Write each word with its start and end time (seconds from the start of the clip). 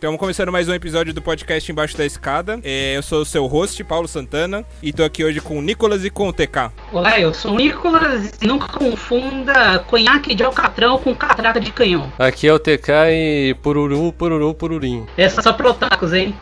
Então, 0.00 0.16
começando 0.16 0.50
mais 0.50 0.66
um 0.66 0.72
episódio 0.72 1.12
do 1.12 1.20
podcast 1.20 1.70
Embaixo 1.70 1.94
da 1.94 2.06
Escada. 2.06 2.58
É, 2.64 2.96
eu 2.96 3.02
sou 3.02 3.20
o 3.20 3.24
seu 3.26 3.44
host, 3.46 3.84
Paulo 3.84 4.08
Santana, 4.08 4.64
e 4.82 4.94
tô 4.94 5.04
aqui 5.04 5.22
hoje 5.22 5.42
com 5.42 5.58
o 5.58 5.60
Nicolas 5.60 6.06
e 6.06 6.08
com 6.08 6.26
o 6.26 6.32
TK. 6.32 6.72
Olá, 6.90 7.20
eu 7.20 7.34
sou 7.34 7.52
o 7.52 7.56
Nicolas 7.58 8.32
e 8.40 8.46
nunca 8.46 8.66
confunda 8.68 9.80
conhaque 9.80 10.34
de 10.34 10.42
alcatrão 10.42 10.96
com 10.96 11.14
catraca 11.14 11.60
de 11.60 11.70
canhão. 11.70 12.10
Aqui 12.18 12.48
é 12.48 12.54
o 12.54 12.58
TK 12.58 12.90
e 13.10 13.54
pururu, 13.62 14.10
pururu, 14.10 14.54
pururim. 14.54 15.04
Essa 15.18 15.40
é 15.40 15.42
só 15.42 15.52
pro 15.52 15.68
otakus, 15.68 16.14
hein? 16.14 16.34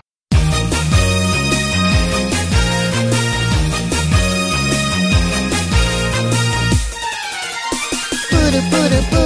Puru 8.30 8.62
puru 8.70 9.02
pururim, 9.10 9.17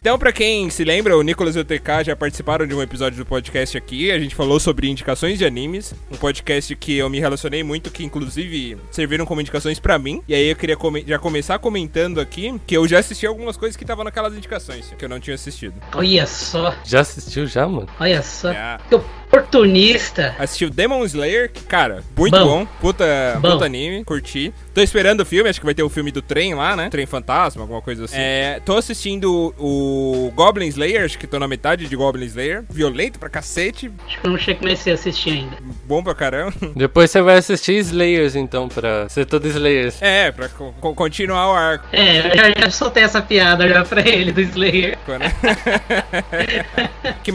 Então, 0.00 0.18
pra 0.18 0.32
quem 0.32 0.70
se 0.70 0.84
lembra, 0.84 1.18
o 1.18 1.22
Nicolas 1.22 1.54
e 1.54 1.58
o 1.58 1.64
TK 1.64 2.04
já 2.06 2.16
participaram 2.16 2.66
de 2.66 2.74
um 2.74 2.80
episódio 2.80 3.18
do 3.18 3.26
podcast 3.26 3.76
aqui. 3.76 4.10
A 4.10 4.18
gente 4.18 4.34
falou 4.34 4.58
sobre 4.58 4.88
indicações 4.88 5.36
de 5.36 5.44
animes. 5.44 5.92
Um 6.10 6.16
podcast 6.16 6.74
que 6.76 6.96
eu 6.96 7.10
me 7.10 7.20
relacionei 7.20 7.62
muito, 7.62 7.90
que 7.90 8.04
inclusive 8.04 8.78
serviram 8.90 9.26
como 9.26 9.42
indicações 9.42 9.78
pra 9.78 9.98
mim. 9.98 10.22
E 10.26 10.34
aí 10.34 10.48
eu 10.48 10.56
queria 10.56 10.76
come- 10.78 11.04
já 11.06 11.18
começar 11.18 11.58
comentando 11.58 12.20
aqui 12.22 12.58
que 12.66 12.74
eu 12.74 12.88
já 12.88 13.00
assisti 13.00 13.26
algumas 13.26 13.58
coisas 13.58 13.76
que 13.76 13.84
estavam 13.84 14.02
naquelas 14.02 14.34
indicações, 14.34 14.94
que 14.98 15.04
eu 15.04 15.08
não 15.10 15.20
tinha 15.20 15.34
assistido. 15.34 15.74
Olha 15.94 16.26
só, 16.26 16.74
Já 16.86 17.00
assistiu 17.00 17.46
já, 17.46 17.68
mano? 17.68 17.88
olha 18.00 18.22
só. 18.22 18.50
Já. 18.54 18.80
Que 18.88 18.98
oportunista. 19.28 20.34
Assisti 20.38 20.64
o 20.64 20.70
Demon 20.70 21.04
Slayer, 21.04 21.50
que, 21.50 21.62
cara, 21.64 22.02
muito 22.16 22.36
Bom. 22.38 22.44
bom. 22.44 22.66
Puta, 22.80 23.04
Bom. 23.40 23.52
puta 23.52 23.64
anime, 23.64 24.04
curti. 24.04 24.52
Tô 24.74 24.80
esperando 24.82 25.20
o 25.20 25.26
filme, 25.26 25.50
acho 25.50 25.58
que 25.60 25.66
vai 25.66 25.74
ter 25.74 25.82
o 25.82 25.88
filme 25.88 26.10
do 26.12 26.22
trem 26.22 26.54
lá, 26.54 26.76
né? 26.76 26.88
Trem 26.88 27.04
Fantasma, 27.06 27.62
alguma 27.62 27.82
coisa 27.82 28.04
assim. 28.04 28.14
É, 28.16 28.60
tô 28.64 28.76
assistindo 28.76 29.54
o 29.58 30.32
Goblin 30.34 30.68
Slayer, 30.68 31.04
acho 31.04 31.18
que 31.18 31.26
tô 31.26 31.38
na 31.38 31.48
metade 31.48 31.86
de 31.86 31.96
Goblin 31.96 32.26
Slayer. 32.26 32.64
Violento 32.70 33.18
pra 33.18 33.28
cacete, 33.28 33.90
Acho 34.06 34.20
que 34.20 34.26
eu 34.26 34.30
não 34.30 34.38
cheguei 34.38 34.54
comecei 34.60 34.92
a 34.92 34.94
assistir 34.94 35.30
ainda. 35.30 35.56
bom 35.84 36.02
pra 36.02 36.14
caramba. 36.14 36.52
Depois 36.76 37.10
você 37.10 37.20
vai 37.20 37.36
assistir 37.38 37.74
Slayers, 37.78 38.34
então, 38.36 38.68
pra 38.68 39.08
ser 39.08 39.26
todo 39.26 39.46
Slayers. 39.48 40.00
É, 40.00 40.30
pra 40.30 40.48
co- 40.48 40.72
co- 40.80 40.94
continuar 40.94 41.50
o 41.50 41.54
arco. 41.54 41.86
É, 41.92 42.18
eu 42.30 42.36
já, 42.36 42.60
já 42.64 42.70
soltei 42.70 43.02
essa 43.02 43.20
piada 43.20 43.68
já 43.68 43.84
pra 43.84 44.00
ele, 44.08 44.30
do 44.32 44.40
Slayer. 44.40 44.96
né? 45.08 45.32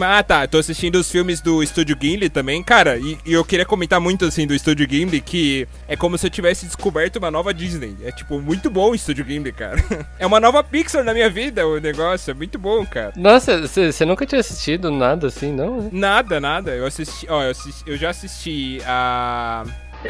ah, 0.02 0.22
tá. 0.22 0.46
Tô 0.46 0.58
assistindo 0.58 0.96
os 0.96 1.10
filmes 1.10 1.40
do 1.40 1.62
Estúdio 1.62 1.83
Ghibli 1.94 2.30
também. 2.30 2.62
Cara, 2.62 2.96
e, 2.96 3.18
e 3.26 3.32
eu 3.32 3.44
queria 3.44 3.66
comentar 3.66 4.00
muito, 4.00 4.24
assim, 4.24 4.46
do 4.46 4.54
Estúdio 4.54 4.86
Ghibli, 4.86 5.20
que 5.20 5.68
é 5.86 5.96
como 5.96 6.16
se 6.16 6.26
eu 6.26 6.30
tivesse 6.30 6.64
descoberto 6.64 7.16
uma 7.16 7.30
nova 7.30 7.52
Disney. 7.52 7.94
É, 8.02 8.10
tipo, 8.10 8.40
muito 8.40 8.70
bom 8.70 8.90
o 8.92 8.94
Estúdio 8.94 9.24
Ghibli, 9.24 9.52
cara. 9.52 9.82
É 10.18 10.24
uma 10.26 10.40
nova 10.40 10.62
Pixar 10.64 11.04
na 11.04 11.12
minha 11.12 11.28
vida, 11.28 11.66
o 11.66 11.78
negócio. 11.78 12.30
É 12.30 12.34
muito 12.34 12.58
bom, 12.58 12.86
cara. 12.86 13.12
Nossa, 13.16 13.66
você 13.66 14.04
nunca 14.06 14.24
tinha 14.24 14.40
assistido 14.40 14.90
nada 14.90 15.26
assim, 15.26 15.52
não? 15.52 15.82
né? 15.82 15.88
Nada, 15.92 16.40
nada. 16.40 16.70
Eu 16.74 16.86
assisti... 16.86 17.26
Ó, 17.28 17.42
eu, 17.42 17.50
assisti- 17.50 17.82
eu 17.90 17.96
já 17.96 18.10
assisti 18.10 18.78
a... 18.86 19.64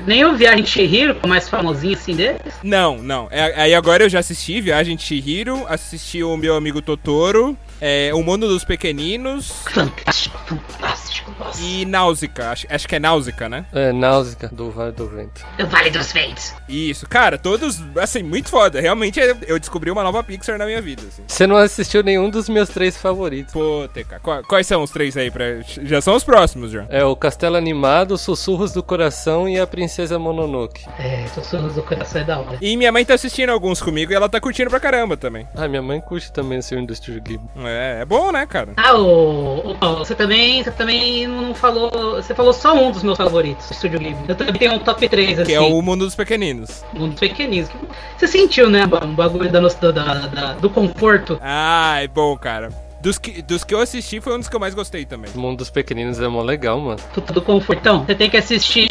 Nem 0.07 0.25
o 0.25 0.37
Viagem 0.37 0.65
de 0.65 0.71
Chihiro, 0.71 1.17
é 1.23 1.27
o 1.27 1.29
mais 1.29 1.49
famosinho 1.49 1.95
assim 1.97 2.17
deles. 2.17 2.41
Não, 2.65 2.99
não. 2.99 3.29
É, 3.31 3.61
aí 3.63 3.75
agora 3.75 4.03
eu 4.05 4.09
já 4.09 4.19
assisti 4.19 4.61
Viagem 4.61 4.97
de 4.97 5.03
Chihiro, 5.05 5.65
assisti 5.69 6.21
o 6.23 6.37
Meu 6.37 6.57
Amigo 6.57 6.83
Totoro, 6.83 7.57
é, 7.87 8.15
O 8.15 8.23
Mundo 8.23 8.49
dos 8.49 8.65
Pequeninos 8.65 9.51
Fantástico, 9.71 10.39
fantástico. 10.47 11.35
Nossa. 11.39 11.61
e 11.63 11.85
Náusica. 11.85 12.51
Acho, 12.51 12.67
acho 12.71 12.87
que 12.89 12.95
é 12.95 12.99
Náusica, 13.01 13.49
né? 13.49 13.65
É, 13.73 13.93
Náusea, 13.93 14.49
do 14.53 14.71
Vale 14.71 14.93
do 14.93 15.09
Vento. 15.09 15.45
O 15.59 15.67
Vale 15.67 15.91
dos 15.91 16.13
Ventos. 16.13 16.53
Isso, 16.69 17.09
cara, 17.09 17.37
todos, 17.39 17.83
assim, 18.01 18.23
muito 18.23 18.49
foda. 18.51 18.81
Realmente 18.81 19.19
eu 19.47 19.59
descobri 19.59 19.91
uma 19.91 20.03
nova 20.03 20.23
Pixar 20.23 20.59
na 20.59 20.67
minha 20.67 20.81
vida, 20.81 21.03
assim. 21.09 21.23
Você 21.27 21.47
não 21.47 21.57
assistiu 21.57 22.03
nenhum 22.03 22.31
dos 22.31 22.49
meus 22.49 22.69
três 22.69 22.97
favoritos. 22.97 23.53
Pô, 23.53 23.89
TK, 23.93 24.21
qua- 24.23 24.43
quais 24.45 24.67
são 24.67 24.83
os 24.83 24.91
três 24.91 25.17
aí? 25.17 25.31
Pra... 25.31 25.45
Já 25.83 26.01
são 26.01 26.15
os 26.15 26.23
próximos, 26.25 26.71
já. 26.71 26.87
É 26.89 27.05
o 27.05 27.17
Castelo 27.17 27.57
Animado, 27.57 28.17
Sussurros 28.17 28.73
do 28.73 28.83
Coração 28.83 29.49
e 29.49 29.59
a 29.59 29.67
Princesa 29.67 30.19
Mononoke. 30.19 30.85
É, 30.99 31.27
sussurros 31.29 31.75
do 31.75 31.83
coração 31.83 32.21
é 32.21 32.25
da 32.25 32.39
hora. 32.39 32.59
E 32.61 32.77
minha 32.77 32.93
mãe 32.93 33.05
tá 33.05 33.15
assistindo 33.15 33.51
alguns 33.51 33.81
comigo 33.83 34.13
e 34.13 34.15
ela 34.15 34.29
tá 34.29 34.41
curtindo 34.41 34.71
pra 34.71 34.79
caramba 34.81 35.17
também. 35.17 35.49
Ah, 35.55 35.67
minha 35.67 35.83
mãe 35.83 36.01
curte 36.01 36.31
também 36.33 36.59
esse 36.59 36.69
filme 36.71 36.87
do 36.87 36.95
Studio 36.95 37.21
Ghibli. 37.23 37.49
É, 37.65 37.74
é 37.75 38.05
bom, 38.05 38.31
né, 38.33 38.47
cara? 38.47 38.73
Ah, 38.77 38.95
o, 38.97 39.71
o 39.71 39.75
Paulo, 39.75 39.99
você 40.05 40.15
também, 40.15 40.63
você 40.63 40.71
também 40.71 41.27
não 41.27 41.55
falou. 41.55 41.91
Você 42.17 42.35
falou 42.35 42.53
só 42.53 42.75
um 42.75 42.91
dos 42.91 43.03
meus 43.03 43.17
favoritos, 43.17 43.69
do 43.69 43.75
Studio 43.75 43.99
Ghibli. 43.99 44.25
Eu 44.29 44.35
também 44.35 44.55
tenho 44.55 44.75
um 44.75 44.79
top 44.79 45.09
3, 45.09 45.41
assim. 45.41 45.51
Que 45.51 45.55
é 45.55 45.61
o 45.61 45.81
Mundo 45.83 46.05
dos 46.05 46.15
Pequeninos. 46.15 46.85
Um 46.95 47.09
dos 47.09 47.21
pequeninos. 47.21 47.69
Você 48.17 48.27
sentiu, 48.27 48.69
né, 48.71 48.85
o 48.85 49.07
bagulho 49.09 49.51
da, 49.51 49.61
nossa- 49.61 49.93
da, 49.93 50.15
da- 50.27 50.53
do 50.55 50.71
conforto? 50.71 51.39
Ah, 51.43 51.99
é 52.03 52.09
bom, 52.09 52.37
cara. 52.37 52.69
Dos 53.01 53.19
que, 53.19 53.43
dos 53.43 53.63
que 53.65 53.75
eu 53.75 53.81
assisti 53.81 54.19
foi 54.19 54.35
um 54.35 54.39
dos 54.39 54.49
que 54.49 54.57
eu 54.57 54.61
mais 54.61 54.73
gostei 54.75 55.05
também. 55.05 55.31
O 55.35 55.39
mundo 55.39 55.59
dos 55.59 55.69
pequeninos 55.69 56.19
é 56.21 56.27
mó 56.27 56.41
legal, 56.41 56.81
mano. 56.81 56.99
Puta 57.13 57.35
do 57.35 57.43
confortão. 57.43 58.03
Você 58.07 58.15
tem 58.15 58.31
que 58.31 58.37
assistir. 58.39 58.89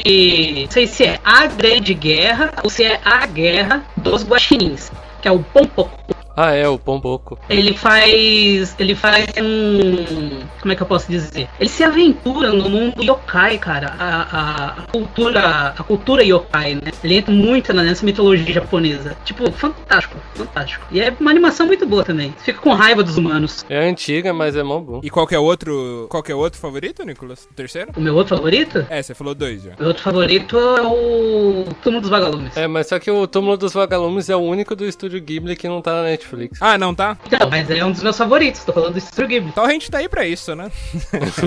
Não 0.66 0.70
sei 0.72 0.86
se 0.86 1.04
é 1.04 1.20
A 1.26 1.48
Grande 1.48 1.96
Guerra 1.96 2.52
ou 2.64 2.70
se 2.70 2.84
é 2.84 3.00
A 3.04 3.26
Guerra 3.26 3.84
dos 3.98 4.24
Guaxinins. 4.24 4.92
Que 5.20 5.28
é 5.28 5.32
o 5.32 5.40
Pompoco. 5.40 6.13
Ah, 6.36 6.52
é, 6.52 6.68
o 6.68 6.80
Pomboco. 6.80 7.38
Ele 7.50 7.74
faz. 7.76 8.76
Ele 8.80 8.96
faz 8.96 9.26
um. 9.42 10.40
Como 10.62 10.72
é 10.72 10.76
que 10.76 10.82
eu 10.82 10.88
posso 10.88 11.10
dizer? 11.10 11.48
Ele 11.60 11.70
se 11.70 11.84
aventura 11.84 12.52
no 12.52 12.70
mundo 12.70 13.04
yokai, 13.04 13.58
cara. 13.58 13.94
A, 14.00 14.22
a- 14.22 14.68
a 14.80 14.82
cultura. 14.92 15.68
A 15.78 15.84
cultura 15.84 16.24
yokai, 16.24 16.76
né? 16.76 16.92
Ele 17.04 17.16
entra 17.18 17.34
muito 17.34 17.72
na- 17.74 17.84
nessa 17.84 18.06
mitologia 18.06 18.54
japonesa. 18.54 19.16
Tipo, 19.26 19.52
fantástico, 19.52 20.18
fantástico. 20.34 20.86
E 20.92 21.00
é 21.02 21.14
uma 21.20 21.30
animação 21.32 21.68
muito 21.68 21.86
boa 21.86 22.04
também. 22.04 22.34
Você 22.38 22.46
fica 22.46 22.60
com 22.62 22.74
raiva 22.74 23.04
dos 23.04 23.18
humanos. 23.18 23.64
É 23.70 23.88
antiga, 23.88 24.34
mas 24.34 24.56
é 24.56 24.64
mó 24.64 24.80
bom. 24.80 25.02
E 25.04 25.10
qual 25.10 25.28
é 25.30 25.38
o 25.38 25.44
outro. 25.44 26.08
Qual 26.10 26.24
que 26.24 26.32
é 26.32 26.36
o 26.36 26.40
outro 26.40 26.60
favorito, 26.60 27.04
Nicolas? 27.06 27.48
O 27.50 27.54
terceiro? 27.54 27.92
O 27.96 28.02
meu 28.02 28.16
outro 28.16 28.36
favorito? 28.36 28.86
É, 28.90 29.02
você 29.02 29.14
falou 29.14 29.36
dois 29.36 29.62
já. 29.64 29.74
Meu 29.78 29.90
outro 29.90 30.02
favorito 30.04 30.58
é 30.58 30.82
o 30.82 31.66
Túmulo 31.84 32.02
dos 32.02 32.10
Vagalumes. 32.10 32.58
É, 32.58 32.68
mas 32.68 32.88
só 32.88 32.98
que 32.98 33.12
o 33.12 33.28
Túmulo 33.28 33.56
dos 33.58 33.74
Vagalumes 33.74 34.30
é 34.30 34.36
o 34.36 34.40
único 34.40 34.76
do 34.76 34.86
Estúdio 34.86 35.22
Ghibli 35.22 35.56
que 35.56 35.68
não 35.68 35.82
tá 35.82 35.92
na 35.94 36.04
Netflix. 36.04 36.23
Ah, 36.60 36.78
não 36.78 36.94
tá? 36.94 37.18
Então, 37.26 37.50
mas 37.50 37.70
é 37.70 37.84
um 37.84 37.92
dos 37.92 38.04
meus 38.04 38.18
favoritos. 38.18 38.64
Tô 38.64 38.74
falando 38.74 38.94
do 38.94 39.02
Studio 39.02 39.28
Ghibli. 39.28 39.50
Então 39.50 39.66
a 39.66 39.70
gente 39.70 39.90
tá 39.90 40.00
aí 40.00 40.10
pra 40.10 40.26
isso, 40.28 40.56
né? 40.56 40.72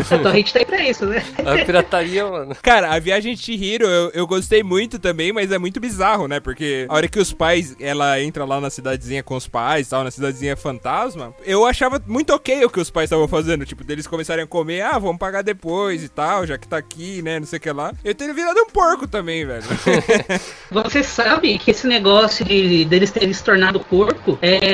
Então 0.06 0.32
a 0.32 0.34
gente 0.34 0.53
tá 0.53 0.59
aí 0.60 0.64
pra 0.64 0.82
isso, 0.82 1.06
né? 1.06 1.22
A 1.44 1.64
pirataria, 1.64 2.25
mano. 2.26 2.56
Cara, 2.62 2.92
a 2.92 2.98
viagem 2.98 3.34
de 3.34 3.42
Chihiro 3.42 3.86
eu, 3.86 4.10
eu 4.12 4.26
gostei 4.26 4.62
muito 4.62 4.98
também, 4.98 5.32
mas 5.32 5.53
é 5.53 5.59
muito 5.59 5.81
bizarro, 5.81 6.26
né? 6.26 6.41
Porque 6.41 6.86
a 6.88 6.94
hora 6.94 7.09
que 7.09 7.19
os 7.19 7.32
pais, 7.32 7.76
ela 7.81 8.20
entra 8.20 8.44
lá 8.44 8.60
na 8.60 8.70
cidadezinha 8.70 9.22
com 9.22 9.36
os 9.36 9.47
pais 9.47 9.86
e 9.86 9.91
tal, 9.91 10.04
na 10.04 10.10
cidadezinha 10.10 10.56
fantasma, 10.56 11.34
eu 11.44 11.66
achava 11.66 12.00
muito 12.06 12.32
ok 12.32 12.65
o 12.65 12.70
que 12.70 12.81
os 12.81 12.91
pais 12.91 13.06
estavam 13.06 13.28
fazendo. 13.28 13.65
Tipo, 13.65 13.84
deles 13.84 14.06
começarem 14.06 14.44
a 14.44 14.47
comer, 14.47 14.82
ah, 14.82 14.98
vamos 14.98 15.19
pagar 15.19 15.42
depois 15.42 16.03
e 16.03 16.09
tal, 16.09 16.47
já 16.47 16.56
que 16.59 16.69
tá 16.69 16.76
aqui, 16.76 17.22
né? 17.22 17.38
Não 17.38 17.47
sei 17.47 17.59
o 17.59 17.60
que 17.60 17.70
lá. 17.70 17.92
Eu 18.04 18.15
teria 18.15 18.34
virado 18.34 18.60
um 18.60 18.66
porco 18.66 19.06
também, 19.06 19.44
velho. 19.47 19.65
Você 20.70 21.03
sabe 21.03 21.59
que 21.59 21.70
esse 21.70 21.86
negócio 21.86 22.44
de 22.44 22.84
deles 22.84 23.10
terem 23.10 23.32
se 23.32 23.42
tornado 23.42 23.81
porco 23.81 24.38
é, 24.41 24.66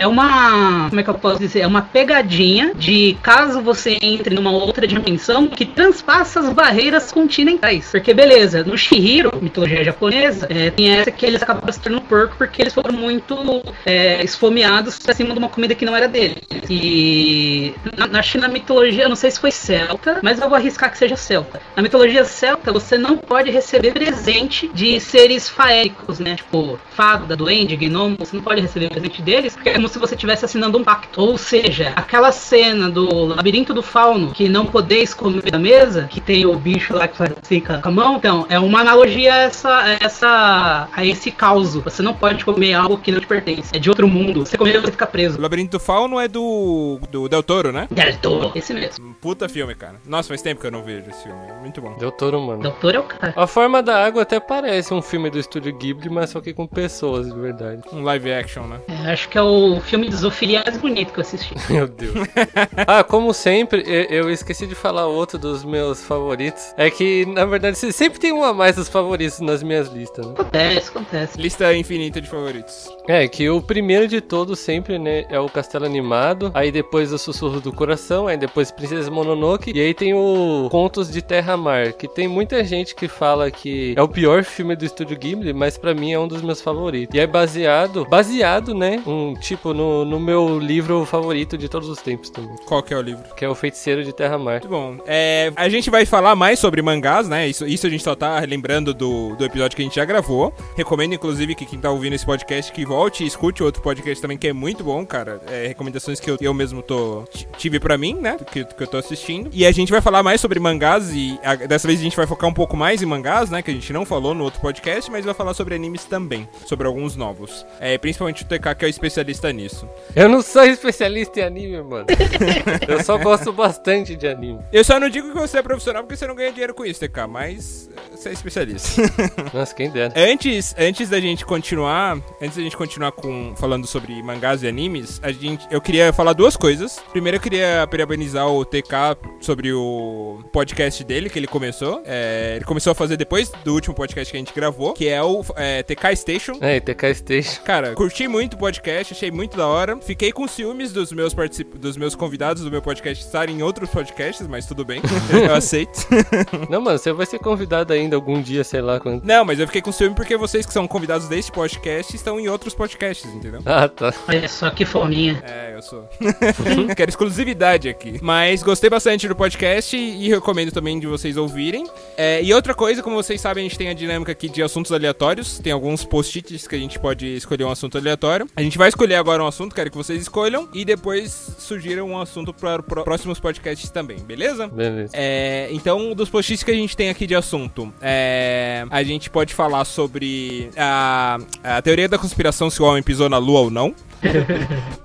é 0.00 0.06
uma. 0.06 0.88
Como 0.88 1.00
é 1.00 1.04
que 1.04 1.10
eu 1.10 1.14
posso 1.14 1.38
dizer? 1.38 1.60
É 1.60 1.66
uma 1.66 1.82
pegadinha 1.82 2.72
de 2.74 3.16
caso 3.22 3.60
você 3.60 3.98
entre 4.02 4.34
numa 4.34 4.50
outra 4.50 4.86
dimensão 4.86 5.46
que 5.46 5.64
transpassa 5.64 6.40
as 6.40 6.52
barreiras 6.52 7.12
continentais. 7.12 7.90
Porque, 7.90 8.12
beleza, 8.12 8.64
no 8.64 8.76
Shihiro, 8.76 9.32
mitologia 9.40 9.84
japonesa, 9.84 10.46
é, 10.50 10.70
tem 10.70 10.90
essa 10.90 11.10
que 11.10 11.24
eles 11.26 11.42
acabaram 11.42 11.72
se 11.72 11.80
tornando 11.80 12.04
porco 12.04 12.36
porque 12.36 12.62
eles 12.62 12.74
foram 12.74 12.92
muito 12.92 13.36
é, 13.84 14.22
esfomeados 14.22 14.98
pra 14.98 15.14
cima 15.14 15.32
de 15.32 15.38
uma 15.38 15.48
comida 15.48 15.74
que 15.74 15.84
não 15.84 15.94
era 15.94 16.08
deles. 16.08 16.38
E 16.68 17.74
na, 17.96 18.06
na 18.06 18.22
China, 18.22 18.48
mitologia, 18.48 19.04
eu 19.04 19.08
não 19.08 19.16
sei 19.16 19.30
se 19.30 19.40
foi 19.40 19.50
celta, 19.50 20.20
mas 20.22 20.40
eu 20.40 20.48
vou 20.48 20.56
arriscar 20.56 20.90
que 20.90 20.98
seja 20.98 21.16
celta. 21.16 21.60
Na 21.76 21.82
mitologia 21.82 22.24
celta, 22.24 22.72
você 22.72 22.96
não 22.98 23.16
pode 23.16 23.50
receber 23.50 23.92
presente 23.92 24.68
de 24.74 25.00
seres 25.00 25.48
faéricos, 25.48 26.18
né? 26.18 26.36
Tipo, 26.36 26.78
fada, 26.90 27.36
duende, 27.36 27.76
gnomo, 27.76 28.16
você 28.18 28.36
não 28.36 28.42
pode 28.42 28.60
receber 28.60 28.90
presente 28.90 29.22
deles, 29.28 29.54
porque 29.54 29.68
é 29.68 29.74
como 29.74 29.88
se 29.88 29.98
você 29.98 30.14
estivesse 30.14 30.46
assinando 30.46 30.78
um 30.78 30.84
pacto. 30.84 31.20
Ou 31.20 31.36
seja, 31.36 31.92
aquela 31.94 32.32
cena 32.32 32.88
do 32.88 33.26
labirinto 33.26 33.74
do 33.74 33.82
fauno, 33.82 34.32
que 34.32 34.48
não 34.48 34.64
podeis 34.64 35.12
comer 35.12 35.50
da 35.50 35.58
mesa, 35.58 36.08
que 36.10 36.20
tem 36.20 36.46
o 36.46 36.54
bicho 36.54 36.94
lá 36.94 37.06
que 37.06 37.16
faz 37.16 37.32
assim 37.42 37.60
com 37.60 37.88
a 37.88 37.90
mão, 37.90 38.16
então, 38.16 38.46
é 38.48 38.58
uma 38.58 38.80
analogia 38.80 39.34
a 39.34 39.38
essa, 39.38 39.78
a 39.78 39.92
essa, 40.00 40.88
a 40.92 41.04
esse 41.04 41.30
caos. 41.30 41.74
Você 41.74 42.02
não 42.02 42.14
pode 42.14 42.44
comer 42.44 42.72
algo 42.72 42.96
que 42.96 43.12
não 43.12 43.20
te 43.20 43.26
pertence. 43.26 43.70
É 43.74 43.78
de 43.78 43.90
outro 43.90 44.08
mundo. 44.08 44.46
Você 44.46 44.56
comer, 44.56 44.80
você 44.80 44.92
fica 44.92 45.04
o 45.04 45.08
preso. 45.08 45.40
Labirinto 45.40 45.78
do 45.78 45.80
Fauno 45.80 46.18
é 46.18 46.26
do, 46.26 46.98
do 47.10 47.28
Del 47.28 47.42
Toro, 47.42 47.70
né? 47.70 47.86
Del 47.90 48.16
Toro, 48.16 48.52
esse 48.54 48.72
mesmo. 48.72 49.14
Puta 49.20 49.48
filme, 49.48 49.74
cara. 49.74 49.96
Nossa, 50.06 50.28
faz 50.28 50.40
tempo 50.40 50.60
que 50.60 50.66
eu 50.66 50.70
não 50.70 50.82
vejo 50.82 51.10
esse 51.10 51.24
filme. 51.24 51.40
Muito 51.60 51.80
bom. 51.80 51.94
Deu 51.98 52.10
touro, 52.10 52.40
mano. 52.40 52.62
Del 52.62 52.72
Toro 52.72 52.96
é 52.96 53.00
o 53.00 53.02
cara. 53.02 53.34
A 53.36 53.46
forma 53.46 53.82
da 53.82 54.04
água 54.04 54.22
até 54.22 54.40
parece 54.40 54.94
um 54.94 55.02
filme 55.02 55.28
do 55.28 55.38
Estúdio 55.38 55.76
Ghibli, 55.76 56.08
mas 56.08 56.30
só 56.30 56.40
que 56.40 56.54
com 56.54 56.66
pessoas, 56.66 57.26
de 57.26 57.38
verdade. 57.38 57.82
Um 57.92 58.02
live 58.02 58.32
action, 58.32 58.64
né? 58.64 58.80
É, 58.88 59.16
acho 59.18 59.28
que 59.28 59.36
é 59.36 59.42
o 59.42 59.80
filme 59.80 60.08
de 60.08 60.14
zoofilia 60.14 60.62
mais 60.64 60.76
bonito 60.78 61.12
que 61.12 61.18
eu 61.18 61.22
assisti. 61.22 61.52
Meu 61.68 61.88
Deus. 61.88 62.14
ah, 62.86 63.02
como 63.02 63.34
sempre, 63.34 63.82
eu, 64.08 64.30
esqueci 64.30 64.66
de 64.66 64.74
falar 64.74 65.06
outro 65.06 65.38
dos 65.38 65.64
meus 65.64 66.04
favoritos. 66.04 66.72
É 66.76 66.88
que, 66.88 67.26
na 67.26 67.44
verdade, 67.44 67.76
se- 67.76 67.92
sempre 67.92 68.20
tem 68.20 68.32
um 68.32 68.44
a 68.44 68.54
mais 68.54 68.76
dos 68.76 68.88
favoritos 68.88 69.40
nas 69.40 69.62
minhas 69.62 69.88
listas, 69.88 70.24
né? 70.24 70.32
Acontece, 70.38 70.90
acontece. 70.90 71.40
Lista 71.40 71.74
infinita 71.74 72.20
de 72.20 72.28
favoritos. 72.28 72.88
É, 73.08 73.26
que 73.26 73.48
o 73.50 73.60
primeiro 73.60 74.06
de 74.06 74.20
todos 74.20 74.58
sempre, 74.60 74.98
né, 74.98 75.24
é 75.28 75.40
o 75.40 75.48
Castelo 75.48 75.84
Animado, 75.84 76.50
aí 76.54 76.70
depois 76.70 77.12
o 77.12 77.18
Sussurro 77.18 77.60
do 77.60 77.72
Coração, 77.72 78.28
aí 78.28 78.36
depois 78.36 78.70
Princesa 78.70 79.10
Mononoke, 79.10 79.72
e 79.74 79.80
aí 79.80 79.94
tem 79.94 80.14
o 80.14 80.68
Contos 80.70 81.10
de 81.10 81.22
Terra-Mar, 81.22 81.92
que 81.94 82.06
tem 82.06 82.28
muita 82.28 82.62
gente 82.62 82.94
que 82.94 83.08
fala 83.08 83.50
que 83.50 83.94
é 83.96 84.02
o 84.02 84.08
pior 84.08 84.44
filme 84.44 84.76
do 84.76 84.84
Estúdio 84.84 85.16
Ghibli, 85.16 85.52
mas 85.52 85.76
pra 85.76 85.94
mim 85.94 86.12
é 86.12 86.18
um 86.18 86.28
dos 86.28 86.42
meus 86.42 86.60
favoritos. 86.60 87.14
E 87.14 87.18
é 87.18 87.26
baseado, 87.26 88.04
baseado, 88.04 88.74
né, 88.74 89.02
um 89.08 89.34
tipo 89.34 89.72
no, 89.72 90.04
no 90.04 90.20
meu 90.20 90.58
livro 90.58 91.04
favorito 91.04 91.56
de 91.56 91.68
todos 91.68 91.88
os 91.88 92.00
tempos 92.00 92.30
também, 92.30 92.54
Qual 92.66 92.82
que 92.82 92.92
é 92.92 92.96
o 92.96 93.02
livro? 93.02 93.24
que 93.34 93.44
é 93.44 93.48
o 93.48 93.54
Feiticeiro 93.54 94.04
de 94.04 94.12
Terra-Mar. 94.12 94.54
Muito 94.60 94.68
bom. 94.68 94.96
É, 95.06 95.52
a 95.56 95.68
gente 95.68 95.90
vai 95.90 96.04
falar 96.04 96.34
mais 96.36 96.58
sobre 96.58 96.82
mangás, 96.82 97.28
né? 97.28 97.48
Isso, 97.48 97.66
isso 97.66 97.86
a 97.86 97.90
gente 97.90 98.02
só 98.02 98.14
tá 98.14 98.38
lembrando 98.40 98.92
do, 98.92 99.34
do 99.36 99.44
episódio 99.44 99.76
que 99.76 99.82
a 99.82 99.84
gente 99.84 99.96
já 99.96 100.04
gravou. 100.04 100.52
Recomendo, 100.76 101.14
inclusive, 101.14 101.54
que 101.54 101.64
quem 101.66 101.78
tá 101.78 101.90
ouvindo 101.90 102.12
esse 102.14 102.26
podcast 102.26 102.70
que 102.72 102.84
volte 102.84 103.24
e 103.24 103.26
escute 103.26 103.62
outro 103.62 103.80
podcast 103.82 104.20
também, 104.20 104.36
que 104.36 104.48
é 104.48 104.52
muito 104.52 104.84
bom, 104.84 105.04
cara. 105.06 105.40
É, 105.46 105.66
recomendações 105.68 106.20
que 106.20 106.30
eu, 106.30 106.36
eu 106.40 106.52
mesmo 106.54 106.82
tô 106.82 107.24
tive 107.56 107.80
pra 107.80 107.96
mim, 107.96 108.14
né? 108.14 108.36
Que, 108.52 108.64
que 108.64 108.82
eu 108.82 108.86
tô 108.86 108.96
assistindo. 108.98 109.48
E 109.52 109.64
a 109.64 109.72
gente 109.72 109.90
vai 109.90 110.00
falar 110.00 110.22
mais 110.22 110.40
sobre 110.40 110.58
mangás 110.60 111.10
e 111.14 111.38
a- 111.42 111.54
dessa 111.54 111.86
vez 111.86 111.98
a 112.00 112.02
gente 112.02 112.16
vai 112.16 112.26
focar 112.26 112.48
um 112.48 112.54
pouco 112.54 112.76
mais 112.76 113.02
em 113.02 113.06
mangás, 113.06 113.50
né? 113.50 113.62
Que 113.62 113.70
a 113.70 113.74
gente 113.74 113.92
não 113.92 114.04
falou 114.04 114.34
no 114.34 114.44
outro 114.44 114.60
podcast, 114.60 115.10
mas 115.10 115.24
vai 115.24 115.34
falar 115.34 115.54
sobre 115.54 115.74
animes 115.74 116.04
também, 116.04 116.48
sobre 116.66 116.86
alguns 116.86 117.16
novos. 117.16 117.64
É, 117.80 117.96
principalmente 117.98 118.42
o 118.42 118.46
TK, 118.46 118.74
que 118.78 118.84
é 118.84 118.88
o 118.88 118.90
especialista 118.98 119.52
nisso. 119.52 119.88
Eu 120.14 120.28
não 120.28 120.42
sou 120.42 120.64
especialista 120.64 121.40
em 121.40 121.42
anime, 121.44 121.82
mano. 121.82 122.06
Eu 122.86 123.02
só 123.02 123.16
gosto 123.16 123.52
bastante 123.52 124.16
de 124.16 124.26
anime. 124.26 124.60
Eu 124.72 124.84
só 124.84 124.98
não 124.98 125.08
digo 125.08 125.28
que 125.28 125.38
você 125.38 125.58
é 125.58 125.62
profissional 125.62 126.02
porque 126.02 126.16
você 126.16 126.26
não 126.26 126.34
ganha 126.34 126.50
dinheiro 126.50 126.74
com 126.74 126.84
isso, 126.84 127.00
TK, 127.00 127.26
mas 127.28 127.88
eh, 127.96 128.16
você 128.16 128.28
é 128.30 128.32
especialista. 128.32 129.02
Nossa, 129.54 129.74
quem 129.74 129.90
dera. 129.90 130.12
Antes, 130.16 130.74
antes 130.78 131.08
da 131.08 131.20
gente 131.20 131.44
continuar, 131.44 132.18
antes 132.42 132.56
da 132.56 132.62
gente 132.62 132.76
continuar 132.76 133.12
com 133.12 133.54
falando 133.56 133.86
sobre 133.86 134.20
mangás 134.22 134.62
e 134.62 134.68
animes, 134.68 135.20
a 135.22 135.30
gente, 135.30 135.66
eu 135.70 135.80
queria 135.80 136.12
falar 136.12 136.32
duas 136.32 136.56
coisas. 136.56 136.98
Primeiro, 137.12 137.36
eu 137.36 137.40
queria 137.40 137.86
parabenizar 137.90 138.48
o 138.48 138.64
TK 138.64 139.16
sobre 139.40 139.72
o 139.72 140.42
podcast 140.52 141.04
dele 141.04 141.30
que 141.30 141.38
ele 141.38 141.46
começou. 141.46 142.02
É, 142.04 142.54
ele 142.56 142.64
começou 142.64 142.90
a 142.90 142.94
fazer 142.94 143.16
depois 143.16 143.50
do 143.64 143.74
último 143.74 143.94
podcast 143.94 144.30
que 144.30 144.36
a 144.36 144.40
gente 144.40 144.54
gravou, 144.54 144.92
que 144.92 145.08
é 145.08 145.22
o 145.22 145.44
é, 145.56 145.82
TK 145.82 146.16
Station. 146.16 146.52
É, 146.60 146.80
TK 146.80 147.14
Station. 147.14 147.62
Cara, 147.62 147.94
curti 147.94 148.26
muito 148.26 148.54
o 148.54 148.58
podcast, 148.58 148.87
achei 148.90 149.30
muito 149.30 149.56
da 149.56 149.66
hora. 149.66 149.96
Fiquei 149.98 150.32
com 150.32 150.46
ciúmes 150.46 150.92
dos 150.92 151.12
meus 151.12 151.34
particip... 151.34 151.78
dos 151.78 151.96
meus 151.96 152.14
convidados 152.14 152.62
do 152.62 152.70
meu 152.70 152.82
podcast 152.82 153.24
estarem 153.24 153.56
em 153.56 153.62
outros 153.62 153.90
podcasts, 153.90 154.46
mas 154.46 154.66
tudo 154.66 154.84
bem, 154.84 155.00
eu 155.46 155.54
aceito. 155.54 156.06
Não, 156.68 156.80
mano, 156.80 156.98
você 156.98 157.12
vai 157.12 157.26
ser 157.26 157.38
convidado 157.38 157.92
ainda 157.92 158.16
algum 158.16 158.40
dia, 158.40 158.64
sei 158.64 158.80
lá 158.80 159.00
quando. 159.00 159.24
Não, 159.24 159.44
mas 159.44 159.58
eu 159.58 159.66
fiquei 159.66 159.82
com 159.82 159.92
ciúme 159.92 160.14
porque 160.14 160.36
vocês 160.36 160.66
que 160.66 160.72
são 160.72 160.86
convidados 160.86 161.28
deste 161.28 161.50
podcast 161.50 162.14
estão 162.14 162.38
em 162.38 162.48
outros 162.48 162.74
podcasts, 162.74 163.32
entendeu? 163.32 163.60
Ah, 163.64 163.88
tá. 163.88 164.12
Olha 164.28 164.48
só 164.48 164.70
que 164.70 164.84
fominha. 164.84 165.42
É, 165.46 165.74
eu 165.74 165.82
sou. 165.82 166.08
Quero 166.96 167.10
exclusividade 167.10 167.88
aqui. 167.88 168.18
Mas 168.20 168.62
gostei 168.62 168.90
bastante 168.90 169.28
do 169.28 169.36
podcast 169.36 169.96
e, 169.96 170.26
e 170.26 170.28
recomendo 170.28 170.72
também 170.72 170.98
de 170.98 171.06
vocês 171.06 171.36
ouvirem. 171.36 171.86
É, 172.16 172.42
e 172.42 172.52
outra 172.52 172.74
coisa, 172.74 173.02
como 173.02 173.16
vocês 173.16 173.40
sabem, 173.40 173.64
a 173.64 173.68
gente 173.68 173.78
tem 173.78 173.88
a 173.88 173.94
dinâmica 173.94 174.32
aqui 174.32 174.48
de 174.48 174.62
assuntos 174.62 174.92
aleatórios. 174.92 175.58
Tem 175.58 175.72
alguns 175.72 176.04
post-its 176.04 176.66
que 176.66 176.74
a 176.74 176.78
gente 176.78 176.98
pode 176.98 177.26
escolher 177.26 177.64
um 177.64 177.70
assunto 177.70 177.96
aleatório. 177.96 178.46
A 178.56 178.62
gente 178.62 178.67
vai 178.76 178.88
escolher 178.88 179.14
agora 179.14 179.42
um 179.42 179.46
assunto, 179.46 179.74
quero 179.74 179.90
que 179.90 179.96
vocês 179.96 180.20
escolham. 180.20 180.68
E 180.74 180.84
depois 180.84 181.54
sugiram 181.58 182.10
um 182.10 182.20
assunto 182.20 182.52
para 182.52 182.82
próximos 182.82 183.38
podcasts 183.38 183.88
também, 183.90 184.18
beleza? 184.18 184.66
Beleza. 184.68 185.12
É, 185.14 185.68
então, 185.70 186.14
dos 186.14 186.28
post-its 186.28 186.62
que 186.62 186.70
a 186.70 186.74
gente 186.74 186.96
tem 186.96 187.08
aqui 187.08 187.26
de 187.26 187.34
assunto, 187.34 187.92
é, 188.00 188.84
a 188.90 189.02
gente 189.02 189.30
pode 189.30 189.54
falar 189.54 189.84
sobre 189.84 190.70
a, 190.76 191.38
a 191.62 191.80
teoria 191.82 192.08
da 192.08 192.18
conspiração 192.18 192.68
se 192.68 192.82
o 192.82 192.84
homem 192.84 193.02
pisou 193.02 193.28
na 193.28 193.38
lua 193.38 193.60
ou 193.60 193.70
não. 193.70 193.94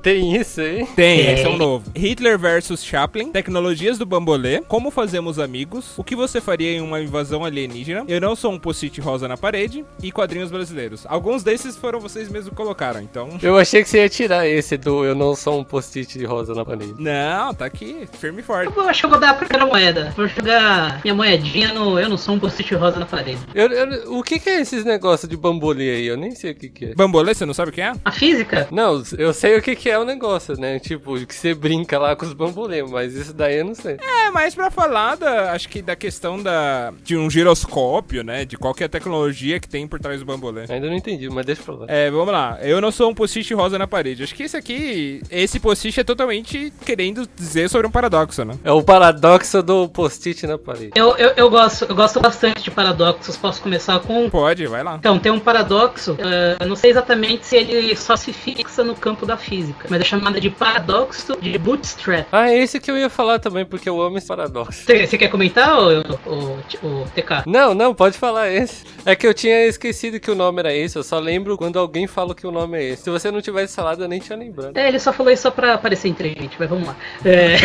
Tem 0.01 0.35
isso 0.35 0.61
aí? 0.61 0.85
Tem, 0.95 1.17
Tem. 1.23 1.33
esse 1.33 1.43
é 1.43 1.49
um 1.49 1.57
novo. 1.57 1.91
Hitler 1.95 2.37
versus 2.37 2.83
Chaplin, 2.83 3.31
tecnologias 3.31 3.97
do 3.97 4.05
bambolê, 4.05 4.61
como 4.67 4.91
fazemos 4.91 5.39
amigos, 5.39 5.93
o 5.97 6.03
que 6.03 6.15
você 6.15 6.41
faria 6.41 6.71
em 6.71 6.81
uma 6.81 6.99
invasão 7.01 7.45
alienígena, 7.45 8.03
eu 8.07 8.19
não 8.19 8.35
sou 8.35 8.51
um 8.51 8.59
post-it 8.59 8.99
rosa 9.01 9.27
na 9.27 9.37
parede 9.37 9.85
e 10.01 10.11
quadrinhos 10.11 10.51
brasileiros. 10.51 11.05
Alguns 11.07 11.43
desses 11.43 11.77
foram 11.77 11.99
vocês 11.99 12.29
mesmos 12.29 12.49
que 12.49 12.55
colocaram, 12.55 13.01
então... 13.01 13.29
Eu 13.41 13.57
achei 13.57 13.83
que 13.83 13.89
você 13.89 13.99
ia 13.99 14.09
tirar 14.09 14.47
esse 14.47 14.77
do 14.77 15.03
Eu 15.05 15.15
Não 15.15 15.35
Sou 15.35 15.59
um 15.59 15.63
Post-it 15.63 16.23
rosa 16.25 16.53
na 16.53 16.65
parede. 16.65 16.93
Não, 16.97 17.53
tá 17.53 17.65
aqui, 17.65 18.07
firme 18.19 18.41
e 18.41 18.43
forte. 18.43 18.71
Eu 18.75 18.87
acho 18.89 18.99
que 19.01 19.05
eu 19.05 19.09
vou 19.09 19.19
dar 19.19 19.31
a 19.31 19.33
primeira 19.33 19.65
moeda. 19.65 20.13
Vou 20.15 20.27
jogar 20.27 20.99
minha 21.03 21.13
moedinha 21.15 21.73
no 21.73 21.99
Eu 21.99 22.09
Não 22.09 22.17
Sou 22.17 22.35
um 22.35 22.39
Post-it 22.39 22.73
Rosa 22.75 22.99
na 22.99 23.05
parede. 23.05 23.39
Eu, 23.53 23.67
eu- 23.69 24.17
o 24.17 24.23
que, 24.23 24.39
que 24.39 24.49
é 24.49 24.61
esses 24.61 24.83
negócios 24.85 25.29
de 25.29 25.35
bambolê 25.37 25.91
aí? 25.95 26.05
Eu 26.07 26.17
nem 26.17 26.31
sei 26.31 26.51
o 26.51 26.55
que, 26.55 26.69
que 26.69 26.85
é. 26.85 26.95
Bambolê, 26.95 27.33
você 27.33 27.45
não 27.45 27.53
sabe 27.53 27.69
o 27.69 27.73
que 27.73 27.81
é? 27.81 27.93
A 28.03 28.11
física? 28.11 28.67
Não, 28.71 29.02
eu 29.17 29.33
sei 29.33 29.57
o 29.57 29.61
que, 29.61 29.75
que 29.75 29.89
é 29.89 29.97
o 29.97 30.05
negócio, 30.05 30.55
né? 30.59 30.79
Tipo, 30.79 31.25
que 31.25 31.35
você 31.35 31.53
brinca 31.53 31.97
lá 31.97 32.15
com 32.15 32.25
os 32.25 32.33
bambolê, 32.33 32.83
mas 32.83 33.15
isso 33.15 33.33
daí 33.33 33.57
eu 33.57 33.65
não 33.65 33.75
sei. 33.75 33.97
É, 34.01 34.31
mais 34.31 34.55
pra 34.55 34.69
falar 34.69 35.15
da, 35.15 35.51
acho 35.51 35.69
que 35.69 35.81
da 35.81 35.95
questão 35.95 36.41
da, 36.41 36.93
de 37.03 37.17
um 37.17 37.29
giroscópio, 37.29 38.23
né, 38.23 38.45
de 38.45 38.57
qual 38.57 38.73
que 38.73 38.83
é 38.83 38.85
a 38.85 38.89
tecnologia 38.89 39.59
que 39.59 39.67
tem 39.67 39.87
por 39.87 39.99
trás 39.99 40.19
do 40.19 40.25
bambolê. 40.25 40.65
Ainda 40.69 40.87
não 40.87 40.95
entendi, 40.95 41.29
mas 41.29 41.45
deixa 41.45 41.63
pra 41.63 41.75
lá. 41.75 41.85
É, 41.87 42.09
vamos 42.09 42.31
lá. 42.31 42.57
Eu 42.61 42.81
não 42.81 42.91
sou 42.91 43.09
um 43.09 43.13
post-it 43.13 43.53
rosa 43.53 43.77
na 43.77 43.87
parede. 43.87 44.23
Acho 44.23 44.35
que 44.35 44.43
esse 44.43 44.57
aqui, 44.57 45.21
esse 45.29 45.59
post-it 45.59 45.99
é 45.99 46.03
totalmente 46.03 46.71
querendo 46.85 47.27
dizer 47.35 47.69
sobre 47.69 47.87
um 47.87 47.91
paradoxo, 47.91 48.43
né? 48.45 48.57
É 48.63 48.71
o 48.71 48.83
paradoxo 48.83 49.61
do 49.61 49.89
post-it 49.89 50.45
na 50.47 50.57
parede. 50.57 50.91
Eu, 50.95 51.15
eu, 51.17 51.33
eu, 51.35 51.49
gosto, 51.49 51.85
eu 51.85 51.95
gosto 51.95 52.19
bastante 52.19 52.63
de 52.63 52.71
paradoxos. 52.71 53.37
Posso 53.37 53.61
começar 53.61 53.99
com. 53.99 54.29
Pode, 54.29 54.65
vai 54.67 54.83
lá. 54.83 54.95
Então, 54.95 55.19
tem 55.19 55.31
um 55.31 55.39
paradoxo, 55.39 56.15
eh, 56.19 56.57
eu 56.59 56.67
não 56.67 56.75
sei 56.75 56.91
exatamente 56.91 57.45
se 57.45 57.55
ele 57.55 57.95
só 57.95 58.15
se 58.15 58.33
fixa 58.33 58.83
no 58.83 58.92
campo 58.95 59.25
da 59.25 59.37
física, 59.37 59.87
mas 59.89 60.01
é 60.01 60.03
chamado 60.03 60.39
de 60.39 60.49
paradoxo 60.49 61.37
de 61.41 61.57
bootstrap. 61.57 62.27
Ah, 62.31 62.49
é 62.49 62.57
esse 62.57 62.79
que 62.79 62.89
eu 62.89 62.97
ia 62.97 63.09
falar 63.09 63.39
também, 63.39 63.65
porque 63.65 63.89
eu 63.89 64.01
amo 64.01 64.17
esse 64.17 64.27
paradoxo. 64.27 64.83
Você 64.83 65.17
quer 65.17 65.27
comentar, 65.27 65.77
o, 65.79 67.05
TK? 67.15 67.43
Não, 67.45 67.73
não, 67.73 67.93
pode 67.93 68.17
falar 68.17 68.49
esse. 68.49 68.85
É 69.05 69.15
que 69.15 69.27
eu 69.27 69.33
tinha 69.33 69.65
esquecido 69.65 70.19
que 70.19 70.31
o 70.31 70.35
nome 70.35 70.59
era 70.59 70.73
esse, 70.73 70.97
eu 70.97 71.03
só 71.03 71.19
lembro 71.19 71.57
quando 71.57 71.77
alguém 71.77 72.07
fala 72.07 72.33
que 72.33 72.47
o 72.47 72.51
nome 72.51 72.77
é 72.77 72.83
esse. 72.89 73.03
Se 73.03 73.09
você 73.09 73.29
não 73.29 73.41
tivesse 73.41 73.75
falado, 73.75 74.03
eu 74.03 74.07
nem 74.07 74.19
tinha 74.19 74.37
lembrado. 74.37 74.77
É, 74.77 74.87
ele 74.87 74.99
só 74.99 75.11
falou 75.11 75.31
isso 75.31 75.43
só 75.43 75.51
pra 75.51 75.77
parecer 75.77 76.07
inteligente, 76.07 76.55
mas 76.57 76.69
vamos 76.69 76.87
lá. 76.87 76.95
É... 77.25 77.57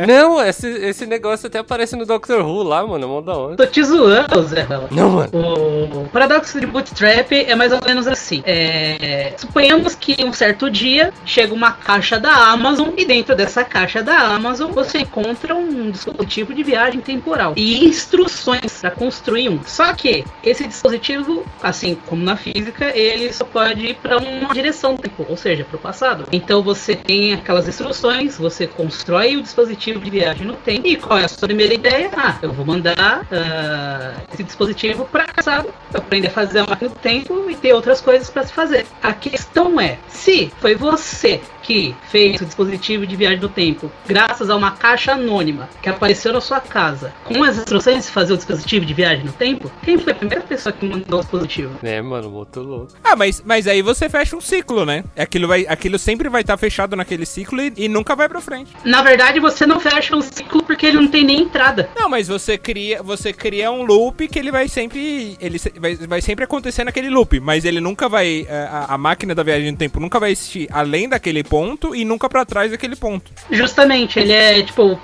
Não, 0.06 0.42
esse, 0.44 0.68
esse 0.68 1.06
negócio 1.06 1.46
até 1.46 1.58
aparece 1.58 1.96
no 1.96 2.04
Doctor 2.04 2.44
Who 2.44 2.62
lá, 2.62 2.86
mano, 2.86 3.04
é 3.04 3.08
mó 3.08 3.20
da 3.20 3.36
hora. 3.36 3.56
Tô 3.56 3.66
te 3.66 3.82
zoando, 3.82 4.42
Zé. 4.42 4.66
Não, 4.90 5.10
mano. 5.10 5.30
O 5.32 6.08
paradoxo 6.08 6.60
de 6.60 6.66
Bootstrap 6.66 7.32
é 7.32 7.54
mais 7.54 7.72
ou 7.72 7.80
menos 7.86 8.06
assim. 8.06 8.42
É, 8.44 9.32
Suponhamos 9.36 9.94
que 9.94 10.22
um 10.24 10.32
certo 10.40 10.70
dia 10.70 11.12
chega 11.26 11.52
uma 11.52 11.70
caixa 11.70 12.18
da 12.18 12.34
Amazon 12.34 12.88
e 12.96 13.04
dentro 13.04 13.36
dessa 13.36 13.62
caixa 13.62 14.02
da 14.02 14.20
Amazon 14.20 14.72
você 14.72 15.00
encontra 15.00 15.54
um 15.54 15.90
dispositivo 15.90 16.54
de 16.54 16.62
viagem 16.62 16.98
temporal 17.02 17.52
e 17.56 17.84
instruções 17.84 18.80
para 18.80 18.90
construir 18.90 19.50
um. 19.50 19.62
Só 19.64 19.92
que 19.92 20.24
esse 20.42 20.66
dispositivo, 20.66 21.44
assim 21.62 21.94
como 22.06 22.24
na 22.24 22.36
física, 22.36 22.86
ele 22.96 23.30
só 23.34 23.44
pode 23.44 23.88
ir 23.88 23.96
para 23.96 24.16
uma 24.16 24.54
direção 24.54 24.94
do 24.94 25.02
tempo, 25.02 25.26
ou 25.28 25.36
seja, 25.36 25.62
para 25.62 25.76
o 25.76 25.78
passado. 25.78 26.24
Então 26.32 26.62
você 26.62 26.96
tem 26.96 27.34
aquelas 27.34 27.68
instruções, 27.68 28.38
você 28.38 28.66
constrói 28.66 29.36
o 29.36 29.42
dispositivo 29.42 30.00
de 30.00 30.08
viagem 30.08 30.46
no 30.46 30.54
tempo. 30.54 30.86
E 30.86 30.96
qual 30.96 31.18
é 31.18 31.24
a 31.26 31.28
sua 31.28 31.48
primeira 31.48 31.74
ideia? 31.74 32.10
Ah, 32.16 32.38
eu 32.40 32.50
vou 32.50 32.64
mandar 32.64 33.26
ah, 33.30 34.14
esse 34.32 34.42
dispositivo 34.42 35.04
para 35.04 35.28
passado, 35.40 35.68
aprender 35.92 36.28
a 36.28 36.30
fazer 36.30 36.60
a 36.60 36.66
máquina 36.66 36.88
do 36.88 36.98
tempo 36.98 37.50
e 37.50 37.54
ter 37.54 37.74
outras 37.74 38.00
coisas 38.00 38.30
para 38.30 38.46
se 38.46 38.54
fazer. 38.54 38.86
A 39.02 39.12
questão 39.12 39.78
é, 39.78 39.98
se 40.08 40.29
foi 40.60 40.74
você 40.74 41.40
que 41.62 41.94
fez 42.10 42.40
o 42.40 42.44
dispositivo 42.44 43.06
de 43.06 43.16
viagem 43.16 43.40
no 43.40 43.48
tempo 43.48 43.90
graças 44.06 44.50
a 44.50 44.56
uma 44.56 44.70
caixa 44.72 45.12
anônima 45.12 45.68
que 45.82 45.88
apareceu 45.88 46.32
na 46.32 46.40
sua 46.40 46.60
casa 46.60 47.12
com 47.24 47.42
as 47.44 47.56
instruções 47.56 48.06
de 48.06 48.10
fazer 48.12 48.32
o 48.34 48.36
dispositivo 48.36 48.84
de 48.84 48.94
viagem 48.94 49.24
no 49.24 49.32
tempo, 49.32 49.70
quem 49.82 49.98
foi 49.98 50.12
a 50.12 50.16
primeira 50.16 50.42
pessoa 50.44 50.72
que 50.72 50.86
mandou 50.86 51.18
o 51.20 51.22
dispositivo? 51.22 51.78
É, 51.82 52.00
mano, 52.02 52.30
muito 52.30 52.60
louco. 52.60 52.92
Ah, 53.04 53.14
mas, 53.16 53.42
mas 53.44 53.66
aí 53.66 53.82
você 53.82 54.08
fecha 54.08 54.36
um 54.36 54.40
ciclo, 54.40 54.84
né? 54.84 55.04
Aquilo, 55.16 55.46
vai, 55.46 55.66
aquilo 55.68 55.98
sempre 55.98 56.28
vai 56.28 56.40
estar 56.42 56.56
fechado 56.56 56.96
naquele 56.96 57.26
ciclo 57.26 57.60
e, 57.60 57.72
e 57.76 57.88
nunca 57.88 58.16
vai 58.16 58.28
pra 58.28 58.40
frente. 58.40 58.72
Na 58.84 59.02
verdade, 59.02 59.38
você 59.40 59.66
não 59.66 59.78
fecha 59.78 60.16
um 60.16 60.20
ciclo 60.22 60.62
porque 60.62 60.86
ele 60.86 60.96
não 60.96 61.08
tem 61.08 61.24
nem 61.24 61.42
entrada. 61.42 61.88
Não, 61.96 62.08
mas 62.08 62.28
você 62.28 62.56
cria, 62.58 63.02
você 63.02 63.32
cria 63.32 63.70
um 63.70 63.82
loop 63.82 64.26
que 64.28 64.38
ele 64.38 64.50
vai 64.50 64.68
sempre. 64.68 65.36
Ele 65.40 65.58
vai, 65.78 65.94
vai 65.96 66.20
sempre 66.20 66.44
acontecer 66.44 66.84
naquele 66.84 67.10
loop, 67.10 67.38
mas 67.40 67.64
ele 67.64 67.80
nunca 67.80 68.08
vai. 68.08 68.46
é, 68.48 68.68
A, 68.70 68.94
a 68.94 68.98
máquina 68.98 69.34
da 69.34 69.42
viagem 69.42 69.70
no 69.70 69.76
tempo 69.76 70.00
nunca 70.00 70.18
vai 70.18 70.32
existir 70.32 70.68
além 70.70 71.08
daquele 71.08 71.42
ponto 71.42 71.59
e 71.94 72.04
nunca 72.04 72.28
pra 72.28 72.44
trás 72.44 72.70
daquele 72.70 72.96
ponto. 72.96 73.30
Justamente, 73.50 74.18
ele 74.18 74.32
é 74.32 74.62
tipo. 74.62 74.98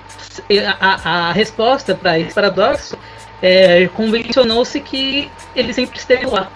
A- 0.80 1.28
a 1.28 1.32
resposta 1.32 1.94
para 1.94 2.18
esse 2.18 2.34
paradoxo 2.34 2.98
é, 3.42 3.86
convencionou-se 3.88 4.78
que 4.80 5.30
ele 5.54 5.72
sempre 5.72 5.98
esteve 5.98 6.26
lá. 6.26 6.50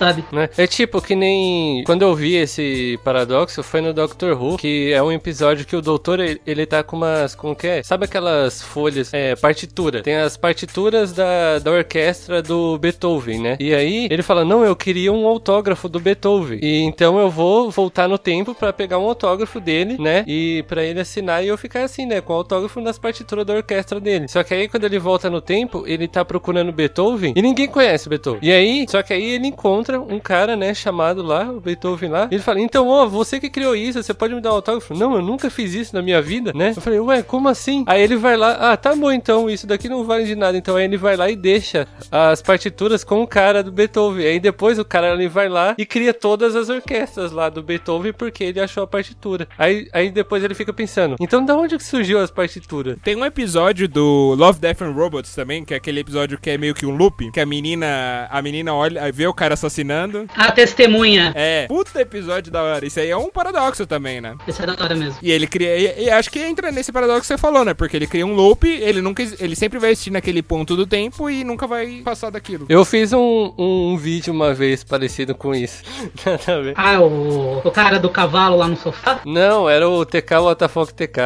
Sabe? 0.00 0.24
Né? 0.32 0.48
É 0.56 0.66
tipo 0.66 1.02
que 1.02 1.14
nem 1.14 1.84
quando 1.84 2.02
eu 2.02 2.14
vi 2.14 2.36
esse 2.36 2.98
paradoxo 3.04 3.62
foi 3.62 3.82
no 3.82 3.92
Doctor 3.92 4.40
Who, 4.40 4.56
que 4.56 4.92
é 4.92 5.02
um 5.02 5.12
episódio 5.12 5.66
que 5.66 5.76
o 5.76 5.82
doutor 5.82 6.18
ele, 6.20 6.40
ele 6.46 6.64
tá 6.64 6.82
com 6.82 6.96
umas, 6.96 7.34
como 7.34 7.54
que 7.54 7.66
é? 7.66 7.82
Sabe 7.82 8.06
aquelas 8.06 8.62
folhas, 8.62 9.12
é, 9.12 9.36
partitura. 9.36 10.02
Tem 10.02 10.16
as 10.16 10.38
partituras 10.38 11.12
da, 11.12 11.58
da 11.58 11.70
orquestra 11.70 12.42
do 12.42 12.78
Beethoven, 12.78 13.40
né? 13.40 13.56
E 13.60 13.74
aí 13.74 14.08
ele 14.10 14.22
fala: 14.22 14.42
"Não, 14.42 14.64
eu 14.64 14.74
queria 14.74 15.12
um 15.12 15.26
autógrafo 15.26 15.86
do 15.86 16.00
Beethoven". 16.00 16.58
E 16.62 16.80
então 16.80 17.18
eu 17.18 17.28
vou 17.28 17.70
voltar 17.70 18.08
no 18.08 18.16
tempo 18.16 18.54
pra 18.54 18.72
pegar 18.72 18.98
um 18.98 19.04
autógrafo 19.04 19.60
dele, 19.60 19.98
né? 19.98 20.24
E 20.26 20.64
pra 20.66 20.82
ele 20.82 21.00
assinar 21.00 21.44
e 21.44 21.48
eu 21.48 21.58
ficar 21.58 21.82
assim, 21.82 22.06
né, 22.06 22.22
com 22.22 22.32
o 22.32 22.36
autógrafo 22.36 22.80
nas 22.80 22.98
partituras 22.98 23.44
da 23.44 23.52
orquestra 23.52 24.00
dele. 24.00 24.28
Só 24.28 24.42
que 24.42 24.54
aí 24.54 24.66
quando 24.66 24.84
ele 24.84 24.98
volta 24.98 25.28
no 25.28 25.42
tempo, 25.42 25.84
ele 25.86 26.08
tá 26.08 26.24
procurando 26.24 26.72
Beethoven 26.72 27.34
e 27.36 27.42
ninguém 27.42 27.68
conhece 27.68 28.08
Beethoven. 28.08 28.40
E 28.42 28.50
aí, 28.50 28.86
só 28.88 29.02
que 29.02 29.12
aí 29.12 29.34
ele 29.34 29.48
encontra 29.48 29.89
um 29.98 30.18
cara, 30.18 30.54
né, 30.54 30.74
chamado 30.74 31.22
lá, 31.22 31.50
o 31.50 31.60
Beethoven 31.60 32.10
lá. 32.10 32.28
Ele 32.30 32.42
fala: 32.42 32.60
"Então, 32.60 32.86
ó, 32.88 33.06
você 33.06 33.40
que 33.40 33.48
criou 33.48 33.74
isso, 33.74 34.02
você 34.02 34.12
pode 34.14 34.34
me 34.34 34.40
dar 34.40 34.52
um 34.52 34.56
autógrafo?" 34.56 34.94
Não, 34.94 35.14
eu 35.14 35.22
nunca 35.22 35.48
fiz 35.50 35.74
isso 35.74 35.94
na 35.94 36.02
minha 36.02 36.20
vida, 36.20 36.52
né? 36.54 36.72
Eu 36.76 36.82
falei: 36.82 37.00
"Ué, 37.00 37.22
como 37.22 37.48
assim?" 37.48 37.84
Aí 37.86 38.02
ele 38.02 38.16
vai 38.16 38.36
lá: 38.36 38.72
"Ah, 38.72 38.76
tá 38.76 38.94
bom 38.94 39.10
então, 39.10 39.48
isso 39.48 39.66
daqui 39.66 39.88
não 39.88 40.04
vale 40.04 40.24
de 40.24 40.34
nada". 40.34 40.56
Então 40.56 40.76
aí 40.76 40.84
ele 40.84 40.96
vai 40.96 41.16
lá 41.16 41.30
e 41.30 41.36
deixa 41.36 41.88
as 42.10 42.42
partituras 42.42 43.02
com 43.02 43.22
o 43.22 43.26
cara 43.26 43.62
do 43.62 43.72
Beethoven. 43.72 44.26
Aí 44.26 44.40
depois 44.40 44.78
o 44.78 44.84
cara 44.84 45.12
ele 45.14 45.28
vai 45.28 45.48
lá 45.48 45.74
e 45.78 45.86
cria 45.86 46.12
todas 46.12 46.54
as 46.54 46.68
orquestras 46.68 47.32
lá 47.32 47.48
do 47.48 47.62
Beethoven 47.62 48.12
porque 48.12 48.44
ele 48.44 48.60
achou 48.60 48.82
a 48.82 48.86
partitura. 48.86 49.48
Aí, 49.58 49.88
aí 49.92 50.10
depois 50.10 50.44
ele 50.44 50.54
fica 50.54 50.72
pensando: 50.72 51.16
"Então 51.20 51.44
da 51.44 51.56
onde 51.56 51.82
surgiu 51.82 52.18
as 52.18 52.30
partituras?" 52.30 52.96
Tem 53.02 53.16
um 53.16 53.24
episódio 53.24 53.88
do 53.88 54.34
Love, 54.36 54.60
Death 54.60 54.82
and 54.82 54.92
Robots 54.92 55.34
também, 55.34 55.64
que 55.64 55.74
é 55.74 55.76
aquele 55.76 56.00
episódio 56.00 56.38
que 56.38 56.50
é 56.50 56.58
meio 56.58 56.74
que 56.74 56.86
um 56.86 56.96
loop, 56.96 57.30
que 57.30 57.40
a 57.40 57.46
menina, 57.46 58.28
a 58.30 58.42
menina 58.42 58.74
olha, 58.74 59.10
vê 59.12 59.26
o 59.26 59.34
cara 59.34 59.56
assassinando. 59.80 60.26
A 60.36 60.52
testemunha. 60.52 61.32
É, 61.34 61.66
puta 61.66 62.00
episódio 62.00 62.52
da 62.52 62.62
hora. 62.62 62.86
Isso 62.86 63.00
aí 63.00 63.10
é 63.10 63.16
um 63.16 63.30
paradoxo 63.30 63.86
também, 63.86 64.20
né? 64.20 64.36
Esse 64.46 64.62
é 64.62 64.66
da 64.66 64.72
hora 64.72 64.94
mesmo. 64.94 65.16
E 65.22 65.30
ele 65.30 65.46
cria. 65.46 65.76
E, 65.76 66.04
e 66.04 66.10
acho 66.10 66.30
que 66.30 66.38
entra 66.38 66.70
nesse 66.70 66.92
paradoxo 66.92 67.22
que 67.22 67.26
você 67.26 67.38
falou, 67.38 67.64
né? 67.64 67.74
Porque 67.74 67.96
ele 67.96 68.06
cria 68.06 68.26
um 68.26 68.34
loop, 68.34 68.68
ele 68.68 69.00
nunca. 69.00 69.22
Ele 69.22 69.56
sempre 69.56 69.78
vai 69.78 69.90
existir 69.90 70.10
naquele 70.10 70.42
ponto 70.42 70.76
do 70.76 70.86
tempo 70.86 71.30
e 71.30 71.44
nunca 71.44 71.66
vai 71.66 72.02
passar 72.04 72.30
daquilo. 72.30 72.66
Eu 72.68 72.84
fiz 72.84 73.12
um, 73.12 73.52
um, 73.56 73.92
um 73.92 73.96
vídeo 73.96 74.32
uma 74.32 74.52
vez 74.54 74.84
parecido 74.84 75.34
com 75.34 75.54
isso. 75.54 75.82
Nada 76.24 76.58
a 76.58 76.60
ver. 76.60 76.74
Ah, 76.76 77.00
o, 77.00 77.60
o 77.64 77.70
cara 77.70 77.98
do 77.98 78.10
cavalo 78.10 78.56
lá 78.56 78.68
no 78.68 78.76
sofá? 78.76 79.20
Não, 79.24 79.68
era 79.68 79.88
o 79.88 80.04
TK 80.04 80.34
WTF 80.34 80.92
TK. 80.94 81.20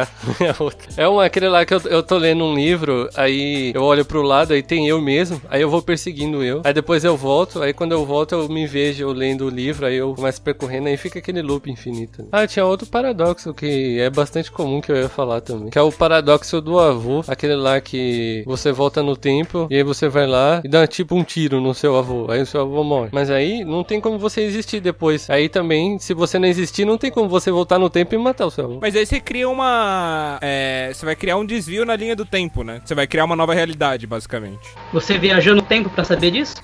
É 0.45 0.53
outro. 0.59 0.87
É 0.97 1.07
um, 1.07 1.19
aquele 1.19 1.47
lá 1.47 1.65
que 1.65 1.73
eu, 1.73 1.81
eu 1.85 2.03
tô 2.03 2.17
lendo 2.17 2.43
um 2.43 2.53
livro, 2.53 3.09
aí 3.15 3.71
eu 3.73 3.83
olho 3.83 4.05
pro 4.05 4.21
lado, 4.21 4.53
aí 4.53 4.61
tem 4.61 4.87
eu 4.87 5.01
mesmo, 5.01 5.41
aí 5.49 5.61
eu 5.61 5.69
vou 5.69 5.81
perseguindo 5.81 6.43
eu. 6.43 6.61
Aí 6.63 6.73
depois 6.73 7.03
eu 7.03 7.17
volto, 7.17 7.61
aí 7.61 7.73
quando 7.73 7.93
eu 7.93 8.05
volto 8.05 8.34
eu 8.41 8.49
me 8.49 8.65
vejo 8.67 9.03
eu 9.03 9.11
lendo 9.11 9.45
o 9.45 9.49
livro, 9.49 9.85
aí 9.85 9.95
eu 9.95 10.13
começo 10.13 10.41
percorrendo, 10.41 10.87
aí 10.87 10.97
fica 10.97 11.19
aquele 11.19 11.41
loop 11.41 11.69
infinito. 11.69 12.27
Ah, 12.31 12.45
tinha 12.47 12.65
outro 12.65 12.87
paradoxo 12.87 13.53
que 13.53 13.99
é 13.99 14.09
bastante 14.09 14.51
comum 14.51 14.81
que 14.81 14.91
eu 14.91 14.95
ia 14.95 15.09
falar 15.09 15.41
também. 15.41 15.69
Que 15.69 15.77
é 15.77 15.81
o 15.81 15.91
paradoxo 15.91 16.61
do 16.61 16.79
avô, 16.79 17.23
aquele 17.27 17.55
lá 17.55 17.79
que 17.81 18.43
você 18.45 18.71
volta 18.71 19.01
no 19.01 19.15
tempo 19.15 19.67
e 19.69 19.75
aí 19.75 19.83
você 19.83 20.07
vai 20.07 20.27
lá 20.27 20.61
e 20.63 20.67
dá 20.67 20.85
tipo 20.85 21.15
um 21.15 21.23
tiro 21.23 21.59
no 21.59 21.73
seu 21.73 21.95
avô, 21.95 22.29
aí 22.29 22.41
o 22.41 22.45
seu 22.45 22.61
avô 22.61 22.83
morre. 22.83 23.09
Mas 23.11 23.29
aí 23.29 23.63
não 23.63 23.83
tem 23.83 23.99
como 24.01 24.17
você 24.17 24.41
existir 24.41 24.79
depois. 24.79 25.29
Aí 25.29 25.49
também, 25.49 25.97
se 25.99 26.13
você 26.13 26.37
não 26.37 26.47
existir, 26.47 26.85
não 26.85 26.97
tem 26.97 27.11
como 27.11 27.29
você 27.29 27.51
voltar 27.51 27.79
no 27.79 27.89
tempo 27.89 28.15
e 28.15 28.17
matar 28.17 28.45
o 28.45 28.51
seu 28.51 28.65
avô. 28.65 28.79
Mas 28.81 28.95
aí 28.95 29.05
você 29.05 29.19
cria 29.19 29.49
uma. 29.49 30.37
é, 30.41 30.91
você 30.93 31.05
vai 31.05 31.15
criar 31.15 31.37
um 31.37 31.45
desvio 31.45 31.85
na 31.85 31.95
linha 31.95 32.15
do 32.15 32.25
tempo, 32.25 32.63
né? 32.63 32.81
Você 32.83 32.95
vai 32.95 33.07
criar 33.07 33.25
uma 33.25 33.35
nova 33.35 33.53
realidade, 33.53 34.05
basicamente. 34.05 34.69
Você 34.93 35.17
viajou 35.17 35.55
no 35.55 35.61
tempo 35.61 35.89
pra 35.89 36.03
saber 36.03 36.31
disso? 36.31 36.55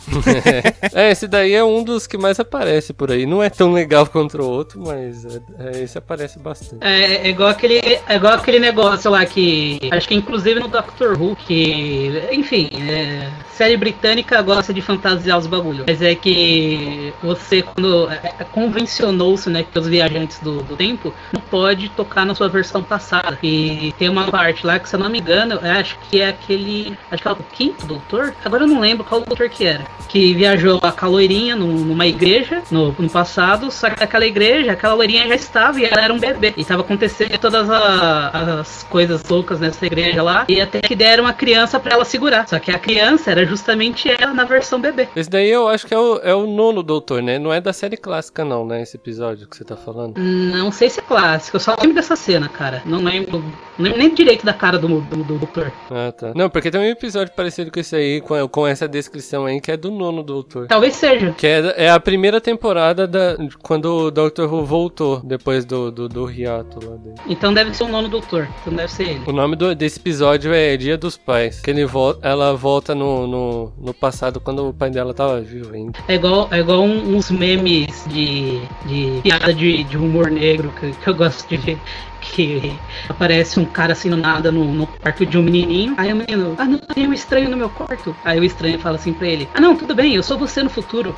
é, 0.93 1.11
esse 1.11 1.27
daí 1.27 1.53
é 1.53 1.60
um 1.63 1.83
dos 1.83 2.07
que 2.07 2.17
mais 2.17 2.39
aparece 2.39 2.93
por 2.93 3.11
aí. 3.11 3.25
Não 3.25 3.41
é 3.41 3.49
tão 3.49 3.71
legal 3.71 4.05
contra 4.07 4.41
o 4.41 4.49
outro, 4.49 4.81
mas 4.85 5.25
é, 5.25 5.41
é, 5.59 5.83
esse 5.83 5.97
aparece 5.97 6.39
bastante. 6.39 6.83
É, 6.85 7.27
é 7.27 7.29
igual 7.29 7.49
aquele, 7.49 7.79
é 7.79 8.15
igual 8.15 8.33
aquele 8.33 8.59
negócio 8.59 9.11
lá 9.11 9.25
que. 9.25 9.79
Acho 9.91 10.07
que 10.07 10.15
inclusive 10.15 10.59
no 10.59 10.67
Doctor 10.67 11.19
Who, 11.21 11.35
que. 11.35 12.27
Enfim, 12.31 12.69
é, 12.89 13.29
série 13.61 13.77
britânica 13.77 14.41
gosta 14.41 14.73
de 14.73 14.81
fantasiar 14.81 15.37
os 15.37 15.45
bagulhos. 15.45 15.85
Mas 15.87 16.01
é 16.01 16.15
que 16.15 17.13
você, 17.21 17.61
quando. 17.61 18.09
É, 18.09 18.33
é, 18.39 18.43
convencionou-se, 18.43 19.49
né, 19.51 19.63
que 19.71 19.77
os 19.77 19.87
viajantes 19.87 20.39
do, 20.39 20.63
do 20.63 20.75
tempo 20.75 21.13
não 21.31 21.39
pode 21.41 21.89
tocar 21.89 22.25
na 22.25 22.33
sua 22.33 22.49
versão 22.49 22.81
passada. 22.81 23.37
E 23.43 23.93
tem 23.99 24.09
uma 24.09 24.25
parte 24.31 24.65
lá 24.65 24.79
que, 24.79 24.89
se 24.89 24.95
eu 24.95 24.99
não 24.99 25.09
me 25.09 25.19
engano, 25.19 25.59
acho 25.79 25.95
que 26.09 26.19
é 26.21 26.29
aquele. 26.29 26.97
Acho 27.11 27.21
que 27.21 27.27
é 27.27 27.31
o 27.31 27.35
quinto 27.53 27.85
doutor? 27.85 28.33
Agora 28.43 28.63
eu 28.63 28.67
não 28.67 28.79
lembro 28.79 29.03
qual 29.03 29.21
doutor 29.21 29.47
que 29.47 29.63
era. 29.65 29.85
Que 30.09 30.33
viajou 30.33 30.79
a 30.81 30.91
caloirinha 30.91 31.55
num- 31.55 31.85
numa 31.85 32.07
igreja 32.07 32.63
no, 32.71 32.95
no 32.97 33.09
passado, 33.09 33.69
só 33.69 33.91
que 33.91 34.03
aquela 34.03 34.25
igreja, 34.25 34.71
aquela 34.71 34.95
loirinha 34.95 35.27
já 35.27 35.35
estava 35.35 35.79
e 35.79 35.85
ela 35.85 36.01
era 36.01 36.11
um 36.13 36.19
bebê. 36.19 36.53
E 36.57 36.61
estava 36.61 36.81
acontecendo 36.81 37.37
todas 37.37 37.69
a- 37.69 38.59
as 38.61 38.83
coisas 38.89 39.23
loucas 39.29 39.59
nessa 39.59 39.85
igreja 39.85 40.23
lá. 40.23 40.45
E 40.49 40.59
até 40.59 40.81
que 40.81 40.95
deram 40.95 41.25
uma 41.25 41.33
criança 41.33 41.79
pra 41.79 41.93
ela 41.93 42.05
segurar. 42.05 42.47
Só 42.47 42.57
que 42.57 42.71
a 42.71 42.79
criança 42.79 43.29
era 43.29 43.45
justamente 43.51 44.09
ela 44.09 44.33
na 44.33 44.45
versão 44.45 44.79
bebê. 44.79 45.07
Esse 45.15 45.29
daí 45.29 45.49
eu 45.49 45.67
acho 45.67 45.85
que 45.85 45.93
é 45.93 45.99
o, 45.99 46.17
é 46.23 46.33
o 46.33 46.47
nono 46.47 46.81
doutor, 46.81 47.21
né? 47.21 47.37
Não 47.37 47.51
é 47.53 47.59
da 47.61 47.73
série 47.73 47.97
clássica, 47.97 48.43
não, 48.45 48.65
né? 48.65 48.81
Esse 48.81 48.95
episódio 48.97 49.47
que 49.47 49.55
você 49.57 49.63
tá 49.63 49.75
falando. 49.75 50.17
Não 50.17 50.71
sei 50.71 50.89
se 50.89 50.99
é 50.99 51.03
clássico, 51.03 51.57
eu 51.57 51.59
só 51.61 51.75
lembro 51.79 51.93
dessa 51.95 52.15
cena, 52.15 52.47
cara. 52.49 52.81
Não 52.85 53.03
lembro, 53.03 53.39
não 53.77 53.85
lembro 53.85 53.99
nem 53.99 54.13
direito 54.13 54.45
da 54.45 54.53
cara 54.53 54.79
do, 54.79 54.87
do, 55.01 55.23
do 55.23 55.37
doutor. 55.37 55.71
Ah, 55.91 56.11
tá. 56.11 56.31
Não, 56.33 56.49
porque 56.49 56.71
tem 56.71 56.79
um 56.79 56.85
episódio 56.85 57.33
parecido 57.35 57.69
com 57.71 57.79
esse 57.79 57.95
aí, 57.95 58.21
com, 58.21 58.47
com 58.47 58.65
essa 58.65 58.87
descrição 58.87 59.45
aí, 59.45 59.59
que 59.59 59.71
é 59.71 59.77
do 59.77 59.91
nono 59.91 60.23
doutor. 60.23 60.67
Talvez 60.67 60.95
seja. 60.95 61.31
Que 61.37 61.47
é, 61.47 61.85
é 61.85 61.89
a 61.91 61.99
primeira 61.99 62.39
temporada 62.39 63.05
da, 63.07 63.35
quando 63.61 63.85
o 64.05 64.11
Doctor 64.11 64.51
Who 64.51 64.65
voltou, 64.65 65.19
depois 65.23 65.65
do, 65.65 65.91
do, 65.91 66.07
do 66.07 66.31
hiato 66.31 66.79
lá 66.87 66.95
dele. 66.95 67.15
Então 67.27 67.53
deve 67.53 67.73
ser 67.75 67.83
o 67.83 67.87
nono 67.87 68.07
doutor. 68.07 68.47
Então 68.61 68.73
deve 68.73 68.91
ser 68.91 69.03
ele. 69.03 69.21
O 69.27 69.31
nome 69.31 69.55
do- 69.55 69.75
desse 69.75 69.99
episódio 69.99 70.53
é 70.53 70.77
Dia 70.77 70.97
dos 70.97 71.17
Pais. 71.17 71.59
Que 71.61 71.69
ele 71.71 71.85
vol 71.85 72.15
ela 72.21 72.53
volta 72.55 72.93
no, 72.95 73.25
no, 73.31 73.71
no 73.77 73.93
passado 73.93 74.39
quando 74.39 74.69
o 74.69 74.73
pai 74.73 74.89
dela 74.89 75.13
tava 75.13 75.39
vivo 75.41 75.73
ainda. 75.73 75.97
É 76.07 76.15
igual, 76.15 76.49
é 76.51 76.59
igual 76.59 76.83
uns 76.83 77.31
memes 77.31 78.03
de, 78.07 78.61
de 78.85 79.21
piada 79.23 79.53
de, 79.53 79.83
de 79.83 79.97
humor 79.97 80.29
negro 80.29 80.71
que, 80.71 80.91
que 80.91 81.07
eu 81.07 81.15
gosto 81.15 81.47
de 81.47 81.57
ver. 81.57 81.79
Que 82.19 82.73
aparece 83.09 83.59
um 83.59 83.65
cara 83.65 83.93
assim 83.93 84.09
no 84.09 84.17
nada 84.17 84.51
no, 84.51 84.63
no 84.65 84.85
quarto 84.85 85.25
de 85.25 85.37
um 85.37 85.41
menininho. 85.41 85.95
Aí 85.97 86.13
o 86.13 86.15
menino, 86.15 86.55
ah 86.57 86.65
não, 86.65 86.77
tem 86.77 87.07
um 87.07 87.13
estranho 87.13 87.49
no 87.49 87.57
meu 87.57 87.69
quarto. 87.69 88.15
Aí 88.23 88.39
o 88.39 88.43
estranho 88.43 88.77
fala 88.77 88.97
assim 88.97 89.13
pra 89.13 89.27
ele: 89.27 89.47
Ah 89.53 89.61
não, 89.61 89.75
tudo 89.75 89.95
bem, 89.95 90.13
eu 90.13 90.21
sou 90.21 90.37
você 90.37 90.61
no 90.61 90.69
futuro. 90.69 91.15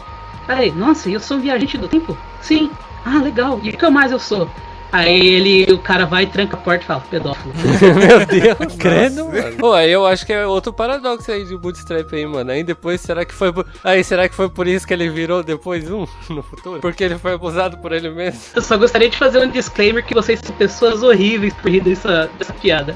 Aí, 0.47 0.71
nossa, 0.71 1.09
eu 1.09 1.19
sou 1.19 1.37
um 1.37 1.41
viajante 1.41 1.77
do 1.77 1.87
tempo? 1.87 2.17
Sim. 2.41 2.69
Ah, 3.03 3.21
legal. 3.21 3.59
E 3.63 3.69
o 3.69 3.77
que 3.77 3.89
mais 3.89 4.11
eu 4.11 4.19
sou? 4.19 4.49
Aí 4.93 5.25
ele, 5.25 5.73
o 5.73 5.79
cara 5.79 6.05
vai, 6.05 6.27
tranca 6.27 6.55
a 6.55 6.59
porta 6.59 6.83
e 6.83 6.85
fala, 6.85 7.01
pedófilo. 7.09 7.51
Meu 7.97 8.25
Deus, 8.27 8.75
credo, 8.77 9.25
mano. 9.25 9.57
Pô, 9.57 9.73
aí 9.73 9.91
eu 9.91 10.05
acho 10.05 10.23
que 10.23 10.31
é 10.31 10.45
outro 10.45 10.71
paradoxo 10.71 11.31
aí 11.31 11.43
de 11.43 11.57
Bootstrap 11.57 12.13
aí, 12.13 12.27
mano. 12.27 12.51
Aí 12.51 12.63
depois, 12.63 13.01
será 13.01 13.25
que 13.25 13.33
foi. 13.33 13.51
Aí, 13.83 14.03
será 14.03 14.29
que 14.29 14.35
foi 14.35 14.49
por 14.49 14.67
isso 14.67 14.85
que 14.85 14.93
ele 14.93 15.09
virou 15.09 15.41
depois 15.41 15.89
um 15.89 16.05
no 16.29 16.43
futuro? 16.43 16.79
Porque 16.79 17.03
ele 17.03 17.17
foi 17.17 17.33
abusado 17.33 17.79
por 17.79 17.91
ele 17.91 18.11
mesmo? 18.11 18.39
Eu 18.55 18.61
só 18.61 18.77
gostaria 18.77 19.09
de 19.09 19.17
fazer 19.17 19.39
um 19.39 19.49
disclaimer 19.49 20.05
que 20.05 20.13
vocês 20.13 20.39
são 20.39 20.55
pessoas 20.55 21.01
horríveis 21.01 21.55
por 21.55 21.71
rir 21.71 21.81
dessa, 21.81 22.29
dessa 22.37 22.53
piada. 22.53 22.95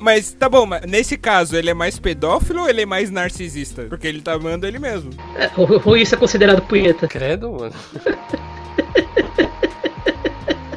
Mas 0.00 0.32
tá 0.32 0.48
bom, 0.48 0.64
mas 0.64 0.80
nesse 0.86 1.18
caso, 1.18 1.54
ele 1.54 1.68
é 1.68 1.74
mais 1.74 1.98
pedófilo 1.98 2.62
ou 2.62 2.70
ele 2.70 2.80
é 2.80 2.86
mais 2.86 3.10
narcisista? 3.10 3.82
Porque 3.82 4.06
ele 4.06 4.22
tá 4.22 4.32
amando 4.32 4.66
ele 4.66 4.78
mesmo. 4.78 5.10
É, 5.36 5.50
ou, 5.58 5.68
ou 5.84 5.94
isso 5.94 6.14
é 6.14 6.18
considerado 6.18 6.62
punheta? 6.62 7.06
Credo, 7.06 7.52
mano. 7.52 7.74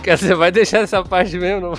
Quer 0.05 0.17
dizer, 0.17 0.35
vai 0.35 0.51
deixar 0.51 0.81
essa 0.81 1.03
parte 1.03 1.35
mesmo? 1.35 1.61
não? 1.61 1.73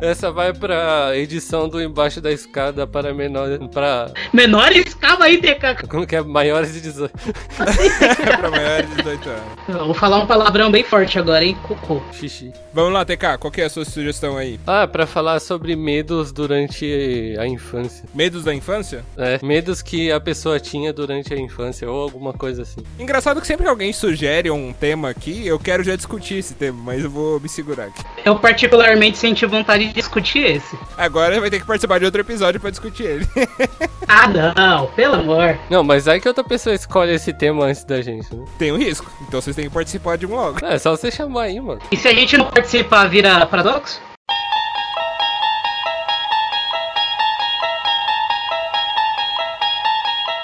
Essa 0.00 0.32
vai 0.32 0.52
pra 0.52 1.12
edição 1.14 1.68
do 1.68 1.80
Embaixo 1.80 2.20
da 2.20 2.32
Escada 2.32 2.88
para 2.88 3.14
menores. 3.14 3.56
Pra. 3.72 4.10
Menores? 4.32 4.94
Calma 4.94 5.26
aí, 5.26 5.38
TK. 5.38 5.86
Como 5.88 6.04
que 6.04 6.16
é? 6.16 6.20
Maiores 6.20 6.72
de 6.72 6.80
18. 6.80 7.14
É 7.60 8.34
pra 8.36 8.50
maiores 8.50 8.90
de 8.90 8.96
18 8.96 9.28
anos. 9.28 9.42
Eu 9.68 9.84
Vou 9.84 9.94
falar 9.94 10.18
um 10.18 10.26
palavrão 10.26 10.72
bem 10.72 10.82
forte 10.82 11.20
agora, 11.20 11.44
hein? 11.44 11.56
Cocô. 11.68 12.02
Xixi. 12.12 12.52
Vamos 12.74 12.92
lá, 12.92 13.04
TK, 13.04 13.38
qual 13.38 13.52
que 13.52 13.60
é 13.60 13.66
a 13.66 13.70
sua 13.70 13.84
sugestão 13.84 14.36
aí? 14.36 14.58
Ah, 14.66 14.88
pra 14.88 15.06
falar 15.06 15.38
sobre 15.38 15.76
medos 15.76 16.32
durante 16.32 17.36
a 17.38 17.46
infância. 17.46 18.04
Medos 18.12 18.42
da 18.42 18.52
infância? 18.52 19.04
É, 19.16 19.38
medos 19.40 19.82
que 19.82 20.10
a 20.10 20.18
pessoa 20.18 20.58
tinha 20.58 20.92
durante 20.92 21.32
a 21.32 21.38
infância 21.38 21.88
ou 21.88 22.02
alguma 22.02 22.32
coisa 22.32 22.62
assim. 22.62 22.80
Engraçado 22.98 23.40
que 23.40 23.46
sempre 23.46 23.62
que 23.62 23.70
alguém 23.70 23.92
sugere 23.92 24.50
um 24.50 24.72
tema 24.72 25.10
aqui, 25.10 25.46
eu 25.46 25.60
quero 25.60 25.84
já 25.84 25.94
discutir 25.94 26.38
esse 26.38 26.54
tema, 26.54 26.82
mas 26.82 27.04
eu 27.04 27.10
vou 27.10 27.38
me 27.38 27.48
segurar 27.48 27.67
aqui. 27.72 28.04
Eu 28.24 28.38
particularmente 28.38 29.18
senti 29.18 29.44
vontade 29.46 29.86
de 29.86 29.92
discutir 29.92 30.44
esse. 30.44 30.78
Agora 30.96 31.40
vai 31.40 31.50
ter 31.50 31.60
que 31.60 31.66
participar 31.66 31.98
de 31.98 32.04
outro 32.04 32.20
episódio 32.20 32.60
pra 32.60 32.70
discutir 32.70 33.04
ele. 33.04 33.28
Ah, 34.10 34.26
não, 34.26 34.86
pelo 34.92 35.16
amor. 35.16 35.58
Não, 35.68 35.84
mas 35.84 36.08
aí 36.08 36.18
que 36.18 36.26
outra 36.26 36.42
pessoa 36.42 36.74
escolhe 36.74 37.12
esse 37.12 37.30
tema 37.30 37.66
antes 37.66 37.84
da 37.84 38.00
gente, 38.00 38.34
né? 38.34 38.42
Tem 38.58 38.72
um 38.72 38.78
risco, 38.78 39.12
então 39.20 39.38
vocês 39.38 39.54
têm 39.54 39.66
que 39.66 39.70
participar 39.70 40.16
de 40.16 40.24
um 40.24 40.30
logo. 40.30 40.64
É 40.64 40.78
só 40.78 40.96
você 40.96 41.10
chamar 41.10 41.42
aí, 41.42 41.60
mano. 41.60 41.78
E 41.92 41.96
se 41.96 42.08
a 42.08 42.14
gente 42.14 42.38
não 42.38 42.46
participar, 42.46 43.06
vira 43.08 43.44
paradoxo? 43.44 44.00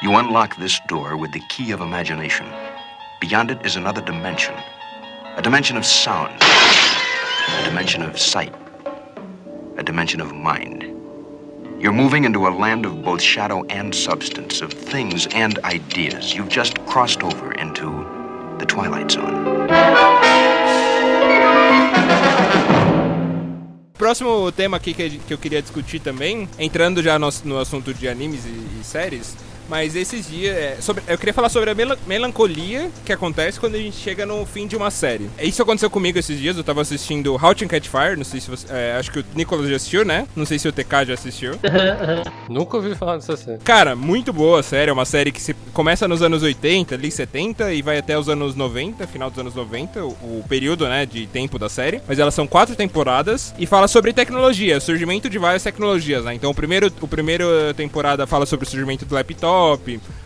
You 0.02 0.14
unlock 0.14 0.60
this 0.60 0.78
door 0.86 1.16
with 1.16 1.30
the 1.30 1.40
key 1.48 1.72
of 1.72 1.82
imagination. 1.82 2.44
Beyond 3.18 3.50
it 3.50 3.66
is 3.66 3.76
another 3.76 4.02
dimension 4.02 4.52
a 5.36 5.42
dimension 5.42 5.76
of 5.76 5.84
sound, 5.84 6.32
a 7.48 7.64
dimension 7.64 8.02
of 8.02 8.18
sight, 8.18 8.54
a 9.76 9.82
dimension 9.82 10.20
of 10.20 10.32
mind. 10.32 10.82
You're 11.78 11.92
moving 11.92 12.24
into 12.24 12.46
a 12.46 12.50
land 12.50 12.86
of 12.86 13.02
both 13.02 13.20
shadow 13.20 13.64
and 13.68 13.94
substance, 13.94 14.62
of 14.62 14.72
things 14.72 15.26
and 15.34 15.58
ideas. 15.64 16.34
You've 16.34 16.48
just 16.48 16.78
crossed 16.86 17.22
over 17.22 17.52
into 17.52 18.06
the 18.58 18.66
Twilight 18.66 19.10
Zone. 19.10 19.44
Próximo 23.98 24.50
tema 24.52 24.76
aqui 24.76 24.92
que, 24.92 25.20
eu 25.30 25.38
queria 25.38 25.62
discutir 25.62 26.00
também, 26.00 26.48
entrando 26.58 27.02
já 27.02 27.18
no, 27.18 27.28
no 27.44 27.58
assunto 27.58 27.94
de 27.94 28.08
animes 28.08 28.44
e 28.44 28.84
séries, 28.84 29.36
mas 29.68 29.94
esses 29.96 30.28
dias. 30.28 30.54
é, 30.56 30.76
sobre- 30.80 31.02
eu 31.06 31.16
queria 31.18 31.34
falar 31.34 31.48
sobre 31.48 31.70
a 31.70 31.74
mela- 31.74 31.98
melancolia 32.06 32.90
que 33.04 33.12
acontece 33.12 33.58
quando 33.60 33.74
a 33.74 33.78
gente 33.78 33.96
chega 33.96 34.24
no 34.26 34.44
fim 34.46 34.66
de 34.66 34.76
uma 34.76 34.90
série. 34.90 35.28
Isso 35.40 35.62
aconteceu 35.62 35.90
comigo 35.90 36.18
esses 36.18 36.38
dias. 36.38 36.56
Eu 36.56 36.64
tava 36.64 36.80
assistindo 36.82 37.34
How 37.34 37.54
to 37.54 37.66
Catch 37.68 37.88
Fire. 37.88 38.16
Não 38.16 38.24
sei 38.24 38.40
se 38.40 38.50
você. 38.50 38.66
é, 38.70 38.96
acho 38.98 39.10
que 39.10 39.20
o 39.20 39.24
Nicolas 39.34 39.68
já 39.68 39.76
assistiu, 39.76 40.04
né? 40.04 40.26
Não 40.36 40.44
sei 40.46 40.58
se 40.58 40.68
o 40.68 40.72
TK 40.72 41.06
já 41.06 41.14
assistiu. 41.14 41.52
Nunca 42.48 42.76
ouvi 42.76 42.94
falar 42.94 43.16
dessa 43.16 43.36
série. 43.36 43.58
Cara, 43.58 43.94
muito 43.96 44.32
boa 44.32 44.60
a 44.60 44.62
série. 44.62 44.90
É 44.90 44.92
uma 44.92 45.04
série 45.04 45.32
que 45.32 45.40
se 45.40 45.54
começa 45.72 46.06
nos 46.08 46.22
anos 46.22 46.42
80, 46.42 46.94
ali 46.94 47.10
70, 47.10 47.72
e 47.72 47.82
vai 47.82 47.98
até 47.98 48.18
os 48.18 48.28
anos 48.28 48.54
90, 48.54 49.06
final 49.06 49.30
dos 49.30 49.38
anos 49.38 49.54
90, 49.54 50.04
o, 50.04 50.08
o 50.10 50.44
período, 50.48 50.86
né, 50.88 51.06
de 51.06 51.26
tempo 51.26 51.58
da 51.58 51.68
série. 51.68 52.00
Mas 52.06 52.18
elas 52.18 52.34
são 52.34 52.46
quatro 52.46 52.74
temporadas 52.76 53.54
e 53.58 53.66
fala 53.66 53.88
sobre 53.88 54.12
tecnologia, 54.12 54.80
surgimento 54.80 55.28
de 55.28 55.38
várias 55.38 55.62
tecnologias, 55.62 56.24
né? 56.24 56.34
Então 56.34 56.50
o 56.50 56.54
primeiro, 56.54 56.92
o 57.00 57.08
primeiro 57.08 57.44
temporada 57.76 58.26
fala 58.26 58.46
sobre 58.46 58.66
o 58.66 58.68
surgimento 58.70 59.04
do 59.04 59.14
laptop, 59.14 59.44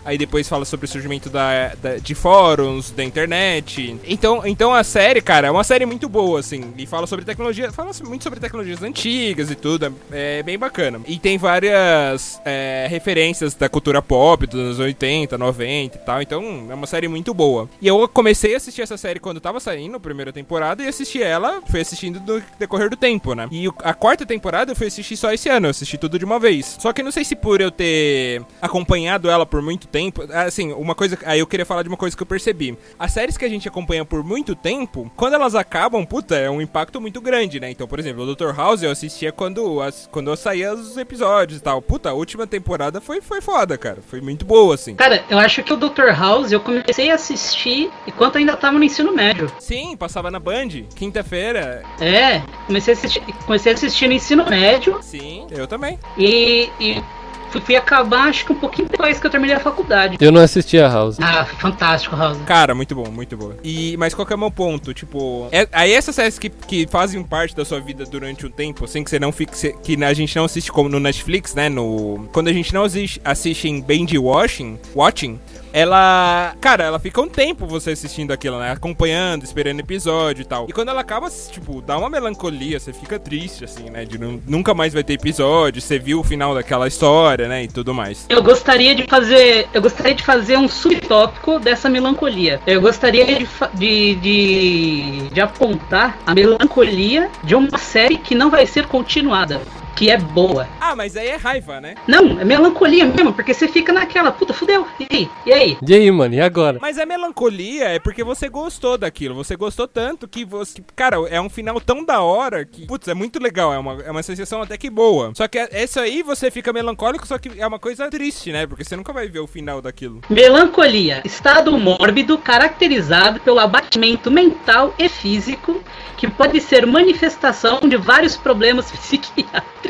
aí 0.04 0.16
depois 0.16 0.49
fala 0.49 0.64
sobre 0.64 0.87
o 0.87 0.88
surgimento 0.88 1.28
da, 1.28 1.75
da- 1.82 1.97
de 1.99 2.14
fóruns, 2.14 2.90
da 2.90 3.04
internet. 3.04 3.99
Então, 4.06 4.47
então 4.47 4.73
a 4.73 4.82
série, 4.82 5.20
cara, 5.20 5.49
é 5.49 5.50
uma 5.50 5.64
série 5.64 5.85
muito 5.85 6.08
boa, 6.08 6.40
assim, 6.40 6.73
e 6.78 6.87
fala 6.87 7.06
sobre 7.06 7.25
tecnologia, 7.25 7.70
fala 7.73 7.90
muito 8.04 8.23
sobre 8.25 8.40
tecnologias 8.40 8.82
antigas 8.82 9.50
e 9.50 9.54
tudo, 9.54 9.94
é 10.11 10.42
bem 10.42 10.58
bacana. 10.58 11.00
E 11.06 11.18
tem 11.18 11.37
várias 11.37 12.40
é, 12.44 12.87
referências 12.88 13.54
da 13.54 13.68
cultura 13.68 14.00
pop 14.00 14.47
dos 14.47 14.58
anos 14.61 14.78
80, 14.78 15.37
90 15.37 15.97
e 15.97 16.00
tal, 16.00 16.23
então 16.23 16.66
é 16.70 16.75
uma 16.75 16.87
série 16.87 17.08
muito 17.08 17.35
boa. 17.35 17.68
E 17.82 17.87
eu 17.88 18.08
comecei 18.08 18.54
a 18.54 18.56
assistir 18.56 18.82
essa 18.82 18.97
série 18.97 19.20
quando 19.20 19.40
tava 19.40 19.61
saindo, 19.61 20.00
primeira 20.00 20.32
temporada, 20.32 20.82
e 20.82 20.88
assisti 20.88 21.23
ela, 21.23 21.61
fui 21.66 21.80
assistindo 21.80 22.20
no 22.20 22.42
decorrer 22.58 22.88
do 22.88 22.97
tempo, 22.97 23.35
né? 23.35 23.49
E 23.50 23.66
a 23.82 23.92
quarta 23.94 24.25
temporada 24.25 24.73
eu 24.73 24.76
fui 24.76 24.87
assistir 24.87 25.16
só 25.16 25.32
esse 25.32 25.49
ano, 25.49 25.66
eu 25.66 25.70
assisti 25.70 25.99
tudo 25.99 26.18
de 26.18 26.25
uma 26.25 26.38
vez. 26.38 26.76
Só 26.80 26.92
que 26.92 27.02
não 27.02 27.11
sei 27.11 27.25
se 27.25 27.35
por 27.37 27.61
eu 27.61 27.70
ter 27.70 28.42
acompanhado 28.62 29.17
ela 29.26 29.46
por 29.46 29.62
muito 29.62 29.87
tempo, 29.88 30.22
assim, 30.30 30.72
uma 30.72 30.94
coisa, 30.94 31.18
aí 31.25 31.38
eu 31.40 31.46
queria 31.46 31.64
falar 31.64 31.82
de 31.82 31.88
uma 31.88 31.96
coisa 31.96 32.14
que 32.14 32.22
eu 32.22 32.26
percebi. 32.26 32.76
As 32.98 33.12
séries 33.12 33.37
que 33.38 33.44
a 33.44 33.48
gente 33.48 33.66
acompanha 33.66 34.04
por 34.04 34.22
muito 34.22 34.54
tempo, 34.54 35.10
quando 35.16 35.34
elas 35.34 35.54
acabam, 35.54 36.04
puta, 36.04 36.37
é 36.37 36.50
um 36.50 36.60
impacto 36.60 37.00
muito 37.00 37.20
grande, 37.20 37.58
né? 37.58 37.70
Então, 37.70 37.88
por 37.88 37.98
exemplo, 37.98 38.22
o 38.25 38.34
Dr. 38.34 38.54
House 38.54 38.82
eu 38.82 38.90
assistia 38.90 39.32
quando, 39.32 39.80
as, 39.80 40.08
quando 40.12 40.30
eu 40.30 40.37
saía 40.37 40.75
os 40.75 40.96
episódios 40.96 41.58
e 41.58 41.62
tal. 41.62 41.80
Puta, 41.80 42.10
a 42.10 42.12
última 42.12 42.46
temporada 42.46 43.00
foi, 43.00 43.20
foi 43.20 43.40
foda, 43.40 43.78
cara. 43.78 43.98
Foi 44.06 44.20
muito 44.20 44.44
boa, 44.44 44.75
assim. 44.75 44.94
Cara, 44.94 45.25
eu 45.30 45.38
acho 45.38 45.62
que 45.62 45.72
o 45.72 45.76
Dr. 45.76 46.10
House 46.16 46.52
eu 46.52 46.60
comecei 46.60 47.10
a 47.10 47.14
assistir 47.14 47.90
enquanto 48.06 48.37
ainda 48.37 48.56
tava 48.56 48.78
no 48.78 48.84
ensino 48.84 49.14
médio. 49.14 49.50
Sim, 49.58 49.96
passava 49.96 50.30
na 50.30 50.38
Band, 50.38 50.68
quinta-feira. 50.94 51.82
É, 52.00 52.42
comecei 52.66 52.94
a 52.94 52.96
assistir, 52.96 53.22
comecei 53.46 53.72
a 53.72 53.75
assistir 53.75 54.06
no 54.08 54.12
ensino 54.14 54.44
médio 54.48 54.98
Sim, 55.02 55.46
eu 55.50 55.66
também. 55.66 55.98
e, 56.16 56.68
e 56.80 57.02
fui, 57.50 57.61
fui 57.61 57.76
acabar 57.76 58.28
acho 58.28 58.45
que 58.45 58.52
um 58.52 58.59
pouquinho 58.59 58.88
depois 58.88 59.19
que 59.19 59.26
eu 59.26 59.31
terminei 59.31 59.57
a 59.57 59.61
faculdade. 59.61 60.17
Eu 60.21 60.33
não 60.33 60.40
assisti 60.40 60.78
a 60.78 60.88
House. 60.88 61.19
Ah, 61.21 61.45
fantástico, 61.45 62.17
House. 62.17 62.38
Cara, 62.47 62.75
muito 62.75 62.95
bom, 62.95 63.11
muito 63.11 63.37
boa. 63.37 63.57
E, 63.62 63.97
mas 63.97 64.14
qual 64.14 64.26
que 64.26 64.33
é 64.33 64.37
o 64.37 64.38
meu 64.38 64.50
ponto? 64.50 64.93
Tipo, 64.95 65.49
é, 65.52 65.69
aí 65.73 65.93
essas 65.93 66.14
séries 66.14 66.38
que, 66.38 66.49
que 66.49 66.87
fazem 66.87 67.23
parte 67.23 67.55
da 67.55 67.64
sua 67.64 67.81
vida 67.81 68.05
durante 68.05 68.47
um 68.47 68.50
tempo, 68.50 68.85
assim, 68.85 69.02
que 69.02 69.11
você 69.11 69.19
não 69.19 69.33
fica. 69.33 69.52
que 69.83 70.02
a 70.02 70.14
gente 70.14 70.35
não 70.37 70.45
assiste 70.45 70.71
como 70.71 70.88
no 70.88 71.00
Netflix, 71.00 71.55
né? 71.55 71.69
No, 71.69 72.28
quando 72.33 72.49
a 72.49 72.52
gente 72.52 72.73
não 72.73 72.85
assiste, 72.85 73.21
assiste 73.25 73.69
em 73.69 73.81
binge 73.81 74.19
watching, 74.19 74.78
watching, 74.95 75.38
ela. 75.80 76.54
Cara, 76.61 76.85
ela 76.85 76.99
fica 76.99 77.20
um 77.20 77.28
tempo 77.28 77.66
você 77.66 77.90
assistindo 77.90 78.32
aquilo, 78.32 78.58
né? 78.58 78.73
Acompanhando, 78.73 79.44
esperando 79.44 79.80
episódio 79.80 80.42
e 80.42 80.44
tal. 80.44 80.66
E 80.68 80.73
quando 80.73 80.88
ela 80.88 81.00
acaba, 81.00 81.29
tipo, 81.31 81.81
dá 81.81 81.96
uma 81.96 82.11
melancolia, 82.11 82.79
você 82.81 82.92
fica 82.92 83.18
triste, 83.18 83.64
assim, 83.64 83.90
né? 83.90 84.05
De 84.05 84.18
nu- 84.18 84.42
nunca 84.46 84.74
mais 84.74 84.92
vai 84.92 85.05
ter 85.05 85.14
episódio, 85.14 85.81
você 85.81 85.98
viu 85.98 86.20
o 86.20 86.24
final 86.24 86.55
daquela 86.55 86.87
história, 86.88 87.48
né? 87.48 87.64
E 87.64 87.68
tudo 87.68 87.94
mais. 87.94 88.26
Eu 88.29 88.42
gostaria 88.42 88.94
de 88.94 89.05
fazer. 89.05 89.68
Eu 89.72 89.83
gostaria 89.83 90.14
de 90.14 90.24
fazer 90.24 90.57
um 90.57 90.68
subtópico 90.68 91.59
dessa 91.59 91.88
melancolia. 91.88 92.61
Eu 92.66 92.81
gostaria 92.81 93.24
de, 93.26 93.48
de, 93.74 94.14
de, 94.16 95.29
de 95.33 95.40
apontar 95.40 96.18
a 96.26 96.35
melancolia 96.35 97.31
de 97.44 97.55
uma 97.55 97.79
série 97.79 98.16
que 98.18 98.35
não 98.35 98.50
vai 98.50 98.66
ser 98.66 98.87
continuada. 98.87 99.61
Que 99.98 100.12
é 100.12 100.16
boa. 100.16 100.68
Ah, 100.80 100.94
mas 100.94 101.16
aí 101.16 101.26
é 101.26 101.34
raiva, 101.34 101.80
né? 101.80 101.96
Não, 102.06 102.38
é 102.38 102.44
melancolia 102.44 103.04
mesmo, 103.04 103.32
porque 103.32 103.52
você 103.52 103.66
fica 103.66 103.92
naquela, 103.92 104.30
puta, 104.30 104.54
fudeu. 104.54 104.87
E 105.00 105.08
aí? 105.11 105.30
E 105.44 105.52
aí? 105.52 105.78
E 105.84 105.92
aí, 105.92 106.08
mano, 106.12 106.37
e 106.37 106.40
agora? 106.40 106.78
Mas 106.80 106.98
a 106.98 107.04
melancolia 107.04 107.88
é 107.88 107.98
porque 107.98 108.22
você 108.22 108.48
gostou 108.48 108.96
daquilo. 108.96 109.34
Você 109.34 109.56
gostou 109.56 109.88
tanto 109.88 110.28
que 110.28 110.44
você. 110.44 110.80
Cara, 110.94 111.16
é 111.28 111.40
um 111.40 111.50
final 111.50 111.80
tão 111.80 112.04
da 112.04 112.20
hora 112.20 112.64
que. 112.64 112.87
Putz, 112.87 113.08
é 113.08 113.14
muito 113.14 113.42
legal. 113.42 113.74
É 113.74 113.78
uma, 113.80 114.00
é 114.04 114.11
uma 114.12 114.22
sensação 114.22 114.62
até 114.62 114.78
que 114.78 114.88
boa. 114.88 115.32
Só 115.34 115.48
que 115.48 115.58
essa 115.58 116.02
aí 116.02 116.22
você 116.22 116.48
fica 116.48 116.72
melancólico, 116.72 117.26
só 117.26 117.37
que 117.37 117.61
é 117.61 117.66
uma 117.66 117.80
coisa 117.80 118.08
triste, 118.08 118.52
né? 118.52 118.68
Porque 118.68 118.84
você 118.84 118.94
nunca 118.94 119.12
vai 119.12 119.26
ver 119.26 119.40
o 119.40 119.48
final 119.48 119.82
daquilo. 119.82 120.20
Melancolia, 120.30 121.22
estado 121.24 121.76
mórbido 121.76 122.38
caracterizado 122.38 123.40
pelo 123.40 123.58
abatimento 123.58 124.30
mental 124.30 124.94
e 124.96 125.08
físico, 125.08 125.82
que 126.16 126.28
pode 126.28 126.61
ser 126.61 126.87
manifestação 126.87 127.80
de 127.80 127.96
vários 127.96 128.37
problemas 128.37 128.90
psiquiátricos, 128.92 129.88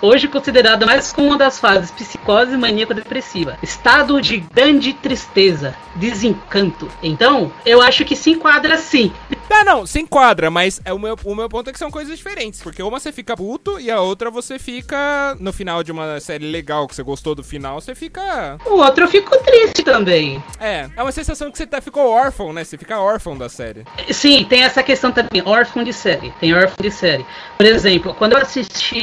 hoje 0.00 0.28
considerada 0.28 0.86
mais 0.86 1.12
como 1.12 1.28
uma 1.28 1.38
das 1.38 1.58
fases 1.58 1.90
psicose 1.90 2.56
maníaco-depressiva. 2.56 3.58
Estado 3.62 4.20
de 4.20 4.38
grande 4.38 4.92
tristeza, 4.92 5.74
desencanto. 5.96 6.88
Então, 7.02 7.52
eu 7.64 7.80
acho 7.80 8.04
que 8.04 8.14
se 8.14 8.30
enquadra 8.30 8.76
sim. 8.76 9.12
Não, 9.50 9.64
não, 9.64 9.86
se 9.86 10.00
enquadra, 10.00 10.50
mas 10.50 10.80
é 10.84 10.92
o, 10.92 10.98
meu, 10.98 11.16
o 11.24 11.34
meu 11.34 11.48
ponto 11.48 11.70
é 11.70 11.72
que 11.72 11.78
são 11.78 11.90
coisas 11.90 12.16
diferentes. 12.16 12.60
Porque 12.60 12.82
uma 12.82 12.98
você 13.00 13.12
fica 13.12 13.36
puto 13.36 13.80
e 13.80 13.90
a 13.90 14.00
outra 14.00 14.30
você 14.30 14.58
fica. 14.58 15.36
No 15.40 15.52
final 15.52 15.82
de 15.82 15.92
uma 15.92 16.20
série 16.20 16.46
legal 16.50 16.86
que 16.86 16.94
você 16.94 17.02
gostou 17.02 17.34
do 17.34 17.42
final, 17.42 17.80
você 17.80 17.94
fica. 17.94 18.58
O 18.66 18.74
outro 18.74 19.04
eu 19.04 19.08
fico 19.08 19.36
triste 19.38 19.82
também. 19.82 20.42
É, 20.60 20.88
é 20.94 21.02
uma 21.02 21.12
sensação 21.12 21.50
que 21.50 21.56
você 21.56 21.66
tá, 21.66 21.80
ficou 21.80 22.08
órfão, 22.08 22.52
né? 22.52 22.64
Você 22.64 22.76
fica 22.76 23.00
órfão 23.00 23.36
da 23.36 23.48
série. 23.48 23.84
Sim, 24.10 24.44
tem 24.44 24.62
essa 24.62 24.82
questão 24.82 25.10
também, 25.10 25.42
órfão 25.44 25.82
de 25.82 25.92
série. 25.92 26.32
Tem 26.40 26.54
órfão 26.54 26.76
de 26.80 26.90
série. 26.90 27.24
Por 27.56 27.66
exemplo, 27.66 28.14
quando 28.14 28.32
eu 28.32 28.38
assisti, 28.38 28.98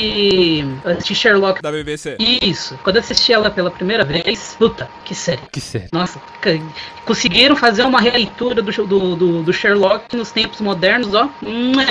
eu 0.83 0.91
assisti 0.91 1.15
Sherlock. 1.15 1.61
Da 1.61 1.71
BBC. 1.71 2.17
Isso, 2.19 2.77
quando 2.83 2.97
eu 2.97 3.01
assisti 3.01 3.33
ela 3.33 3.49
pela 3.49 3.69
primeira 3.69 4.03
vez, 4.03 4.55
puta, 4.57 4.89
que 5.03 5.13
série. 5.13 5.41
Que 5.51 5.59
série. 5.59 5.87
Nossa, 5.91 6.21
conseguiram 7.05 7.55
fazer 7.55 7.83
uma 7.83 7.99
releitura 7.99 8.61
do, 8.61 8.71
do, 8.71 9.15
do, 9.15 9.43
do 9.43 9.53
Sherlock 9.53 10.15
nos 10.15 10.31
tempos 10.31 10.61
modernos, 10.61 11.13
ó. 11.13 11.29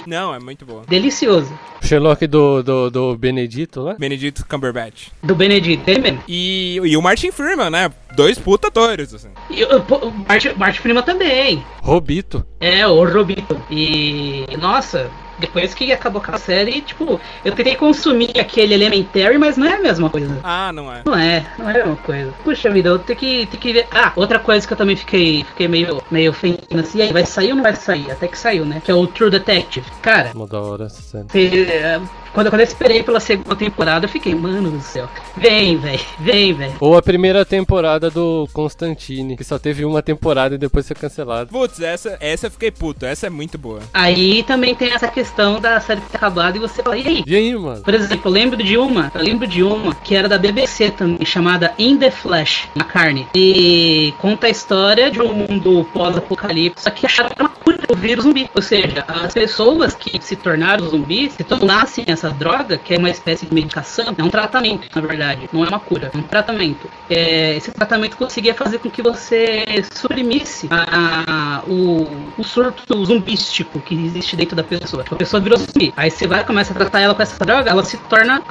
Não, 0.07 0.35
é 0.35 0.41
muito 0.41 0.65
boa. 0.65 0.83
Delicioso. 0.89 1.53
O 1.83 1.87
Sherlock 1.87 2.27
do, 2.27 2.63
do, 2.63 2.91
do 2.91 3.17
Benedito 3.17 3.83
lá? 3.83 3.95
Benedito 3.95 4.47
Cumberbatch. 4.47 5.09
Do 5.23 5.35
Benedict, 5.35 5.85
tem 5.85 5.99
mesmo. 5.99 6.23
E, 6.27 6.81
e 6.83 6.97
o 6.97 7.03
Martin 7.03 7.31
Freeman, 7.31 7.71
né? 7.71 7.91
Dois 8.17 8.39
puta 8.39 8.69
atores, 8.69 9.13
assim. 9.13 9.29
E 9.51 9.65
o 9.65 9.85
Martin, 10.27 10.51
Martin 10.57 10.81
Prima 10.81 11.03
também. 11.03 11.65
Robito. 11.83 12.47
É, 12.61 12.87
o 12.87 13.05
Robito. 13.05 13.61
E, 13.71 14.47
nossa, 14.59 15.11
depois 15.39 15.75
que 15.75 15.93
acabou 15.93 16.21
com 16.21 16.35
a 16.35 16.39
série, 16.39 16.81
tipo, 16.81 17.21
eu 17.45 17.53
tentei 17.53 17.77
consumir 17.77 18.39
aquele 18.39 18.75
Elementary, 18.75 19.39
mas 19.39 19.57
não 19.57 19.67
é 19.67 19.75
a 19.75 19.81
mesma 19.81 20.11
coisa. 20.11 20.39
Ah, 20.43 20.73
não 20.73 20.93
é. 20.93 21.03
Não 21.05 21.17
é, 21.17 21.45
não 21.59 21.69
é 21.69 21.73
a 21.73 21.75
mesma 21.75 21.97
coisa. 21.97 22.33
Puxa 22.45 22.71
vida, 22.71 22.89
eu 22.91 22.99
tenho 22.99 23.19
que, 23.19 23.47
tenho 23.47 23.63
que 23.63 23.73
ver. 23.73 23.87
Ah, 23.91 24.13
outra 24.17 24.39
coisa 24.39 24.67
que 24.67 24.73
eu 24.73 24.77
também 24.77 24.97
fiquei, 24.97 25.45
fiquei 25.45 25.69
meio, 25.69 26.03
meio 26.11 26.31
ofendido 26.31 26.81
assim, 26.81 26.99
e 26.99 27.03
aí, 27.03 27.13
vai 27.13 27.25
sair 27.25 27.51
ou 27.51 27.57
não 27.57 27.63
vai 27.63 27.75
sair? 27.75 28.11
Até 28.11 28.29
que 28.29 28.39
saiu, 28.39 28.65
né? 28.65 28.83
Que 28.85 28.91
é 28.91 28.95
o 28.95 29.07
True 29.07 29.31
Detective. 29.31 29.87
Cara, 30.03 30.33
Mó 30.35 30.47
da 30.47 30.61
hora 30.61 30.85
essa 30.87 31.03
série. 31.03 31.71
eh, 31.71 32.01
quando, 32.35 32.51
quando 32.51 32.63
eu 32.63 32.67
esperei 32.67 33.01
pela 33.03 33.21
segunda 33.21 33.55
temporada, 33.55 34.07
eu 34.07 34.09
fiquei, 34.09 34.35
mano 34.35 34.69
do 34.69 34.81
céu. 34.81 35.09
Vem, 35.37 35.77
velho, 35.79 36.01
vem, 36.19 36.53
velho. 36.53 36.75
Ou 36.81 36.97
a 36.97 37.03
primeira 37.03 37.45
temporada 37.45 38.11
do 38.11 38.49
Constantine, 38.53 39.37
que 39.37 39.45
só 39.45 39.57
teve 39.57 39.85
uma 39.85 40.03
temporada 40.03 40.57
e 40.57 40.59
depois 40.59 40.85
foi 40.87 40.97
cancelado. 40.97 41.51
Putz, 41.51 41.79
essa, 41.81 42.17
essa 42.21 42.49
eu 42.49 42.51
fiquei 42.51 42.73
puto. 42.73 43.07
Essa 43.07 43.29
é 43.29 43.31
muito 43.31 43.57
boa. 43.57 43.81
Aí 43.93 44.43
também 44.43 44.75
tem 44.75 44.93
essa 44.93 45.07
questão 45.07 45.34
da 45.61 45.81
série 45.81 46.01
ter 46.01 46.17
acabado 46.17 46.57
e 46.57 46.59
você 46.59 46.83
fala, 46.83 46.97
e 46.97 47.07
aí? 47.07 47.25
E 47.27 47.37
aí, 47.37 47.57
mano? 47.57 47.83
Por 47.83 47.95
exemplo, 47.95 48.31
eu 48.31 48.33
lembro 48.33 48.57
de 48.57 48.79
uma, 48.79 49.11
eu 49.15 49.23
lembro 49.23 49.47
de 49.47 49.63
uma 49.63 49.95
que 49.95 50.15
era 50.15 50.29
da 50.29 50.39
BBC 50.39 50.91
também, 50.91 51.25
chamada 51.25 51.75
In 51.79 51.97
the 51.99 52.11
Flesh, 52.11 52.69
na 52.75 52.85
carne. 52.85 53.27
E 53.35 54.15
conta 54.19 54.47
a 54.47 54.51
história 54.51 55.11
de 55.11 55.21
um 55.21 55.33
mundo 55.33 55.87
pós-apocalipse, 55.93 56.85
só 56.85 56.91
que 56.91 57.07
acharam 57.07 57.31
uma 57.39 57.49
cura 57.49 57.75
contra 57.85 57.93
o 57.93 57.97
vírus 57.97 58.25
zumbi. 58.25 58.51
Ou 58.55 58.63
seja, 58.63 59.05
as 59.07 59.33
pessoas 59.33 59.95
que 59.95 60.21
se 60.23 60.37
tornaram 60.37 60.89
zumbis 60.89 61.35
se 61.35 61.45
tornassem 61.45 62.05
essa 62.07 62.31
droga, 62.31 62.79
que 62.79 62.95
é 62.95 62.99
uma 62.99 63.11
espécie 63.11 63.47
de 63.47 63.55
medicação, 63.55 64.15
é 64.17 64.23
um 64.23 64.31
tratamento, 64.31 64.89
na 64.95 65.07
verdade, 65.07 65.49
não 65.53 65.65
é 65.65 65.69
uma 65.69 65.81
cura, 65.81 66.11
é 66.13 66.17
um 66.17 66.23
tratamento. 66.23 66.89
É, 67.11 67.57
esse 67.57 67.71
tratamento 67.71 68.17
conseguia 68.17 68.55
fazer 68.55 68.79
com 68.79 68.91
que 68.91 69.03
você 69.03 69.65
suprimisse 69.93 70.69
a, 70.71 71.59
a, 71.59 71.63
o, 71.67 72.07
o 72.39 72.45
surto 72.45 73.05
zumbístico 73.05 73.81
que 73.81 73.95
existe 73.95 74.37
dentro 74.37 74.57
da 74.57 74.63
pessoa. 74.63 75.05
A 75.15 75.17
pessoa 75.17 75.41
virou 75.41 75.59
zumbi. 75.59 75.95
Aí 75.97 76.11
você 76.11 76.27
vai 76.27 76.45
começa 76.45 76.73
a 76.73 76.77
tratar 76.77 77.01
ela 77.01 77.15
com 77.15 77.23
essa 77.23 77.45
droga, 77.45 77.71
ela 77.71 77.85
se 77.85 77.97
torna 77.97 78.43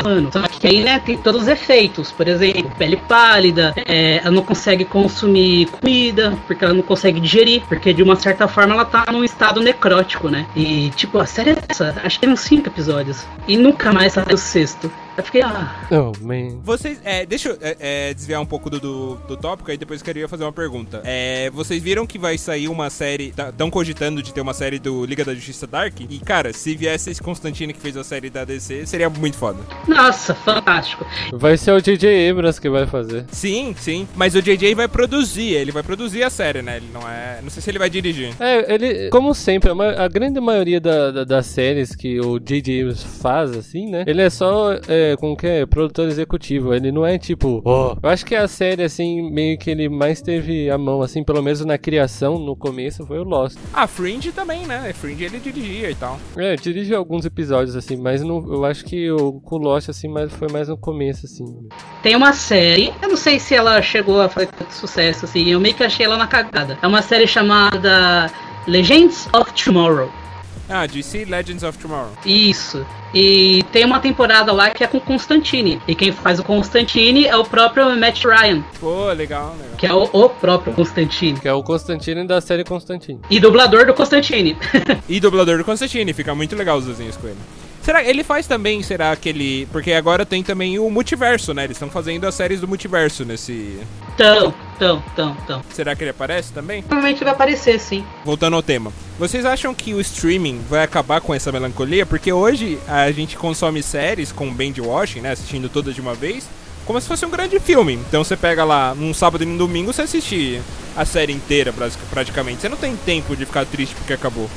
humano. 0.00 0.30
Só 0.32 0.42
que 0.42 0.66
aí, 0.66 0.82
né, 0.82 0.98
tem 0.98 1.18
todos 1.18 1.42
os 1.42 1.48
efeitos. 1.48 2.10
Por 2.10 2.26
exemplo, 2.26 2.72
pele 2.78 2.96
pálida, 2.96 3.74
é, 3.86 4.18
ela 4.18 4.30
não 4.30 4.42
consegue 4.42 4.84
consumir 4.84 5.66
comida, 5.66 6.36
porque 6.46 6.64
ela 6.64 6.74
não 6.74 6.82
consegue 6.82 7.20
digerir, 7.20 7.62
porque 7.68 7.92
de 7.92 8.02
uma 8.02 8.16
certa 8.16 8.48
forma 8.48 8.74
ela 8.74 8.84
tá 8.84 9.04
num 9.12 9.22
estado 9.22 9.60
necrótico, 9.60 10.28
né? 10.28 10.46
E, 10.56 10.90
tipo, 10.96 11.18
a 11.18 11.26
série 11.26 11.50
é 11.50 11.58
essa. 11.68 11.94
Acho 12.02 12.18
que 12.18 12.26
tem 12.26 12.32
uns 12.32 12.40
cinco 12.40 12.68
episódios. 12.68 13.26
E 13.46 13.56
nunca 13.56 13.92
mais 13.92 14.14
saiu 14.14 14.34
o 14.34 14.38
sexto. 14.38 14.90
Eu 15.18 15.24
fiquei, 15.24 15.42
ah. 15.42 15.74
Oh, 15.90 16.12
man. 16.24 16.60
Vocês, 16.62 17.00
é, 17.04 17.26
deixa 17.26 17.48
eu 17.48 17.58
é, 17.60 17.76
é, 17.80 18.14
desviar 18.14 18.40
um 18.40 18.46
pouco 18.46 18.70
do, 18.70 18.78
do, 18.78 19.14
do 19.16 19.36
tópico, 19.36 19.68
aí 19.70 19.76
depois 19.76 20.00
queria 20.00 20.28
fazer 20.28 20.44
uma 20.44 20.52
pergunta. 20.52 21.02
É, 21.04 21.50
vocês 21.50 21.82
viram 21.82 22.06
que 22.06 22.18
vai 22.18 22.38
sair 22.38 22.68
uma 22.68 22.88
série, 22.88 23.34
estão 23.36 23.68
cogitando 23.68 24.22
de 24.22 24.32
ter 24.32 24.40
uma 24.40 24.54
série 24.54 24.78
do 24.78 25.04
Liga 25.04 25.24
da 25.24 25.34
Justiça 25.34 25.66
Dark? 25.66 26.00
E, 26.08 26.18
cara, 26.20 26.52
se 26.52 26.76
viesse 26.76 27.10
esse 27.10 27.20
Constantine 27.20 27.72
que 27.72 27.80
fez 27.80 27.96
a 27.96 28.04
série 28.04 28.30
da 28.30 28.44
DC, 28.44 28.86
seria 28.86 29.10
muito 29.10 29.36
foda. 29.36 29.58
Nossa, 29.88 30.34
fantástico. 30.36 31.04
Vai 31.32 31.56
ser 31.56 31.72
o 31.72 31.80
DJ 31.82 32.30
Abrams 32.30 32.60
que 32.60 32.70
vai 32.70 32.86
fazer. 32.86 33.24
Sim, 33.32 33.74
sim. 33.76 34.06
Mas 34.14 34.36
o 34.36 34.40
JJ 34.40 34.72
vai 34.76 34.86
produzir, 34.86 35.54
ele 35.54 35.72
vai 35.72 35.82
produzir 35.82 36.22
a 36.22 36.30
série, 36.30 36.62
né? 36.62 36.76
Ele 36.76 36.86
não 36.94 37.00
é. 37.08 37.40
Não 37.42 37.50
sei 37.50 37.60
se 37.60 37.70
ele 37.70 37.78
vai 37.80 37.90
dirigir. 37.90 38.32
É, 38.38 38.72
ele, 38.72 39.10
como 39.10 39.34
sempre, 39.34 39.70
a, 39.70 40.06
grande 40.06 40.38
maioria 40.40 40.80
da- 40.80 41.10
da- 41.10 41.24
das 41.24 41.46
séries 41.46 41.96
que 41.96 42.20
o 42.20 42.38
J.J. 42.38 42.82
Abrams 42.82 43.04
faz, 43.20 43.50
assim, 43.56 43.90
né? 43.90 44.04
Ele 44.06 44.22
é 44.22 44.30
só, 44.30 44.72
é, 44.86 45.07
como 45.16 45.36
que 45.36 45.46
é, 45.46 45.66
produtor 45.66 46.08
executivo. 46.08 46.74
Ele 46.74 46.92
não 46.92 47.06
é 47.06 47.18
tipo, 47.18 47.62
ó. 47.64 47.96
Eu 48.02 48.08
acho 48.08 48.24
que 48.24 48.34
a 48.34 48.46
série, 48.48 48.82
assim, 48.82 49.30
meio 49.30 49.58
que 49.58 49.70
ele 49.70 49.88
mais 49.88 50.20
teve 50.20 50.70
a 50.70 50.78
mão, 50.78 51.02
assim, 51.02 51.22
pelo 51.24 51.42
menos 51.42 51.64
na 51.64 51.78
criação, 51.78 52.38
no 52.38 52.56
começo, 52.56 53.06
foi 53.06 53.18
o 53.18 53.24
Lost. 53.24 53.56
Ah, 53.72 53.86
Fringe 53.86 54.32
também, 54.32 54.66
né? 54.66 54.92
Fringe 54.92 55.24
ele 55.24 55.38
dirigia 55.38 55.90
e 55.90 55.94
tal. 55.94 56.18
É, 56.36 56.56
dirige 56.56 56.94
alguns 56.94 57.24
episódios, 57.24 57.76
assim, 57.76 57.96
mas 57.96 58.22
não, 58.22 58.38
eu 58.52 58.64
acho 58.64 58.84
que 58.84 59.10
o, 59.10 59.40
com 59.40 59.56
o 59.56 59.58
Lost, 59.58 59.88
assim, 59.88 60.08
mais, 60.08 60.32
foi 60.32 60.48
mais 60.48 60.68
no 60.68 60.76
começo, 60.76 61.26
assim. 61.26 61.44
Tem 62.02 62.16
uma 62.16 62.32
série, 62.32 62.92
eu 63.02 63.08
não 63.08 63.16
sei 63.16 63.38
se 63.38 63.54
ela 63.54 63.80
chegou 63.82 64.20
a 64.20 64.28
fazer 64.28 64.48
tanto 64.48 64.72
sucesso, 64.74 65.24
assim, 65.24 65.48
eu 65.48 65.60
meio 65.60 65.74
que 65.74 65.84
achei 65.84 66.06
ela 66.06 66.16
na 66.16 66.26
cagada. 66.26 66.78
É 66.82 66.86
uma 66.86 67.02
série 67.02 67.26
chamada 67.26 68.30
Legends 68.66 69.28
of 69.32 69.52
Tomorrow. 69.52 70.10
Ah, 70.68 70.86
DC 70.86 71.24
Legends 71.24 71.62
of 71.62 71.78
Tomorrow. 71.78 72.12
Isso. 72.26 72.84
E 73.14 73.62
tem 73.72 73.84
uma 73.86 74.00
temporada 74.00 74.52
lá 74.52 74.68
que 74.70 74.84
é 74.84 74.86
com 74.86 75.00
Constantine. 75.00 75.80
E 75.88 75.94
quem 75.94 76.12
faz 76.12 76.38
o 76.38 76.44
Constantine 76.44 77.26
é 77.26 77.36
o 77.36 77.44
próprio 77.44 77.98
Matt 77.98 78.22
Ryan, 78.24 78.62
Pô, 78.78 79.06
legal, 79.12 79.54
legal. 79.58 79.76
que 79.78 79.86
é 79.86 79.94
o, 79.94 80.02
o 80.12 80.28
próprio 80.28 80.74
Constantine. 80.74 81.40
Que 81.40 81.48
é 81.48 81.52
o 81.52 81.62
Constantine 81.62 82.26
da 82.26 82.40
série 82.40 82.64
Constantine. 82.64 83.20
E 83.30 83.40
dublador 83.40 83.86
do 83.86 83.94
Constantine. 83.94 84.56
E 85.08 85.20
dublador 85.20 85.56
do 85.58 85.64
Constantine, 85.64 86.12
fica 86.12 86.34
muito 86.34 86.54
legal 86.54 86.76
os 86.76 86.84
desenhos 86.86 87.16
com 87.16 87.26
ele. 87.28 87.38
Será 87.88 88.04
ele 88.04 88.22
faz 88.22 88.46
também, 88.46 88.82
será 88.82 89.16
que 89.16 89.30
ele. 89.30 89.66
Porque 89.72 89.94
agora 89.94 90.26
tem 90.26 90.42
também 90.42 90.78
o 90.78 90.90
multiverso, 90.90 91.54
né? 91.54 91.64
Eles 91.64 91.76
estão 91.76 91.88
fazendo 91.88 92.26
as 92.26 92.34
séries 92.34 92.60
do 92.60 92.68
multiverso 92.68 93.24
nesse. 93.24 93.80
tão, 94.14 94.52
tão, 94.78 95.02
tão, 95.16 95.34
tão. 95.46 95.62
Será 95.72 95.96
que 95.96 96.04
ele 96.04 96.10
aparece 96.10 96.52
também? 96.52 96.82
Provavelmente 96.82 97.24
vai 97.24 97.32
aparecer, 97.32 97.80
sim. 97.80 98.04
Voltando 98.26 98.56
ao 98.56 98.62
tema. 98.62 98.92
Vocês 99.18 99.46
acham 99.46 99.74
que 99.74 99.94
o 99.94 100.02
streaming 100.02 100.60
vai 100.68 100.82
acabar 100.82 101.22
com 101.22 101.34
essa 101.34 101.50
melancolia? 101.50 102.04
Porque 102.04 102.30
hoje 102.30 102.78
a 102.86 103.10
gente 103.10 103.38
consome 103.38 103.82
séries 103.82 104.32
com 104.32 104.52
binge 104.52 104.82
watching, 104.82 105.22
né? 105.22 105.32
Assistindo 105.32 105.70
todas 105.70 105.94
de 105.94 106.02
uma 106.02 106.12
vez, 106.12 106.46
como 106.84 107.00
se 107.00 107.08
fosse 107.08 107.24
um 107.24 107.30
grande 107.30 107.58
filme. 107.58 107.94
Então 107.94 108.22
você 108.22 108.36
pega 108.36 108.64
lá 108.64 108.94
num 108.94 109.14
sábado 109.14 109.44
e 109.44 109.46
num 109.46 109.56
domingo, 109.56 109.94
você 109.94 110.02
assiste 110.02 110.60
a 110.94 111.06
série 111.06 111.32
inteira, 111.32 111.72
praticamente. 112.10 112.60
Você 112.60 112.68
não 112.68 112.76
tem 112.76 112.94
tempo 112.96 113.34
de 113.34 113.46
ficar 113.46 113.64
triste 113.64 113.94
porque 113.94 114.12
acabou. 114.12 114.50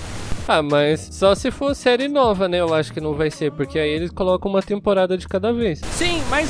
Ah, 0.48 0.62
mas 0.62 1.08
só 1.12 1.34
se 1.34 1.50
for 1.50 1.74
série 1.74 2.08
nova, 2.08 2.48
né? 2.48 2.60
Eu 2.60 2.74
acho 2.74 2.92
que 2.92 3.00
não 3.00 3.14
vai 3.14 3.32
ser, 3.32 3.52
porque 3.52 3.80
aí 3.80 3.90
eles 3.90 4.12
colocam 4.12 4.52
uma 4.52 4.62
temporada 4.62 5.18
de 5.18 5.28
cada 5.28 5.54
vez. 5.54 5.80
Sim, 5.94 6.22
mas 6.30 6.50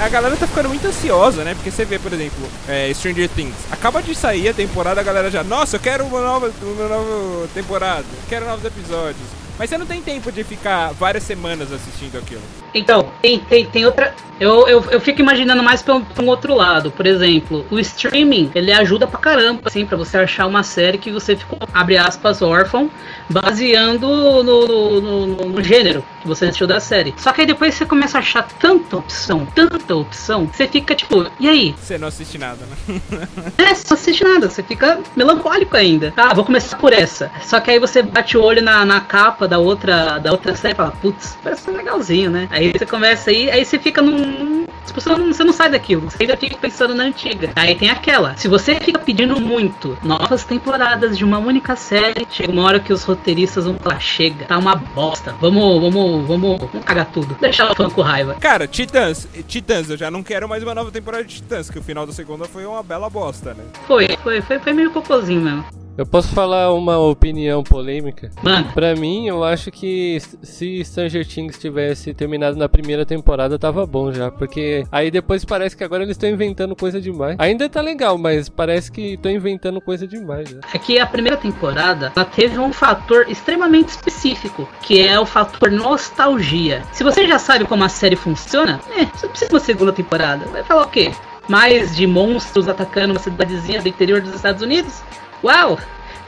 a 0.00 0.08
galera 0.08 0.36
tá 0.36 0.46
ficando 0.46 0.68
muito 0.68 0.86
ansiosa, 0.86 1.44
né? 1.44 1.54
Porque 1.54 1.70
você 1.70 1.84
vê, 1.84 1.98
por 1.98 2.12
exemplo, 2.12 2.48
é, 2.68 2.92
Stranger 2.94 3.28
Things. 3.28 3.54
Acaba 3.70 4.02
de 4.02 4.14
sair 4.14 4.48
a 4.48 4.54
temporada, 4.54 5.00
a 5.00 5.04
galera 5.04 5.30
já, 5.30 5.44
nossa, 5.44 5.76
eu 5.76 5.80
quero 5.80 6.04
uma 6.04 6.20
nova, 6.20 6.50
uma 6.62 6.88
nova 6.88 7.48
temporada, 7.52 8.04
quero 8.28 8.46
novos 8.46 8.64
episódios. 8.64 9.41
Mas 9.58 9.70
você 9.70 9.78
não 9.78 9.86
tem 9.86 10.00
tempo 10.02 10.32
de 10.32 10.42
ficar 10.42 10.92
várias 10.92 11.22
semanas 11.22 11.70
assistindo 11.72 12.18
aquilo. 12.18 12.40
Então, 12.74 13.08
tem, 13.20 13.38
tem, 13.38 13.66
tem 13.66 13.84
outra. 13.86 14.14
Eu, 14.40 14.66
eu, 14.66 14.84
eu 14.90 15.00
fico 15.00 15.20
imaginando 15.20 15.62
mais 15.62 15.82
pra 15.82 15.94
um, 15.94 16.02
pra 16.02 16.24
um 16.24 16.26
outro 16.26 16.54
lado. 16.54 16.90
Por 16.90 17.06
exemplo, 17.06 17.64
o 17.70 17.78
streaming, 17.78 18.50
ele 18.54 18.72
ajuda 18.72 19.06
pra 19.06 19.20
caramba, 19.20 19.60
assim, 19.66 19.86
pra 19.86 19.96
você 19.96 20.16
achar 20.18 20.46
uma 20.46 20.62
série 20.64 20.98
que 20.98 21.12
você 21.12 21.36
ficou, 21.36 21.58
abre 21.72 21.96
aspas, 21.96 22.42
órfão, 22.42 22.90
baseando 23.30 24.06
no, 24.08 24.42
no, 24.42 25.00
no, 25.00 25.26
no- 25.48 25.62
gênero 25.62 26.04
que 26.20 26.26
você 26.26 26.46
assistiu 26.46 26.66
da 26.66 26.80
série. 26.80 27.14
Só 27.18 27.32
que 27.32 27.42
aí 27.42 27.46
depois 27.46 27.74
você 27.74 27.86
começa 27.86 28.18
a 28.18 28.20
achar 28.20 28.48
tanta 28.58 28.96
opção, 28.96 29.46
tanta 29.54 29.94
opção, 29.94 30.46
você 30.52 30.66
fica 30.66 30.94
tipo, 30.94 31.26
e 31.38 31.48
aí? 31.48 31.74
Você 31.80 31.96
não 31.98 32.08
assiste 32.08 32.36
nada, 32.38 32.58
né? 32.88 32.98
É, 33.58 33.74
você 33.74 33.84
não 33.90 33.94
assiste 33.96 34.24
nada, 34.24 34.48
você 34.50 34.62
fica 34.62 34.98
melancólico 35.14 35.76
ainda. 35.76 36.12
Ah, 36.16 36.34
vou 36.34 36.44
começar 36.44 36.76
por 36.78 36.92
essa. 36.92 37.30
Só 37.42 37.60
que 37.60 37.70
aí 37.70 37.78
você 37.78 38.02
bate 38.02 38.36
o 38.36 38.42
olho 38.42 38.62
na, 38.62 38.84
na 38.84 39.00
capa 39.00 39.46
da 39.52 39.58
outra, 39.58 40.18
da 40.18 40.32
outra 40.32 40.56
série 40.56 40.72
e 40.72 40.76
fala, 40.76 40.92
putz, 40.92 41.36
parece 41.42 41.70
legalzinho, 41.70 42.30
né? 42.30 42.48
Aí 42.50 42.72
você 42.72 42.86
começa 42.86 43.28
aí, 43.30 43.50
aí 43.50 43.62
você 43.64 43.78
fica 43.78 44.00
num. 44.00 44.16
num- 44.16 44.66
tipo, 44.86 44.98
Você 44.98 45.10
não, 45.10 45.26
você 45.26 45.44
não 45.44 45.52
sai 45.52 45.70
daquilo, 45.70 46.10
você 46.10 46.22
ainda 46.22 46.36
fica 46.38 46.56
pensando 46.56 46.94
na 46.94 47.04
antiga. 47.04 47.50
Aí 47.54 47.74
tem 47.74 47.90
aquela. 47.90 48.34
Se 48.36 48.48
você 48.48 48.76
fica 48.76 48.98
pedindo 48.98 49.38
muito 49.38 49.96
novas 50.02 50.44
temporadas 50.44 51.18
de 51.18 51.22
uma 51.24 51.38
única 51.38 51.76
série, 51.76 52.26
chega 52.30 52.50
uma 52.50 52.62
hora 52.62 52.80
que 52.80 52.92
os 52.94 53.04
roteiristas 53.04 53.66
vão 53.66 53.74
falar, 53.74 54.00
chega, 54.00 54.46
tá 54.46 54.56
uma 54.56 54.74
bosta. 54.74 55.34
Vamos, 55.38 55.80
vamos, 55.82 56.26
vamos, 56.26 56.58
vamos 56.58 56.84
cagar 56.86 57.06
tudo. 57.12 57.36
Deixar 57.38 57.70
o 57.70 57.74
fã 57.76 57.90
com 57.90 58.00
raiva. 58.00 58.34
Cara, 58.40 58.66
Titãs, 58.66 59.28
Titãs, 59.46 59.90
eu 59.90 59.98
já 59.98 60.10
não 60.10 60.22
quero 60.22 60.48
mais 60.48 60.62
uma 60.62 60.74
nova 60.74 60.90
temporada 60.90 61.24
de 61.24 61.34
Titãs, 61.34 61.68
que 61.68 61.78
o 61.78 61.82
final 61.82 62.06
da 62.06 62.12
segunda 62.12 62.46
foi 62.46 62.64
uma 62.64 62.82
bela 62.82 63.10
bosta, 63.10 63.52
né? 63.52 63.64
Foi, 63.86 64.08
foi, 64.22 64.40
foi, 64.40 64.58
foi 64.58 64.72
meio 64.72 64.90
cocôzinho 64.90 65.42
mesmo. 65.42 65.81
Eu 65.96 66.06
posso 66.06 66.28
falar 66.28 66.72
uma 66.72 66.96
opinião 66.98 67.62
polêmica? 67.62 68.30
Mano, 68.42 68.72
Pra 68.72 68.94
mim, 68.94 69.26
eu 69.28 69.44
acho 69.44 69.70
que 69.70 70.18
se 70.42 70.82
Stranger 70.84 71.26
Things 71.26 71.58
tivesse 71.58 72.14
terminado 72.14 72.56
na 72.56 72.66
primeira 72.68 73.04
temporada, 73.04 73.58
tava 73.58 73.84
bom 73.84 74.10
já. 74.10 74.30
Porque 74.30 74.84
aí 74.90 75.10
depois 75.10 75.44
parece 75.44 75.76
que 75.76 75.84
agora 75.84 76.02
eles 76.02 76.16
estão 76.16 76.30
inventando 76.30 76.74
coisa 76.74 76.98
demais. 77.00 77.36
Ainda 77.38 77.68
tá 77.68 77.82
legal, 77.82 78.16
mas 78.16 78.48
parece 78.48 78.90
que 78.90 79.14
estão 79.14 79.30
inventando 79.30 79.80
coisa 79.82 80.06
demais 80.06 80.48
já. 80.48 80.60
é 80.72 80.78
que 80.78 80.98
a 80.98 81.06
primeira 81.06 81.36
temporada 81.36 82.10
ela 82.16 82.24
teve 82.24 82.58
um 82.58 82.72
fator 82.72 83.26
extremamente 83.28 83.88
específico, 83.88 84.66
que 84.80 84.98
é 85.06 85.20
o 85.20 85.26
fator 85.26 85.70
nostalgia. 85.70 86.82
Se 86.92 87.04
você 87.04 87.26
já 87.26 87.38
sabe 87.38 87.66
como 87.66 87.84
a 87.84 87.88
série 87.90 88.16
funciona, 88.16 88.80
é, 88.96 89.04
você 89.04 89.26
não 89.26 89.30
precisa 89.30 89.48
de 89.48 89.54
uma 89.54 89.60
segunda 89.60 89.92
temporada. 89.92 90.46
Vai 90.46 90.62
falar 90.64 90.84
o 90.84 90.88
quê? 90.88 91.12
Mais 91.48 91.94
de 91.94 92.06
monstros 92.06 92.66
atacando 92.68 93.12
uma 93.12 93.20
cidadezinha 93.20 93.82
do 93.82 93.88
interior 93.88 94.20
dos 94.22 94.34
Estados 94.34 94.62
Unidos? 94.62 95.02
Uau! 95.42 95.78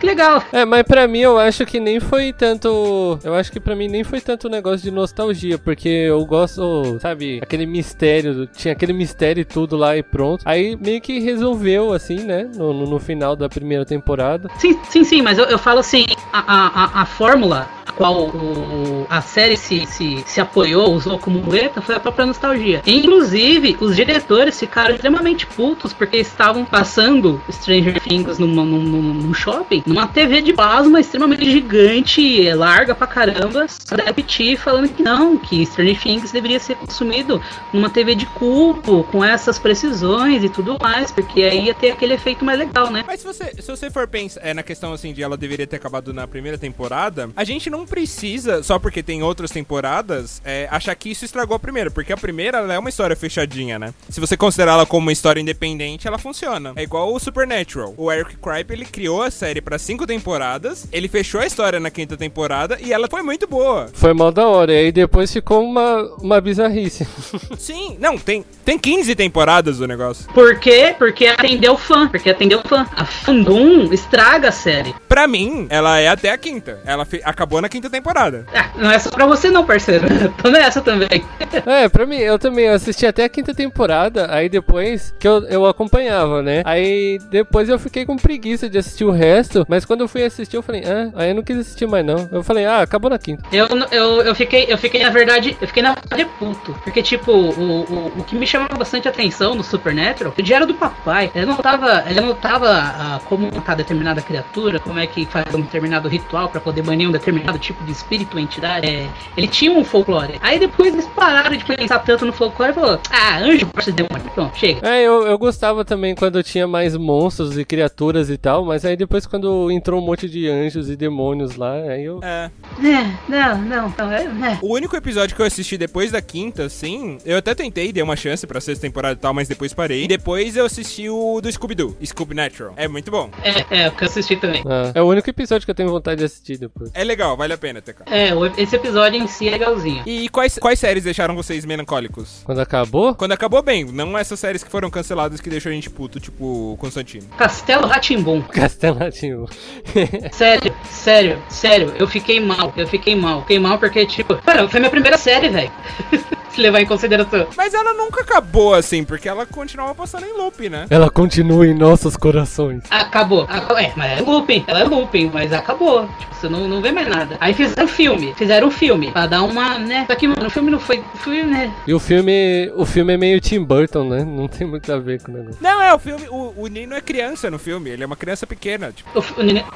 Que 0.00 0.06
legal! 0.06 0.42
É, 0.52 0.64
mas 0.64 0.82
pra 0.82 1.06
mim 1.06 1.20
eu 1.20 1.38
acho 1.38 1.64
que 1.64 1.78
nem 1.78 2.00
foi 2.00 2.32
tanto. 2.32 3.18
Eu 3.22 3.34
acho 3.34 3.50
que 3.50 3.60
pra 3.60 3.76
mim 3.76 3.88
nem 3.88 4.02
foi 4.04 4.20
tanto 4.20 4.48
negócio 4.48 4.82
de 4.82 4.90
nostalgia, 4.90 5.56
porque 5.56 5.88
eu 5.88 6.24
gosto, 6.26 6.98
sabe, 7.00 7.38
aquele 7.42 7.64
mistério, 7.64 8.46
tinha 8.46 8.72
aquele 8.72 8.92
mistério 8.92 9.40
e 9.40 9.44
tudo 9.44 9.76
lá 9.76 9.96
e 9.96 10.02
pronto. 10.02 10.42
Aí 10.44 10.76
meio 10.76 11.00
que 11.00 11.20
resolveu, 11.20 11.92
assim, 11.92 12.18
né, 12.18 12.50
no, 12.54 12.72
no, 12.72 12.86
no 12.86 12.98
final 12.98 13.36
da 13.36 13.48
primeira 13.48 13.84
temporada. 13.84 14.48
Sim, 14.58 14.78
sim, 14.90 15.04
sim, 15.04 15.22
mas 15.22 15.38
eu, 15.38 15.44
eu 15.46 15.58
falo 15.58 15.78
assim, 15.78 16.04
a, 16.32 16.40
a, 16.40 16.84
a, 16.84 17.02
a 17.02 17.06
fórmula 17.06 17.68
qual 17.96 18.26
o, 18.26 19.06
a 19.08 19.20
série 19.20 19.56
se, 19.56 19.86
se, 19.86 20.22
se 20.26 20.40
apoiou, 20.40 20.94
usou 20.94 21.18
como 21.18 21.38
muleta, 21.38 21.80
foi 21.80 21.94
a 21.94 22.00
própria 22.00 22.26
nostalgia. 22.26 22.82
Inclusive, 22.86 23.76
os 23.80 23.96
diretores 23.96 24.58
ficaram 24.58 24.94
extremamente 24.94 25.46
putos 25.46 25.92
porque 25.92 26.18
estavam 26.18 26.64
passando 26.64 27.40
Stranger 27.50 28.00
Things 28.00 28.38
numa, 28.38 28.64
num, 28.64 28.80
num, 28.80 29.34
shopping, 29.34 29.82
numa 29.86 30.06
TV 30.06 30.42
de 30.42 30.52
plasma 30.52 31.00
extremamente 31.00 31.50
gigante, 31.50 32.50
larga 32.52 32.94
pra 32.94 33.06
caramba, 33.06 33.66
da 33.90 34.12
PT 34.12 34.56
falando 34.56 34.88
que 34.88 35.02
não, 35.02 35.36
que 35.36 35.64
Stranger 35.66 36.00
Things 36.00 36.32
deveria 36.32 36.60
ser 36.60 36.76
consumido 36.76 37.40
numa 37.72 37.90
TV 37.90 38.14
de 38.14 38.26
cubo, 38.26 39.04
com 39.04 39.24
essas 39.24 39.58
precisões 39.58 40.42
e 40.42 40.48
tudo 40.48 40.76
mais, 40.80 41.10
porque 41.10 41.42
aí 41.42 41.66
ia 41.66 41.74
ter 41.74 41.90
aquele 41.90 42.14
efeito 42.14 42.44
mais 42.44 42.58
legal, 42.58 42.90
né? 42.90 43.04
Mas 43.06 43.20
se 43.20 43.26
você, 43.26 43.52
se 43.60 43.70
você 43.70 43.90
for 43.90 44.06
pensar 44.06 44.40
é, 44.42 44.54
na 44.54 44.62
questão 44.62 44.92
assim 44.92 45.12
de 45.12 45.22
ela 45.22 45.36
deveria 45.36 45.66
ter 45.66 45.76
acabado 45.76 46.12
na 46.12 46.26
primeira 46.26 46.58
temporada, 46.58 47.30
a 47.36 47.44
gente 47.44 47.70
não 47.70 47.83
não 47.84 47.86
precisa, 47.86 48.62
só 48.62 48.78
porque 48.78 49.02
tem 49.02 49.22
outras 49.22 49.50
temporadas, 49.50 50.40
é, 50.44 50.66
achar 50.70 50.94
que 50.94 51.10
isso 51.10 51.24
estragou 51.24 51.54
a 51.54 51.58
primeira. 51.58 51.90
Porque 51.90 52.12
a 52.12 52.16
primeira 52.16 52.58
ela 52.58 52.72
é 52.72 52.78
uma 52.78 52.88
história 52.88 53.14
fechadinha, 53.14 53.78
né? 53.78 53.92
Se 54.08 54.20
você 54.20 54.36
considerar 54.36 54.72
ela 54.72 54.86
como 54.86 55.06
uma 55.06 55.12
história 55.12 55.40
independente, 55.40 56.08
ela 56.08 56.18
funciona. 56.18 56.72
É 56.76 56.82
igual 56.82 57.12
o 57.12 57.20
Supernatural. 57.20 57.94
O 57.96 58.10
Eric 58.10 58.36
Kripe, 58.38 58.72
ele 58.72 58.86
criou 58.86 59.22
a 59.22 59.30
série 59.30 59.60
pra 59.60 59.78
cinco 59.78 60.06
temporadas, 60.06 60.88
ele 60.90 61.08
fechou 61.08 61.40
a 61.40 61.46
história 61.46 61.78
na 61.78 61.90
quinta 61.90 62.16
temporada 62.16 62.78
e 62.80 62.92
ela 62.92 63.06
foi 63.08 63.22
muito 63.22 63.46
boa. 63.46 63.88
Foi 63.92 64.14
mal 64.14 64.32
da 64.32 64.46
hora. 64.48 64.72
E 64.72 64.76
aí 64.76 64.92
depois 64.92 65.30
ficou 65.30 65.62
uma, 65.62 66.02
uma 66.18 66.40
bizarrice. 66.40 67.06
Sim, 67.58 67.96
não, 68.00 68.16
tem, 68.16 68.44
tem 68.64 68.78
15 68.78 69.14
temporadas 69.14 69.78
do 69.78 69.86
negócio. 69.86 70.26
Por 70.32 70.58
quê? 70.58 70.94
Porque 70.98 71.26
atendeu 71.26 71.76
fã. 71.76 72.08
Porque 72.08 72.30
atendeu 72.30 72.62
fã. 72.62 72.86
A 72.96 73.04
fandom 73.04 73.92
estraga 73.92 74.48
a 74.48 74.52
série. 74.52 74.94
Pra 75.08 75.28
mim, 75.28 75.66
ela 75.68 75.98
é 75.98 76.08
até 76.08 76.30
a 76.30 76.38
quinta. 76.38 76.80
Ela 76.86 77.06
acabou 77.24 77.60
na 77.60 77.68
quinta 77.74 77.90
temporada. 77.90 78.46
Ah, 78.54 78.70
não 78.76 78.90
é 78.90 78.98
só 79.00 79.10
pra 79.10 79.26
você 79.26 79.50
não, 79.50 79.64
parceiro. 79.64 80.06
Tô 80.40 80.48
nessa 80.48 80.80
também. 80.80 81.24
É, 81.66 81.88
pra 81.88 82.06
mim, 82.06 82.18
eu 82.18 82.38
também 82.38 82.68
assisti 82.68 83.04
até 83.04 83.24
a 83.24 83.28
quinta 83.28 83.52
temporada, 83.52 84.32
aí 84.32 84.48
depois 84.48 85.12
que 85.18 85.26
eu, 85.26 85.42
eu 85.48 85.66
acompanhava, 85.66 86.40
né? 86.40 86.62
Aí 86.64 87.18
depois 87.30 87.68
eu 87.68 87.76
fiquei 87.76 88.06
com 88.06 88.16
preguiça 88.16 88.70
de 88.70 88.78
assistir 88.78 89.04
o 89.04 89.10
resto, 89.10 89.66
mas 89.68 89.84
quando 89.84 90.02
eu 90.02 90.08
fui 90.08 90.22
assistir 90.22 90.56
eu 90.56 90.62
falei, 90.62 90.84
ah, 90.84 91.10
aí 91.16 91.30
eu 91.30 91.34
não 91.34 91.42
quis 91.42 91.58
assistir 91.58 91.86
mais 91.86 92.06
não. 92.06 92.28
Eu 92.30 92.44
falei, 92.44 92.64
ah, 92.64 92.82
acabou 92.82 93.10
na 93.10 93.18
quinta. 93.18 93.42
Eu, 93.50 93.66
eu, 93.90 94.22
eu 94.22 94.34
fiquei, 94.36 94.66
eu 94.68 94.78
fiquei, 94.78 95.02
na 95.02 95.10
verdade, 95.10 95.56
eu 95.60 95.66
fiquei 95.66 95.82
na 95.82 95.94
verdade 95.94 96.30
puto. 96.38 96.74
Porque, 96.84 97.02
tipo, 97.02 97.32
o, 97.32 97.80
o, 97.82 98.12
o 98.18 98.24
que 98.24 98.36
me 98.36 98.46
chamava 98.46 98.76
bastante 98.76 99.08
atenção 99.08 99.56
no 99.56 99.64
Supernatural, 99.64 100.32
o 100.36 100.42
diário 100.42 100.66
do 100.66 100.74
papai. 100.74 101.32
Ele 101.34 101.46
não 101.46 101.56
tava. 101.56 102.04
Ele 102.08 102.20
não 102.20 102.34
tava 102.34 102.70
ah, 102.70 103.20
como 103.24 103.50
matar 103.52 103.74
determinada 103.74 104.22
criatura, 104.22 104.78
como 104.78 104.98
é 105.00 105.06
que 105.06 105.26
faz 105.26 105.52
um 105.52 105.60
determinado 105.60 106.08
ritual 106.08 106.48
pra 106.48 106.60
poder 106.60 106.82
banir 106.82 107.08
um 107.08 107.12
determinado 107.12 107.58
tipo 107.64 107.84
de 107.84 107.92
espírito 107.92 108.38
entidade. 108.38 108.86
É, 108.86 109.08
ele 109.36 109.48
tinha 109.48 109.72
um 109.72 109.84
folclore. 109.84 110.38
Aí 110.40 110.58
depois 110.58 110.92
eles 110.92 111.06
pararam 111.08 111.56
de 111.56 111.64
pensar 111.64 111.98
tanto 112.00 112.24
no 112.24 112.32
folclore 112.32 112.72
e 112.72 112.74
falou, 112.74 113.00
ah, 113.10 113.38
anjo 113.38 113.68
versus 113.74 113.94
demônio. 113.94 114.30
Pronto, 114.34 114.56
chega. 114.56 114.86
É, 114.88 115.02
eu, 115.02 115.26
eu 115.26 115.38
gostava 115.38 115.84
também 115.84 116.14
quando 116.14 116.42
tinha 116.42 116.66
mais 116.66 116.96
monstros 116.96 117.56
e 117.58 117.64
criaturas 117.64 118.30
e 118.30 118.36
tal, 118.36 118.64
mas 118.64 118.84
aí 118.84 118.96
depois 118.96 119.26
quando 119.26 119.70
entrou 119.70 120.00
um 120.00 120.04
monte 120.04 120.28
de 120.28 120.48
anjos 120.48 120.90
e 120.90 120.96
demônios 120.96 121.56
lá, 121.56 121.74
aí 121.74 122.04
eu. 122.04 122.20
É. 122.22 122.50
É, 122.82 123.16
não, 123.28 123.62
não, 123.62 123.94
não, 123.96 124.12
é, 124.12 124.24
é. 124.24 124.58
O 124.60 124.74
único 124.74 124.96
episódio 124.96 125.34
que 125.34 125.42
eu 125.42 125.46
assisti 125.46 125.78
depois 125.78 126.10
da 126.12 126.20
quinta, 126.20 126.64
assim, 126.64 127.18
eu 127.24 127.38
até 127.38 127.54
tentei, 127.54 127.92
dei 127.92 128.02
uma 128.02 128.16
chance 128.16 128.46
pra 128.46 128.60
sexta 128.60 128.86
temporada 128.86 129.14
e 129.14 129.22
tal, 129.22 129.32
mas 129.32 129.48
depois 129.48 129.72
parei. 129.72 130.04
E 130.04 130.08
depois 130.08 130.56
eu 130.56 130.64
assisti 130.64 131.08
o 131.08 131.40
do 131.40 131.50
Scooby-Doo, 131.50 131.96
Scooby 132.04 132.34
Natural. 132.34 132.74
É 132.76 132.88
muito 132.88 133.10
bom. 133.10 133.30
É, 133.42 133.82
é, 133.82 133.88
o 133.88 133.92
que 133.92 134.04
eu 134.04 134.08
assisti 134.08 134.36
também. 134.36 134.62
Ah, 134.66 134.92
é 134.94 135.02
o 135.02 135.06
único 135.06 135.28
episódio 135.28 135.64
que 135.64 135.70
eu 135.70 135.74
tenho 135.74 135.88
vontade 135.88 136.18
de 136.18 136.24
assistir 136.24 136.58
depois. 136.58 136.90
É 136.94 137.04
legal, 137.04 137.36
vale 137.36 137.53
a 137.54 137.58
pena, 137.58 137.80
TK. 137.80 138.02
É, 138.06 138.30
esse 138.56 138.76
episódio 138.76 139.20
em 139.20 139.26
si 139.26 139.48
é 139.48 139.52
legalzinho. 139.52 140.02
E 140.06 140.28
quais, 140.28 140.58
quais 140.58 140.78
séries 140.78 141.04
deixaram 141.04 141.34
vocês 141.34 141.64
melancólicos? 141.64 142.42
Quando 142.44 142.60
acabou, 142.60 143.14
Quando 143.14 143.32
acabou 143.32 143.62
bem, 143.62 143.84
não 143.84 144.16
essas 144.16 144.38
séries 144.38 144.62
que 144.62 144.70
foram 144.70 144.90
canceladas 144.90 145.40
que 145.40 145.50
deixou 145.50 145.70
a 145.70 145.74
gente 145.74 145.90
puto, 145.90 146.20
tipo 146.20 146.76
Constantino. 146.78 147.26
Castelo 147.36 147.86
Ratimbum. 147.86 148.42
Castelatino. 148.52 149.48
Sério, 150.32 150.74
sério, 150.84 151.42
sério, 151.48 151.92
eu 151.98 152.06
fiquei 152.06 152.40
mal, 152.40 152.72
eu 152.76 152.86
fiquei 152.86 153.14
mal. 153.14 153.40
Fiquei 153.42 153.58
mal 153.58 153.78
porque, 153.78 154.04
tipo, 154.06 154.34
cara, 154.36 154.68
foi 154.68 154.80
minha 154.80 154.90
primeira 154.90 155.16
série, 155.16 155.48
velho. 155.48 155.70
Se 156.50 156.60
levar 156.60 156.80
em 156.80 156.86
consideração. 156.86 157.48
Mas 157.56 157.74
ela 157.74 157.92
nunca 157.94 158.20
acabou 158.20 158.74
assim, 158.74 159.02
porque 159.02 159.28
ela 159.28 159.44
continuava 159.44 159.92
passando 159.92 160.24
em 160.24 160.32
loop, 160.34 160.68
né? 160.68 160.86
Ela 160.88 161.10
continua 161.10 161.66
em 161.66 161.74
nossos 161.74 162.16
corações. 162.16 162.84
Acabou. 162.88 163.42
Acabou. 163.42 163.76
É, 163.76 163.92
mas 163.96 164.20
é 164.20 164.22
looping, 164.22 164.64
ela 164.68 164.80
é 164.80 164.84
looping, 164.84 165.32
mas 165.34 165.52
acabou. 165.52 166.06
Tipo, 166.20 166.32
você 166.32 166.48
não, 166.48 166.68
não 166.68 166.80
vê 166.80 166.92
mais 166.92 167.08
nada. 167.08 167.33
Aí 167.40 167.54
fizeram 167.54 167.84
um 167.84 167.88
filme, 167.88 168.34
fizeram 168.36 168.68
um 168.68 168.70
filme, 168.70 169.10
pra 169.12 169.26
dar 169.26 169.42
uma, 169.42 169.78
né? 169.78 170.04
Só 170.08 170.14
que, 170.14 170.26
mano, 170.26 170.46
o 170.46 170.50
filme 170.50 170.70
não 170.70 170.78
foi, 170.78 171.02
foi, 171.16 171.42
né? 171.42 171.72
E 171.86 171.94
o 171.94 172.00
filme, 172.00 172.70
o 172.74 172.84
filme 172.84 173.14
é 173.14 173.16
meio 173.16 173.40
Tim 173.40 173.62
Burton, 173.62 174.08
né? 174.08 174.24
Não 174.24 174.48
tem 174.48 174.66
muito 174.66 174.92
a 174.92 174.98
ver 174.98 175.22
com 175.22 175.32
o 175.32 175.34
negócio. 175.34 175.58
Não, 175.60 175.82
é 175.82 175.92
o 175.94 175.98
filme. 175.98 176.26
O, 176.28 176.54
o 176.56 176.66
Nino 176.66 176.94
é 176.94 177.00
criança 177.00 177.50
no 177.50 177.58
filme, 177.58 177.90
ele 177.90 178.02
é 178.02 178.06
uma 178.06 178.16
criança 178.16 178.46
pequena. 178.46 178.92
Tipo, 178.92 179.18
O, 179.18 179.22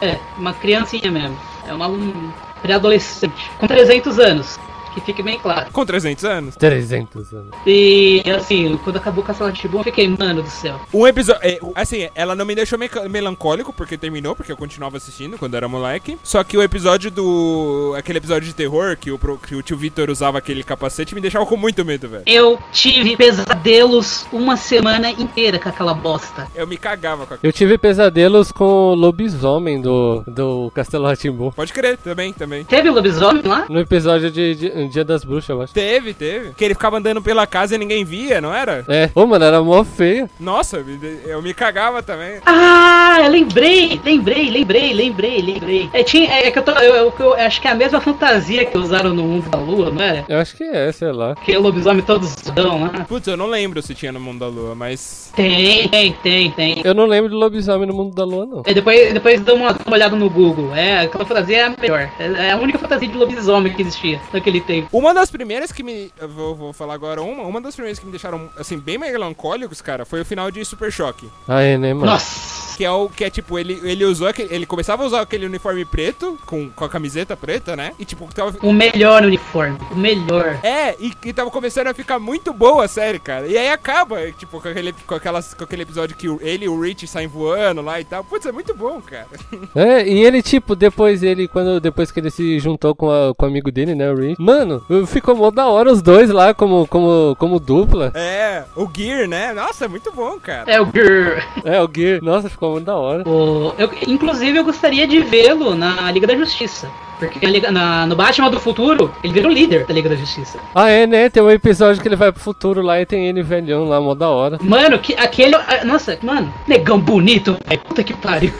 é, 0.04 0.18
uma 0.36 0.52
criancinha 0.54 1.10
mesmo. 1.10 1.38
É 1.66 1.72
uma 1.72 1.88
um 1.88 2.32
pré-adolescente, 2.62 3.50
com 3.58 3.66
300 3.66 4.18
anos. 4.18 4.58
Que 4.94 5.00
fique 5.00 5.22
bem 5.22 5.38
claro. 5.38 5.70
com 5.72 5.84
300 5.84 6.24
anos. 6.24 6.56
300 6.56 7.32
anos. 7.32 7.50
E 7.66 8.22
assim, 8.36 8.76
quando 8.84 8.96
acabou 8.96 9.22
o 9.22 9.26
Castelo 9.26 9.50
Rá-Tim-Bum, 9.50 9.78
eu 9.78 9.84
fiquei, 9.84 10.08
mano 10.08 10.42
do 10.42 10.50
céu. 10.50 10.80
Um 10.92 11.06
episódio. 11.06 11.40
é, 11.44 11.58
assim, 11.74 12.08
ela 12.14 12.34
não 12.34 12.44
me 12.44 12.54
deixou 12.54 12.78
meca- 12.78 13.08
melancólico 13.08 13.72
porque 13.72 13.96
terminou, 13.96 14.34
porque 14.34 14.50
eu 14.52 14.56
continuava 14.56 14.96
assistindo 14.96 15.38
quando 15.38 15.54
era 15.54 15.68
moleque. 15.68 16.18
Só 16.22 16.42
que 16.42 16.56
o 16.56 16.62
episódio 16.62 17.10
do. 17.10 17.94
aquele 17.96 18.18
episódio 18.18 18.46
de 18.48 18.54
terror 18.54 18.96
que 18.96 19.10
o, 19.10 19.18
pro- 19.18 19.38
que 19.38 19.54
o 19.54 19.62
tio 19.62 19.76
Vitor 19.76 20.10
usava 20.10 20.38
aquele 20.38 20.62
capacete 20.62 21.14
me 21.14 21.20
deixava 21.20 21.44
com 21.46 21.56
muito 21.56 21.84
medo, 21.84 22.08
velho. 22.08 22.22
Eu 22.26 22.58
tive 22.72 23.16
pesadelos 23.16 24.26
uma 24.32 24.56
semana 24.56 25.10
inteira 25.10 25.58
com 25.58 25.68
aquela 25.68 25.94
bosta. 25.94 26.46
Eu 26.54 26.66
me 26.66 26.76
cagava 26.76 27.26
com 27.26 27.34
a. 27.34 27.38
Eu 27.42 27.52
tive 27.52 27.78
pesadelos 27.78 28.50
com 28.52 28.64
o 28.64 28.94
lobisomem 28.94 29.80
do, 29.80 30.22
do 30.26 30.70
Castelo 30.74 31.06
Ratimbu. 31.06 31.52
Pode 31.54 31.72
crer, 31.72 31.96
também, 31.98 32.32
também. 32.32 32.64
Teve 32.64 32.88
o 32.90 32.92
lobisomem 32.94 33.42
lá? 33.42 33.66
No 33.68 33.78
episódio 33.80 34.30
de, 34.30 34.54
de- 34.54 34.77
Dia 34.86 35.04
das 35.04 35.24
Bruxas, 35.24 35.48
eu 35.50 35.62
acho. 35.62 35.72
Teve, 35.74 36.14
teve. 36.14 36.52
Que 36.54 36.64
ele 36.64 36.74
ficava 36.74 36.98
andando 36.98 37.20
pela 37.22 37.46
casa 37.46 37.74
e 37.74 37.78
ninguém 37.78 38.04
via, 38.04 38.40
não 38.40 38.54
era? 38.54 38.84
É. 38.88 39.10
Ô, 39.14 39.26
mano, 39.26 39.44
era 39.44 39.60
mó 39.62 39.82
feio. 39.84 40.28
Nossa, 40.38 40.84
eu 41.26 41.42
me 41.42 41.52
cagava 41.52 42.02
também. 42.02 42.38
Ah, 42.46 43.18
eu 43.24 43.30
lembrei, 43.30 44.00
lembrei, 44.04 44.50
lembrei, 44.50 44.92
lembrei, 44.92 45.40
lembrei. 45.42 45.90
É, 45.92 46.02
tinha, 46.02 46.30
é, 46.30 46.50
que 46.50 46.58
eu, 46.58 46.62
tô, 46.62 46.72
eu, 46.72 46.94
eu- 46.94 47.14
eu 47.18 47.34
acho 47.34 47.60
que 47.60 47.66
é 47.68 47.70
a 47.70 47.74
mesma 47.74 48.00
fantasia 48.00 48.64
que 48.64 48.76
usaram 48.78 49.14
no 49.14 49.22
Mundo 49.24 49.48
da 49.50 49.58
Lua, 49.58 49.90
não 49.90 50.02
era? 50.02 50.24
Eu 50.28 50.38
acho 50.38 50.56
que 50.56 50.64
é, 50.64 50.90
sei 50.92 51.10
lá. 51.12 51.34
Que 51.34 51.56
o 51.56 51.60
lobisomem 51.60 52.02
todos 52.02 52.34
dão 52.54 52.82
lá. 52.82 52.88
Putz, 53.08 53.26
eu 53.26 53.36
não 53.36 53.46
lembro 53.46 53.80
se 53.82 53.94
tinha 53.94 54.12
no 54.12 54.20
Mundo 54.20 54.40
da 54.40 54.46
Lua, 54.46 54.74
mas. 54.74 55.32
Tem, 55.34 55.88
tem, 55.88 56.12
tem, 56.22 56.50
tem. 56.50 56.80
Eu 56.84 56.94
não 56.94 57.06
lembro 57.06 57.30
de 57.30 57.36
lobisomem 57.36 57.86
no 57.86 57.94
mundo 57.94 58.14
da 58.14 58.24
lua, 58.24 58.44
não. 58.46 58.62
É, 58.66 58.74
depois, 58.74 59.12
depois 59.12 59.40
dá 59.40 59.54
uma, 59.54 59.70
uma 59.86 59.94
olhada 59.96 60.16
no 60.16 60.28
Google. 60.28 60.74
É, 60.74 61.00
aquela 61.02 61.24
fantasia 61.24 61.56
é 61.58 61.64
a 61.64 61.74
melhor. 61.80 62.10
É, 62.18 62.26
é 62.48 62.50
a 62.52 62.56
única 62.56 62.78
fantasia 62.78 63.08
de 63.08 63.16
lobisomem 63.16 63.72
que 63.72 63.82
existia 63.82 64.20
naquele 64.32 64.60
tempo. 64.68 64.96
Uma 64.96 65.14
das 65.14 65.30
primeiras 65.30 65.72
que 65.72 65.82
me. 65.82 66.12
Eu 66.20 66.28
vou, 66.28 66.54
vou 66.54 66.72
falar 66.72 66.94
agora 66.94 67.22
uma. 67.22 67.42
Uma 67.42 67.60
das 67.60 67.74
primeiras 67.74 67.98
que 67.98 68.04
me 68.04 68.12
deixaram, 68.12 68.50
assim, 68.56 68.78
bem 68.78 68.98
melancólicos, 68.98 69.80
cara, 69.80 70.04
foi 70.04 70.20
o 70.20 70.24
final 70.24 70.50
de 70.50 70.64
Super 70.64 70.92
Choque. 70.92 71.28
Ah, 71.48 71.62
é, 71.62 71.78
né, 71.78 71.94
mano? 71.94 72.06
Nossa! 72.06 72.67
Que 72.78 72.84
é 72.84 72.90
o 72.92 73.08
que 73.08 73.24
é 73.24 73.30
tipo, 73.30 73.58
ele, 73.58 73.80
ele 73.82 74.04
usou 74.04 74.28
aquele. 74.28 74.54
Ele 74.54 74.64
começava 74.64 75.02
a 75.02 75.06
usar 75.06 75.20
aquele 75.22 75.44
uniforme 75.46 75.84
preto, 75.84 76.38
com, 76.46 76.70
com 76.70 76.84
a 76.84 76.88
camiseta 76.88 77.36
preta, 77.36 77.74
né? 77.74 77.90
E 77.98 78.04
tipo, 78.04 78.32
tava. 78.32 78.54
O 78.62 78.72
melhor 78.72 79.24
uniforme. 79.24 79.76
O 79.90 79.96
melhor. 79.96 80.60
É, 80.62 80.94
e, 81.00 81.12
e 81.24 81.32
tava 81.32 81.50
começando 81.50 81.88
a 81.88 81.92
ficar 81.94 82.20
muito 82.20 82.52
boa 82.52 82.84
a 82.84 82.88
série, 82.88 83.18
cara. 83.18 83.48
E 83.48 83.58
aí 83.58 83.68
acaba, 83.68 84.30
tipo, 84.30 84.60
com 84.60 84.68
aquele, 84.68 84.92
com 84.92 85.14
aquelas, 85.16 85.54
com 85.54 85.64
aquele 85.64 85.82
episódio 85.82 86.16
que 86.16 86.28
ele 86.40 86.66
e 86.66 86.68
o 86.68 86.80
Rich 86.80 87.08
saem 87.08 87.26
voando 87.26 87.82
lá 87.82 88.00
e 88.00 88.04
tal. 88.04 88.22
Putz, 88.22 88.46
é 88.46 88.52
muito 88.52 88.72
bom, 88.76 89.00
cara. 89.00 89.26
É, 89.74 90.08
e 90.08 90.24
ele, 90.24 90.40
tipo, 90.40 90.76
depois 90.76 91.22
ele, 91.24 91.48
quando 91.48 91.80
depois 91.80 92.12
que 92.12 92.20
ele 92.20 92.30
se 92.30 92.60
juntou 92.60 92.94
com, 92.94 93.10
a- 93.10 93.34
com 93.34 93.44
o 93.44 93.48
amigo 93.48 93.72
dele, 93.72 93.94
né, 93.96 94.08
o 94.10 94.14
Rich, 94.16 94.40
mano, 94.40 94.84
ficou 95.06 95.34
mó 95.34 95.50
da 95.50 95.66
hora 95.66 95.90
os 95.92 96.00
dois 96.00 96.30
lá 96.30 96.54
como, 96.54 96.86
como, 96.86 97.34
como 97.40 97.58
dupla. 97.58 98.12
É, 98.14 98.62
o 98.76 98.88
Gear, 98.94 99.26
né? 99.28 99.52
Nossa, 99.52 99.86
é 99.86 99.88
muito 99.88 100.12
bom, 100.12 100.38
cara. 100.38 100.70
É 100.70 100.80
o 100.80 100.86
Grrr. 100.86 101.42
É, 101.64 101.82
o 101.82 101.90
Gear, 101.92 102.22
nossa, 102.22 102.48
ficou 102.48 102.67
muito 102.72 102.84
da 102.84 102.96
hora. 102.96 103.28
O- 103.28 103.72
eu, 103.78 103.90
inclusive, 104.06 104.58
eu 104.58 104.64
gostaria 104.64 105.06
de 105.06 105.20
vê-lo 105.20 105.74
na 105.74 106.10
Liga 106.10 106.26
da 106.26 106.36
Justiça. 106.36 106.88
Porque 107.18 107.44
Liga- 107.44 107.72
na- 107.72 108.06
no 108.06 108.14
Batman 108.14 108.48
do 108.48 108.60
Futuro, 108.60 109.12
ele 109.24 109.32
vira 109.32 109.48
o 109.48 109.50
líder 109.50 109.84
da 109.84 109.92
Liga 109.92 110.08
da 110.08 110.14
Justiça. 110.14 110.56
Ah, 110.72 110.88
é, 110.88 111.04
né, 111.04 111.28
tem 111.28 111.42
um 111.42 111.50
episódio 111.50 112.00
que 112.00 112.06
ele 112.06 112.14
vai 112.14 112.30
pro 112.30 112.40
futuro 112.40 112.80
lá 112.80 113.00
e 113.00 113.06
tem 113.06 113.26
ele 113.26 113.42
velhão 113.42 113.88
lá, 113.88 114.00
mó 114.00 114.14
da 114.14 114.28
hora. 114.28 114.56
Mano, 114.62 114.96
que, 115.00 115.14
aquele. 115.14 115.56
ah, 115.56 115.84
Nossa, 115.84 116.16
mano, 116.22 116.54
negão 116.68 117.00
bonito. 117.00 117.56
Puta 117.88 118.04
que 118.04 118.14
pariu. 118.14 118.52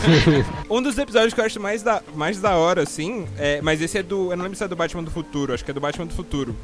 Um 0.70 0.80
dos 0.82 0.96
episódios 0.98 1.34
que 1.34 1.40
eu 1.40 1.44
acho 1.44 1.60
mais 1.60 1.82
da, 1.82 2.00
mais 2.14 2.40
da 2.40 2.56
hora, 2.56 2.82
assim, 2.82 3.26
é, 3.38 3.60
mas 3.62 3.80
esse 3.82 3.98
é 3.98 4.02
do. 4.02 4.30
Eu 4.32 4.36
não 4.36 4.44
lembro 4.44 4.56
se 4.56 4.64
é 4.64 4.68
do 4.68 4.76
Batman 4.76 5.02
do 5.02 5.10
Futuro, 5.10 5.52
acho 5.52 5.64
que 5.64 5.70
é 5.70 5.74
do 5.74 5.80
Batman 5.80 6.06
do 6.06 6.14
Futuro. 6.14 6.54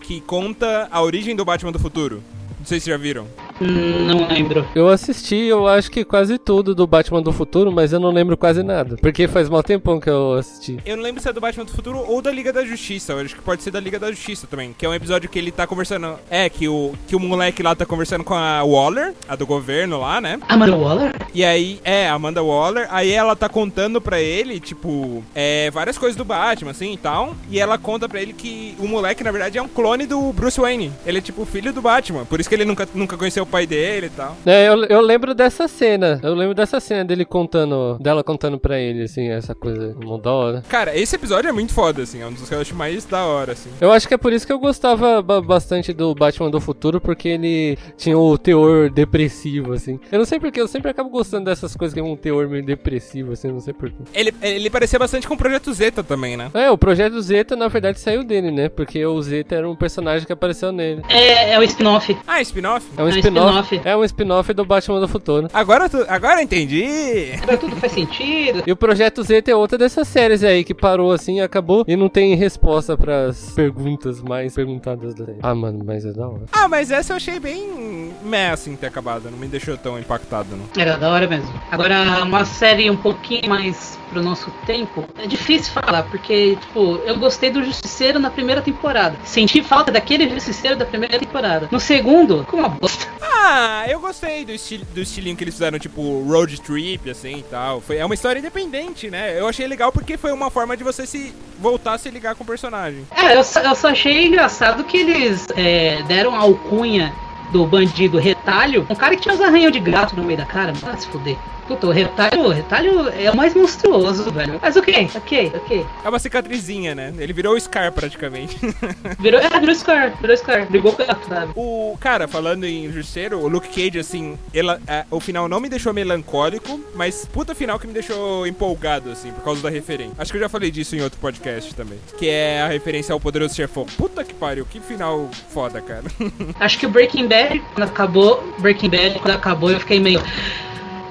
Que 0.00 0.20
conta 0.20 0.88
a 0.90 1.02
origem 1.02 1.34
do 1.34 1.44
Batman 1.44 1.72
do 1.72 1.78
Futuro. 1.78 2.22
Não 2.58 2.66
sei 2.66 2.78
se 2.80 2.90
já 2.90 2.96
viram. 2.96 3.26
Hum, 3.60 4.06
Não 4.06 4.26
lembro. 4.28 4.66
Eu 4.74 4.88
assisti, 4.88 5.36
eu 5.36 5.66
acho 5.66 5.90
que 5.90 6.04
quase 6.04 6.38
tudo 6.38 6.74
do 6.74 6.86
Batman 6.86 7.22
do 7.22 7.32
futuro, 7.32 7.70
mas 7.72 7.92
eu 7.92 8.00
não 8.00 8.10
lembro 8.10 8.36
quase 8.36 8.62
nada. 8.62 8.96
Porque 9.00 9.28
faz 9.28 9.48
mal 9.48 9.62
tempão 9.62 10.00
que 10.00 10.08
eu 10.10 10.34
assisti. 10.34 10.78
Eu 10.84 10.96
não 10.96 11.04
lembro 11.04 11.20
se 11.22 11.28
é 11.28 11.32
do 11.32 11.40
Batman 11.40 11.64
do 11.64 11.72
Futuro 11.72 11.98
ou 12.06 12.20
da 12.22 12.30
Liga 12.30 12.52
da 12.52 12.64
Justiça. 12.64 13.12
Eu 13.12 13.20
acho 13.20 13.34
que 13.34 13.42
pode 13.42 13.62
ser 13.62 13.70
da 13.70 13.80
Liga 13.80 13.98
da 13.98 14.10
Justiça 14.10 14.46
também. 14.46 14.74
Que 14.76 14.86
é 14.86 14.88
um 14.88 14.94
episódio 14.94 15.28
que 15.28 15.38
ele 15.38 15.50
tá 15.50 15.66
conversando. 15.66 16.16
É, 16.30 16.48
que 16.48 16.68
o, 16.68 16.92
que 17.06 17.14
o 17.16 17.20
moleque 17.20 17.62
lá 17.62 17.74
tá 17.74 17.84
conversando 17.86 18.24
com 18.24 18.34
a 18.34 18.62
Waller, 18.62 19.14
a 19.28 19.36
do 19.36 19.46
governo 19.46 20.00
lá, 20.00 20.20
né? 20.20 20.38
Amanda 20.48 20.76
Waller? 20.76 21.12
E 21.34 21.44
aí, 21.44 21.80
é, 21.84 22.08
Amanda 22.08 22.42
Waller, 22.42 22.86
aí 22.90 23.10
ela 23.10 23.34
tá 23.36 23.48
contando 23.48 24.00
pra 24.00 24.20
ele, 24.20 24.60
tipo, 24.60 25.22
é, 25.34 25.70
várias 25.70 25.96
coisas 25.98 26.16
do 26.16 26.24
Batman, 26.24 26.70
assim 26.70 26.92
e 26.92 26.96
tal. 26.96 27.34
E 27.50 27.58
ela 27.58 27.78
conta 27.78 28.08
pra 28.08 28.20
ele 28.20 28.32
que 28.32 28.74
o 28.78 28.86
moleque, 28.86 29.24
na 29.24 29.30
verdade, 29.30 29.58
é 29.58 29.62
um 29.62 29.68
clone 29.68 30.06
do 30.06 30.32
Bruce 30.32 30.60
Wayne. 30.60 30.92
Ele 31.06 31.18
é 31.18 31.20
tipo 31.20 31.42
o 31.42 31.46
filho 31.46 31.72
do 31.72 31.80
Batman. 31.82 32.24
Por 32.24 32.40
isso 32.40 32.48
que 32.48 32.54
ele 32.54 32.64
nunca, 32.64 32.88
nunca 32.94 33.16
conheceu 33.16 33.41
o 33.42 33.46
pai 33.46 33.66
dele 33.66 34.06
e 34.06 34.10
tal. 34.10 34.36
É, 34.46 34.68
eu, 34.68 34.84
eu 34.84 35.00
lembro 35.00 35.34
dessa 35.34 35.66
cena. 35.68 36.20
Eu 36.22 36.34
lembro 36.34 36.54
dessa 36.54 36.80
cena 36.80 37.04
dele 37.04 37.24
contando, 37.24 37.98
dela 38.00 38.22
contando 38.24 38.58
pra 38.58 38.78
ele, 38.78 39.02
assim, 39.04 39.28
essa 39.28 39.54
coisa 39.54 39.94
mó 40.02 40.16
da 40.18 40.32
hora. 40.32 40.62
Cara, 40.68 40.96
esse 40.96 41.16
episódio 41.16 41.48
é 41.48 41.52
muito 41.52 41.72
foda, 41.72 42.02
assim. 42.02 42.20
É 42.22 42.26
um 42.26 42.32
dos 42.32 42.48
que 42.48 42.54
eu 42.54 42.60
acho 42.60 42.74
mais 42.74 43.04
da 43.04 43.24
hora, 43.24 43.52
assim. 43.52 43.70
Eu 43.80 43.90
acho 43.92 44.06
que 44.08 44.14
é 44.14 44.18
por 44.18 44.32
isso 44.32 44.46
que 44.46 44.52
eu 44.52 44.58
gostava 44.58 45.20
ba- 45.22 45.40
bastante 45.40 45.92
do 45.92 46.14
Batman 46.14 46.50
do 46.50 46.60
Futuro, 46.60 47.00
porque 47.00 47.28
ele 47.28 47.78
tinha 47.96 48.16
o 48.18 48.36
teor 48.38 48.90
depressivo, 49.16 49.72
assim. 49.72 49.98
Eu 50.10 50.18
não 50.18 50.24
sei 50.24 50.38
porque, 50.40 50.60
eu 50.60 50.68
sempre 50.68 50.90
acabo 50.90 51.10
gostando 51.10 51.44
dessas 51.46 51.76
coisas 51.76 51.94
que 51.94 52.00
tem 52.00 52.10
um 52.10 52.16
teor 52.16 52.48
meio 52.48 52.64
depressivo, 52.64 53.32
assim, 53.32 53.48
não 53.48 53.60
sei 53.60 53.72
porquê. 53.74 53.96
Ele, 54.14 54.32
ele 54.42 54.70
parecia 54.70 54.98
bastante 54.98 55.26
com 55.28 55.34
o 55.34 55.36
Projeto 55.36 55.72
Zeta 55.72 56.02
também, 56.02 56.36
né? 56.36 56.50
É, 56.54 56.70
o 56.70 56.78
projeto 56.78 57.20
Zeta, 57.20 57.54
na 57.56 57.68
verdade, 57.68 58.00
saiu 58.00 58.22
dele, 58.24 58.50
né? 58.50 58.68
Porque 58.68 59.04
o 59.04 59.20
Zeta 59.20 59.54
era 59.56 59.68
um 59.68 59.76
personagem 59.76 60.26
que 60.26 60.32
apareceu 60.32 60.72
nele. 60.72 61.02
É, 61.08 61.52
é 61.54 61.58
o 61.58 61.62
spin-off. 61.62 62.16
Ah, 62.26 62.40
spin-off? 62.40 62.86
É 62.96 63.02
um 63.02 63.06
É 63.06 63.06
um 63.06 63.12
spin-off. 63.32 63.80
É 63.84 63.96
um 63.96 64.04
spin-off 64.04 64.52
do 64.52 64.64
Batman 64.64 65.00
do 65.00 65.08
Futuro. 65.08 65.48
Agora, 65.52 65.88
tu, 65.88 66.04
agora 66.08 66.40
eu 66.40 66.44
entendi. 66.44 67.32
Agora 67.42 67.58
tudo 67.58 67.76
faz 67.76 67.92
sentido. 67.92 68.62
E 68.66 68.72
o 68.72 68.76
Projeto 68.76 69.22
Zeta 69.22 69.50
é 69.50 69.54
outra 69.54 69.78
dessas 69.78 70.08
séries 70.08 70.44
aí 70.44 70.64
que 70.64 70.74
parou 70.74 71.12
assim, 71.12 71.40
acabou 71.40 71.84
e 71.86 71.96
não 71.96 72.08
tem 72.08 72.34
resposta 72.34 72.96
pras 72.96 73.52
perguntas 73.54 74.20
mais 74.20 74.54
perguntadas 74.54 75.14
da 75.14 75.24
série. 75.24 75.38
Ah, 75.42 75.54
mano, 75.54 75.82
mas 75.84 76.04
é 76.04 76.12
da 76.12 76.28
hora. 76.28 76.42
Ah, 76.52 76.68
mas 76.68 76.90
essa 76.90 77.12
eu 77.12 77.16
achei 77.16 77.38
bem 77.38 78.12
meh, 78.22 78.50
assim, 78.50 78.76
ter 78.76 78.86
acabado. 78.86 79.30
Não 79.30 79.38
me 79.38 79.46
deixou 79.46 79.76
tão 79.76 79.98
impactado, 79.98 80.48
não. 80.56 80.66
Era 80.80 80.96
da 80.96 81.10
hora 81.10 81.26
mesmo. 81.26 81.52
Agora, 81.70 82.22
uma 82.24 82.44
série 82.44 82.90
um 82.90 82.96
pouquinho 82.96 83.48
mais 83.48 83.98
pro 84.12 84.22
nosso 84.22 84.50
tempo, 84.66 85.04
é 85.18 85.26
difícil 85.26 85.72
falar, 85.72 86.02
porque, 86.04 86.56
tipo, 86.56 87.00
eu 87.06 87.16
gostei 87.18 87.50
do 87.50 87.64
Justiceiro 87.64 88.18
na 88.18 88.30
primeira 88.30 88.60
temporada. 88.60 89.16
Senti 89.24 89.62
falta 89.62 89.90
daquele 89.90 90.28
Justiceiro 90.28 90.76
da 90.76 90.84
primeira 90.84 91.18
temporada. 91.18 91.68
No 91.70 91.80
segundo, 91.80 92.40
ficou 92.44 92.60
uma 92.60 92.68
bosta. 92.68 93.06
Ah, 93.22 93.84
eu 93.88 94.00
gostei 94.00 94.44
do, 94.44 94.52
esti 94.52 94.78
do 94.78 95.00
estilinho 95.00 95.36
que 95.36 95.44
eles 95.44 95.54
fizeram, 95.54 95.78
tipo, 95.78 96.22
road 96.24 96.60
trip, 96.60 97.08
assim 97.08 97.38
e 97.38 97.42
tal. 97.42 97.80
Foi, 97.80 97.96
é 97.96 98.04
uma 98.04 98.14
história 98.14 98.40
independente, 98.40 99.10
né? 99.10 99.38
Eu 99.38 99.46
achei 99.46 99.66
legal 99.66 99.92
porque 99.92 100.16
foi 100.16 100.32
uma 100.32 100.50
forma 100.50 100.76
de 100.76 100.82
você 100.82 101.06
se 101.06 101.32
voltar 101.58 101.94
a 101.94 101.98
se 101.98 102.10
ligar 102.10 102.34
com 102.34 102.44
o 102.44 102.46
personagem. 102.46 103.06
É, 103.16 103.36
eu 103.36 103.44
só, 103.44 103.60
eu 103.60 103.74
só 103.74 103.88
achei 103.88 104.26
engraçado 104.26 104.84
que 104.84 104.98
eles 104.98 105.46
é, 105.56 106.02
deram 106.04 106.34
alcunha 106.34 107.14
do 107.52 107.66
bandido 107.66 108.18
retalho, 108.18 108.86
um 108.88 108.94
cara 108.94 109.14
que 109.14 109.22
tinha 109.22 109.34
uns 109.34 109.40
arranhão 109.40 109.70
de 109.70 109.78
gato 109.78 110.16
no 110.16 110.24
meio 110.24 110.38
da 110.38 110.46
cara, 110.46 110.72
ah, 110.84 110.96
se 110.96 111.06
fuder. 111.06 111.36
Puta, 111.66 111.86
o 111.86 111.90
retalho, 111.90 112.42
o 112.42 112.48
retalho 112.48 113.08
é 113.08 113.30
o 113.30 113.36
mais 113.36 113.54
monstruoso, 113.54 114.30
velho. 114.30 114.58
Mas 114.60 114.76
ok, 114.76 115.10
ok, 115.14 115.52
ok. 115.54 115.86
É 116.04 116.08
uma 116.08 116.18
cicatrizinha, 116.18 116.94
né? 116.94 117.12
Ele 117.18 117.32
virou 117.32 117.54
o 117.54 117.60
Scar 117.60 117.92
praticamente. 117.92 118.58
Virou, 119.18 119.40
é, 119.40 119.48
virou 119.60 119.74
Scar, 119.74 120.16
virou 120.20 120.36
Scar. 120.36 120.66
Brigou 120.68 120.92
com 120.92 121.04
sabe? 121.04 121.52
o 121.54 121.96
cara, 122.00 122.26
falando 122.26 122.64
em 122.64 122.90
Justiceiro, 122.90 123.38
o 123.38 123.48
Luke 123.48 123.68
Cage, 123.68 123.98
assim, 123.98 124.38
ela, 124.52 124.80
é, 124.86 125.04
o 125.10 125.20
final 125.20 125.48
não 125.48 125.60
me 125.60 125.68
deixou 125.68 125.92
melancólico, 125.92 126.80
mas 126.94 127.24
puta 127.26 127.54
final 127.54 127.78
que 127.78 127.86
me 127.86 127.92
deixou 127.92 128.46
empolgado, 128.46 129.10
assim, 129.10 129.30
por 129.32 129.44
causa 129.44 129.62
da 129.62 129.70
referência. 129.70 130.14
Acho 130.18 130.32
que 130.32 130.38
eu 130.38 130.42
já 130.42 130.48
falei 130.48 130.70
disso 130.70 130.96
em 130.96 131.02
outro 131.02 131.18
podcast 131.18 131.74
também. 131.74 131.98
Que 132.18 132.28
é 132.28 132.62
a 132.62 132.68
referência 132.68 133.12
ao 133.12 133.20
Poderoso 133.20 133.54
Chefão. 133.54 133.86
Puta 133.96 134.24
que 134.24 134.34
pariu, 134.34 134.66
que 134.66 134.80
final 134.80 135.28
foda, 135.50 135.80
cara. 135.80 136.04
Acho 136.58 136.78
que 136.78 136.86
o 136.86 136.90
Breaking 136.90 137.28
Bad, 137.28 137.60
quando 137.74 137.88
acabou, 137.88 138.42
Breaking 138.58 138.90
Bad, 138.90 139.18
quando 139.18 139.34
acabou, 139.34 139.70
eu 139.70 139.80
fiquei 139.80 140.00
meio. 140.00 140.22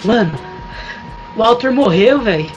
Mano, 0.04 0.38
o 1.36 1.40
Walter 1.40 1.72
morreu, 1.72 2.20
velho. 2.22 2.50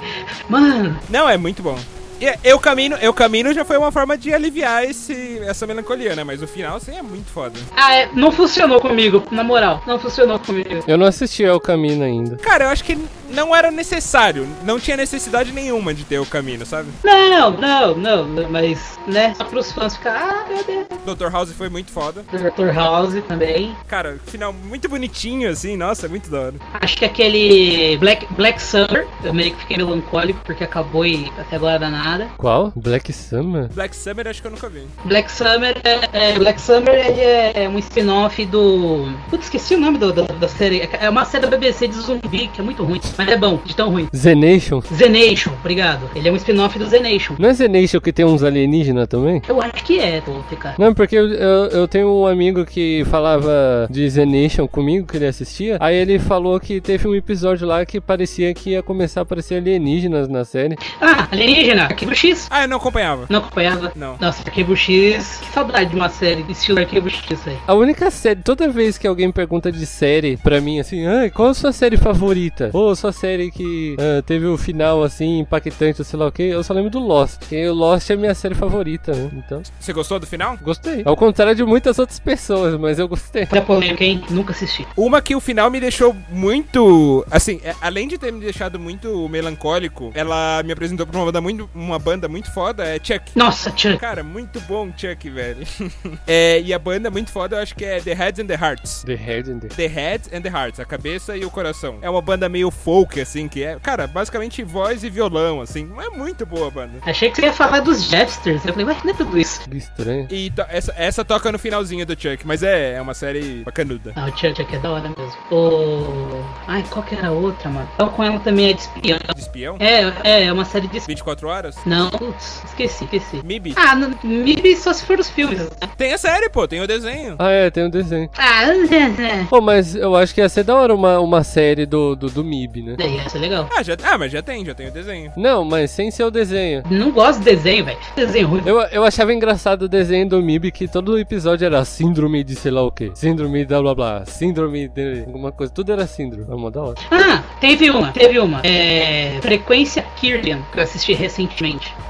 Mano, 0.49 0.97
Não, 1.09 1.29
é 1.29 1.37
muito 1.37 1.63
bom. 1.63 1.79
E 2.21 2.33
eu 2.45 2.59
caminho, 2.59 2.97
eu 3.01 3.13
caminho 3.13 3.53
já 3.53 3.65
foi 3.65 3.77
uma 3.77 3.93
forma 3.93 4.17
de 4.17 4.33
aliviar 4.33 4.85
esse, 4.85 5.39
essa 5.41 5.67
melancolia, 5.67 6.15
né? 6.15 6.25
Mas 6.25 6.43
o 6.43 6.47
final, 6.47 6.77
assim, 6.77 6.97
é 6.97 7.03
muito 7.03 7.31
foda. 7.31 7.59
ah, 7.77 7.95
é, 7.95 8.09
não 8.15 8.31
funcionou 8.33 8.81
comigo, 8.81 9.23
na 9.31 9.43
moral, 9.45 9.83
não 9.87 9.99
funcionou 9.99 10.39
comigo. 10.39 10.85
Eu 10.87 10.97
não 10.97 11.07
assisti 11.07 11.43
El 11.43 11.61
Camino 11.61 12.05
ainda. 12.05 12.37
Cara, 12.37 12.65
eu 12.65 12.69
acho 12.69 12.85
que 12.85 12.99
não 13.31 13.55
era 13.55 13.71
necessário. 13.71 14.47
Não 14.63 14.79
tinha 14.79 14.97
necessidade 14.97 15.53
nenhuma 15.53 15.93
de 15.93 16.05
ter 16.05 16.19
o 16.19 16.27
caminho, 16.27 16.65
sabe? 16.65 16.89
Não, 17.03 17.51
não, 17.51 17.97
não, 17.97 18.25
não, 18.27 18.51
mas, 18.51 18.99
né, 19.07 19.35
só 19.37 19.45
pros 19.45 19.73
fãs 19.73 19.97
ficar, 19.97 20.15
ah, 20.17 20.49
meu 20.49 20.65
Deus. 20.65 20.87
Dr. 21.05 21.31
House 21.31 21.53
foi 21.53 21.69
muito 21.69 21.91
foda. 21.91 22.25
Dr. 22.31 22.73
House 22.75 23.15
também. 23.27 23.77
Cara, 23.89 24.19
final 24.27 24.53
muito 24.53 24.89
bonitinho, 24.89 25.51
assim, 25.51 25.77
nossa, 25.77 26.09
muito 26.09 26.31
da 26.31 26.41
hora. 26.41 26.55
Acho 26.81 26.97
que 26.97 27.05
aquele 27.05 27.97
Black, 27.99 28.27
Black 28.35 28.63
Summer, 28.63 29.07
eu 29.23 29.35
meio 29.35 29.53
que 29.53 29.61
fiquei 29.61 29.77
melancólico 29.77 30.41
porque 30.45 30.65
acabou 30.65 31.05
e 31.05 31.31
até 31.39 31.57
agora 31.57 31.79
dá 31.79 31.91
nada. 32.05 32.29
Qual? 32.37 32.73
Black 32.77 33.13
Summer? 33.13 33.69
Black 33.75 33.95
Summer 33.97 34.29
acho 34.29 34.41
que 34.41 34.47
eu 34.49 34.53
nunca 34.53 34.69
vi. 34.69 34.83
Black 35.05 35.31
Summer 35.31 35.75
é, 35.85 36.31
é- 36.33 36.39
Black 36.39 36.61
Summer 36.61 36.95
ele 36.95 37.21
é, 37.21 37.69
um 37.69 37.79
spin-off 37.79 38.45
do. 38.47 39.09
Putz, 39.31 39.45
esqueci 39.47 39.75
o 39.75 39.81
nome 39.81 39.99
do- 39.99 40.13
do- 40.13 40.25
da 40.35 40.49
série. 40.49 40.89
É 41.01 41.09
uma 41.09 41.25
série 41.25 41.47
da 41.47 41.57
BBC 41.57 41.89
de 41.89 41.95
zumbi, 41.97 42.49
que 42.49 42.61
é 42.61 42.65
muito 42.65 42.85
ruim, 42.85 43.01
mas 43.17 43.29
é 43.29 43.37
bom, 43.37 43.59
de 43.65 43.75
tão 43.75 43.91
ruim. 43.91 44.09
Zenation? 44.15 44.81
Zenation, 44.93 45.53
obrigado. 45.61 46.09
Ele 46.15 46.29
é 46.29 46.33
um 46.33 46.37
spin-off 46.37 46.79
do 46.79 46.87
Zenation. 46.87 47.35
Não 47.39 47.49
é 47.49 47.53
Zenation 47.55 48.01
que 48.01 48.13
tem 48.13 48.25
uns 48.25 48.43
alienígenas 48.43 49.09
também? 49.09 49.41
Eu 49.49 49.61
acho 49.61 49.85
que 49.85 49.99
é, 49.99 50.21
tô 50.21 50.33
TK. 50.51 50.75
Não, 50.79 50.93
porque 50.95 51.17
eu, 51.17 51.29
eu, 51.29 51.67
eu 51.69 51.89
tenho 51.89 52.09
um 52.09 52.27
amigo 52.27 52.65
que 52.65 53.05
falava 53.11 53.87
de 53.91 54.09
Zenation 54.09 54.67
comigo, 54.67 55.07
que 55.07 55.17
ele 55.17 55.27
assistia. 55.27 55.77
Aí 55.81 55.97
ele 55.97 56.19
falou 56.19 56.59
que 56.61 56.81
teve 56.81 57.07
um 57.09 57.15
episódio 57.15 57.67
lá 57.67 57.85
que 57.87 58.01
parecia 58.01 58.53
que 58.55 58.71
ia 58.71 58.83
começar 58.83 59.21
a 59.21 59.23
aparecer 59.23 59.57
alienígenas 59.57 60.29
na 60.29 60.45
série. 60.45 60.77
Ah, 61.01 61.29
alienígena, 61.33 61.89
Arquivo 61.95 62.15
X. 62.15 62.47
Ah, 62.51 62.63
eu 62.63 62.69
não 62.69 62.77
acompanhava. 62.77 63.27
Não 63.29 63.39
acompanhava? 63.41 63.93
Não. 63.95 64.17
Nossa, 64.21 64.43
Arquivo 64.45 64.77
X. 64.77 65.39
Que 65.39 65.53
saudade 65.53 65.91
de 65.91 65.97
uma 65.97 66.09
série 66.09 66.45
estilo 66.49 66.79
Arquivo 66.81 67.09
X 67.09 67.47
aí. 67.47 67.57
A 67.67 67.75
única 67.75 68.11
série, 68.11 68.41
toda 68.43 68.69
vez 68.69 68.99
que 68.99 69.07
alguém 69.07 69.31
pergunta 69.31 69.71
de 69.71 69.87
série 69.87 70.37
pra 70.37 70.61
mim, 70.61 70.81
assim, 70.81 71.07
ah, 71.07 71.31
qual 71.31 71.49
a 71.49 71.55
sua 71.55 71.73
série 71.73 71.97
favorita? 71.97 72.71
Ou 72.73 72.95
sua 72.97 73.13
série 73.13 73.51
que 73.51 73.97
ah, 73.99 74.23
teve 74.23 74.47
o 74.47 74.57
final 74.59 75.03
assim, 75.03 75.39
impactante, 75.39 76.01
ou 76.01 76.05
sei 76.05 76.19
lá 76.19 76.27
o 76.27 76.33
que, 76.33 76.43
eu 76.43 76.63
só 76.63 76.73
lembro 76.75 76.91
do 76.91 76.99
Lost. 77.01 77.39
Porque 77.39 77.67
o 77.69 77.75
Lost 77.75 78.11
é 78.11 78.17
minha 78.17 78.35
série 78.35 78.55
favorita, 78.55 79.13
né? 79.13 79.31
Então, 79.35 79.63
Você 79.79 79.93
gostou 79.93 80.19
do 80.19 80.27
final? 80.27 80.57
gostei. 80.61 81.03
Ao 81.05 81.17
contrário 81.17 81.55
de 81.55 81.65
muitas 81.65 81.99
outras 81.99 82.19
pessoas, 82.19 82.79
mas 82.79 82.99
eu 82.99 83.07
gostei. 83.09 83.47
Da 83.47 83.61
polêmica, 83.63 84.05
hein? 84.05 84.23
Nunca 84.31 84.53
assisti. 84.53 84.87
Uma 84.97 85.21
que 85.23 85.35
o 85.37 85.41
final 85.41 85.71
me 85.71 85.81
deixou 85.81 86.15
muito. 86.31 87.25
Assim, 87.31 87.61
é, 87.65 87.75
além 87.81 88.09
de 88.09 88.19
ter 88.19 88.33
me 88.33 88.41
deixado 88.41 88.79
muito 88.79 89.29
melancólico, 89.29 90.11
ela 90.15 90.63
me 90.65 90.73
apresentou 90.73 91.07
pra 91.07 91.17
uma 91.19 91.27
banda 91.27 91.41
muito, 91.41 91.69
uma 91.85 91.99
banda 91.99 92.29
muito 92.29 92.51
foda, 92.53 92.85
é 92.85 92.99
Chuck. 93.03 93.33
Nossa, 93.35 93.71
Chuck. 93.77 93.99
Cara, 93.99 94.23
muito 94.23 94.61
bom 94.63 94.91
Chuck, 94.97 95.29
velho. 95.31 95.67
é, 96.27 96.61
e 96.61 96.73
a 96.73 96.79
banda 96.79 97.11
muito 97.11 97.31
foda, 97.31 97.57
eu 97.57 97.63
acho 97.63 97.75
que 97.75 97.85
é 97.85 98.01
The 98.01 98.15
Heads 98.15 98.41
and 98.41 98.47
the 98.47 98.55
Hearts. 98.55 99.03
The 99.05 99.15
Head 99.15 99.51
and 99.51 99.59
the... 99.61 99.69
The 99.69 99.87
Heads 99.87 100.31
and 100.33 100.43
the 100.43 100.49
Hearts, 100.49 100.81
a 100.81 100.85
cabeça 100.85 101.37
e 101.37 101.45
o 101.45 101.51
coração. 101.51 101.99
É 102.03 102.09
uma 102.09 102.23
banda 102.23 102.49
meio 102.49 102.71
folk, 102.71 103.21
assim, 103.21 103.49
que 103.49 103.63
é, 103.63 103.79
cara, 103.81 104.07
basicamente 104.07 104.63
voz 104.63 105.05
e 105.05 105.11
violão, 105.11 105.61
assim. 105.61 105.91
É 105.99 106.11
muito 106.11 106.47
boa 106.47 106.69
a 106.69 106.71
banda. 106.71 106.93
Achei 107.03 107.31
que 107.31 107.37
você 107.37 107.43
ia 107.47 107.53
falar 107.53 107.81
dos 107.81 108.09
Jeffsters. 108.09 108.65
Eu 108.65 108.73
falei, 108.73 108.87
ué, 108.87 108.97
não 109.05 109.11
é 109.11 109.15
tudo 109.15 109.39
isso. 109.39 109.69
Que 109.69 109.77
estranho. 109.77 110.27
E 110.31 110.51
to- 110.51 110.65
essa, 110.69 110.95
essa 110.97 111.25
toca 111.25 111.51
no 111.53 111.59
finalzinho 111.59 112.07
do 112.07 112.13
Chuck, 112.13 112.47
mas 112.47 112.63
é, 112.63 112.95
é 112.95 113.01
uma 113.03 113.15
série 113.15 113.63
bacanuda. 113.65 114.13
Ah, 114.17 114.27
o 114.27 114.31
Chuck 114.31 114.55
Chuck 114.55 114.75
é 114.75 114.79
da 114.79 114.91
hora 114.91 115.09
mesmo. 115.17 115.35
O. 115.51 116.45
Ai, 116.67 116.85
qual 116.91 117.05
que 117.05 117.15
era 117.15 117.29
a 117.29 117.33
outra, 117.33 117.69
mano? 117.69 117.89
Então 117.95 118.09
com 118.09 118.23
ela 118.23 118.39
também 118.41 118.71
é 118.71 118.73
de 118.73 118.81
espião. 118.83 119.19
De 119.35 119.41
espião? 119.41 119.77
É, 119.81 120.01
é, 120.23 120.45
é 120.45 120.53
uma 120.53 120.65
série 120.65 120.87
de. 120.89 121.01
24 121.01 121.49
horas? 121.49 121.74
Não, 121.87 122.11
putz, 122.11 122.63
esqueci, 122.65 123.05
esqueci. 123.05 123.41
MIB. 123.45 123.75
Ah, 123.77 123.95
no, 123.95 124.17
MIB 124.23 124.77
só 124.77 124.93
se 124.93 125.05
for 125.05 125.19
os 125.19 125.29
filmes. 125.31 125.59
né? 125.59 125.67
Tem 125.97 126.13
a 126.13 126.19
série, 126.19 126.49
pô, 126.49 126.67
tem 126.67 126.81
o 126.81 126.87
desenho. 126.87 127.37
Ah, 127.39 127.51
é, 127.51 127.71
tem 127.71 127.85
um 127.85 127.91
desenho. 127.91 128.29
Ah, 128.37 128.65
é, 128.65 129.45
Pô, 129.49 129.61
mas 129.61 129.95
eu 129.95 130.15
acho 130.17 130.35
que 130.35 130.41
ia 130.41 130.49
ser 130.49 130.65
da 130.65 130.75
hora 130.75 130.95
uma, 130.95 131.19
uma 131.21 131.45
série 131.45 131.87
do, 131.87 132.15
do, 132.17 132.29
do 132.29 132.45
MIB, 132.45 132.83
né? 132.83 132.97
é. 132.99 133.09
Ia 133.09 133.29
ser 133.29 133.39
legal. 133.39 133.69
Ah, 133.77 133.83
já, 133.83 133.97
ah, 134.03 134.19
mas 134.19 134.33
já 134.33 134.43
tem, 134.43 134.65
já 134.65 134.75
tem 134.75 134.89
o 134.89 134.93
desenho. 134.93 135.33
Não, 135.37 135.65
mas 135.65 135.91
sem 135.91 136.11
ser 136.11 136.25
o 136.25 136.31
desenho. 136.31 136.83
Não 136.91 137.11
gosto 137.11 137.39
de 137.39 137.45
desenho, 137.45 137.85
velho. 137.85 137.99
Desenho 138.17 138.49
ruim. 138.49 138.63
Eu, 138.67 138.81
eu 138.81 139.05
achava 139.05 139.33
engraçado 139.33 139.83
o 139.83 139.89
desenho 139.89 140.29
do 140.29 140.43
MIB 140.43 140.71
que 140.73 140.89
todo 140.89 141.19
episódio 141.19 141.65
era 141.65 141.85
síndrome 141.85 142.43
de 142.43 142.55
sei 142.55 142.71
lá 142.71 142.83
o 142.83 142.91
que. 142.91 143.11
Síndrome 143.15 143.65
da 143.65 143.81
blá 143.81 143.95
blá. 143.95 144.25
Síndrome 144.27 144.89
de 144.89 145.21
alguma 145.27 145.53
coisa. 145.53 145.73
Tudo 145.73 145.93
era 145.93 146.07
síndrome. 146.07 146.47
É 146.51 146.55
uma 146.55 146.71
da 146.71 146.83
hora. 146.83 146.95
Ah, 147.11 147.43
teve 147.61 147.91
uma, 147.91 148.13
teve 148.13 148.39
uma. 148.39 148.61
É. 148.65 149.39
Frequência 149.41 150.03
Kirlian, 150.17 150.61
que 150.73 150.79
eu 150.79 150.83
assisti 150.83 151.13
recentemente. 151.13 151.64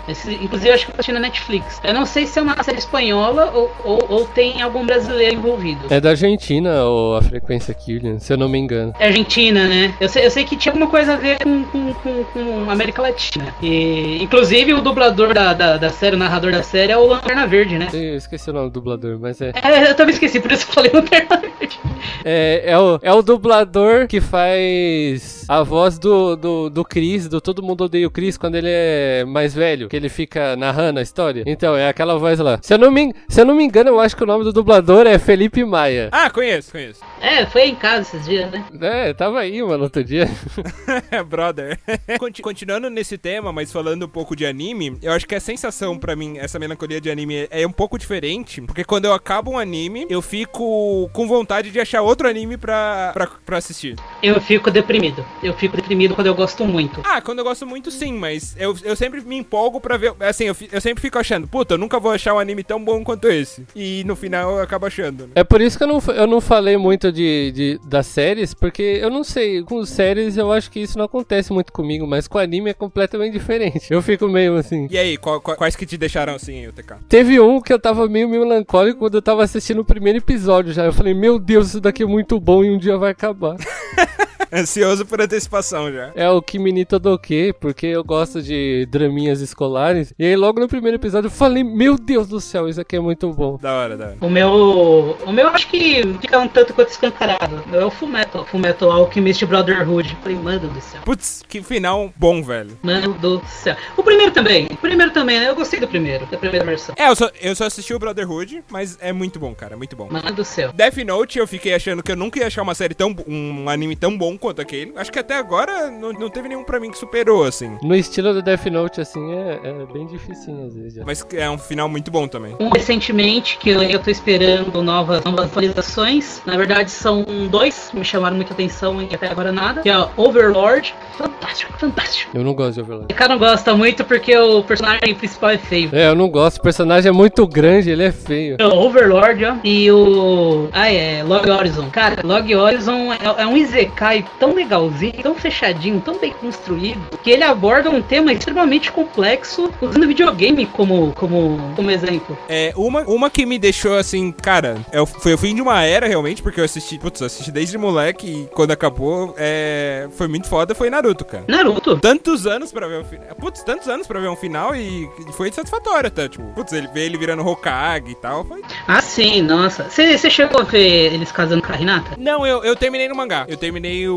Esse- 0.09 0.35
inclusive, 0.35 0.69
eu 0.71 0.75
acho 0.75 0.85
que 0.87 0.91
eu 0.93 0.95
assisti 0.95 1.13
na 1.13 1.21
Netflix. 1.21 1.81
Eu 1.83 1.95
não 1.95 2.05
sei 2.07 2.27
se 2.27 2.39
é 2.39 2.43
uma 2.43 2.63
série 2.63 2.79
espanhola 2.79 3.51
ou, 3.55 3.71
ou, 3.85 4.05
ou 4.09 4.25
tem 4.27 4.61
algum 4.63 4.85
brasileiro 4.85 5.35
envolvido. 5.37 5.87
É 5.91 6.01
da 6.01 6.11
Argentina 6.11 6.85
ou 6.85 7.17
a 7.17 7.23
frequência 7.23 7.73
Killian, 7.75 8.19
se 8.19 8.33
eu 8.33 8.37
não 8.37 8.49
me 8.49 8.59
engano. 8.59 8.93
É 8.99 9.07
Argentina, 9.07 9.67
né? 9.67 9.95
Eu 10.01 10.09
sei, 10.09 10.27
eu 10.27 10.31
sei 10.31 10.45
que 10.45 10.57
tinha 10.57 10.73
alguma 10.73 10.89
coisa 10.91 11.15
a 11.15 11.17
ver 11.17 11.39
com, 11.43 11.65
com, 11.65 11.95
com, 11.95 12.25
com 12.25 12.71
América 12.71 13.01
Latina. 13.03 13.55
E, 13.63 14.23
inclusive, 14.23 14.75
o 14.75 14.81
dublador 14.81 15.33
da, 15.33 15.53
da, 15.55 15.77
da 15.77 15.91
série, 15.91 16.17
o 16.17 16.19
narrador 16.19 16.53
da 16.53 16.63
série, 16.63 16.93
é 16.93 16.97
o 16.97 17.07
Lanterna 17.07 17.47
Verde, 17.47 17.79
né? 17.79 17.89
Eu 17.93 18.17
esqueci 18.17 18.51
o 18.51 18.53
nome 18.53 18.69
do 18.69 18.73
dublador, 18.75 19.19
mas 19.21 19.41
é. 19.41 19.53
É, 19.63 19.91
eu 19.91 19.95
também 19.95 20.13
esqueci, 20.15 20.41
por 20.41 20.53
isso 20.53 20.65
que 20.67 20.71
eu 20.71 20.75
falei 20.75 20.91
Lanterna 20.93 21.37
Verde. 21.39 21.54
É, 22.27 22.63
é, 22.67 22.79
o, 22.79 22.99
é 23.03 23.13
o 23.13 23.21
dublador 23.23 24.07
que 24.07 24.19
faz 24.21 25.45
a 25.49 25.63
voz 25.63 25.99
do, 25.99 26.37
do, 26.37 26.71
do 26.71 26.85
Chris, 26.85 27.29
do 27.29 27.39
Todo 27.41 27.63
Mundo 27.63 27.85
Odeia 27.85 28.07
o 28.07 28.11
Chris, 28.11 28.39
quando 28.39 28.55
ele 28.55 28.69
é 28.71 29.25
mais 29.27 29.55
velho, 29.55 29.89
que 29.89 29.97
ele 29.97 30.09
fica 30.09 30.57
narrando 30.57 31.01
a 31.01 31.03
história. 31.03 31.43
Então, 31.47 31.77
é 31.77 31.89
aquela 31.89 32.19
voz 32.19 32.39
lá. 32.39 32.59
Se 32.63 32.73
eu 32.73 32.79
não 32.79 32.91
me, 32.91 33.13
se 33.29 33.41
eu 33.41 33.45
não 33.45 33.55
me 33.55 33.63
engano, 33.65 33.91
eu 33.91 34.01
acho 34.01 34.17
que 34.17 34.23
o 34.23 34.27
nome 34.27 34.43
do 34.45 34.53
dublador 34.55 35.07
é 35.07 35.19
Felipe 35.19 35.65
Maia. 35.65 36.09
Ah, 36.13 36.31
conheço, 36.31 36.73
conheço. 36.73 37.01
É, 37.21 37.45
foi 37.47 37.67
em 37.69 37.75
casa 37.75 38.03
esses 38.03 38.25
dias, 38.27 38.51
né? 38.51 38.65
É, 38.81 39.13
tava 39.13 39.41
aí, 39.41 39.63
mano, 39.63 39.85
outro 39.85 40.03
dia. 40.03 40.29
Brother. 41.29 41.79
Conti- 42.19 42.43
Continuando 42.43 42.89
nesse 42.91 43.19
tema, 43.19 43.53
mas 43.53 43.73
falando 43.73 44.07
um 44.07 44.09
pouco 44.09 44.35
de 44.35 44.47
anime, 44.47 44.97
eu 45.03 45.13
acho 45.13 45.27
que 45.27 45.35
a 45.35 45.41
sensação 45.41 45.99
pra 45.99 46.17
mim, 46.17 46.39
essa 46.39 46.59
melancolia 46.59 47.01
de 47.01 47.11
anime 47.11 47.47
é 47.51 47.67
um 47.67 47.73
pouco 47.73 47.99
diferente, 47.99 48.61
porque 48.63 48.85
quando 48.85 49.05
eu 49.05 49.13
acabo 49.13 49.51
um 49.53 49.59
anime, 49.59 50.07
eu 50.09 50.23
fico 50.23 51.09
com 51.13 51.27
vontade 51.27 51.54
de 51.63 51.79
achar 51.81 52.03
outro 52.03 52.29
anime 52.29 52.57
pra, 52.57 53.11
pra, 53.13 53.27
pra 53.45 53.59
assistir. 53.59 53.97
Eu 54.23 54.41
fico 54.41 54.71
deprimido. 54.71 55.25
Eu 55.43 55.55
fico 55.55 55.77
deprimido 55.77 56.15
quando 56.15 56.27
eu 56.27 56.35
gosto 56.35 56.65
muito. 56.65 57.01
Ah, 57.05 57.21
quando 57.21 57.39
eu 57.41 57.45
gosto 57.45 57.67
muito, 57.67 57.91
sim, 57.91 58.13
mas 58.15 58.55
eu, 58.59 58.77
eu 58.85 58.97
sempre 58.97 59.21
me 59.23 59.37
empolgo 59.37 59.81
pra 59.81 59.97
ver. 59.97 60.15
Assim, 60.21 60.45
eu, 60.45 60.57
eu 60.73 60.81
sempre 60.81 61.01
fico 61.03 61.19
achando, 61.19 61.47
puta, 61.47 61.75
eu 61.75 61.79
nunca 61.79 61.99
vou 62.01 62.13
achar 62.13 62.35
um 62.35 62.39
anime 62.39 62.63
tão 62.65 62.83
bom 62.83 63.03
quanto 63.05 63.29
esse. 63.29 63.65
E 63.75 64.03
no 64.05 64.17
final 64.17 64.57
eu 64.57 64.63
acabo 64.63 64.87
achando. 64.87 65.25
né? 65.27 65.33
É 65.37 65.45
por 65.45 65.61
isso 65.61 65.77
que 65.79 65.85
eu 65.85 65.89
não, 65.89 66.03
eu 66.15 66.27
não 66.27 66.41
falei 66.41 66.77
muito 66.77 67.11
de, 67.13 67.53
de- 67.53 67.81
das 67.87 68.07
séries, 68.07 68.55
porque 68.55 68.83
eu 69.01 69.11
não 69.11 69.25
sei, 69.25 69.63
com 69.63 69.85
séries 69.85 70.37
eu 70.37 70.53
acho 70.53 70.71
que 70.71 70.81
isso 70.81 70.97
não 70.99 71.05
acontece 71.05 71.53
muito 71.53 71.73
comigo, 71.73 72.07
mas 72.07 72.27
com 72.29 72.39
anime 72.39 72.71
é 72.71 72.75
completamente 72.75 73.33
diferente. 73.33 73.87
Eu 73.91 74.03
fico 74.03 74.29
meio 74.29 74.57
assim. 74.57 74.87
E 74.91 74.99
aí, 74.99 75.17
qual- 75.17 75.41
qual- 75.41 75.57
quais 75.57 75.77
que 75.77 75.87
te 75.87 75.97
deixaram 75.97 76.35
assim, 76.35 76.67
o 76.67 76.73
TK? 76.73 76.97
Teve 77.09 77.41
um 77.41 77.61
que 77.61 77.73
eu 77.73 77.79
tava 77.79 78.09
meio 78.09 78.29
melancólico 78.29 78.99
quando 79.01 79.15
eu 79.17 79.23
tava 79.23 79.43
assistindo 79.45 79.81
o 79.81 79.85
primeiro 79.85 80.19
episódio 80.19 80.73
já. 80.73 80.85
Eu 80.85 80.93
falei, 80.93 81.15
meu 81.15 81.39
Deus, 81.45 81.69
isso 81.69 81.81
daqui 81.81 82.03
é 82.03 82.07
muito 82.07 82.41
bom 82.41 82.65
e 82.65 82.71
um 82.71 82.79
dia 82.79 82.97
vai 82.97 83.11
acabar. 83.11 83.57
Ansioso 84.53 85.07
por 85.07 85.21
antecipação 85.21 85.93
já. 85.93 86.13
É 86.15 86.29
o 86.29 86.41
Kimi 86.43 86.85
Todoke, 86.85 87.53
porque 87.61 87.87
eu 87.87 88.03
gosto 88.05 88.43
de 88.43 88.87
draminhas 88.87 89.41
escolares. 89.41 90.13
E 90.19 90.25
aí 90.25 90.37
logo 90.37 90.61
no 90.61 90.69
primeiro 90.69 90.97
episódio 90.97 91.29
eu 91.29 91.31
falei, 91.31 91.65
meu 91.65 91.97
Deus 91.97 92.29
do 92.29 92.41
céu, 92.41 92.69
isso 92.69 92.81
aqui 92.81 92.97
é 92.97 93.01
muito 93.01 93.33
bom. 93.33 93.59
Da 93.61 93.73
hora, 93.73 93.97
da 93.97 94.07
hora. 94.07 94.17
O 94.21 94.29
meu. 94.29 95.17
O 95.27 95.33
meu 95.33 95.49
acho 95.49 95.69
que 95.69 96.03
fica 96.21 96.39
um 96.39 96.49
tanto 96.49 96.73
quanto 96.75 96.89
escancarado. 96.89 97.63
É 97.73 97.85
o 97.85 97.91
Fullmetal. 97.91 98.45
Fullmetal 98.45 98.91
Alchemist 98.91 99.45
Brotherhood. 99.47 100.17
Falei, 100.23 100.39
mano 100.39 100.69
do 100.69 100.81
céu. 100.81 101.01
Putz, 101.05 101.43
que 101.49 101.63
final 101.63 102.13
bom, 102.17 102.43
velho. 102.43 102.79
Mano 102.83 103.15
do 103.15 103.43
céu. 103.47 103.77
O 103.97 104.03
primeiro 104.03 104.33
também. 104.33 104.67
O 104.71 104.77
primeiro 104.77 105.13
também, 105.13 105.41
né? 105.41 105.49
Eu 105.49 105.55
gostei 105.55 105.81
do 105.81 105.89
primeiro, 105.89 106.27
da 106.27 106.39
primeira 106.39 106.65
versão. 106.65 106.95
É, 106.99 107.09
eu 107.09 107.17
só, 107.17 107.31
eu 107.41 107.55
só 107.55 107.67
assisti 107.67 107.95
o 107.95 107.99
Brotherhood, 107.99 108.65
mas 108.71 108.99
é 109.01 109.13
muito 109.13 109.39
bom, 109.39 109.55
cara, 109.55 109.77
muito 109.77 109.97
bom. 109.97 110.09
Mano 110.11 110.33
do 110.33 110.45
céu. 110.45 110.73
Death 110.73 110.97
Note, 110.99 111.39
eu 111.39 111.47
fiquei 111.47 111.75
achando 111.75 112.03
que 112.03 112.13
eu 112.13 112.17
nunca 112.17 112.39
ia 112.39 112.47
achar 112.47 112.63
uma 112.63 112.75
série 112.75 112.95
tão. 112.95 113.15
um 113.27 113.69
anime 113.69 113.97
tão 113.97 114.17
bom 114.17 114.34
quanto 114.37 114.61
aquele. 114.61 114.93
Acho 114.97 115.11
que 115.13 115.19
até 115.19 115.37
agora 115.37 115.91
não, 115.91 116.13
não 116.13 116.29
teve 116.29 116.49
nenhum 116.49 116.65
pra 116.65 116.81
mim 116.81 116.91
que 116.91 116.99
superou, 116.99 117.45
assim. 117.45 117.77
No 117.83 117.95
estilo 117.95 118.33
do 118.33 118.43
Death 118.43 118.67
Note, 118.67 119.01
assim, 119.01 119.33
é, 119.33 119.61
é 119.63 119.87
bem 119.93 120.07
dificinho 120.07 120.67
às 120.67 120.75
vezes. 120.75 120.95
já. 120.95 121.05
Mas 121.05 121.27
é 121.33 121.49
um 121.51 121.59
final 121.59 121.89
muito 121.89 122.11
bom 122.11 122.27
também. 122.27 122.57
Um 122.61 122.71
recentemente 122.71 123.59
que 123.59 123.71
eu, 123.71 123.83
eu 123.83 123.99
tô 123.99 124.11
esperando 124.11 124.83
novas, 124.83 125.23
novas 125.25 125.47
atualizações. 125.47 126.43
Na 126.47 126.57
verdade, 126.57 126.91
são 126.91 127.25
dois 127.51 127.89
que 127.91 127.99
me 127.99 128.05
chamaram 128.05 128.37
muita 128.37 128.53
atenção 128.53 129.01
e 129.03 129.15
até 129.15 129.29
agora 129.29 129.53
nada. 129.53 129.83
Que 129.83 129.89
é 129.89 129.99
o 129.99 130.09
Overlord. 130.17 130.95
Fantástico, 131.17 131.73
fantástico. 131.79 132.37
Eu 132.37 132.43
não 132.43 132.55
gosto 132.55 132.75
de 132.75 132.81
Overlord. 132.81 133.13
O 133.13 133.17
cara 133.17 133.33
não 133.33 133.39
gosta 133.39 133.75
muito 133.75 134.05
porque 134.05 134.37
o 134.37 134.63
personagem 134.63 135.15
principal 135.15 135.51
é 135.51 135.59
feio. 135.59 135.91
É, 135.93 136.09
eu 136.09 136.15
não 136.15 136.29
gosto. 136.29 136.59
O 136.59 136.63
personagem 136.63 137.09
é 137.09 137.13
muito 137.13 137.47
grande, 137.47 137.91
ele 137.91 138.03
é 138.03 138.13
feio. 138.13 138.57
O 138.61 138.87
Overlord, 138.87 139.45
ó. 139.45 139.57
E 139.63 139.91
o. 139.91 140.69
Ah, 140.73 140.91
é. 140.91 141.23
Log 141.23 141.49
Horizon. 141.49 141.89
Cara, 141.91 142.21
Log 142.25 142.55
Horizon 142.55 143.13
é, 143.13 143.43
é 143.43 143.47
um 143.47 143.57
Izekai 143.57 144.24
tão 144.39 144.55
legalzinho, 144.55 145.23
tão 145.23 145.35
fechadinho, 145.35 146.01
tão 146.01 146.19
bem 146.19 146.33
construído, 146.33 147.01
que 147.23 147.31
ele 147.31 147.43
aborda 147.45 147.91
um 147.91 148.03
tema 148.03 148.33
extremamente 148.33 148.91
complexo, 148.93 149.71
usando 149.81 150.07
videogame 150.07 150.67
como, 150.67 151.13
como, 151.15 151.59
como 151.77 151.91
exemplo. 151.91 152.37
É, 152.49 152.73
uma, 152.77 153.03
uma 153.03 153.31
que 153.31 153.47
me 153.47 153.59
deixou 153.59 153.97
assim, 153.97 154.33
cara, 154.33 154.77
é 154.93 155.01
o- 155.01 155.07
foi 155.07 155.35
o 155.35 155.39
fim 155.39 155.55
de 155.55 155.63
uma 155.63 155.83
era 155.83 156.07
realmente, 156.07 156.43
porque 156.43 156.61
eu 156.61 156.65
assisti, 156.65 156.99
putz, 156.99 157.21
eu 157.21 157.27
assisti 157.27 157.51
desde 157.51 157.77
moleque 157.79 158.27
e 158.27 158.49
quando 158.55 158.71
acabou, 158.73 159.35
é, 159.37 160.09
foi 160.13 160.29
muito 160.29 160.49
foda, 160.49 160.75
foi 160.75 160.91
Naruto, 160.91 161.25
cara. 161.25 161.45
Naruto. 161.49 161.99
Tantos 161.99 162.47
anos 162.47 162.73
pra 162.73 162.87
ver 162.89 163.01
o 163.01 163.05
final. 163.05 163.27
Putz, 163.39 163.63
tantos 163.63 163.89
anos 163.89 164.07
pra 164.07 164.21
ver 164.21 164.29
um 164.29 164.37
final 164.37 164.75
e, 164.75 165.05
e 165.29 165.33
foi 165.33 165.51
satisfatório 165.53 166.09
até. 166.09 166.29
Tipo, 166.29 166.45
putz, 166.55 166.73
ele 166.73 166.89
vê 166.89 167.05
ele 167.07 167.17
virando 167.19 167.47
Hokage 167.47 168.11
e 168.11 168.15
tal. 168.15 168.45
Foi... 168.45 168.61
Ah, 168.87 169.01
sim, 169.01 169.43
nossa. 169.43 169.85
Você 169.91 170.31
chegou 170.31 170.61
a 170.61 170.65
ver 170.65 171.13
eles 171.13 171.31
casando 171.33 171.63
com 171.63 171.73
a 171.73 171.77
Hinata? 171.77 172.13
Não, 172.19 172.47
eu, 172.47 172.63
eu 172.65 172.75
terminei 172.77 173.09
no 173.09 173.15
mangá. 173.15 173.45
Eu 173.49 173.57
terminei 173.57 174.09
o. 174.09 174.14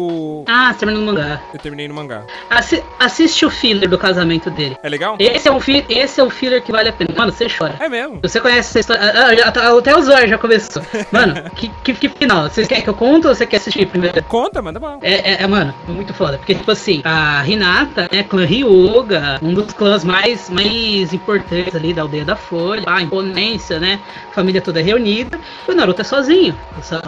Ah, 0.48 0.72
você 0.74 0.80
terminou 0.80 1.02
no 1.04 1.12
mangá. 1.14 1.41
Eu 1.54 1.60
terminei 1.60 1.88
no 1.88 1.93
mangá. 1.93 2.24
Assi- 2.50 2.84
assiste 3.00 3.45
o 3.45 3.50
filler 3.50 3.89
do 3.89 3.98
casamento 3.98 4.50
dele. 4.50 4.78
É 4.84 4.89
legal? 4.89 5.16
Esse 5.20 5.48
é, 5.48 5.52
um 5.52 5.60
fi 5.60 5.86
esse 5.89 6.20
é 6.20 6.24
o 6.24 6.30
filler 6.30 6.62
que 6.64 6.72
vale 6.72 6.89
a 6.89 6.93
pena. 6.93 7.14
Mano, 7.16 7.32
você 7.32 7.48
chora. 7.50 7.76
É 7.80 7.89
mesmo. 7.89 8.20
Você 8.22 8.39
conhece 8.39 8.70
essa 8.70 8.80
história? 8.80 9.02
Ah, 9.04 9.36
já 9.36 9.52
tá- 9.52 9.78
até 9.78 9.95
o 9.95 10.02
Zóio 10.02 10.28
já 10.28 10.38
começou. 10.38 10.82
Mano, 11.12 11.36
que, 11.56 11.70
que, 11.84 11.93
que 11.93 12.10
final? 12.10 12.43
Vocês 12.50 12.68
querem 12.68 12.84
que 12.84 12.89
eu 12.89 12.93
conte 12.93 13.28
ou 13.28 13.34
você 13.36 13.45
quer 13.45 13.58
assistir 13.58 13.86
primeiro? 13.88 14.22
Conta, 14.24 14.62
manda 14.62 14.80
mal. 14.80 15.00
É, 15.02 15.34
é, 15.34 15.43
é, 15.43 15.48
mano, 15.48 15.74
muito 15.88 16.14
foda. 16.14 16.38
Porque, 16.38 16.56
tipo 16.56 16.72
assim, 16.72 17.02
a 17.04 17.43
Hinata, 17.48 18.08
né, 18.12 18.24
clã 18.24 18.45
Ryuga, 18.45 19.39
um 19.41 19.54
dos 19.54 19.74
clãs 19.74 20.04
mais, 20.04 20.50
mais 20.50 21.14
importantes 21.14 21.76
ali 21.76 21.93
da 21.93 22.02
aldeia 22.04 22.26
da 22.26 22.36
Folha, 22.36 22.84
a 22.86 23.02
imponência, 23.02 23.80
né? 23.80 24.00
Família 24.34 24.62
toda 24.62 24.82
reunida. 24.82 25.39
E 25.68 25.72
o 25.72 25.76
Naruto 25.76 26.02
é 26.02 26.04
sozinho. 26.04 26.56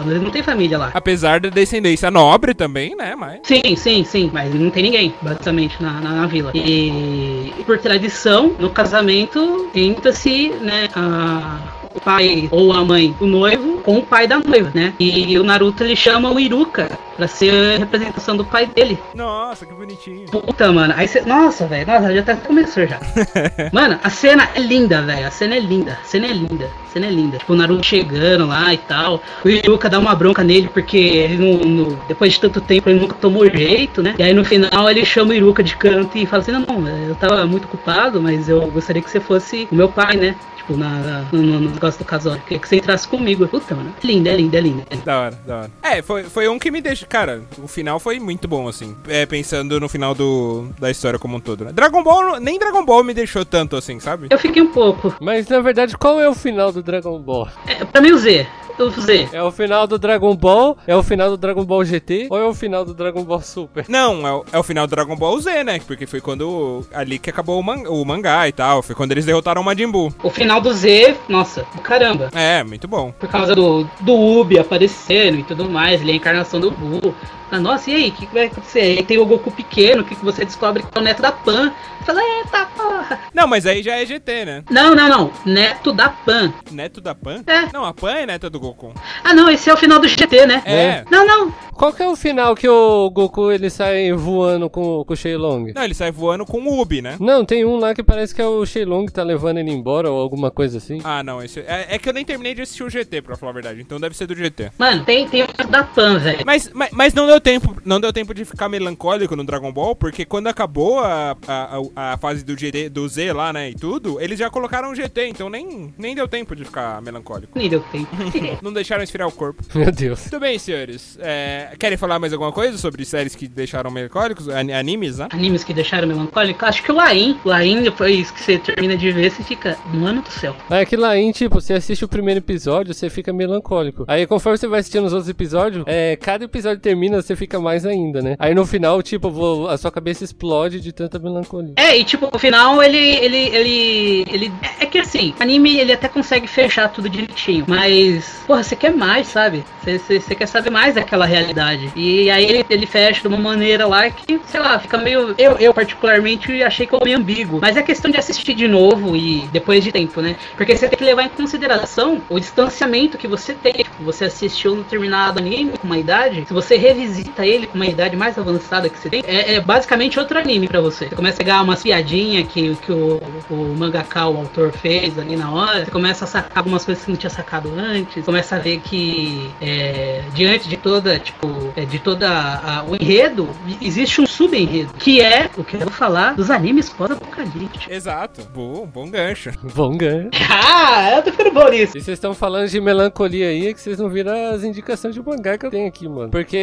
Ele 0.06 0.18
não 0.18 0.30
tem 0.30 0.42
família 0.42 0.78
lá. 0.78 0.90
Apesar 0.94 1.40
da 1.40 1.48
descendência 1.48 2.10
nobre 2.10 2.54
também, 2.54 2.79
né? 2.96 3.14
Mas. 3.14 3.40
Sim, 3.42 3.76
sim, 3.76 4.04
sim, 4.04 4.30
mas 4.32 4.54
não 4.54 4.70
tem 4.70 4.82
ninguém, 4.84 5.14
basicamente, 5.20 5.80
na, 5.82 6.00
na, 6.00 6.14
na 6.14 6.26
vila. 6.26 6.52
E, 6.54 7.52
por 7.66 7.78
tradição, 7.78 8.54
no 8.58 8.70
casamento, 8.70 9.68
tenta-se, 9.72 10.48
né, 10.60 10.88
a, 10.94 11.58
o 11.94 12.00
pai 12.00 12.48
ou 12.50 12.72
a 12.72 12.84
mãe 12.84 13.14
do 13.18 13.26
noivo 13.26 13.78
com 13.82 13.98
o 13.98 14.02
pai 14.02 14.26
da 14.26 14.38
noiva, 14.38 14.70
né? 14.74 14.92
E 14.98 15.38
o 15.38 15.42
Naruto 15.44 15.82
ele 15.82 15.96
chama 15.96 16.30
o 16.30 16.38
Iruka 16.38 16.90
pra 17.16 17.26
ser 17.26 17.78
representação 17.78 18.36
do 18.36 18.44
pai 18.44 18.66
dele. 18.66 18.98
Nossa, 19.14 19.66
que 19.66 19.72
bonitinho. 19.74 20.26
Puta, 20.30 20.72
mano. 20.72 20.94
Aí 20.96 21.06
cê, 21.08 21.20
nossa, 21.22 21.66
velho. 21.66 21.86
Nossa, 21.86 22.14
já 22.14 22.20
até 22.20 22.34
começou 22.36 22.86
já. 22.86 22.98
mano, 23.72 23.98
a 24.02 24.08
cena 24.10 24.48
é 24.54 24.60
linda, 24.60 25.02
velho. 25.02 25.26
A 25.26 25.30
cena 25.30 25.56
é 25.56 25.60
linda. 25.60 25.98
A 26.02 26.04
cena 26.06 26.26
é 26.26 26.32
linda. 26.32 26.70
A 26.86 26.92
cena 26.92 27.06
é 27.06 27.10
linda. 27.10 27.38
Tipo, 27.38 27.52
o 27.52 27.56
Naruto 27.56 27.84
chegando 27.84 28.46
lá 28.46 28.72
e 28.72 28.78
tal. 28.78 29.20
O 29.44 29.48
Iruka 29.48 29.88
dá 29.90 29.98
uma 29.98 30.14
bronca 30.14 30.42
nele 30.44 30.68
porque 30.72 30.96
ele 30.96 31.36
não, 31.38 31.58
não- 31.86 31.98
depois 32.08 32.32
de 32.34 32.40
tanto 32.40 32.60
tempo 32.60 32.88
ele 32.88 33.00
nunca 33.00 33.14
tomou 33.14 33.48
jeito, 33.50 34.02
né? 34.02 34.14
E 34.18 34.22
aí 34.22 34.32
no 34.32 34.44
final 34.44 34.88
ele 34.90 35.04
chama 35.04 35.30
o 35.30 35.34
Iruka 35.34 35.62
de 35.62 35.76
canto 35.76 36.16
e 36.16 36.24
fala 36.24 36.42
assim: 36.42 36.52
Não, 36.52 36.60
não, 36.80 36.88
eu 36.88 37.14
tava 37.16 37.44
muito 37.46 37.64
ocupado, 37.64 38.20
mas 38.22 38.48
eu 38.48 38.60
gostaria 38.68 39.02
que 39.02 39.10
você 39.10 39.20
fosse 39.20 39.68
o 39.70 39.74
meu 39.74 39.88
pai, 39.88 40.16
né? 40.16 40.34
Tipo, 40.70 40.76
na, 40.76 41.26
no, 41.32 41.42
no, 41.42 41.60
no 41.60 41.70
negócio 41.70 41.98
do 41.98 42.04
casório. 42.04 42.40
Queria 42.42 42.58
que 42.60 42.68
você 42.68 42.76
entrasse 42.76 43.08
comigo. 43.08 43.46
Puta, 43.48 43.74
mano. 43.74 43.92
É 44.02 44.06
linda, 44.06 44.30
é 44.30 44.36
linda, 44.36 44.58
é 44.58 44.60
linda. 44.60 44.84
Da 45.04 45.20
hora, 45.20 45.38
da 45.46 45.56
hora. 45.56 45.70
É, 45.82 46.02
foi, 46.02 46.24
foi 46.24 46.48
um 46.48 46.58
que 46.58 46.70
me 46.70 46.80
deixa. 46.80 47.06
Cara, 47.06 47.42
o 47.58 47.66
final 47.66 47.98
foi 47.98 48.20
muito 48.20 48.46
bom, 48.46 48.68
assim. 48.68 48.96
É, 49.08 49.26
pensando 49.26 49.80
no 49.80 49.88
final 49.88 50.14
do, 50.14 50.68
da 50.78 50.90
história 50.90 51.18
como 51.18 51.36
um 51.36 51.40
todo, 51.40 51.64
né? 51.64 51.72
Dragon 51.72 52.02
Ball, 52.02 52.38
nem 52.38 52.58
Dragon 52.58 52.84
Ball 52.84 53.02
me 53.02 53.12
deixou 53.12 53.44
tanto 53.44 53.76
assim, 53.76 53.98
sabe? 53.98 54.28
Eu 54.30 54.38
fiquei 54.38 54.62
um 54.62 54.70
pouco. 54.70 55.14
Mas 55.20 55.48
na 55.48 55.60
verdade, 55.60 55.96
qual 55.96 56.20
é 56.20 56.28
o 56.28 56.34
final 56.34 56.70
do 56.70 56.82
Dragon 56.82 57.18
Ball? 57.18 57.48
É, 57.66 57.84
pra 57.84 58.00
mim, 58.00 58.12
o 58.12 58.18
Z. 58.18 58.46
O 58.84 58.90
Z. 58.90 59.28
É 59.32 59.42
o 59.42 59.50
final 59.50 59.86
do 59.86 59.98
Dragon 59.98 60.34
Ball? 60.34 60.76
É 60.86 60.94
o 60.96 61.02
final 61.02 61.30
do 61.30 61.36
Dragon 61.36 61.64
Ball 61.64 61.84
GT? 61.84 62.28
Ou 62.30 62.38
é 62.38 62.44
o 62.46 62.54
final 62.54 62.84
do 62.84 62.94
Dragon 62.94 63.22
Ball 63.24 63.40
Super? 63.42 63.84
Não, 63.88 64.26
é 64.26 64.32
o, 64.32 64.44
é 64.52 64.58
o 64.58 64.62
final 64.62 64.86
do 64.86 64.90
Dragon 64.90 65.16
Ball 65.16 65.38
Z, 65.40 65.64
né? 65.64 65.80
Porque 65.86 66.06
foi 66.06 66.20
quando 66.20 66.84
ali 66.92 67.18
que 67.18 67.30
acabou 67.30 67.58
o, 67.58 67.62
man- 67.62 67.88
o 67.88 68.04
mangá 68.04 68.48
e 68.48 68.52
tal. 68.52 68.82
Foi 68.82 68.94
quando 68.94 69.12
eles 69.12 69.24
derrotaram 69.24 69.62
o 69.62 69.64
Majin 69.64 69.90
Buu. 69.90 70.12
O 70.22 70.30
final 70.30 70.60
do 70.60 70.72
Z, 70.72 71.16
nossa, 71.28 71.64
do 71.74 71.82
caramba. 71.82 72.30
É, 72.34 72.62
muito 72.64 72.88
bom. 72.88 73.12
Por 73.12 73.28
causa 73.28 73.54
do, 73.54 73.86
do 74.00 74.14
Ubi 74.14 74.58
aparecendo 74.58 75.38
e 75.38 75.42
tudo 75.42 75.68
mais, 75.68 76.00
ele 76.00 76.10
é 76.10 76.14
a 76.14 76.16
encarnação 76.16 76.60
do 76.60 76.70
Buu. 76.70 77.14
Ah, 77.50 77.58
nossa, 77.58 77.90
e 77.90 77.94
aí, 77.94 78.08
o 78.10 78.12
que, 78.12 78.26
que 78.26 78.34
vai 78.34 78.46
acontecer? 78.46 78.80
Aí 78.80 79.02
tem 79.02 79.18
o 79.18 79.26
Goku 79.26 79.50
pequeno, 79.50 80.04
que 80.04 80.14
que 80.14 80.24
você 80.24 80.44
descobre 80.44 80.82
que 80.82 80.96
é 80.96 81.00
o 81.00 81.04
neto 81.04 81.22
da 81.22 81.32
Pan. 81.32 81.72
Você 81.98 82.04
fala, 82.06 82.20
eita 82.22 82.66
porra! 82.76 83.18
Não, 83.34 83.46
mas 83.46 83.66
aí 83.66 83.82
já 83.82 83.96
é 83.96 84.06
GT, 84.06 84.44
né? 84.44 84.64
Não, 84.70 84.94
não, 84.94 85.08
não. 85.08 85.32
Neto 85.44 85.92
da 85.92 86.08
Pan. 86.08 86.52
Neto 86.70 87.00
da 87.00 87.14
Pan? 87.14 87.42
É. 87.46 87.72
Não, 87.72 87.84
a 87.84 87.92
Pan 87.92 88.12
é 88.12 88.26
neta 88.26 88.48
do 88.48 88.60
Goku. 88.60 88.94
Ah, 89.24 89.34
não, 89.34 89.50
esse 89.50 89.68
é 89.68 89.74
o 89.74 89.76
final 89.76 89.98
do 89.98 90.08
GT, 90.08 90.46
né? 90.46 90.62
É. 90.64 91.04
Não, 91.10 91.26
não. 91.26 91.52
Qual 91.80 91.94
que 91.94 92.02
é 92.02 92.06
o 92.06 92.14
final 92.14 92.54
que 92.54 92.68
o 92.68 93.08
Goku 93.08 93.50
ele 93.50 93.70
sai 93.70 94.12
voando 94.12 94.68
com, 94.68 95.02
com 95.02 95.14
o 95.14 95.16
Shenlong? 95.16 95.72
Não, 95.74 95.82
ele 95.82 95.94
sai 95.94 96.10
voando 96.10 96.44
com 96.44 96.58
o 96.58 96.78
Ubi, 96.78 97.00
né? 97.00 97.16
Não, 97.18 97.42
tem 97.42 97.64
um 97.64 97.76
lá 97.76 97.94
que 97.94 98.02
parece 98.02 98.34
que 98.34 98.42
é 98.42 98.46
o 98.46 98.66
Shenlong 98.66 99.06
que 99.06 99.12
tá 99.14 99.22
levando 99.22 99.56
ele 99.58 99.70
embora 99.70 100.10
ou 100.10 100.20
alguma 100.20 100.50
coisa 100.50 100.76
assim. 100.76 101.00
Ah, 101.02 101.22
não, 101.22 101.42
esse 101.42 101.60
é, 101.60 101.86
é 101.88 101.98
que 101.98 102.06
eu 102.06 102.12
nem 102.12 102.22
terminei 102.22 102.54
de 102.54 102.60
assistir 102.60 102.82
o 102.82 102.90
GT, 102.90 103.22
pra 103.22 103.34
falar 103.34 103.52
a 103.52 103.54
verdade. 103.54 103.80
Então 103.80 103.98
deve 103.98 104.14
ser 104.14 104.26
do 104.26 104.34
GT. 104.34 104.72
Mano, 104.76 105.04
tem, 105.06 105.26
tem 105.26 105.42
o 105.42 105.46
neto 105.46 105.68
da 105.68 105.82
Pan, 105.82 106.18
velho. 106.18 106.42
Mas, 106.44 106.70
mas, 106.74 106.90
mas 106.92 107.14
não 107.14 107.26
deu 107.26 107.39
tempo, 107.40 107.76
não 107.84 108.00
deu 108.00 108.12
tempo 108.12 108.32
de 108.34 108.44
ficar 108.44 108.68
melancólico 108.68 109.34
no 109.36 109.44
Dragon 109.44 109.72
Ball, 109.72 109.94
porque 109.96 110.24
quando 110.24 110.46
acabou 110.48 111.00
a, 111.00 111.36
a, 111.46 111.78
a- 111.96 112.16
fase 112.18 112.44
do 112.44 112.56
GT, 112.58 112.88
do 112.88 113.08
Z 113.08 113.32
lá, 113.32 113.52
né, 113.52 113.70
e 113.70 113.74
tudo, 113.74 114.20
eles 114.20 114.38
já 114.38 114.50
colocaram 114.50 114.90
o 114.90 114.94
GT, 114.94 115.28
então 115.28 115.48
nem, 115.48 115.92
nem 115.96 116.14
deu 116.14 116.28
tempo 116.28 116.54
de 116.54 116.64
ficar 116.64 117.00
melancólico. 117.02 117.58
Nem 117.58 117.68
deu 117.68 117.80
tempo. 117.80 118.08
Não 118.62 118.72
deixaram 118.72 119.02
esfriar 119.02 119.28
o 119.28 119.32
corpo. 119.32 119.62
Meu 119.74 119.90
Deus. 119.90 120.20
Muito 120.22 120.40
bem, 120.40 120.58
senhores. 120.58 121.18
É, 121.20 121.74
querem 121.78 121.96
falar 121.96 122.18
mais 122.18 122.32
alguma 122.32 122.52
coisa 122.52 122.76
sobre 122.78 123.04
séries 123.04 123.34
que 123.34 123.48
deixaram 123.48 123.90
melancólicos? 123.90 124.48
An- 124.48 124.76
Animes, 124.78 125.18
né? 125.18 125.28
Animes 125.30 125.64
que 125.64 125.72
deixaram 125.72 126.06
melancólico. 126.08 126.64
Acho 126.64 126.82
que 126.82 126.92
o 126.92 126.94
Lain. 126.94 127.38
Lain, 127.44 127.82
depois 127.82 128.30
que 128.30 128.40
você 128.42 128.58
termina 128.58 128.96
de 128.96 129.10
ver, 129.12 129.30
você 129.30 129.42
fica. 129.42 129.76
Mano 129.92 130.22
do 130.22 130.30
céu. 130.30 130.54
É 130.70 130.84
que 130.84 130.96
em, 130.96 131.32
tipo, 131.32 131.60
você 131.60 131.72
assiste 131.74 132.04
o 132.04 132.08
primeiro 132.08 132.38
episódio, 132.38 132.92
você 132.94 133.08
fica 133.08 133.32
melancólico. 133.32 134.04
Aí 134.06 134.26
conforme 134.26 134.58
você 134.58 134.66
vai 134.66 134.80
assistindo 134.80 135.06
os 135.06 135.12
outros 135.12 135.28
episódios, 135.28 135.84
é, 135.86 136.16
cada 136.16 136.44
episódio 136.44 136.80
termina, 136.80 137.20
você 137.30 137.36
fica 137.36 137.60
mais 137.60 137.86
ainda, 137.86 138.20
né? 138.20 138.34
Aí 138.38 138.54
no 138.54 138.66
final, 138.66 139.02
tipo, 139.02 139.30
vo- 139.30 139.68
a 139.68 139.78
sua 139.78 139.90
cabeça 139.90 140.24
explode 140.24 140.80
de 140.80 140.92
tanta 140.92 141.18
melancolia. 141.18 141.74
É, 141.76 141.96
e 141.96 142.04
tipo, 142.04 142.28
no 142.32 142.38
final 142.38 142.82
ele. 142.82 142.96
ele. 142.98 143.36
ele. 143.54 144.24
ele. 144.30 144.52
É 144.80 144.86
que 144.86 144.98
assim, 144.98 145.32
anime 145.38 145.78
ele 145.78 145.92
até 145.92 146.08
consegue 146.08 146.46
fechar 146.46 146.88
tudo 146.88 147.08
direitinho. 147.08 147.64
Mas, 147.68 148.42
porra, 148.46 148.62
você 148.62 148.74
quer 148.74 148.92
mais, 148.94 149.28
sabe? 149.28 149.64
Você- 149.82 149.98
Você 149.98 150.20
você 150.20 150.34
quer 150.34 150.46
saber 150.46 150.70
mais 150.70 150.94
daquela 150.94 151.24
realidade. 151.26 151.90
E 151.96 152.30
aí 152.30 152.44
ele, 152.44 152.64
ele 152.68 152.86
fecha 152.86 153.20
de 153.22 153.28
uma 153.28 153.36
maneira 153.36 153.86
lá 153.86 154.08
que, 154.10 154.40
sei 154.46 154.60
lá, 154.60 154.78
fica 154.78 154.98
meio. 154.98 155.34
Eu, 155.38 155.52
eu 155.58 155.72
particularmente 155.72 156.62
achei 156.62 156.86
que 156.86 156.90
ficou 156.92 157.04
meio 157.04 157.18
ambíguo. 157.18 157.58
Mas 157.60 157.76
é 157.76 157.82
questão 157.82 158.10
de 158.10 158.16
assistir 158.18 158.54
de 158.54 158.66
novo 158.66 159.16
e 159.16 159.46
depois 159.52 159.84
de 159.84 159.92
tempo, 159.92 160.20
né? 160.20 160.34
Porque 160.56 160.76
você 160.76 160.88
tem 160.88 160.98
que 160.98 161.04
levar 161.04 161.22
em 161.24 161.28
consideração 161.28 162.20
o 162.28 162.38
distanciamento 162.40 163.16
que 163.18 163.28
você 163.28 163.54
tem. 163.54 163.72
Tipo, 163.72 164.02
você 164.02 164.24
assistiu 164.24 164.72
um 164.74 164.76
determinado 164.82 165.38
anime 165.38 165.72
com 165.78 165.86
uma 165.86 165.98
idade, 165.98 166.44
se 166.46 166.52
você 166.52 166.76
revisita 166.76 167.19
ele 167.38 167.66
com 167.66 167.74
uma 167.76 167.86
idade 167.86 168.16
mais 168.16 168.36
avançada 168.38 168.88
que 168.88 168.98
você 168.98 169.08
tem, 169.08 169.22
é, 169.26 169.54
é 169.54 169.60
basicamente 169.60 170.18
outro 170.18 170.38
anime 170.38 170.68
pra 170.68 170.80
você. 170.80 171.08
Você 171.08 171.14
começa 171.14 171.36
a 171.36 171.38
pegar 171.38 171.62
umas 171.62 171.82
piadinhas 171.82 172.46
que, 172.48 172.74
que 172.76 172.92
o, 172.92 173.20
o 173.50 173.74
mangaka, 173.76 174.26
o 174.26 174.36
autor, 174.38 174.72
fez 174.72 175.18
ali 175.18 175.36
na 175.36 175.50
hora, 175.52 175.84
você 175.84 175.90
começa 175.90 176.24
a 176.24 176.28
sacar 176.28 176.58
algumas 176.58 176.84
coisas 176.84 177.04
que 177.04 177.10
não 177.10 177.16
tinha 177.18 177.30
sacado 177.30 177.72
antes, 177.76 178.24
começa 178.24 178.56
a 178.56 178.58
ver 178.58 178.80
que 178.80 179.50
é, 179.60 180.22
diante 180.34 180.68
de 180.68 180.76
toda, 180.76 181.18
tipo, 181.18 181.48
é, 181.76 181.84
de 181.84 181.98
toda 181.98 182.28
a- 182.30 182.84
o 182.88 182.94
enredo, 182.96 183.48
existe 183.80 184.20
um 184.20 184.26
subenredo, 184.26 184.92
que 184.98 185.20
é 185.20 185.48
o 185.56 185.64
que 185.64 185.74
eu 185.76 185.80
vou 185.80 185.90
falar 185.90 186.34
dos 186.34 186.50
animes 186.50 186.88
pós-apocalípticos. 186.90 187.86
Exato. 187.88 188.42
Bom, 188.54 188.86
bom 188.86 189.08
gancho. 189.10 189.50
Bom 189.74 189.96
ganho. 189.96 190.30
Ah, 190.82 191.16
eu 191.16 191.22
tô 191.22 191.30
ficando 191.30 191.52
bom 191.52 191.68
nisso. 191.68 191.96
E 191.96 192.00
vocês 192.00 192.16
estão 192.16 192.34
falando 192.34 192.68
de 192.68 192.80
melancolia 192.80 193.48
aí, 193.48 193.68
é 193.68 193.72
que 193.74 193.80
vocês 193.80 193.98
não 193.98 194.08
viram 194.08 194.32
as 194.52 194.62
indicações 194.64 195.14
de 195.14 195.22
mangá 195.22 195.56
que 195.56 195.64
eu 195.66 195.70
tenho 195.70 195.86
aqui, 195.88 196.08
mano. 196.08 196.28
Porque. 196.30 196.56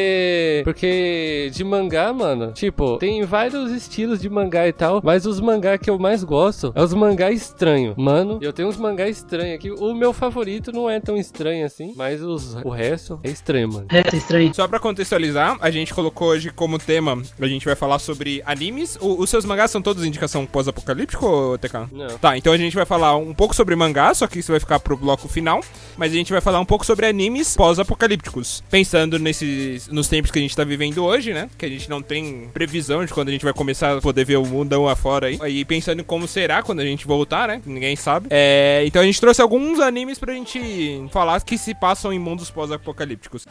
Porque 0.63 1.49
de 1.53 1.63
mangá, 1.63 2.11
mano, 2.13 2.51
tipo, 2.51 2.97
tem 2.97 3.23
vários 3.23 3.71
estilos 3.71 4.19
de 4.21 4.29
mangá 4.29 4.67
e 4.67 4.73
tal, 4.73 5.01
mas 5.03 5.25
os 5.25 5.39
mangá 5.39 5.77
que 5.77 5.89
eu 5.89 5.97
mais 5.99 6.23
gosto 6.23 6.71
é 6.75 6.81
os 6.81 6.93
mangá 6.93 7.31
estranho. 7.31 7.93
Mano, 7.97 8.39
eu 8.41 8.51
tenho 8.53 8.67
uns 8.67 8.77
mangá 8.77 9.07
estranhos 9.07 9.55
aqui. 9.55 9.71
O 9.71 9.93
meu 9.93 10.13
favorito 10.13 10.71
não 10.71 10.89
é 10.89 10.99
tão 10.99 11.17
estranho 11.17 11.65
assim, 11.65 11.93
mas 11.95 12.21
os, 12.21 12.55
o 12.63 12.69
resto 12.69 13.19
é 13.23 13.29
estranho, 13.29 13.71
mano. 13.71 13.85
É, 13.89 14.01
tá 14.03 14.15
estranho. 14.15 14.53
Só 14.53 14.67
pra 14.67 14.79
contextualizar, 14.79 15.57
a 15.59 15.71
gente 15.71 15.93
colocou 15.93 16.29
hoje 16.29 16.51
como 16.51 16.77
tema, 16.79 17.21
a 17.39 17.47
gente 17.47 17.65
vai 17.65 17.75
falar 17.75 17.99
sobre 17.99 18.41
animes. 18.45 18.97
O- 19.01 19.21
os 19.21 19.29
seus 19.29 19.45
mangás 19.45 19.71
são 19.71 19.81
todos 19.81 20.05
indicação 20.05 20.45
pós-apocalíptico, 20.45 21.57
TK? 21.59 21.87
Não. 21.91 22.17
Tá, 22.19 22.37
então 22.37 22.53
a 22.53 22.57
gente 22.57 22.75
vai 22.75 22.85
falar 22.85 23.15
um 23.17 23.33
pouco 23.33 23.55
sobre 23.55 23.75
mangá, 23.75 24.13
só 24.13 24.27
que 24.27 24.39
isso 24.39 24.51
vai 24.51 24.59
ficar 24.59 24.79
pro 24.79 24.95
bloco 24.97 25.27
final. 25.27 25.61
Mas 25.97 26.11
a 26.11 26.15
gente 26.15 26.31
vai 26.31 26.41
falar 26.41 26.59
um 26.59 26.65
pouco 26.65 26.85
sobre 26.85 27.05
animes 27.05 27.55
pós-apocalípticos. 27.55 28.63
Pensando 28.69 29.17
nesses, 29.19 29.87
nos 29.87 30.07
tempos 30.07 30.26
que 30.31 30.39
a 30.39 30.41
gente 30.41 30.55
tá 30.55 30.63
vivendo 30.63 31.03
hoje, 31.03 31.33
né? 31.33 31.49
Que 31.57 31.65
a 31.65 31.69
gente 31.69 31.89
não 31.89 32.01
tem 32.01 32.49
previsão 32.53 33.03
de 33.05 33.13
quando 33.13 33.29
a 33.29 33.31
gente 33.31 33.43
vai 33.43 33.53
começar 33.53 33.97
a 33.97 34.01
poder 34.01 34.25
ver 34.25 34.37
o 34.37 34.45
mundão 34.45 34.87
afora 34.87 35.27
aí. 35.27 35.39
E 35.47 35.65
pensando 35.65 36.01
em 36.01 36.03
como 36.03 36.27
será 36.27 36.61
quando 36.61 36.79
a 36.79 36.85
gente 36.85 37.05
voltar, 37.07 37.47
né? 37.47 37.61
Ninguém 37.65 37.95
sabe. 37.95 38.27
É, 38.29 38.83
então 38.85 39.01
a 39.01 39.05
gente 39.05 39.19
trouxe 39.19 39.41
alguns 39.41 39.79
animes 39.79 40.19
pra 40.19 40.33
gente 40.33 41.07
falar 41.11 41.41
que 41.41 41.57
se 41.57 41.73
passam 41.75 42.11
em 42.11 42.19
mundos 42.19 42.49
pós-apocalípticos. 42.49 43.45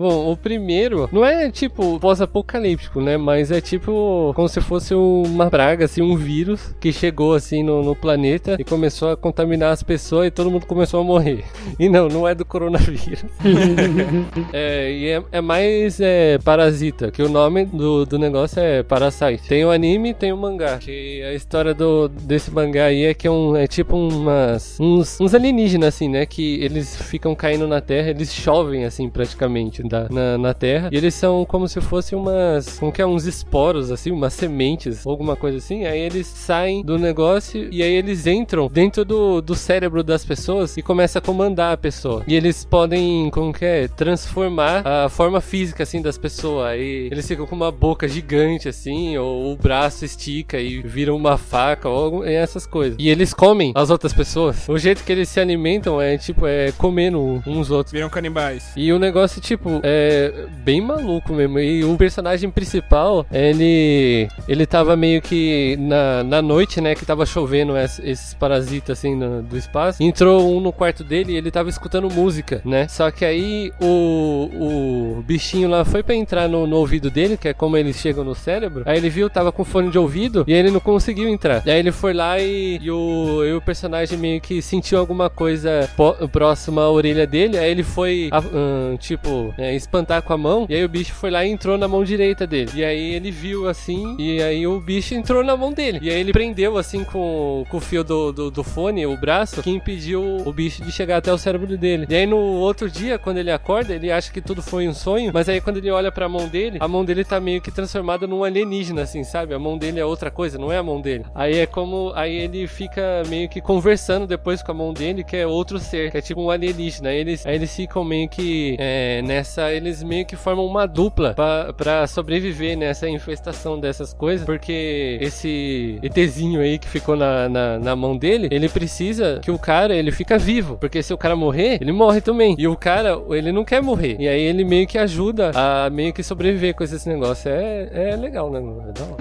Bom, 0.00 0.32
o 0.32 0.34
primeiro 0.34 1.10
não 1.12 1.22
é 1.22 1.50
tipo 1.50 2.00
pós-apocalíptico, 2.00 3.02
né? 3.02 3.18
Mas 3.18 3.50
é 3.50 3.60
tipo 3.60 4.32
como 4.34 4.48
se 4.48 4.58
fosse 4.58 4.94
uma 4.94 5.50
praga, 5.50 5.84
assim, 5.84 6.00
um 6.00 6.16
vírus 6.16 6.74
que 6.80 6.90
chegou 6.90 7.34
assim 7.34 7.62
no, 7.62 7.82
no 7.82 7.94
planeta 7.94 8.56
e 8.58 8.64
começou 8.64 9.10
a 9.10 9.16
contaminar 9.16 9.72
as 9.72 9.82
pessoas 9.82 10.28
e 10.28 10.30
todo 10.30 10.50
mundo 10.50 10.64
começou 10.64 11.00
a 11.00 11.04
morrer. 11.04 11.44
E 11.78 11.88
não, 11.88 12.08
não 12.08 12.28
é 12.28 12.34
do 12.34 12.44
coronavírus. 12.44 13.24
é, 14.52 14.92
e 14.92 15.08
é, 15.08 15.22
é 15.32 15.40
mais 15.40 15.98
é, 16.00 16.36
parasita, 16.38 17.10
que 17.10 17.22
o 17.22 17.28
nome 17.28 17.64
do, 17.64 18.04
do 18.04 18.18
negócio 18.18 18.60
é 18.60 18.82
Parasite. 18.82 19.48
Tem 19.48 19.64
o 19.64 19.70
anime 19.70 20.10
e 20.10 20.14
tem 20.14 20.30
o 20.32 20.36
mangá. 20.36 20.76
Que 20.76 21.22
a 21.22 21.32
história 21.32 21.72
do, 21.72 22.08
desse 22.08 22.50
mangá 22.50 22.86
aí 22.86 23.04
é 23.04 23.14
que 23.14 23.26
é, 23.26 23.30
um, 23.30 23.56
é 23.56 23.66
tipo 23.66 23.96
umas, 23.96 24.78
uns, 24.78 25.18
uns 25.20 25.34
alienígenas, 25.34 25.94
assim, 25.94 26.08
né? 26.08 26.26
Que 26.26 26.62
eles 26.62 27.00
ficam 27.00 27.34
caindo 27.34 27.66
na 27.66 27.80
Terra, 27.80 28.10
eles 28.10 28.34
chovem, 28.34 28.84
assim, 28.84 29.08
praticamente, 29.08 29.82
da, 29.90 30.06
na, 30.08 30.38
na 30.38 30.54
Terra. 30.54 30.88
E 30.92 30.96
eles 30.96 31.14
são 31.14 31.44
como 31.44 31.68
se 31.68 31.80
fossem 31.80 32.16
umas. 32.16 32.78
Como 32.78 32.92
que 32.92 33.02
é? 33.02 33.06
Uns 33.06 33.26
esporos, 33.26 33.90
assim, 33.90 34.10
umas 34.10 34.32
sementes, 34.32 35.04
ou 35.04 35.10
alguma 35.10 35.36
coisa 35.36 35.58
assim. 35.58 35.84
Aí 35.84 35.98
eles 35.98 36.26
saem 36.26 36.82
do 36.82 36.98
negócio 36.98 37.68
e 37.70 37.82
aí 37.82 37.92
eles 37.92 38.26
entram 38.26 38.68
dentro 38.68 39.04
do, 39.04 39.40
do 39.40 39.54
cérebro 39.54 40.02
das 40.02 40.24
pessoas 40.24 40.76
e 40.76 40.82
começam 40.82 41.18
a 41.18 41.22
comandar 41.22 41.72
a 41.72 41.76
pessoa. 41.76 42.22
E 42.26 42.34
eles 42.34 42.64
podem, 42.64 43.28
como 43.30 43.52
que 43.52 43.64
é? 43.64 43.88
Transformar 43.88 44.86
a 44.86 45.08
forma 45.08 45.40
física, 45.40 45.82
assim, 45.82 46.00
das 46.00 46.16
pessoas. 46.16 46.68
Aí 46.68 47.08
eles 47.10 47.26
ficam 47.26 47.46
com 47.46 47.56
uma 47.56 47.72
boca 47.72 48.06
gigante, 48.06 48.68
assim, 48.68 49.16
ou 49.16 49.52
o 49.52 49.56
braço 49.56 50.04
estica 50.04 50.58
e 50.58 50.80
vira 50.82 51.12
uma 51.14 51.36
faca, 51.36 51.88
ou 51.88 52.24
essas 52.24 52.66
coisas. 52.66 52.96
E 52.98 53.08
eles 53.08 53.34
comem 53.34 53.72
as 53.74 53.90
outras 53.90 54.12
pessoas. 54.12 54.68
O 54.68 54.78
jeito 54.78 55.02
que 55.02 55.10
eles 55.10 55.28
se 55.28 55.40
alimentam 55.40 56.00
é, 56.00 56.16
tipo, 56.16 56.46
é 56.46 56.72
comendo 56.72 57.42
uns 57.46 57.70
outros. 57.70 57.92
Viram 57.92 58.08
canibais. 58.08 58.72
E 58.76 58.92
o 58.92 58.98
negócio, 58.98 59.40
tipo, 59.40 59.79
é 59.82 60.32
bem 60.64 60.80
maluco 60.80 61.32
mesmo. 61.32 61.58
E 61.58 61.84
o 61.84 61.96
personagem 61.96 62.50
principal, 62.50 63.26
ele. 63.32 64.28
Ele 64.48 64.66
tava 64.66 64.96
meio 64.96 65.20
que 65.22 65.76
na, 65.78 66.22
na 66.24 66.42
noite, 66.42 66.80
né? 66.80 66.94
Que 66.94 67.04
tava 67.06 67.24
chovendo 67.26 67.76
es- 67.76 68.00
esses 68.02 68.34
parasitas 68.34 68.98
assim 68.98 69.14
no- 69.14 69.42
do 69.42 69.56
espaço. 69.56 70.02
Entrou 70.02 70.54
um 70.56 70.60
no 70.60 70.72
quarto 70.72 71.02
dele 71.04 71.32
e 71.32 71.36
ele 71.36 71.50
tava 71.50 71.68
escutando 71.68 72.10
música, 72.10 72.60
né? 72.64 72.88
Só 72.88 73.10
que 73.10 73.24
aí 73.24 73.72
o, 73.80 75.16
o 75.18 75.22
bichinho 75.22 75.68
lá 75.68 75.84
foi 75.84 76.02
pra 76.02 76.14
entrar 76.14 76.48
no, 76.48 76.66
no 76.66 76.76
ouvido 76.76 77.10
dele, 77.10 77.36
que 77.36 77.48
é 77.48 77.52
como 77.54 77.76
eles 77.76 77.96
chegam 77.96 78.24
no 78.24 78.34
cérebro. 78.34 78.82
Aí 78.86 78.98
ele 78.98 79.08
viu, 79.10 79.28
tava 79.30 79.52
com 79.52 79.64
fone 79.64 79.90
de 79.90 79.98
ouvido 79.98 80.44
e 80.46 80.52
ele 80.52 80.70
não 80.70 80.80
conseguiu 80.80 81.28
entrar. 81.28 81.62
Aí 81.66 81.78
ele 81.78 81.92
foi 81.92 82.12
lá 82.12 82.38
e, 82.38 82.78
e 82.82 82.90
o, 82.90 83.44
e 83.44 83.52
o 83.52 83.60
personagem 83.60 84.18
meio 84.18 84.40
que 84.40 84.60
sentiu 84.62 84.98
alguma 84.98 85.28
coisa 85.30 85.88
próxima 86.32 86.82
à 86.82 86.90
orelha 86.90 87.26
dele. 87.26 87.58
Aí 87.58 87.70
ele 87.70 87.82
foi, 87.82 88.28
a- 88.32 88.38
ahn, 88.38 88.96
tipo, 88.98 89.54
é, 89.58 89.69
espantar 89.76 90.22
com 90.22 90.32
a 90.32 90.38
mão. 90.38 90.66
E 90.68 90.74
aí 90.74 90.84
o 90.84 90.88
bicho 90.88 91.14
foi 91.14 91.30
lá 91.30 91.44
e 91.44 91.50
entrou 91.50 91.76
na 91.78 91.88
mão 91.88 92.04
direita 92.04 92.46
dele. 92.46 92.70
E 92.74 92.84
aí 92.84 93.14
ele 93.14 93.30
viu 93.30 93.68
assim. 93.68 94.16
E 94.18 94.42
aí 94.42 94.66
o 94.66 94.80
bicho 94.80 95.14
entrou 95.14 95.42
na 95.42 95.56
mão 95.56 95.72
dele. 95.72 95.98
E 96.02 96.10
aí 96.10 96.20
ele 96.20 96.32
prendeu 96.32 96.76
assim 96.76 97.04
com, 97.04 97.64
com 97.68 97.76
o 97.76 97.80
fio 97.80 98.04
do, 98.04 98.32
do, 98.32 98.50
do 98.50 98.64
fone, 98.64 99.06
o 99.06 99.16
braço, 99.16 99.62
que 99.62 99.70
impediu 99.70 100.22
o 100.22 100.52
bicho 100.52 100.82
de 100.82 100.92
chegar 100.92 101.18
até 101.18 101.32
o 101.32 101.38
cérebro 101.38 101.76
dele. 101.76 102.06
E 102.08 102.14
aí 102.14 102.26
no 102.26 102.36
outro 102.36 102.90
dia, 102.90 103.18
quando 103.18 103.38
ele 103.38 103.50
acorda, 103.50 103.94
ele 103.94 104.10
acha 104.10 104.32
que 104.32 104.40
tudo 104.40 104.62
foi 104.62 104.88
um 104.88 104.94
sonho. 104.94 105.30
Mas 105.32 105.48
aí 105.48 105.60
quando 105.60 105.78
ele 105.78 105.90
olha 105.90 106.10
pra 106.12 106.28
mão 106.28 106.48
dele, 106.48 106.78
a 106.80 106.88
mão 106.88 107.04
dele 107.04 107.24
tá 107.24 107.40
meio 107.40 107.60
que 107.60 107.70
transformada 107.70 108.26
num 108.26 108.44
alienígena, 108.44 109.02
assim, 109.02 109.24
sabe? 109.24 109.54
A 109.54 109.58
mão 109.58 109.76
dele 109.76 110.00
é 110.00 110.04
outra 110.04 110.30
coisa, 110.30 110.58
não 110.58 110.72
é 110.72 110.78
a 110.78 110.82
mão 110.82 111.00
dele. 111.00 111.24
Aí 111.34 111.58
é 111.58 111.66
como. 111.66 112.12
Aí 112.14 112.34
ele 112.34 112.66
fica 112.66 113.22
meio 113.28 113.48
que 113.48 113.60
conversando 113.60 114.26
depois 114.26 114.62
com 114.62 114.72
a 114.72 114.74
mão 114.74 114.92
dele, 114.92 115.24
que 115.24 115.36
é 115.36 115.46
outro 115.46 115.78
ser, 115.78 116.10
que 116.10 116.18
é 116.18 116.20
tipo 116.20 116.40
um 116.40 116.50
alienígena. 116.50 117.10
Aí 117.10 117.18
eles, 117.18 117.46
aí 117.46 117.54
eles 117.54 117.74
ficam 117.74 118.04
meio 118.04 118.28
que 118.28 118.76
é, 118.78 119.22
eles 119.68 120.02
meio 120.02 120.24
que 120.24 120.36
formam 120.36 120.64
uma 120.64 120.86
dupla 120.86 121.34
pra, 121.34 121.72
pra 121.72 122.06
sobreviver 122.06 122.76
nessa 122.76 123.08
infestação 123.08 123.78
dessas 123.78 124.12
coisas, 124.14 124.46
porque 124.46 125.18
esse 125.20 125.98
ETzinho 126.02 126.60
aí 126.60 126.78
que 126.78 126.88
ficou 126.88 127.16
na, 127.16 127.48
na, 127.48 127.78
na 127.78 127.96
mão 127.96 128.16
dele, 128.16 128.48
ele 128.50 128.68
precisa 128.68 129.40
que 129.42 129.50
o 129.50 129.58
cara, 129.58 129.94
ele 129.94 130.12
fica 130.12 130.38
vivo, 130.38 130.76
porque 130.76 131.02
se 131.02 131.12
o 131.12 131.18
cara 131.18 131.34
morrer, 131.34 131.78
ele 131.80 131.92
morre 131.92 132.20
também. 132.20 132.54
E 132.58 132.66
o 132.68 132.76
cara, 132.76 133.20
ele 133.30 133.52
não 133.52 133.64
quer 133.64 133.82
morrer. 133.82 134.16
E 134.18 134.28
aí 134.28 134.40
ele 134.40 134.64
meio 134.64 134.86
que 134.86 134.98
ajuda 134.98 135.50
a 135.54 135.90
meio 135.90 136.12
que 136.12 136.22
sobreviver 136.22 136.74
com 136.74 136.84
esse 136.84 137.08
negócio. 137.08 137.50
É, 137.50 138.12
é 138.12 138.16
legal, 138.16 138.50
né? 138.50 138.60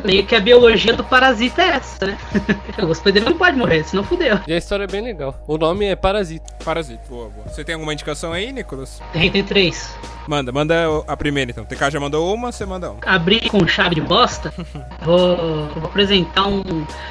É. 0.04 0.08
Meio 0.08 0.26
que 0.26 0.36
a 0.36 0.40
biologia 0.40 0.94
do 0.94 1.04
parasita 1.04 1.62
é 1.62 1.70
essa, 1.70 2.08
né? 2.08 2.18
o 2.82 2.88
hospedeiro 2.88 3.30
não 3.30 3.38
pode 3.38 3.58
morrer, 3.58 3.84
senão 3.84 4.04
fudeu. 4.04 4.40
E 4.48 4.54
a 4.54 4.58
história 4.58 4.84
é 4.84 4.88
bem 4.88 5.02
legal. 5.02 5.36
O 5.48 5.58
nome 5.58 5.86
é 5.86 5.96
Parasita. 5.96 6.54
Parasita, 6.64 7.02
boa, 7.10 7.30
boa. 7.30 7.48
Você 7.48 7.64
tem 7.64 7.74
alguma 7.74 7.94
indicação 7.94 8.32
aí, 8.34 8.52
Nicolas? 8.52 9.02
Tem, 9.14 9.30
tem 9.32 9.44
três. 9.44 9.96
Manda, 10.30 10.52
manda 10.52 10.76
a 11.08 11.18
primeira 11.18 11.50
então. 11.50 11.64
O 11.64 11.68
TK 11.68 11.90
já 11.90 12.00
mandou 12.00 12.32
uma, 12.32 12.52
você 12.52 12.64
manda 12.64 12.92
uma. 12.92 13.00
Abrir 13.04 13.50
com 13.50 13.66
chave 13.68 13.96
de 13.96 14.02
bosta, 14.02 14.54
vou, 15.02 15.36
vou 15.76 15.86
apresentar 15.86 16.46
um. 16.48 16.62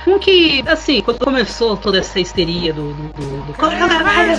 Um 0.07 0.21
que, 0.21 0.62
assim, 0.69 1.01
quando 1.01 1.19
começou 1.19 1.77
toda 1.77 1.99
essa 1.99 2.21
histeria 2.21 2.73
do. 2.73 2.93
do, 2.95 3.09
do, 3.09 3.53
do 3.53 3.64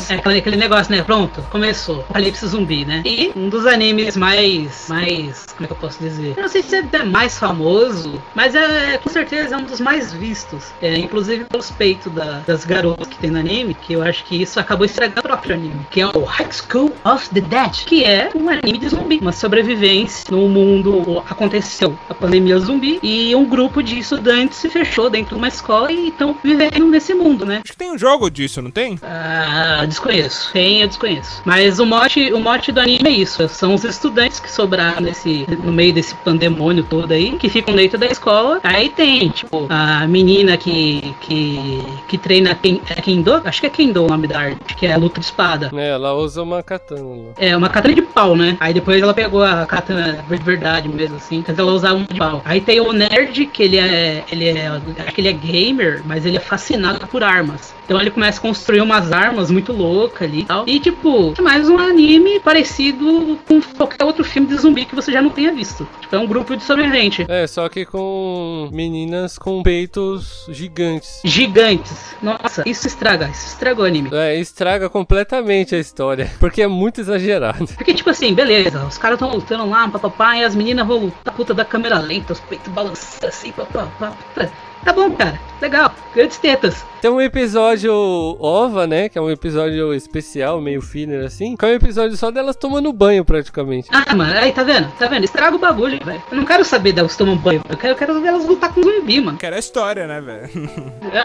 é, 0.09 0.15
aquele, 0.15 0.37
aquele 0.39 0.55
negócio, 0.55 0.95
né? 0.95 1.03
Pronto, 1.03 1.41
começou. 1.51 1.99
Apocalipse 1.99 2.47
zumbi, 2.47 2.85
né? 2.85 3.03
E 3.05 3.33
um 3.35 3.49
dos 3.49 3.65
animes 3.65 4.15
mais. 4.15 4.85
mais. 4.87 5.45
como 5.47 5.65
é 5.65 5.67
que 5.67 5.73
eu 5.73 5.77
posso 5.77 5.99
dizer? 5.99 6.35
Eu 6.37 6.43
não 6.43 6.49
sei 6.49 6.63
se 6.63 6.77
é 6.77 7.03
mais 7.03 7.37
famoso, 7.37 8.21
mas 8.33 8.55
é 8.55 8.97
com 8.97 9.09
certeza 9.09 9.55
é 9.55 9.57
um 9.57 9.63
dos 9.65 9.81
mais 9.81 10.13
vistos. 10.13 10.71
É, 10.81 10.97
inclusive 10.97 11.43
pelos 11.43 11.69
peitos 11.69 12.13
da- 12.13 12.39
das 12.47 12.63
garotas 12.63 13.07
que 13.09 13.17
tem 13.19 13.29
no 13.29 13.39
anime, 13.39 13.73
que 13.73 13.91
eu 13.91 14.01
acho 14.01 14.23
que 14.23 14.41
isso 14.41 14.57
acabou 14.57 14.85
estragando 14.85 15.19
o 15.19 15.23
próprio 15.23 15.55
anime, 15.55 15.85
que 15.91 15.99
é 15.99 16.07
o 16.07 16.23
High 16.23 16.49
School 16.53 16.93
of 17.03 17.29
the 17.31 17.41
Dead, 17.41 17.83
que 17.85 18.05
é 18.05 18.29
um 18.33 18.47
anime 18.47 18.68
de 18.77 18.89
zumbi, 18.89 19.17
uma 19.21 19.31
sobrevivência 19.31 20.25
no 20.31 20.47
mundo. 20.47 21.23
Aconteceu 21.29 21.97
a 22.09 22.13
pandemia 22.13 22.57
zumbi 22.59 22.99
e 23.01 23.35
um 23.35 23.45
grupo 23.45 23.81
de 23.81 23.99
estudantes 23.99 24.57
se 24.57 24.69
fechou 24.69 25.09
dentro 25.09 25.35
de 25.35 25.35
uma 25.35 25.47
escola 25.47 25.91
e 25.91 26.09
estão 26.09 26.35
vivendo 26.43 26.87
nesse 26.87 27.13
mundo, 27.13 27.45
né? 27.45 27.61
Acho 27.63 27.71
que 27.73 27.77
tem 27.77 27.91
um 27.91 27.97
jogo 27.97 28.29
disso, 28.29 28.61
não 28.61 28.71
tem? 28.71 28.99
Ah, 29.03 29.85
desconheço. 29.87 30.51
Tem, 30.53 30.81
eu 30.81 30.87
desconheço. 30.87 31.41
Mas 31.45 31.79
o 31.79 31.85
mote, 31.85 32.31
o 32.33 32.39
mote 32.39 32.71
do 32.71 32.79
anime 32.79 33.09
é 33.09 33.11
isso. 33.11 33.47
São 33.49 33.73
os 33.73 33.83
estudantes 33.83 34.39
que 34.39 34.51
sobraram 34.51 35.01
nesse, 35.01 35.45
no 35.63 35.71
meio 35.71 35.93
desse 35.93 36.15
pandemônio 36.15 36.83
todo 36.83 37.11
aí, 37.11 37.31
que 37.37 37.49
ficam 37.49 37.75
dentro 37.75 37.97
da 37.97 38.05
escola. 38.05 38.59
Aí 38.63 38.89
tem, 38.89 39.29
tipo, 39.29 39.65
a 39.69 40.05
menina 40.07 40.57
que, 40.57 41.13
que, 41.21 41.83
que 42.07 42.17
treina 42.17 42.55
Ken- 42.55 42.81
é 42.89 43.01
Kendo. 43.01 43.41
Acho 43.45 43.61
que 43.61 43.67
é 43.67 43.69
Kendo 43.69 44.03
o 44.03 44.07
nome 44.07 44.27
da 44.27 44.39
arte, 44.39 44.75
que 44.75 44.85
é 44.85 44.93
a 44.93 44.97
luta 44.97 45.19
de 45.19 45.25
espada. 45.25 45.71
É, 45.75 45.89
ela 45.89 46.13
usa 46.13 46.41
uma 46.41 46.61
katana. 46.61 47.29
É, 47.37 47.55
uma 47.55 47.69
katana 47.69 47.93
de 47.95 48.01
pau, 48.01 48.35
né? 48.35 48.57
Aí 48.59 48.73
depois 48.73 49.01
ela 49.01 49.13
pegou 49.13 49.43
a 49.43 49.65
katana 49.65 50.23
de 50.27 50.43
verdade 50.43 50.87
mesmo, 50.89 51.17
assim. 51.17 51.43
Mas 51.47 51.57
ela 51.57 51.71
usava 51.71 51.95
uma 51.95 52.05
de 52.05 52.17
pau. 52.17 52.41
Aí 52.45 52.61
tem 52.61 52.79
o 52.79 52.91
nerd, 52.91 53.45
que 53.47 53.63
ele 53.63 53.77
é. 53.77 54.23
Ele 54.31 54.49
é. 54.49 54.67
Acho 54.67 55.13
que 55.13 55.21
ele 55.21 55.29
é 55.29 55.33
gamer, 55.33 56.01
mas 56.05 56.25
ele 56.25 56.37
é 56.37 56.39
fascinado 56.39 57.07
por 57.07 57.23
armas. 57.23 57.73
Então 57.85 57.99
ele 57.99 58.11
começa 58.11 58.37
a 58.37 58.41
construir 58.41 58.81
umas 58.81 59.11
armas 59.11 59.49
muito 59.49 59.73
loucas 59.73 60.27
ali 60.27 60.41
e 60.41 60.45
tal. 60.45 60.63
E 60.67 60.79
tipo, 60.79 61.33
é 61.37 61.41
mais 61.41 61.67
um 61.69 61.77
anime 61.77 62.39
parecido 62.39 63.39
com 63.47 63.59
qualquer 63.75 64.03
outro 64.03 64.23
filme 64.23 64.47
de 64.47 64.55
zumbi 64.57 64.85
que 64.85 64.93
você 64.93 65.11
já 65.11 65.21
não 65.21 65.31
tenha 65.31 65.51
visto. 65.51 65.87
Tipo, 66.01 66.15
é 66.15 66.19
um 66.19 66.27
grupo 66.27 66.55
de 66.55 66.63
sobrevivente. 66.63 67.25
É, 67.27 67.47
só 67.47 67.67
que 67.67 67.85
com 67.85 68.69
meninas 68.71 69.37
com 69.39 69.63
peitos 69.63 70.45
gigantes. 70.49 71.21
Gigantes. 71.23 72.15
Nossa, 72.21 72.63
isso 72.65 72.85
estraga. 72.85 73.27
Isso 73.29 73.47
estragou 73.47 73.85
o 73.85 73.87
anime. 73.87 74.09
É, 74.11 74.35
estraga 74.39 74.89
completamente 74.89 75.73
a 75.73 75.79
história. 75.79 76.31
Porque 76.39 76.61
é 76.61 76.67
muito 76.67 77.01
exagerado. 77.01 77.65
Porque, 77.75 77.93
tipo 77.93 78.09
assim, 78.09 78.33
beleza, 78.33 78.48
os 78.87 78.97
caras 78.97 79.15
estão 79.15 79.31
lutando 79.31 79.67
lá, 79.69 79.87
papapá, 79.87 80.37
e 80.37 80.43
as 80.43 80.55
meninas 80.55 80.87
vão 80.87 80.97
lutar, 81.05 81.33
puta 81.33 81.53
da 81.53 81.65
câmera 81.65 81.99
lenta, 81.99 82.33
os 82.33 82.39
peitos 82.39 82.71
balançando 82.71 83.27
assim, 83.27 83.51
papapá. 83.51 84.11
puta. 84.33 84.68
Tá 84.83 84.93
bom, 84.93 85.11
cara, 85.11 85.39
legal, 85.61 85.91
grandes 86.15 86.37
tetas. 86.37 86.85
Tem 87.01 87.09
um 87.09 87.21
episódio 87.21 87.93
OVA, 87.93 88.85
né? 88.85 89.07
Que 89.07 89.17
é 89.17 89.21
um 89.21 89.29
episódio 89.31 89.93
especial, 89.93 90.59
meio 90.59 90.81
filler 90.81 91.25
assim. 91.25 91.55
Que 91.55 91.65
é 91.65 91.69
um 91.69 91.73
episódio 91.73 92.17
só 92.17 92.29
delas 92.29 92.57
tomando 92.57 92.91
banho, 92.91 93.23
praticamente. 93.23 93.87
Ah, 93.89 94.13
mano, 94.13 94.33
aí 94.37 94.51
tá 94.51 94.63
vendo? 94.63 94.91
Tá 94.99 95.07
vendo? 95.07 95.23
Estraga 95.23 95.55
o 95.55 95.59
bagulho, 95.59 95.97
velho. 96.03 96.21
Eu 96.29 96.37
não 96.37 96.43
quero 96.43 96.65
saber 96.65 96.91
delas 96.91 97.15
tomando 97.15 97.39
banho, 97.39 97.61
eu 97.69 97.77
quero, 97.77 97.93
eu 97.93 97.97
quero 97.97 98.21
ver 98.21 98.27
elas 98.27 98.45
lutar 98.45 98.73
com 98.73 98.83
zumbi, 98.83 99.21
mano. 99.21 99.37
Que 99.37 99.45
era 99.45 99.55
a 99.55 99.59
história, 99.59 100.07
né, 100.07 100.19
velho? 100.19 100.49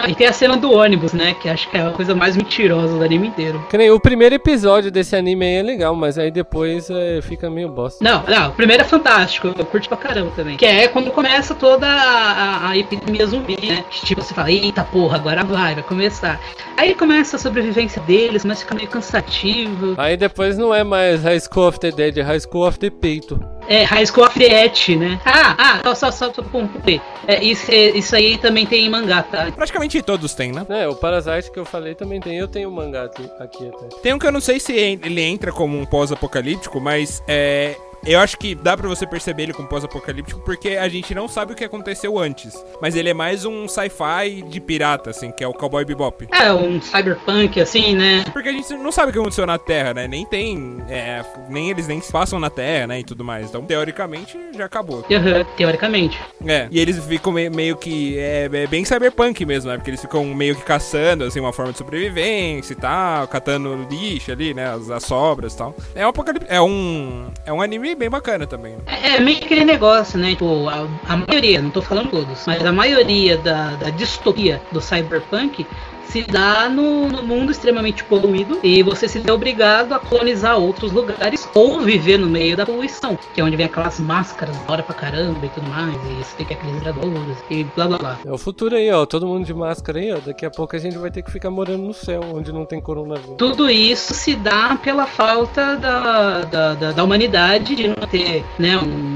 Ah, 0.01 0.09
E 0.09 0.15
tem 0.15 0.27
a 0.29 0.33
cena 0.33 0.57
do 0.57 0.73
ônibus, 0.73 1.13
né? 1.13 1.35
Que 1.35 1.49
acho 1.49 1.69
que 1.69 1.77
é 1.77 1.87
a 1.87 1.91
coisa 1.91 2.15
mais 2.15 2.37
mentirosa 2.37 2.97
do 2.97 3.05
anime 3.05 3.27
inteiro. 3.29 3.65
Que 3.69 3.77
nem 3.77 3.91
o 3.91 3.99
primeiro 4.01 4.35
episódio 4.37 4.91
desse 4.93 5.15
anime 5.17 5.45
aí 5.45 5.55
é 5.57 5.63
legal, 5.63 5.95
mas 5.97 6.17
aí 6.19 6.31
depois 6.31 6.89
é, 6.89 7.21
fica 7.23 7.51
meio 7.51 7.69
bosta. 7.69 8.03
Não, 8.03 8.23
não, 8.29 8.51
o 8.51 8.53
primeiro 8.53 8.83
é 8.83 8.87
fantástico, 8.87 9.53
eu 9.59 9.65
curto 9.67 9.89
pra 9.89 9.99
caramba 9.99 10.31
também. 10.37 10.57
Que 10.57 10.65
é 10.67 10.87
quando 10.89 11.11
começa 11.11 11.55
toda 11.55 11.87
a, 11.87 12.67
a- 12.69 12.69
a 12.71 12.79
epidemia 12.79 13.27
zumbi, 13.27 13.44
né? 13.49 13.85
Tipo, 13.91 14.23
você 14.23 14.35
fala, 14.35 14.51
eita 14.51 14.85
porra, 14.85 15.17
agora 15.17 15.45
vai, 15.45 15.75
vai 15.75 15.85
começar. 15.85 16.41
Aí 16.77 16.95
começa 16.95 17.37
a 17.37 17.39
sobrevivência 17.39 18.01
deles, 18.03 18.43
começa 18.43 18.61
a 18.61 18.65
ficar 18.65 18.75
meio 18.75 18.89
cansativo. 18.89 19.95
Aí 19.97 20.17
depois 20.17 20.59
não 20.59 20.75
é 20.75 20.83
mais 20.83 21.23
High 21.23 21.41
School 21.41 21.69
of 21.69 21.81
the 21.81 21.91
Dead, 21.91 22.19
é 22.19 22.23
High 22.23 22.41
School 22.41 22.67
of 22.67 22.79
the 22.79 22.91
Peito. 22.91 23.41
É, 23.69 23.83
High 23.85 24.07
School 24.07 24.27
of 24.27 24.39
the 24.39 24.65
Et, 24.65 24.97
né? 24.97 25.19
Ah, 25.25 25.57
ah, 25.59 25.81
só, 25.83 25.95
só, 25.95 26.11
só, 26.11 26.33
só 26.35 26.43
concluir. 26.43 27.01
É, 27.27 27.43
isso, 27.43 27.71
é, 27.71 27.91
isso 27.91 28.15
aí 28.15 28.37
também 28.37 28.67
tem 28.67 28.85
em 28.85 28.91
mangá, 28.91 29.23
tá? 29.23 29.51
Praticamente 29.53 30.03
todos 30.03 30.35
têm, 30.35 30.53
né? 30.53 30.67
É, 30.69 30.89
o 30.89 30.95
Parasite 30.95 31.51
que 31.51 31.59
eu 31.59 31.65
falei 31.65 31.95
também 31.95 32.21
tem. 32.21 32.37
Eu 32.37 32.49
tenho 32.49 32.69
o 32.69 32.73
mangá 32.73 33.05
aqui, 33.05 33.29
aqui 33.39 33.69
até. 33.69 33.97
Tem 34.03 34.13
um 34.13 34.19
que 34.19 34.27
eu 34.27 34.33
não 34.33 34.41
sei 34.41 34.61
se 34.61 34.73
ele 34.73 35.21
entra 35.23 35.51
como 35.51 35.79
um 35.79 35.87
pós-apocalíptico, 35.87 36.81
mas 36.81 37.23
é. 37.27 37.77
Eu 38.07 38.21
acho 38.21 38.37
que 38.39 38.55
dá 38.55 38.77
pra 38.77 38.89
você 38.89 39.07
perceber 39.07 39.45
ele 39.45 39.53
como 39.53 39.69
pós-apocalíptico 39.69 40.41
porque 40.41 40.71
a 40.71 40.89
gente 40.89 41.15
não 41.15 41.27
sabe 41.27 41.53
o 41.53 41.57
que 41.57 41.65
aconteceu 41.65 42.19
antes. 42.19 42.55
Mas 42.81 42.95
ele 42.95 43.09
é 43.09 43.15
mais 43.15 43.45
um 43.45 43.67
sci-fi 43.67 44.43
de 44.49 44.61
pirata, 44.61 45.11
assim, 45.11 45.31
que 45.31 45.43
é 45.43 45.49
o 45.49 45.53
Cowboy 45.53 45.85
Bebop. 45.85 46.27
É, 46.31 46.53
um 46.53 46.81
cyberpunk, 46.81 47.61
assim, 47.61 47.97
né? 47.97 48.25
Porque 48.33 48.49
a 48.49 48.53
gente 48.53 48.73
não 48.75 48.93
sabe 48.93 49.11
o 49.11 49.13
que 49.13 49.19
aconteceu 49.19 49.47
na 49.47 49.59
Terra, 49.59 49.95
né? 49.95 50.09
Nem 50.09 50.27
tem. 50.27 50.83
é, 50.89 51.25
nem 51.49 51.71
eles 51.71 51.87
nem 51.87 52.01
passam 52.01 52.39
na 52.39 52.51
Terra, 52.51 52.87
né? 52.89 53.01
E 53.01 53.05
tudo 53.05 53.25
mais. 53.25 53.49
Então, 53.49 53.63
teoricamente, 53.65 54.39
já 54.57 54.67
acabou. 54.67 55.05
Aham, 55.11 55.45
teoricamente. 55.57 56.19
É. 56.47 56.69
E 56.71 56.79
eles 56.79 57.03
ficam 57.05 57.33
meio, 57.33 57.55
meio 57.55 57.77
que. 57.77 58.19
É, 58.19 58.51
é 58.53 58.67
bem 58.67 58.85
cyberpunk 58.85 59.45
mesmo, 59.45 59.71
né? 59.71 59.77
Porque 59.77 59.91
eles 59.91 60.01
ficam 60.01 60.25
meio 60.27 60.55
que 60.57 60.63
caçando, 60.63 61.25
assim, 61.25 61.41
uma 61.41 61.53
forma 61.53 61.73
de 61.73 61.79
sobrevivência 61.79 62.73
e 62.73 62.77
tal, 62.77 63.27
catando 63.29 63.87
lixo 63.91 64.31
ali, 64.31 64.53
né? 64.53 64.67
As, 64.71 64.91
as 64.91 65.05
sobras 65.05 65.55
e 65.55 65.59
tal. 65.59 65.75
É 65.95 66.05
um 66.05 66.11
apocalipse. 66.11 66.47
É 66.51 66.61
um. 66.61 67.27
É 67.47 67.53
um 67.53 67.63
anime 67.63 67.94
bem 67.95 68.11
bacana 68.11 68.47
também. 68.47 68.77
É, 68.87 69.17
é 69.17 69.21
meio 69.21 69.39
que 69.39 69.45
aquele 69.45 69.65
negócio, 69.65 70.19
né? 70.19 70.31
Tipo, 70.31 70.69
a, 70.69 70.87
a 71.09 71.17
maioria, 71.17 71.61
não 71.61 71.71
tô 71.71 71.83
falando 71.83 72.11
todos, 72.11 72.47
mas 72.47 72.65
a 72.65 72.73
maioria 72.73 73.37
da, 73.39 73.71
da 73.71 73.91
distopia 73.91 74.61
do 74.73 74.81
cyberpunk 74.81 75.67
se 76.07 76.23
dá 76.23 76.69
no, 76.69 77.09
no 77.09 77.23
mundo 77.23 77.51
extremamente 77.53 78.05
poluído 78.05 78.61
e 78.63 78.83
você 78.83 79.09
se 79.09 79.19
vê 79.19 79.31
obrigado 79.31 79.93
a 79.93 79.99
colonizar 79.99 80.57
outros 80.59 80.93
lugares 80.93 81.49
ou 81.55 81.81
viver 81.81 82.19
no 82.19 82.29
meio 82.29 82.57
da 82.57 82.65
poluição, 82.67 83.19
que 83.33 83.41
é 83.41 83.45
onde 83.45 83.57
vem 83.57 83.67
aquelas 83.67 83.99
máscaras 84.01 84.57
da 84.59 84.73
hora 84.73 84.83
pra 84.83 84.95
caramba 84.95 85.45
e 85.45 85.49
tudo 85.49 85.69
mais, 85.69 85.95
e 86.05 86.23
você 86.23 86.37
tem 86.37 86.47
que 86.47 86.55
aqueles 86.55 86.81
gradores 86.81 87.39
e 87.51 87.65
blá 87.65 87.87
blá 87.89 87.99
blá. 87.99 88.19
É 88.25 88.33
o 88.33 88.39
futuro 88.39 88.77
aí, 88.77 88.91
ó. 88.91 89.05
Todo 89.07 89.27
mundo 89.27 89.45
de 89.45 89.55
máscara 89.55 89.99
aí, 89.99 90.13
ó. 90.13 90.19
Daqui 90.25 90.45
a 90.47 90.51
pouco 90.51 90.75
a 90.77 90.79
gente 90.79 90.97
vai 90.99 91.11
ter 91.11 91.23
que 91.23 91.31
ficar 91.31 91.51
morando 91.51 91.83
no 91.83 91.95
céu, 91.95 92.21
onde 92.35 92.53
não 92.53 92.65
tem 92.65 92.81
coronavírus. 92.81 93.37
Tudo 93.37 93.69
isso 93.71 94.15
se 94.15 94.35
dá 94.35 94.77
pela 94.83 95.07
falta 95.07 95.77
da, 95.77 96.41
da, 96.43 96.75
da, 96.75 96.93
da 96.93 97.05
humanidade 97.05 97.75
de 97.75 97.89
não 97.89 97.95
ter 98.09 98.45
né, 98.59 98.77
um, 98.79 99.15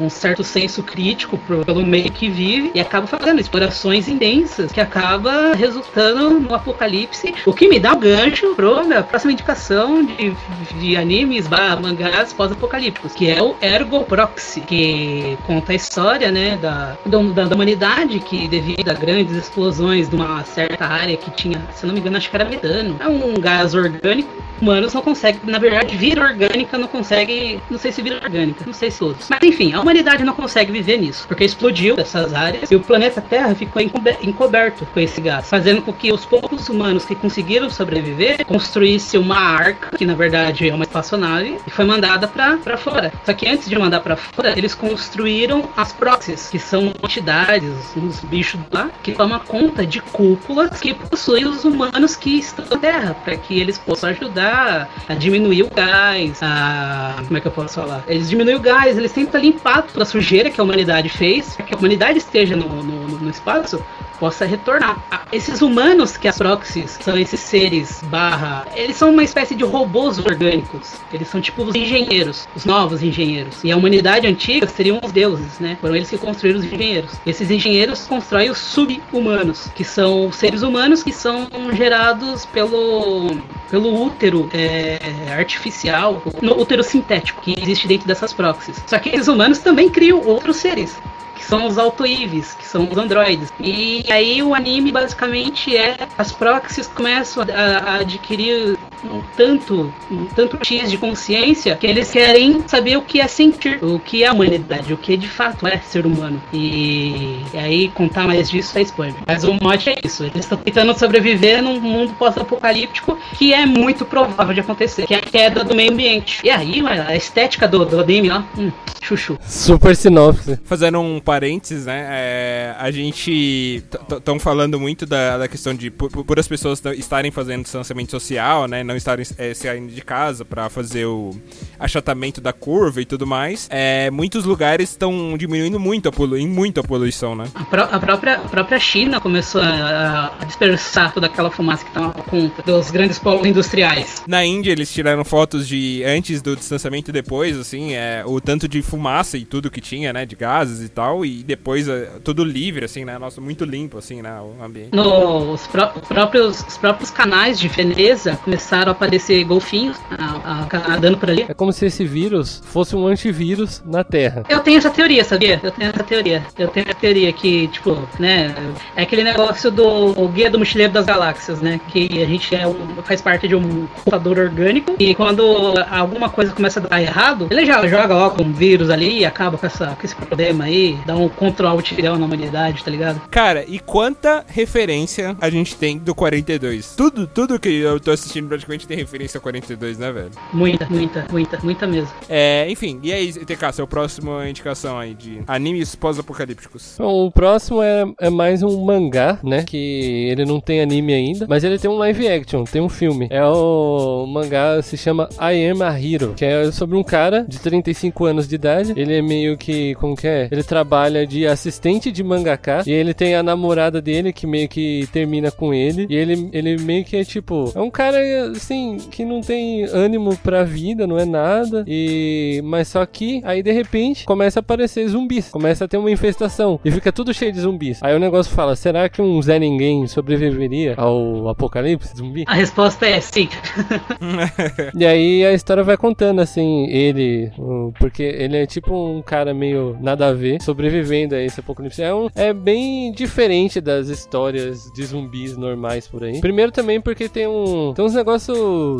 um- 0.00 0.04
um 0.06 0.10
certo 0.10 0.42
senso 0.44 0.82
crítico 0.82 1.38
pro- 1.38 1.64
pelo 1.64 1.84
meio 1.84 2.10
que 2.10 2.28
vive 2.28 2.70
e 2.74 2.80
acaba 2.80 3.06
fazendo 3.06 3.40
explorações 3.40 4.08
intensas 4.08 4.70
que 4.72 4.80
acaba 4.80 5.52
resultando 5.54 6.23
no 6.30 6.54
apocalipse, 6.54 7.34
o 7.46 7.52
que 7.52 7.68
me 7.68 7.78
dá 7.78 7.92
um 7.92 7.98
gancho 7.98 8.54
pra 8.54 8.82
minha 8.82 9.02
próxima 9.02 9.32
indicação 9.32 10.04
de, 10.04 10.34
de 10.78 10.96
animes, 10.96 11.46
barra 11.46 11.76
mangás 11.76 12.32
pós-apocalípticos, 12.32 13.12
que 13.12 13.30
é 13.30 13.42
o 13.42 13.56
Ergo 13.60 14.04
Proxy, 14.04 14.60
que 14.60 15.38
conta 15.46 15.72
a 15.72 15.74
história 15.74 16.30
né, 16.30 16.56
da, 16.60 16.96
da, 17.06 17.44
da 17.44 17.54
humanidade 17.54 18.18
que 18.20 18.48
devido 18.48 18.88
a 18.88 18.94
grandes 18.94 19.36
explosões 19.36 20.08
de 20.08 20.16
uma 20.16 20.44
certa 20.44 20.86
área 20.86 21.16
que 21.16 21.30
tinha, 21.30 21.62
se 21.72 21.86
não 21.86 21.94
me 21.94 22.00
engano, 22.00 22.16
acho 22.16 22.30
que 22.30 22.36
era 22.36 22.44
metano, 22.44 22.96
é 23.00 23.08
um 23.08 23.34
gás 23.34 23.74
orgânico, 23.74 24.30
humanos 24.60 24.94
não 24.94 25.02
conseguem, 25.02 25.40
na 25.44 25.58
verdade, 25.58 25.96
vida 25.96 26.20
orgânica 26.20 26.78
não 26.78 26.88
consegue, 26.88 27.60
não 27.70 27.78
sei 27.78 27.92
se 27.92 28.02
vida 28.02 28.20
orgânica, 28.22 28.64
não 28.66 28.72
sei 28.72 28.90
se 28.90 28.98
todos. 28.98 29.28
Mas 29.28 29.42
enfim, 29.42 29.72
a 29.72 29.80
humanidade 29.80 30.24
não 30.24 30.34
consegue 30.34 30.72
viver 30.72 30.98
nisso, 30.98 31.26
porque 31.26 31.44
explodiu 31.44 31.96
essas 31.98 32.32
áreas 32.32 32.70
e 32.70 32.76
o 32.76 32.80
planeta 32.80 33.20
Terra 33.20 33.54
ficou 33.54 33.82
encobe- 33.82 34.16
encoberto 34.22 34.86
com 34.86 35.00
esse 35.00 35.20
gás, 35.20 35.48
fazendo 35.48 35.82
com 35.82 35.92
que 35.92 36.12
os 36.14 36.24
poucos 36.24 36.68
humanos 36.68 37.04
que 37.04 37.14
conseguiram 37.14 37.68
sobreviver 37.68 38.44
construísse 38.46 39.18
uma 39.18 39.36
arca, 39.36 39.96
que 39.96 40.06
na 40.06 40.14
verdade 40.14 40.68
é 40.68 40.74
uma 40.74 40.84
espaçonave, 40.84 41.58
e 41.66 41.70
foi 41.70 41.84
mandada 41.84 42.28
pra 42.28 42.76
fora. 42.76 43.12
Só 43.24 43.32
que 43.32 43.48
antes 43.48 43.68
de 43.68 43.78
mandar 43.78 44.00
pra 44.00 44.16
fora, 44.16 44.56
eles 44.56 44.74
construíram 44.74 45.68
as 45.76 45.92
proxies, 45.92 46.48
que 46.48 46.58
são 46.58 46.92
entidades, 47.02 47.96
uns 47.96 48.20
bichos 48.20 48.60
lá, 48.70 48.90
que 49.02 49.12
tomam 49.12 49.40
conta 49.40 49.84
de 49.84 50.00
cúpulas 50.00 50.80
que 50.80 50.94
possuem 50.94 51.46
os 51.46 51.64
humanos 51.64 52.16
que 52.16 52.38
estão 52.38 52.64
na 52.70 52.76
Terra, 52.76 53.14
para 53.24 53.36
que 53.36 53.58
eles 53.58 53.78
possam 53.78 54.10
ajudar 54.10 54.88
a, 55.08 55.12
a 55.12 55.14
diminuir 55.14 55.62
o 55.62 55.70
gás, 55.70 56.40
a. 56.42 57.16
Como 57.24 57.36
é 57.36 57.40
que 57.40 57.48
eu 57.48 57.52
posso 57.52 57.74
falar? 57.74 58.04
Eles 58.06 58.28
diminuem 58.28 58.56
o 58.56 58.60
gás, 58.60 58.96
eles 58.96 59.12
tentam 59.12 59.40
limpar 59.40 59.82
toda 59.82 60.02
a 60.02 60.06
sujeira 60.06 60.50
que 60.50 60.60
a 60.60 60.64
humanidade 60.64 61.08
fez, 61.08 61.56
para 61.56 61.66
que 61.66 61.74
a 61.74 61.78
humanidade 61.78 62.18
esteja 62.18 62.56
no, 62.56 62.82
no, 62.82 63.08
no 63.08 63.30
espaço, 63.30 63.82
possa 64.18 64.44
retornar. 64.44 65.02
Esses 65.32 65.62
humanos 65.62 66.16
que 66.16 66.28
as 66.28 66.38
proxies 66.38 66.98
são 67.02 67.18
esses 67.18 67.40
seres 67.40 68.00
barra, 68.04 68.66
eles 68.74 68.96
são 68.96 69.10
uma 69.10 69.22
espécie 69.22 69.54
de 69.54 69.64
robôs 69.64 70.18
orgânicos. 70.18 70.94
Eles 71.12 71.28
são 71.28 71.40
tipo 71.40 71.62
os 71.62 71.74
engenheiros, 71.74 72.48
os 72.54 72.64
novos 72.64 73.02
engenheiros. 73.02 73.62
E 73.64 73.70
a 73.70 73.76
humanidade 73.76 74.26
antiga 74.26 74.66
seriam 74.66 75.00
os 75.02 75.12
deuses, 75.12 75.58
né? 75.58 75.76
Foram 75.80 75.96
eles 75.96 76.10
que 76.10 76.18
construíram 76.18 76.60
os 76.60 76.66
engenheiros. 76.66 77.12
Esses 77.26 77.50
engenheiros 77.50 78.06
constroem 78.06 78.50
os 78.50 78.58
sub-humanos, 78.58 79.68
que 79.74 79.84
são 79.84 80.30
seres 80.32 80.62
humanos 80.62 81.02
que 81.02 81.12
são 81.12 81.48
gerados 81.72 82.46
pelo 82.46 83.36
pelo 83.70 84.04
útero 84.04 84.48
é, 84.52 85.00
artificial, 85.36 86.22
no 86.40 86.56
útero 86.56 86.84
sintético 86.84 87.42
que 87.42 87.54
existe 87.60 87.88
dentro 87.88 88.06
dessas 88.06 88.32
proxies. 88.32 88.82
Só 88.86 88.98
que 88.98 89.08
esses 89.08 89.26
humanos 89.26 89.58
também 89.58 89.88
criam 89.88 90.20
outros 90.24 90.58
seres 90.58 90.96
que 91.44 91.50
são 91.50 91.66
os 91.66 91.76
auto-Eves, 91.76 92.54
que 92.54 92.66
são 92.66 92.88
os 92.90 92.96
androides. 92.96 93.52
E 93.60 94.04
aí 94.10 94.42
o 94.42 94.54
anime 94.54 94.90
basicamente 94.90 95.76
é 95.76 95.96
as 96.16 96.32
proxies 96.32 96.86
começam 96.88 97.42
a, 97.42 97.90
a 97.90 97.94
adquirir 97.96 98.78
um 99.04 99.22
tanto, 99.36 99.92
um 100.10 100.26
tanto 100.26 100.58
X 100.64 100.90
de 100.90 100.98
consciência 100.98 101.76
que 101.76 101.86
eles 101.86 102.10
querem 102.10 102.62
saber 102.66 102.96
o 102.96 103.02
que 103.02 103.20
é 103.20 103.28
sentir, 103.28 103.82
o 103.82 103.98
que 103.98 104.24
é 104.24 104.28
a 104.28 104.32
humanidade, 104.32 104.92
o 104.92 104.96
que 104.96 105.16
de 105.16 105.28
fato 105.28 105.66
é 105.66 105.78
ser 105.78 106.06
humano. 106.06 106.40
E, 106.52 107.40
e 107.52 107.58
aí 107.58 107.88
contar 107.88 108.26
mais 108.26 108.50
disso 108.50 108.78
é 108.78 108.82
spoiler. 108.82 109.16
Mas 109.26 109.44
o 109.44 109.54
mote 109.54 109.90
é 109.90 109.96
isso. 110.02 110.24
Eles 110.24 110.40
estão 110.40 110.58
tentando 110.58 110.96
sobreviver 110.98 111.62
num 111.62 111.80
mundo 111.80 112.14
pós-apocalíptico 112.14 113.18
que 113.36 113.52
é 113.52 113.66
muito 113.66 114.04
provável 114.04 114.54
de 114.54 114.60
acontecer, 114.60 115.06
que 115.06 115.14
é 115.14 115.18
a 115.18 115.22
queda 115.22 115.64
do 115.64 115.74
meio 115.74 115.92
ambiente. 115.92 116.40
E 116.44 116.50
aí, 116.50 116.82
a 116.86 117.16
estética 117.16 117.66
do, 117.66 117.84
do 117.84 118.00
anime, 118.00 118.30
ó, 118.30 118.42
hum, 118.58 118.70
chuchu. 119.02 119.38
Super 119.46 119.96
sinopse. 119.96 120.58
Fazendo 120.64 121.00
um 121.00 121.20
parênteses, 121.20 121.86
né? 121.86 122.04
é, 122.10 122.74
a 122.78 122.90
gente 122.90 123.84
estão 124.10 124.38
falando 124.38 124.78
muito 124.78 125.06
da, 125.06 125.38
da 125.38 125.48
questão 125.48 125.74
de 125.74 125.90
por, 125.90 126.10
por 126.10 126.38
as 126.38 126.46
pessoas 126.46 126.82
estarem 126.96 127.30
fazendo 127.30 127.62
distanciamento 127.62 128.10
social, 128.10 128.66
né? 128.66 128.83
Não 128.84 128.96
estarem 128.96 129.24
é, 129.38 129.54
saindo 129.54 129.92
de 129.92 130.00
casa 130.02 130.44
pra 130.44 130.68
fazer 130.68 131.06
o 131.06 131.34
achatamento 131.78 132.40
da 132.40 132.52
curva 132.52 133.00
e 133.00 133.04
tudo 133.04 133.26
mais. 133.26 133.66
É, 133.70 134.10
muitos 134.10 134.44
lugares 134.44 134.90
estão 134.90 135.36
diminuindo 135.36 135.78
muito 135.80 136.08
a, 136.08 136.12
polu 136.12 136.34
muito 136.46 136.80
a 136.80 136.82
poluição, 136.82 137.34
né? 137.34 137.46
A, 137.54 137.64
pró- 137.64 137.88
a 137.90 137.98
própria, 137.98 138.34
a 138.36 138.48
própria 138.48 138.78
China 138.78 139.20
começou 139.20 139.60
a, 139.60 140.34
a 140.40 140.44
dispersar 140.44 141.12
toda 141.12 141.26
aquela 141.26 141.50
fumaça 141.50 141.84
que 141.84 141.90
estava 141.90 142.12
conta 142.24 142.62
dos 142.62 142.90
grandes 142.90 143.18
polos 143.18 143.46
industriais. 143.46 144.22
Na 144.26 144.44
Índia 144.44 144.72
eles 144.72 144.92
tiraram 144.92 145.24
fotos 145.24 145.66
de 145.66 146.02
antes 146.04 146.42
do 146.42 146.56
distanciamento 146.56 147.10
e 147.10 147.12
depois, 147.12 147.58
assim, 147.58 147.92
é, 147.94 148.22
o 148.26 148.40
tanto 148.40 148.68
de 148.68 148.82
fumaça 148.82 149.36
e 149.38 149.44
tudo 149.44 149.70
que 149.70 149.80
tinha, 149.80 150.12
né? 150.12 150.26
De 150.26 150.36
gases 150.36 150.84
e 150.84 150.88
tal. 150.88 151.24
E 151.24 151.42
depois 151.42 151.88
é, 151.88 152.10
tudo 152.22 152.44
livre, 152.44 152.84
assim, 152.84 153.04
né? 153.04 153.18
Nossa, 153.18 153.40
muito 153.40 153.64
limpo, 153.64 153.98
assim, 153.98 154.20
né? 154.22 154.38
O 154.40 154.62
ambiente. 154.62 154.94
No, 154.94 155.52
os, 155.52 155.66
pró- 155.66 155.88
próprios, 156.08 156.60
os 156.66 156.76
próprios 156.76 157.10
canais 157.10 157.58
de 157.58 157.68
Veneza 157.68 158.36
começaram 158.44 158.73
a 158.88 158.92
aparecer 158.92 159.42
golfinhos 159.44 159.96
a- 160.10 160.66
a- 160.70 160.88
nadando 160.88 161.16
por 161.18 161.30
ali. 161.30 161.44
É 161.48 161.54
como 161.54 161.72
se 161.72 161.86
esse 161.86 162.04
vírus 162.04 162.62
fosse 162.66 162.94
um 162.96 163.06
antivírus 163.06 163.82
na 163.84 164.02
Terra. 164.04 164.42
Eu 164.48 164.60
tenho 164.60 164.78
essa 164.78 164.90
teoria, 164.90 165.24
sabia? 165.24 165.60
Eu 165.62 165.70
tenho 165.70 165.90
essa 165.90 166.02
teoria. 166.02 166.42
Eu 166.58 166.68
tenho 166.68 166.86
a 166.90 166.94
teoria 166.94 167.32
que, 167.32 167.68
tipo, 167.68 167.96
né? 168.18 168.54
É 168.96 169.02
aquele 169.02 169.22
negócio 169.24 169.70
do 169.70 170.12
Guia 170.28 170.50
do 170.50 170.58
Mochileiro 170.58 170.92
das 170.92 171.04
Galáxias, 171.06 171.60
né? 171.60 171.80
Que 171.88 172.22
a 172.22 172.26
gente 172.26 172.54
é 172.54 172.66
um- 172.66 173.02
faz 173.04 173.20
parte 173.20 173.46
de 173.48 173.54
um 173.54 173.86
computador 173.86 174.38
orgânico 174.38 174.94
e 174.98 175.14
quando 175.14 175.44
alguma 175.90 176.28
coisa 176.28 176.52
começa 176.52 176.80
a 176.80 176.82
dar 176.82 177.02
errado, 177.02 177.48
ele 177.50 177.64
já 177.66 177.86
joga 177.86 178.14
logo 178.14 178.42
um 178.42 178.52
vírus 178.52 178.90
ali 178.90 179.20
e 179.20 179.24
acaba 179.24 179.56
com, 179.58 179.66
essa, 179.66 179.88
com 179.88 180.04
esse 180.04 180.14
problema 180.14 180.64
aí, 180.64 180.98
dá 181.06 181.16
um 181.16 181.28
Ctrl 181.28 181.66
Alt 181.68 181.92
na 181.98 182.12
humanidade, 182.12 182.82
tá 182.84 182.90
ligado? 182.90 183.20
Cara, 183.30 183.64
e 183.66 183.78
quanta 183.78 184.44
referência 184.48 185.36
a 185.40 185.48
gente 185.50 185.76
tem 185.76 185.98
do 185.98 186.14
42? 186.14 186.94
Tudo, 186.96 187.26
tudo 187.26 187.58
que 187.58 187.68
eu 187.68 187.98
tô 188.00 188.10
assistindo 188.10 188.48
praticamente 188.64 188.86
tem 188.86 188.96
referência 188.96 189.38
ao 189.38 189.42
42, 189.42 189.98
né, 189.98 190.10
velho? 190.10 190.30
Muita, 190.52 190.86
muita, 190.88 191.26
muita, 191.30 191.58
muita 191.62 191.86
mesmo. 191.86 192.10
É, 192.28 192.66
enfim, 192.70 192.98
e 193.02 193.12
aí, 193.12 193.32
TK, 193.32 193.72
seu 193.72 193.86
próximo 193.86 194.42
indicação 194.42 194.98
aí 194.98 195.14
de 195.14 195.40
animes 195.46 195.94
pós-apocalípticos? 195.94 196.96
Bom, 196.98 197.26
o 197.26 197.30
próximo 197.30 197.82
é, 197.82 198.04
é 198.20 198.30
mais 198.30 198.62
um 198.62 198.84
mangá, 198.84 199.38
né? 199.42 199.64
Que 199.64 200.28
ele 200.30 200.44
não 200.44 200.60
tem 200.60 200.80
anime 200.80 201.12
ainda, 201.12 201.46
mas 201.48 201.62
ele 201.62 201.78
tem 201.78 201.90
um 201.90 201.96
live 201.96 202.26
action, 202.28 202.64
tem 202.64 202.80
um 202.80 202.88
filme. 202.88 203.28
É 203.30 203.44
o 203.44 204.26
mangá 204.26 204.80
se 204.82 204.96
chama 204.96 205.28
I 205.38 205.70
Am 205.70 205.82
a 205.82 206.00
Hero, 206.00 206.34
que 206.34 206.44
é 206.44 206.72
sobre 206.72 206.96
um 206.96 207.02
cara 207.02 207.44
de 207.46 207.58
35 207.58 208.24
anos 208.24 208.48
de 208.48 208.54
idade. 208.54 208.92
Ele 208.96 209.14
é 209.14 209.22
meio 209.22 209.56
que, 209.56 209.94
como 209.96 210.16
que 210.16 210.26
é? 210.26 210.48
Ele 210.50 210.62
trabalha 210.62 211.26
de 211.26 211.46
assistente 211.46 212.10
de 212.10 212.22
mangaka 212.22 212.82
e 212.86 212.90
ele 212.90 213.12
tem 213.12 213.34
a 213.34 213.42
namorada 213.42 214.00
dele 214.00 214.32
que 214.32 214.46
meio 214.46 214.68
que 214.68 215.06
termina 215.12 215.50
com 215.50 215.74
ele. 215.74 216.06
E 216.08 216.14
ele, 216.14 216.48
ele 216.52 216.78
meio 216.78 217.04
que 217.04 217.16
é 217.16 217.24
tipo, 217.24 217.72
é 217.74 217.80
um 217.80 217.90
cara 217.90 218.18
assim 218.56 218.96
que 219.10 219.24
não 219.24 219.40
tem 219.40 219.84
ânimo 219.84 220.36
pra 220.38 220.64
vida, 220.64 221.06
não 221.06 221.18
é 221.18 221.24
nada. 221.24 221.84
E 221.86 222.60
mas 222.64 222.88
só 222.88 223.04
que 223.04 223.40
aí 223.44 223.62
de 223.62 223.72
repente 223.72 224.24
começa 224.24 224.58
a 224.58 224.62
aparecer 224.62 225.06
zumbis, 225.08 225.48
começa 225.48 225.84
a 225.84 225.88
ter 225.88 225.96
uma 225.96 226.10
infestação 226.10 226.80
e 226.84 226.90
fica 226.90 227.12
tudo 227.12 227.34
cheio 227.34 227.52
de 227.52 227.60
zumbis. 227.60 228.02
Aí 228.02 228.14
o 228.14 228.18
negócio 228.18 228.52
fala: 228.52 228.76
será 228.76 229.08
que 229.08 229.20
um 229.20 229.40
Zé 229.40 229.58
Ninguém 229.58 230.06
sobreviveria 230.06 230.94
ao 230.96 231.48
apocalipse 231.48 232.16
zumbi? 232.16 232.44
A 232.46 232.54
resposta 232.54 233.06
é 233.06 233.20
sim. 233.20 233.48
E 234.96 235.04
aí 235.04 235.44
a 235.44 235.52
história 235.52 235.82
vai 235.82 235.96
contando 235.96 236.40
assim, 236.40 236.86
ele, 236.86 237.50
porque 237.98 238.22
ele 238.22 238.56
é 238.56 238.66
tipo 238.66 238.94
um 238.94 239.22
cara 239.22 239.52
meio 239.52 239.96
nada 240.00 240.28
a 240.28 240.32
ver, 240.32 240.62
sobrevivendo 240.62 241.34
a 241.34 241.40
esse 241.40 241.60
apocalipse. 241.60 242.02
É, 242.02 242.14
um, 242.14 242.28
é 242.34 242.52
bem 242.52 243.12
diferente 243.12 243.80
das 243.80 244.08
histórias 244.08 244.90
de 244.94 245.04
zumbis 245.04 245.56
normais 245.56 246.06
por 246.06 246.24
aí. 246.24 246.40
Primeiro 246.40 246.72
também 246.72 247.00
porque 247.00 247.28
tem 247.28 247.46
um 247.46 247.92
tem 247.94 248.04
uns 248.04 248.14
negócios 248.14 248.43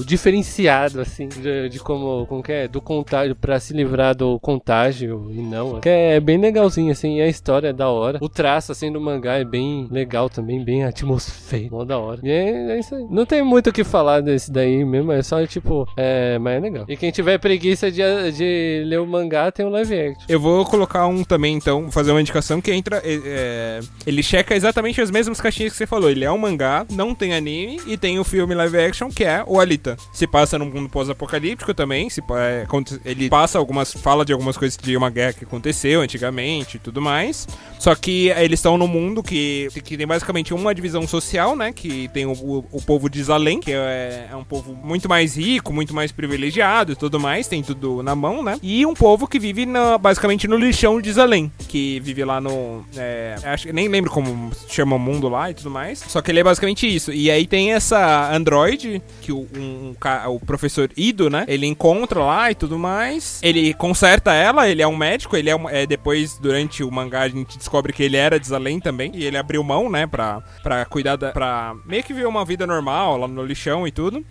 diferenciados 0.06 0.98
assim, 0.98 1.28
de, 1.28 1.68
de 1.68 1.78
como, 1.78 2.26
como 2.26 2.42
que 2.42 2.52
é, 2.52 2.68
do 2.68 2.80
contágio 2.80 3.34
pra 3.34 3.58
se 3.60 3.72
livrar 3.72 4.14
do 4.14 4.38
contágio 4.40 5.28
e 5.30 5.40
não. 5.40 5.80
Que 5.80 5.88
é 5.88 6.20
bem 6.20 6.38
legalzinho 6.38 6.92
assim, 6.92 7.18
e 7.18 7.22
a 7.22 7.28
história 7.28 7.68
é 7.68 7.72
da 7.72 7.88
hora. 7.88 8.18
O 8.20 8.28
traço 8.28 8.72
assim 8.72 8.90
do 8.90 9.00
mangá 9.00 9.34
é 9.34 9.44
bem 9.44 9.88
legal 9.90 10.28
também, 10.28 10.64
bem 10.64 10.84
atmosférico, 10.84 11.76
mó 11.76 11.84
da 11.84 11.98
hora. 11.98 12.20
E 12.22 12.30
é, 12.30 12.72
é 12.72 12.78
isso 12.78 12.94
aí. 12.94 13.06
Não 13.10 13.26
tem 13.26 13.42
muito 13.42 13.70
o 13.70 13.72
que 13.72 13.84
falar 13.84 14.20
desse 14.20 14.50
daí 14.50 14.84
mesmo, 14.84 15.12
é 15.12 15.22
só 15.22 15.44
tipo, 15.46 15.86
é, 15.96 16.38
mas 16.38 16.56
é 16.56 16.60
legal. 16.60 16.84
E 16.88 16.96
quem 16.96 17.10
tiver 17.10 17.38
preguiça 17.38 17.90
de, 17.90 18.02
de 18.32 18.84
ler 18.86 19.00
o 19.00 19.06
mangá, 19.06 19.50
tem 19.50 19.64
o 19.64 19.70
live 19.70 19.94
action. 19.98 20.26
Eu 20.28 20.40
vou 20.40 20.64
colocar 20.64 21.06
um 21.06 21.24
também, 21.24 21.54
então, 21.54 21.90
fazer 21.90 22.10
uma 22.10 22.20
indicação 22.20 22.60
que 22.60 22.72
entra. 22.72 22.98
é, 23.04 23.20
é, 23.24 23.80
ele 24.06 24.22
checa 24.22 24.54
exatamente 24.54 25.00
as 25.00 25.10
mesmas 25.10 25.40
caixinhas 25.40 25.72
que 25.72 25.78
você 25.78 25.86
falou. 25.86 26.10
Ele 26.10 26.24
é 26.24 26.30
um 26.30 26.38
mangá, 26.38 26.86
não 26.90 27.14
tem 27.14 27.34
anime, 27.34 27.80
e 27.86 27.96
tem 27.96 28.18
o 28.18 28.24
filme 28.24 28.54
live 28.54 28.78
action, 28.78 29.08
que 29.08 29.24
é 29.24 29.33
o 29.46 29.58
Alita. 29.58 29.96
Se 30.12 30.26
passa 30.26 30.58
num 30.58 30.66
mundo 30.66 30.88
pós-apocalíptico 30.88 31.74
também. 31.74 32.08
Se, 32.10 32.20
é, 32.36 32.66
ele 33.04 33.28
passa 33.28 33.58
algumas. 33.58 33.92
fala 33.92 34.24
de 34.24 34.32
algumas 34.32 34.56
coisas 34.56 34.76
de 34.76 34.96
uma 34.96 35.10
guerra 35.10 35.32
que 35.32 35.44
aconteceu 35.44 36.00
antigamente 36.00 36.76
e 36.76 36.80
tudo 36.80 37.00
mais. 37.00 37.46
Só 37.78 37.94
que 37.94 38.30
é, 38.30 38.44
eles 38.44 38.58
estão 38.60 38.76
num 38.78 38.86
mundo 38.86 39.22
que, 39.22 39.68
que 39.84 39.96
tem 39.96 40.06
basicamente 40.06 40.54
uma 40.54 40.74
divisão 40.74 41.06
social, 41.06 41.56
né? 41.56 41.72
Que 41.72 42.08
tem 42.08 42.26
o, 42.26 42.32
o, 42.32 42.64
o 42.72 42.82
povo 42.82 43.08
de 43.08 43.22
Zalém, 43.22 43.60
que 43.60 43.72
é, 43.72 44.28
é 44.30 44.36
um 44.36 44.44
povo 44.44 44.74
muito 44.74 45.08
mais 45.08 45.36
rico, 45.36 45.72
muito 45.72 45.94
mais 45.94 46.12
privilegiado 46.12 46.92
e 46.92 46.96
tudo 46.96 47.18
mais, 47.20 47.46
tem 47.48 47.62
tudo 47.62 48.02
na 48.02 48.14
mão, 48.14 48.42
né? 48.42 48.58
E 48.62 48.84
um 48.86 48.94
povo 48.94 49.26
que 49.26 49.38
vive 49.38 49.66
na- 49.66 49.98
basicamente 49.98 50.46
no 50.48 50.56
lixão 50.56 51.00
de 51.00 51.12
Zalém, 51.12 51.50
que 51.68 52.00
vive 52.00 52.24
lá 52.24 52.40
no. 52.40 52.84
é, 52.96 53.34
acho 53.44 53.66
que 53.66 53.72
nem 53.72 53.88
lembro 53.88 54.10
como 54.10 54.50
chama 54.68 54.96
o 54.96 54.98
mundo 54.98 55.28
lá 55.28 55.50
e 55.50 55.54
tudo 55.54 55.70
mais. 55.70 55.98
Só 55.98 56.20
que 56.22 56.30
ele 56.30 56.40
é 56.40 56.44
basicamente 56.44 56.86
isso. 56.92 57.12
E 57.12 57.30
aí 57.30 57.46
tem 57.46 57.72
essa 57.72 58.32
androide, 58.34 59.02
que 59.24 59.32
o, 59.32 59.48
um, 59.56 59.94
um 59.94 60.30
o 60.34 60.38
professor 60.38 60.90
Ido, 60.94 61.30
né? 61.30 61.46
Ele 61.48 61.66
encontra 61.66 62.20
lá 62.20 62.50
e 62.50 62.54
tudo 62.54 62.78
mais. 62.78 63.40
Ele 63.42 63.72
conserta 63.72 64.34
ela, 64.34 64.68
ele 64.68 64.82
é 64.82 64.86
um 64.86 64.96
médico, 64.96 65.34
ele 65.34 65.48
é, 65.48 65.56
um, 65.56 65.66
é 65.66 65.86
depois, 65.86 66.38
durante 66.38 66.84
o 66.84 66.90
mangá, 66.90 67.22
a 67.22 67.28
gente 67.28 67.56
descobre 67.56 67.92
que 67.92 68.02
ele 68.02 68.18
era 68.18 68.38
de 68.38 68.46
Zalém 68.46 68.78
também. 68.80 69.12
E 69.14 69.24
ele 69.24 69.38
abriu 69.38 69.64
mão, 69.64 69.90
né, 69.90 70.06
pra, 70.06 70.42
pra 70.62 70.84
cuidar 70.84 71.16
da. 71.16 71.32
pra 71.32 71.74
meio 71.86 72.02
que 72.02 72.12
viver 72.12 72.26
uma 72.26 72.44
vida 72.44 72.66
normal 72.66 73.16
lá 73.16 73.26
no 73.26 73.42
lixão 73.42 73.88
e 73.88 73.90
tudo. 73.90 74.24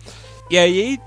E 0.50 0.58
aí, 0.58 0.98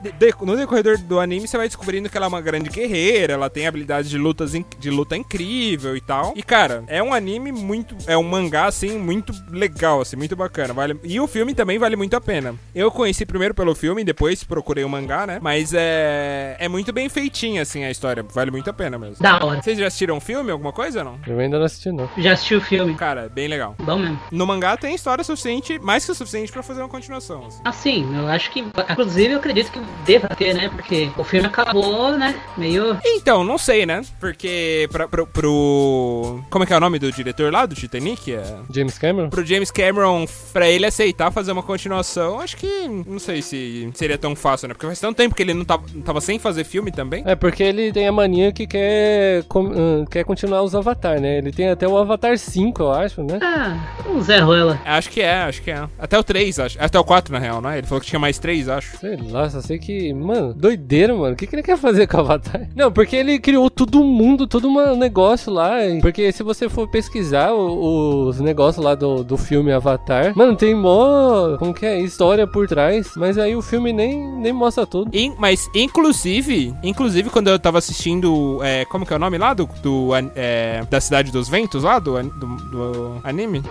no 0.42 0.56
decorrer 0.58 0.98
do 1.04 1.20
anime, 1.20 1.48
você 1.48 1.58
vai 1.58 1.68
descobrindo 1.68 2.10
que 2.10 2.18
ela 2.18 2.26
é 2.26 2.30
uma 2.30 2.42
grande 2.42 2.70
guerreira, 2.70 3.34
ela 3.34 3.50
tem 3.50 3.68
habilidades 3.68 4.10
de, 4.10 4.18
lutas 4.18 4.56
in- 4.56 4.66
de 4.80 4.90
luta 4.90 5.16
incrível 5.16 5.96
e 5.96 6.02
tal. 6.02 6.34
E, 6.36 6.42
cara, 6.44 6.84
é 6.88 7.02
um 7.04 7.14
anime 7.14 7.52
muito. 7.52 7.96
É 8.08 8.18
um 8.18 8.24
mangá, 8.24 8.66
assim, 8.66 8.98
muito 8.98 9.32
legal, 9.50 10.02
assim, 10.02 10.16
muito 10.16 10.36
bacana. 10.36 10.74
Vale, 10.74 11.00
e 11.04 11.20
o 11.20 11.28
filme 11.28 11.54
também 11.54 11.78
vale 11.78 11.96
muito 11.96 12.16
a 12.16 12.22
pena. 12.22 12.56
Eu 12.74 12.90
conheci 12.92 13.26
primeiro 13.26 13.54
pelo 13.54 13.76
filme, 13.76 14.04
depois 14.04 14.44
procurei 14.44 14.84
o 14.84 14.90
mangá, 14.90 15.28
né? 15.28 15.40
Mas 15.42 15.72
é. 15.74 16.56
É 16.60 16.68
muito 16.68 16.92
bem 16.92 17.08
feitinha, 17.10 17.62
assim, 17.62 17.84
a 17.84 17.92
história. 17.92 18.24
Vale 18.34 18.50
muito 18.52 18.70
a 18.70 18.74
pena 18.74 18.98
mesmo. 18.98 19.18
Da 19.22 19.44
hora. 19.44 19.62
Vocês 19.62 19.78
já 19.78 19.88
assistiram 19.88 20.18
o 20.18 20.22
filme, 20.22 20.52
alguma 20.52 20.74
coisa 20.74 21.00
ou 21.00 21.06
não? 21.06 21.20
Eu 21.28 21.40
ainda 21.40 21.58
não 21.60 21.66
assisti, 21.66 21.92
não. 21.92 22.10
Já 22.18 22.34
assisti 22.34 22.56
o 22.56 22.62
filme. 22.62 22.96
Cara, 22.96 23.30
bem 23.30 23.48
legal. 23.48 23.76
Bom 23.80 24.00
mesmo. 24.00 24.20
No 24.32 24.46
mangá 24.48 24.76
tem 24.78 24.96
história 24.96 25.24
suficiente, 25.24 25.78
mais 25.80 26.06
que 26.06 26.12
o 26.12 26.16
suficiente 26.16 26.52
pra 26.52 26.64
fazer 26.64 26.82
uma 26.82 26.90
continuação. 26.90 27.46
assim. 27.46 27.62
Assim, 27.64 28.18
eu 28.18 28.28
acho 28.28 28.50
que, 28.52 28.60
inclusive, 28.90 29.27
inclusive, 29.28 29.34
eu 29.34 29.38
acredito 29.40 29.72
que 29.72 29.80
deva 30.06 30.28
ter, 30.30 30.54
né? 30.54 30.70
Porque 30.70 31.10
o 31.18 31.24
filme 31.24 31.48
acabou, 31.48 32.18
né? 32.18 32.36
Meio. 32.58 32.98
Então, 33.04 33.44
não 33.44 33.58
sei, 33.58 33.86
né? 33.86 34.02
Porque 34.20 34.88
pra, 34.92 35.08
pro, 35.08 35.28
pro- 35.28 36.44
Como 36.50 36.64
é 36.64 36.68
que 36.68 36.74
é 36.74 36.78
o 36.78 36.80
nome 36.80 37.00
do 37.00 37.12
diretor 37.12 37.52
lá, 37.52 37.66
do 37.66 37.76
Titanic? 37.76 38.34
É... 38.34 38.44
James 38.74 38.98
Cameron? 38.98 39.30
Pro 39.30 39.46
James 39.46 39.72
Cameron, 39.72 40.26
pra 40.54 40.68
ele 40.70 40.86
aceitar 40.86 41.32
fazer 41.32 41.52
uma 41.52 41.64
continuação, 41.64 42.40
acho 42.40 42.58
que 42.58 42.88
não 42.88 43.20
sei 43.20 43.42
se 43.42 43.90
seria 43.94 44.18
tão 44.18 44.36
fácil, 44.36 44.68
né? 44.68 44.74
Porque 44.74 44.86
faz 44.88 45.00
tanto 45.00 45.18
tempo 45.18 45.36
que 45.36 45.42
ele 45.44 45.54
não 45.54 45.66
tava, 45.66 45.84
não 45.94 46.02
tava 46.02 46.22
sem 46.22 46.40
fazer 46.40 46.64
filme 46.64 46.92
também. 46.92 47.24
É 47.26 47.36
porque 47.36 47.64
ele 47.64 47.92
tem 47.92 48.08
a 48.08 48.12
mania 48.12 48.52
que 48.52 48.66
quer, 48.68 49.44
com- 49.48 49.72
ah, 49.72 50.06
quer 50.10 50.24
continuar 50.24 50.62
os 50.64 50.76
Avatar, 50.76 51.20
né? 51.20 51.38
Ele 51.38 51.52
tem 51.52 51.70
até 51.70 51.88
o 51.88 51.98
Avatar 51.98 52.38
5, 52.38 52.82
eu 52.82 52.92
acho, 52.92 53.24
né? 53.24 53.40
Ah, 53.42 53.78
um 54.10 54.22
Zé 54.22 54.40
Ruela. 54.40 54.80
Acho 54.86 55.10
que 55.10 55.22
é, 55.22 55.34
acho 55.44 55.62
que 55.62 55.72
é. 55.72 55.88
Até 56.00 56.18
o 56.18 56.24
3, 56.24 56.60
acho. 56.60 56.78
Até 56.82 57.00
o 57.00 57.04
4, 57.04 57.34
na 57.34 57.40
real, 57.40 57.62
né? 57.62 57.78
Ele 57.78 57.88
falou 57.88 58.02
que 58.02 58.08
tinha 58.08 58.20
mais 58.20 58.38
3, 58.40 58.70
acho. 58.70 58.98
Sei 58.98 59.17
lá, 59.32 59.50
só 59.50 59.62
sei 59.62 59.78
que, 59.78 60.14
mano, 60.14 60.54
doideira, 60.54 61.14
mano. 61.16 61.34
O 61.34 61.36
que, 61.36 61.48
que 61.48 61.56
ele 61.56 61.64
quer 61.64 61.78
fazer 61.78 62.08
com 62.08 62.18
o 62.18 62.20
Avatar? 62.22 62.68
Não, 62.76 62.92
porque 62.92 63.16
ele 63.16 63.40
criou 63.40 63.70
todo 63.70 64.04
mundo, 64.04 64.48
todo 64.48 64.68
um 64.68 64.96
negócio 64.98 65.52
lá. 65.52 65.78
Porque 66.02 66.32
se 66.32 66.44
você 66.44 66.68
for 66.70 66.88
pesquisar 66.88 67.54
o- 67.54 68.28
os 68.28 68.40
negócios 68.40 68.84
lá 68.84 68.96
do, 68.96 69.24
do 69.24 69.38
filme 69.38 69.72
Avatar, 69.72 70.34
mano, 70.36 70.56
tem 70.56 70.74
mó. 70.76 71.58
Como 71.58 71.74
que 71.74 71.86
é? 71.86 72.00
História 72.00 72.46
por 72.48 72.68
trás. 72.68 73.12
Mas 73.16 73.38
aí 73.38 73.56
o 73.56 73.62
filme 73.62 73.92
nem, 73.94 74.18
nem 74.40 74.54
mostra 74.54 74.86
tudo. 74.86 75.10
In- 75.16 75.36
mas, 75.38 75.70
inclusive, 75.74 76.74
inclusive, 76.84 77.30
quando 77.30 77.50
eu 77.50 77.60
tava 77.60 77.78
assistindo. 77.78 78.60
é, 78.64 78.86
como 78.86 79.06
que 79.06 79.14
é 79.14 79.16
o 79.16 79.20
nome 79.20 79.38
lá? 79.38 79.54
Do, 79.54 79.68
do, 79.82 80.10
é, 80.36 80.84
da 80.90 81.00
Cidade 81.02 81.32
dos 81.32 81.50
Ventos 81.50 81.84
lá? 81.84 82.00
Do, 82.00 82.22
do, 82.22 82.48
do 82.72 83.16
anime? 83.24 83.62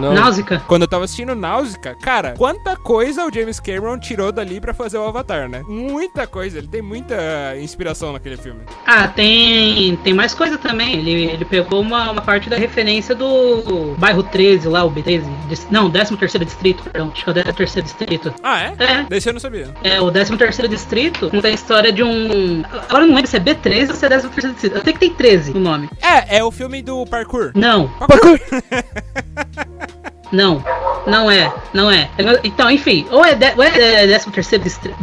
Não. 0.00 0.12
Náusica. 0.14 0.62
Quando 0.66 0.82
eu 0.82 0.88
tava 0.88 1.04
assistindo 1.04 1.34
Náusica, 1.34 1.94
cara, 2.02 2.34
quanta 2.36 2.76
coisa 2.76 3.24
o 3.26 3.32
James 3.32 3.60
Cameron 3.60 3.98
tirou 3.98 4.30
dali 4.32 4.60
pra 4.60 4.74
fazer 4.74 4.95
o 5.00 5.04
Avatar, 5.06 5.48
né? 5.48 5.62
Muita 5.68 6.26
coisa, 6.26 6.58
ele 6.58 6.66
tem 6.68 6.82
muita 6.82 7.14
inspiração 7.60 8.12
naquele 8.12 8.36
filme. 8.36 8.60
Ah, 8.86 9.08
tem, 9.08 9.96
tem 9.96 10.14
mais 10.14 10.34
coisa 10.34 10.56
também. 10.58 10.94
Ele, 10.98 11.24
ele 11.26 11.44
pegou 11.44 11.80
uma, 11.80 12.10
uma 12.10 12.22
parte 12.22 12.48
da 12.50 12.56
referência 12.56 13.14
do 13.14 13.94
bairro 13.98 14.22
13 14.22 14.68
lá, 14.68 14.84
o 14.84 14.90
B13. 14.90 15.24
dis- 15.48 15.66
Não, 15.70 15.90
13 15.90 16.16
terceiro 16.16 16.44
distrito, 16.44 16.82
perdão. 16.84 17.10
Acho 17.12 17.22
que 17.24 17.28
é 17.28 17.32
o 17.32 17.34
13 17.34 17.52
terceiro 17.56 17.86
distrito. 17.86 18.34
Ah, 18.42 18.62
é? 18.62 18.74
É. 18.78 19.02
Desse 19.04 19.28
eu 19.28 19.32
não 19.32 19.40
sabia. 19.40 19.74
É, 19.82 20.00
o 20.00 20.10
13 20.10 20.36
terceiro 20.36 20.68
distrito 20.68 21.30
conta 21.30 21.48
a 21.48 21.50
história 21.50 21.92
de 21.92 22.02
um... 22.02 22.62
Agora 22.88 23.04
eu 23.04 23.08
não 23.08 23.14
lembro 23.14 23.30
se 23.30 23.36
é 23.36 23.40
B13 23.40 23.88
ou 23.90 23.94
se 23.94 24.04
é 24.04 24.08
13 24.08 24.28
terceiro 24.28 24.52
distrito. 24.54 24.76
Eu 24.76 24.82
sei 24.84 24.92
que 24.92 24.98
tem 24.98 25.10
13 25.12 25.52
no 25.54 25.60
nome. 25.60 25.88
É, 26.02 26.38
é 26.38 26.44
o 26.44 26.50
filme 26.50 26.82
do 26.82 27.04
parkour. 27.06 27.52
Não, 27.54 27.88
Parkour! 27.98 28.38
não. 30.36 30.62
Não 31.06 31.30
é, 31.30 31.52
não 31.72 31.88
é. 31.88 32.10
Então, 32.42 32.68
enfim, 32.68 33.06
ou 33.12 33.24
é, 33.24 33.32
de, 33.32 33.52
ou 33.56 33.62
é 33.62 33.70
13 33.70 34.28
terceiro 34.32 34.64
distrito, 34.64 34.96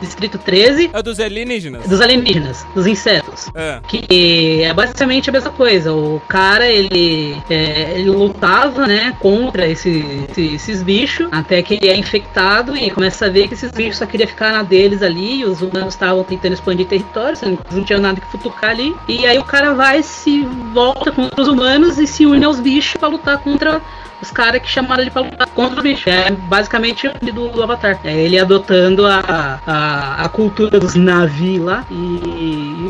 distrito 0.00 0.38
13 0.38 0.90
É 0.92 1.02
dos 1.02 1.18
alienígenas. 1.18 1.84
dos 1.88 2.00
alienígenas, 2.00 2.64
dos 2.76 2.86
insetos. 2.86 3.48
É. 3.52 3.80
Que 3.88 4.62
é 4.62 4.72
basicamente 4.72 5.28
a 5.28 5.32
mesma 5.32 5.50
coisa. 5.50 5.92
O 5.92 6.22
cara, 6.28 6.64
ele, 6.68 7.36
é, 7.50 7.94
ele 7.96 8.08
lutava, 8.10 8.86
né, 8.86 9.16
contra 9.18 9.66
esse, 9.66 10.04
esse- 10.30 10.54
esses 10.54 10.80
bichos, 10.84 11.26
até 11.32 11.60
que 11.60 11.74
ele 11.74 11.88
é 11.88 11.96
infectado 11.96 12.76
e 12.76 12.88
começa 12.92 13.26
a 13.26 13.28
ver 13.28 13.48
que 13.48 13.54
esses 13.54 13.72
bichos 13.72 13.96
só 13.96 14.06
queriam 14.06 14.28
ficar 14.28 14.52
na 14.52 14.62
deles 14.62 15.02
ali, 15.02 15.40
e 15.40 15.44
os 15.44 15.60
humanos 15.60 15.94
estavam 15.94 16.22
tentando 16.22 16.52
expandir 16.52 16.86
território, 16.86 17.36
não 17.72 17.82
tinham 17.82 18.00
nada 18.00 18.20
que 18.20 18.30
futucar 18.30 18.70
ali. 18.70 18.94
E 19.08 19.26
aí 19.26 19.38
o 19.38 19.44
cara 19.44 19.72
vai, 19.74 20.04
se 20.04 20.42
volta 20.72 21.10
contra 21.10 21.42
os 21.42 21.48
humanos 21.48 21.98
e 21.98 22.06
se 22.06 22.24
une 22.26 22.44
aos 22.44 22.60
bichos 22.60 22.94
pra 22.96 23.08
lutar 23.08 23.38
contra 23.38 23.80
os 24.22 24.30
caras 24.30 24.60
que 24.62 24.68
chamaram 24.68 25.02
ele 25.02 25.10
pra 25.10 25.22
lutar 25.22 25.46
contra 25.48 25.76
os 25.78 25.82
bichos. 25.82 26.06
É 26.06 26.30
basicamente 26.30 27.06
o 27.06 27.12
filme 27.12 27.32
do, 27.32 27.62
Avatar. 27.62 27.98
É 28.04 28.12
ele 28.14 28.38
adotando 28.38 29.06
a, 29.06 29.60
a, 29.66 30.24
a 30.24 30.28
cultura 30.28 30.78
dos 30.80 30.94
navios 30.94 31.64
lá 31.64 31.86
e, 31.90 31.94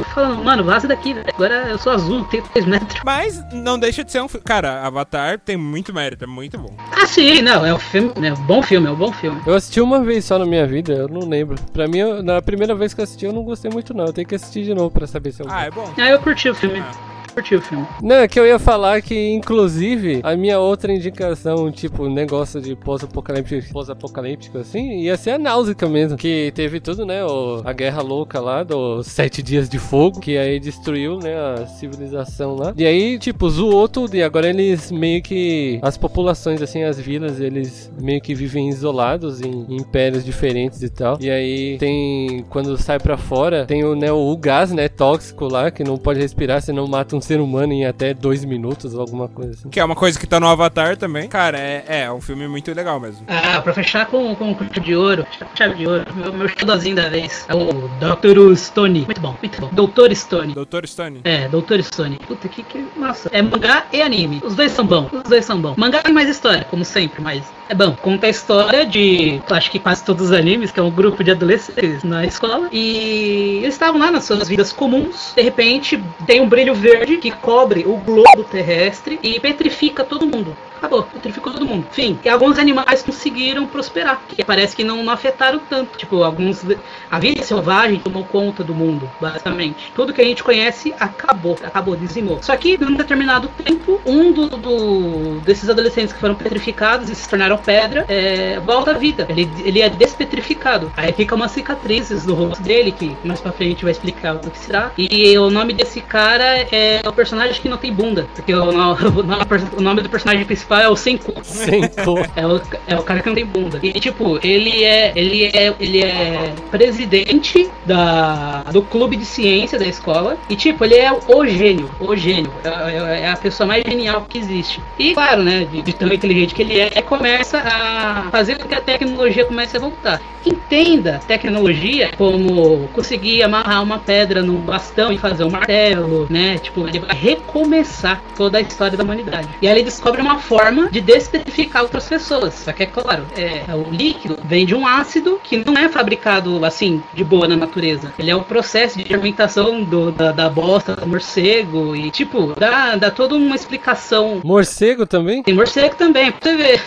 e 0.00 0.04
falando, 0.14 0.44
mano, 0.44 0.64
vaza 0.64 0.86
daqui, 0.88 1.14
velho. 1.14 1.26
Agora 1.34 1.66
eu 1.68 1.78
sou 1.78 1.92
azul, 1.92 2.24
tenho 2.24 2.42
3 2.54 2.66
metros. 2.66 3.00
Mas 3.04 3.42
não 3.52 3.78
deixa 3.78 4.02
de 4.04 4.12
ser 4.12 4.22
um 4.22 4.28
filme. 4.28 4.44
Cara, 4.44 4.82
Avatar 4.86 5.38
tem 5.38 5.56
muito 5.56 5.92
mérito, 5.94 6.24
é 6.24 6.26
muito 6.26 6.58
bom. 6.58 6.74
Ah, 6.92 7.06
sim, 7.06 7.42
não, 7.42 7.64
é 7.64 7.72
um 7.74 7.78
filme, 7.78 8.12
é 8.22 8.32
um 8.32 8.36
bom 8.36 8.62
filme, 8.62 8.86
é 8.86 8.90
um 8.90 8.96
bom 8.96 9.12
filme. 9.12 9.40
Eu 9.46 9.54
assisti 9.54 9.80
uma 9.80 10.00
vez 10.02 10.24
só 10.24 10.38
na 10.38 10.46
minha 10.46 10.66
vida, 10.66 10.92
eu 10.92 11.08
não 11.08 11.28
lembro. 11.28 11.56
Pra 11.72 11.86
mim, 11.86 11.98
eu- 11.98 12.22
na 12.22 12.40
primeira 12.42 12.74
vez 12.74 12.92
que 12.94 13.00
eu 13.00 13.04
assisti, 13.04 13.24
eu 13.26 13.32
não 13.32 13.42
gostei 13.42 13.70
muito, 13.70 13.92
não. 13.94 14.06
Eu 14.06 14.12
tenho 14.12 14.26
que 14.26 14.34
assistir 14.34 14.64
de 14.64 14.74
novo 14.74 14.90
pra 14.90 15.06
saber 15.06 15.32
se 15.32 15.42
eu 15.42 15.46
Ah, 15.48 15.68
gosto. 15.68 15.68
é 15.68 15.70
bom. 15.70 15.92
Ah, 15.98 16.10
eu 16.10 16.18
curti 16.18 16.48
o 16.48 16.54
filme. 16.54 16.80
Ah. 16.80 17.17
Curti 17.38 17.54
o 17.54 17.62
filme. 17.62 17.86
Não, 18.02 18.16
é 18.16 18.26
que 18.26 18.38
eu 18.40 18.44
ia 18.46 18.58
falar 18.58 19.00
que, 19.00 19.30
inclusive, 19.32 20.20
a 20.24 20.34
minha 20.34 20.58
outra 20.58 20.92
indicação, 20.92 21.70
tipo, 21.70 22.08
negócio 22.08 22.60
de 22.60 22.74
pós-apocalíptico, 22.74 23.72
pós-apocalíptico, 23.72 24.58
assim, 24.58 25.02
ia 25.02 25.16
ser 25.16 25.30
a 25.32 25.38
Náusica 25.38 25.86
mesmo. 25.88 26.16
Que 26.18 26.50
teve 26.54 26.80
tudo, 26.80 27.06
né? 27.06 27.24
o- 27.24 27.62
a 27.64 27.72
guerra 27.72 28.02
louca 28.02 28.40
lá 28.40 28.62
dos 28.64 29.06
Sete 29.06 29.40
Dias 29.42 29.68
de 29.68 29.78
Fogo, 29.78 30.18
que 30.20 30.36
aí 30.36 30.58
destruiu, 30.58 31.18
né? 31.18 31.34
A 31.36 31.66
civilização 31.66 32.56
lá. 32.56 32.74
E 32.76 32.84
aí, 32.84 33.18
tipo, 33.18 33.48
zoou 33.48 33.88
tudo. 33.88 34.14
E 34.16 34.22
agora 34.22 34.48
eles 34.48 34.90
meio 34.90 35.22
que. 35.22 35.78
As 35.82 35.96
populações, 35.96 36.60
assim, 36.60 36.82
as 36.82 36.98
vilas, 36.98 37.40
eles 37.40 37.90
meio 38.00 38.20
que 38.20 38.34
vivem 38.34 38.68
isolados 38.68 39.40
em, 39.40 39.64
impérios 39.68 40.24
diferentes 40.24 40.82
e 40.82 40.88
tal. 40.88 41.18
E 41.20 41.30
aí 41.30 41.78
tem. 41.78 42.44
Quando 42.48 42.76
sai 42.76 42.98
pra 42.98 43.16
fora, 43.16 43.64
tem 43.66 43.84
o, 43.84 43.94
né, 43.94 44.10
o 44.10 44.36
gás, 44.36 44.72
né? 44.72 44.88
Tóxico 44.88 45.46
lá, 45.46 45.70
que 45.70 45.84
não 45.84 45.96
pode 45.96 46.20
respirar, 46.20 46.60
senão 46.62 46.86
mata 46.86 47.14
um 47.16 47.20
ser 47.28 47.40
humano 47.40 47.74
em 47.74 47.84
até 47.84 48.14
dois 48.14 48.42
minutos 48.42 48.94
ou 48.94 49.00
alguma 49.02 49.28
coisa 49.28 49.52
assim. 49.52 49.68
Que 49.68 49.78
é 49.78 49.84
uma 49.84 49.94
coisa 49.94 50.18
que 50.18 50.26
tá 50.26 50.40
no 50.40 50.48
Avatar 50.48 50.96
também. 50.96 51.28
Cara, 51.28 51.58
é, 51.58 51.84
é 51.86 52.12
um 52.12 52.22
filme 52.22 52.48
muito 52.48 52.72
legal 52.72 52.98
mesmo. 52.98 53.26
Ah, 53.28 53.60
pra 53.60 53.74
fechar 53.74 54.06
com, 54.06 54.34
com 54.34 54.56
chave 54.56 54.80
de 54.80 54.96
ouro, 54.96 55.26
fechar 55.30 55.44
com 55.44 55.56
chave 55.56 55.74
de 55.74 55.86
ouro, 55.86 56.06
meu, 56.14 56.32
meu 56.32 56.48
xodózinho 56.48 56.96
da 56.96 57.10
vez. 57.10 57.44
É 57.46 57.54
o 57.54 57.88
Dr. 57.98 58.56
Stone. 58.56 59.00
Muito 59.04 59.20
bom, 59.20 59.36
muito 59.42 59.60
bom. 59.60 59.68
Doutor 59.72 60.14
Stone. 60.14 60.54
Doutor 60.54 60.86
Stone. 60.86 61.20
É, 61.24 61.48
Doutor 61.48 61.82
Stone. 61.82 62.18
Puta 62.26 62.48
que 62.48 62.62
que. 62.62 62.86
Nossa. 62.96 63.28
É 63.30 63.42
mangá 63.42 63.84
e 63.92 64.00
anime. 64.00 64.40
Os 64.42 64.54
dois 64.54 64.72
são 64.72 64.86
bons. 64.86 65.12
Os 65.12 65.24
dois 65.24 65.44
são 65.44 65.60
bons. 65.60 65.76
Mangá 65.76 66.02
tem 66.02 66.14
mais 66.14 66.30
história, 66.30 66.64
como 66.64 66.84
sempre, 66.84 67.20
mas 67.20 67.44
é 67.68 67.74
bom. 67.74 67.94
Conta 67.94 68.26
a 68.26 68.30
história 68.30 68.86
de. 68.86 69.40
Acho 69.50 69.70
que 69.70 69.78
quase 69.78 70.02
todos 70.02 70.26
os 70.26 70.32
animes, 70.32 70.70
que 70.70 70.80
é 70.80 70.82
um 70.82 70.90
grupo 70.90 71.22
de 71.22 71.30
adolescentes 71.30 72.02
na 72.02 72.24
escola. 72.24 72.68
E 72.72 73.58
eles 73.62 73.74
estavam 73.74 74.00
lá 74.00 74.10
nas 74.10 74.24
suas 74.24 74.48
vidas 74.48 74.72
comuns. 74.72 75.32
De 75.36 75.42
repente, 75.42 76.02
tem 76.26 76.40
um 76.40 76.48
brilho 76.48 76.74
verde 76.74 77.17
que 77.18 77.30
cobre 77.30 77.84
o 77.86 77.96
globo 77.96 78.44
terrestre 78.44 79.18
e 79.22 79.38
petrifica 79.40 80.04
todo 80.04 80.26
mundo. 80.26 80.56
Acabou, 80.78 81.02
petrificou 81.02 81.52
todo 81.52 81.66
mundo. 81.66 81.86
Enfim, 81.90 82.18
e 82.24 82.28
alguns 82.28 82.58
animais 82.58 83.02
conseguiram 83.02 83.66
prosperar, 83.66 84.20
que 84.28 84.44
parece 84.44 84.74
que 84.76 84.84
não, 84.84 85.02
não 85.02 85.12
afetaram 85.12 85.58
tanto. 85.68 85.98
Tipo, 85.98 86.22
alguns. 86.22 86.64
A 87.10 87.18
vida 87.18 87.42
selvagem 87.42 87.98
tomou 88.00 88.24
conta 88.24 88.62
do 88.62 88.74
mundo, 88.74 89.10
basicamente. 89.20 89.92
Tudo 89.94 90.12
que 90.12 90.20
a 90.20 90.24
gente 90.24 90.42
conhece 90.42 90.94
acabou, 90.98 91.58
acabou, 91.62 91.96
dizimou. 91.96 92.38
Só 92.42 92.56
que, 92.56 92.78
num 92.78 92.94
determinado 92.94 93.48
tempo, 93.64 94.00
um 94.06 94.32
do, 94.32 94.48
do- 94.48 95.40
desses 95.40 95.68
adolescentes 95.68 96.12
que 96.12 96.20
foram 96.20 96.34
petrificados 96.34 97.10
e 97.10 97.14
se 97.14 97.28
tornaram 97.28 97.56
pedra 97.58 98.04
é, 98.08 98.60
volta 98.60 98.92
à 98.92 98.94
vida. 98.94 99.26
Ele, 99.28 99.48
ele 99.64 99.80
é 99.80 99.88
despetrificado. 99.88 100.92
Aí 100.96 101.12
fica 101.12 101.34
umas 101.34 101.50
cicatrizes 101.50 102.24
no 102.26 102.34
rosto 102.34 102.62
dele, 102.62 102.92
que 102.92 103.16
mais 103.24 103.40
pra 103.40 103.50
frente 103.52 103.82
vai 103.82 103.92
explicar 103.92 104.36
o 104.36 104.38
que 104.38 104.58
será. 104.58 104.92
E 104.96 105.36
o 105.38 105.50
nome 105.50 105.72
desse 105.72 106.00
cara 106.00 106.44
é 106.70 107.00
o 107.06 107.12
personagem 107.12 107.60
que 107.60 107.68
não 107.68 107.76
tem 107.78 107.92
bunda. 107.92 108.26
Porque 108.34 108.54
o, 108.54 108.64
o 108.70 108.96
o 109.78 109.80
nome 109.80 110.02
do 110.02 110.08
personagem 110.08 110.44
principal 110.44 110.67
é 110.76 110.88
o 110.88 110.96
Senku. 110.96 111.32
Sem 111.42 111.82
cor. 111.88 112.26
É 112.36 112.46
o, 112.46 112.60
é 112.86 112.96
o 112.96 113.02
cara 113.02 113.20
que 113.20 113.26
não 113.28 113.34
tem 113.34 113.44
bunda. 113.46 113.80
E 113.82 113.92
tipo, 113.98 114.38
ele 114.42 114.84
é. 114.84 115.12
Ele 115.16 115.44
é. 115.46 115.74
Ele 115.80 116.02
é 116.02 116.52
presidente 116.70 117.68
da, 117.84 118.62
do 118.72 118.82
clube 118.82 119.16
de 119.16 119.24
ciência 119.24 119.78
da 119.78 119.86
escola. 119.86 120.36
E 120.48 120.54
tipo, 120.56 120.84
ele 120.84 120.94
é 120.96 121.10
o 121.12 121.46
gênio. 121.46 121.90
O 122.00 122.14
gênio. 122.14 122.52
É, 122.64 122.68
é- 122.68 123.20
é 123.22 123.30
a 123.30 123.36
pessoa 123.36 123.66
mais 123.66 123.82
genial 123.84 124.26
que 124.28 124.38
existe. 124.38 124.80
E 124.98 125.14
claro, 125.14 125.42
né? 125.42 125.66
De, 125.70 125.82
de 125.82 125.92
tão 125.92 126.08
inteligente 126.12 126.54
que 126.54 126.62
ele 126.62 126.78
é, 126.80 127.02
começa 127.02 127.58
a 127.58 128.28
fazer 128.30 128.58
com 128.58 128.68
que 128.68 128.74
a 128.74 128.80
tecnologia 128.80 129.44
comece 129.44 129.76
a 129.76 129.80
voltar. 129.80 130.20
Entenda 130.46 131.20
tecnologia 131.26 132.10
como 132.16 132.88
conseguir 132.92 133.42
amarrar 133.42 133.82
uma 133.82 133.98
pedra 133.98 134.42
no 134.42 134.54
bastão 134.58 135.12
e 135.12 135.18
fazer 135.18 135.44
um 135.44 135.50
martelo, 135.50 136.26
né? 136.30 136.58
Tipo, 136.58 136.86
ele 136.86 137.00
vai 137.00 137.16
recomeçar 137.16 138.22
toda 138.36 138.58
a 138.58 138.60
história 138.60 138.96
da 138.96 139.04
humanidade. 139.04 139.48
E 139.60 139.66
aí 139.66 139.74
ele 139.74 139.82
descobre 139.82 140.20
uma 140.20 140.38
forma 140.38 140.57
de 140.90 141.00
despetrificar 141.00 141.82
outras 141.82 142.08
pessoas. 142.08 142.54
Só 142.54 142.72
que 142.72 142.82
é 142.82 142.86
claro, 142.86 143.24
é, 143.36 143.64
o 143.74 143.90
líquido 143.90 144.38
vem 144.44 144.66
de 144.66 144.74
um 144.74 144.86
ácido 144.86 145.40
que 145.42 145.56
não 145.64 145.74
é 145.74 145.88
fabricado 145.88 146.64
assim, 146.64 147.02
de 147.14 147.22
boa 147.22 147.46
na 147.46 147.56
natureza. 147.56 148.12
Ele 148.18 148.30
é 148.30 148.36
o 148.36 148.42
processo 148.42 148.98
de 148.98 149.04
fermentação 149.04 149.82
do, 149.82 150.10
da, 150.10 150.32
da 150.32 150.48
bosta 150.48 150.96
do 150.96 151.06
morcego 151.06 151.94
e, 151.94 152.10
tipo, 152.10 152.54
dá, 152.58 152.96
dá 152.96 153.10
toda 153.10 153.34
uma 153.34 153.54
explicação. 153.54 154.40
Morcego 154.44 155.06
também? 155.06 155.42
Tem 155.42 155.54
morcego 155.54 155.94
também, 155.94 156.32
pra 156.32 156.50
você 156.50 156.56
ver. 156.56 156.82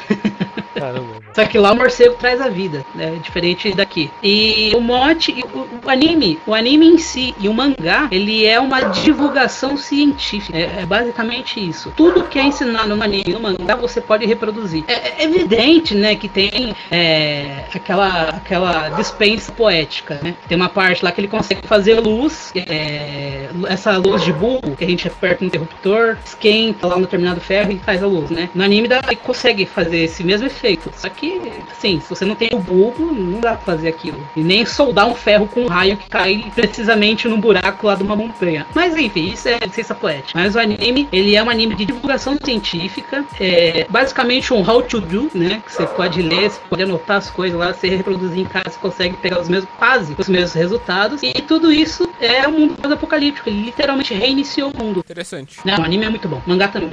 Caramba. 0.74 1.22
Só 1.34 1.46
que 1.46 1.58
lá 1.58 1.72
o 1.72 1.76
morcego 1.76 2.16
traz 2.16 2.42
a 2.42 2.50
vida, 2.50 2.86
né? 2.94 3.18
Diferente 3.22 3.74
daqui. 3.74 4.10
E 4.24 4.72
o 4.76 4.82
mote, 4.82 5.44
o, 5.54 5.86
o 5.86 5.90
anime, 5.90 6.40
o 6.46 6.54
anime 6.54 6.88
em 6.88 6.98
si 6.98 7.36
e 7.40 7.48
o 7.48 7.54
mangá, 7.54 8.08
ele 8.12 8.46
é 8.46 8.60
uma 8.60 8.82
divulgação 8.82 9.78
científica. 9.78 10.58
É, 10.58 10.82
é 10.82 10.86
basicamente 10.86 11.60
isso. 11.60 11.92
Tudo 11.96 12.24
que 12.24 12.40
é 12.40 12.44
ensinado 12.44 12.96
no 12.96 13.04
anime 13.04 13.24
e 13.28 13.34
no 13.34 13.40
mangá 13.40 13.76
você 13.76 14.02
pode 14.02 14.26
reproduzir. 14.26 14.84
É, 14.88 15.22
é 15.22 15.24
evidente, 15.24 15.96
né, 15.96 16.16
que 16.16 16.28
tem 16.28 16.76
é, 16.90 17.66
aquela, 17.74 18.30
aquela 18.30 18.90
dispensa 18.90 19.52
poética, 19.52 20.20
né? 20.22 20.36
Tem 20.48 20.56
uma 20.56 20.70
parte 20.70 21.04
lá 21.04 21.12
que 21.12 21.22
ele 21.22 21.28
consegue 21.28 21.68
fazer 21.68 22.00
luz, 22.00 22.52
é, 22.56 23.50
essa 23.68 23.98
luz 23.98 24.24
de 24.24 24.34
bulbo 24.34 24.76
que 24.76 24.84
a 24.84 24.88
gente 24.88 25.08
aperta 25.08 25.44
no 25.44 25.48
interruptor, 25.48 26.18
esquenta 26.26 26.88
lá 26.88 26.96
no 26.96 27.02
determinado 27.02 27.40
ferro 27.42 27.72
e 27.72 27.80
faz 27.80 28.04
a 28.04 28.08
luz, 28.08 28.30
né? 28.30 28.50
No 28.54 28.64
anime 28.64 28.88
dá, 28.88 29.02
ele 29.06 29.16
consegue 29.16 29.66
fazer 29.66 30.00
esse 30.04 30.24
mesmo 30.24 30.48
efeito. 30.48 30.61
Só 30.96 31.10
que, 31.10 31.42
assim, 31.72 32.00
se 32.00 32.10
você 32.10 32.26
não 32.26 32.36
tem 32.36 32.50
o 32.54 32.60
bulbo, 32.60 33.12
não 33.14 33.40
dá 33.40 33.54
pra 33.54 33.76
fazer 33.76 33.90
aquilo. 33.90 34.20
E 34.36 34.42
nem 34.42 34.66
soldar 34.66 35.08
um 35.08 35.16
ferro 35.16 35.48
com 35.48 35.62
um 35.62 35.68
raio 35.68 35.98
que 35.98 36.10
cai 36.10 36.52
precisamente 36.54 37.28
num 37.28 37.40
buraco 37.40 37.88
lá 37.88 37.96
de 37.96 38.04
uma 38.04 38.16
montanha. 38.16 38.66
Mas 38.74 38.96
enfim, 38.96 39.32
isso 39.32 39.48
é 39.50 39.58
licença 39.60 39.96
poética. 39.96 40.38
Mas 40.38 40.56
o 40.56 40.60
anime, 40.60 41.08
ele 41.12 41.36
é 41.36 41.44
um 41.44 41.50
anime 41.50 41.76
de 41.76 41.86
divulgação 41.86 42.38
científica. 42.44 43.26
É 43.40 43.86
basicamente 43.90 44.54
um 44.54 44.62
how 44.62 44.82
to 44.82 45.02
do, 45.02 45.32
né? 45.34 45.62
Que 45.66 45.72
você 45.74 45.86
pode 45.88 46.22
ler, 46.22 46.50
você 46.50 46.60
pode 46.70 46.84
anotar 46.84 47.18
as 47.18 47.30
coisas 47.30 47.58
lá, 47.58 47.74
você 47.74 47.90
reproduzir 47.90 48.40
em 48.40 48.46
casa, 48.46 48.70
você 48.70 48.80
consegue 48.80 49.18
pegar 49.18 49.40
os 49.40 49.50
mesmos, 49.50 49.70
quase 49.78 50.16
os 50.18 50.30
mesmos 50.30 50.54
resultados. 50.54 51.22
E 51.24 51.34
tudo 51.42 51.72
isso 51.72 52.10
é 52.20 52.48
o 52.48 52.52
mundo 52.52 52.76
pós-apocalíptico. 52.76 53.50
Ele 53.50 53.64
literalmente 53.64 54.14
reiniciou 54.14 54.72
o 54.72 54.78
mundo. 54.78 55.00
Interessante. 55.00 55.58
Não, 55.66 55.80
o 55.80 55.84
anime 55.84 56.06
é 56.06 56.10
muito 56.10 56.28
bom. 56.28 56.42
Mangá 56.46 56.68
também. 56.68 56.92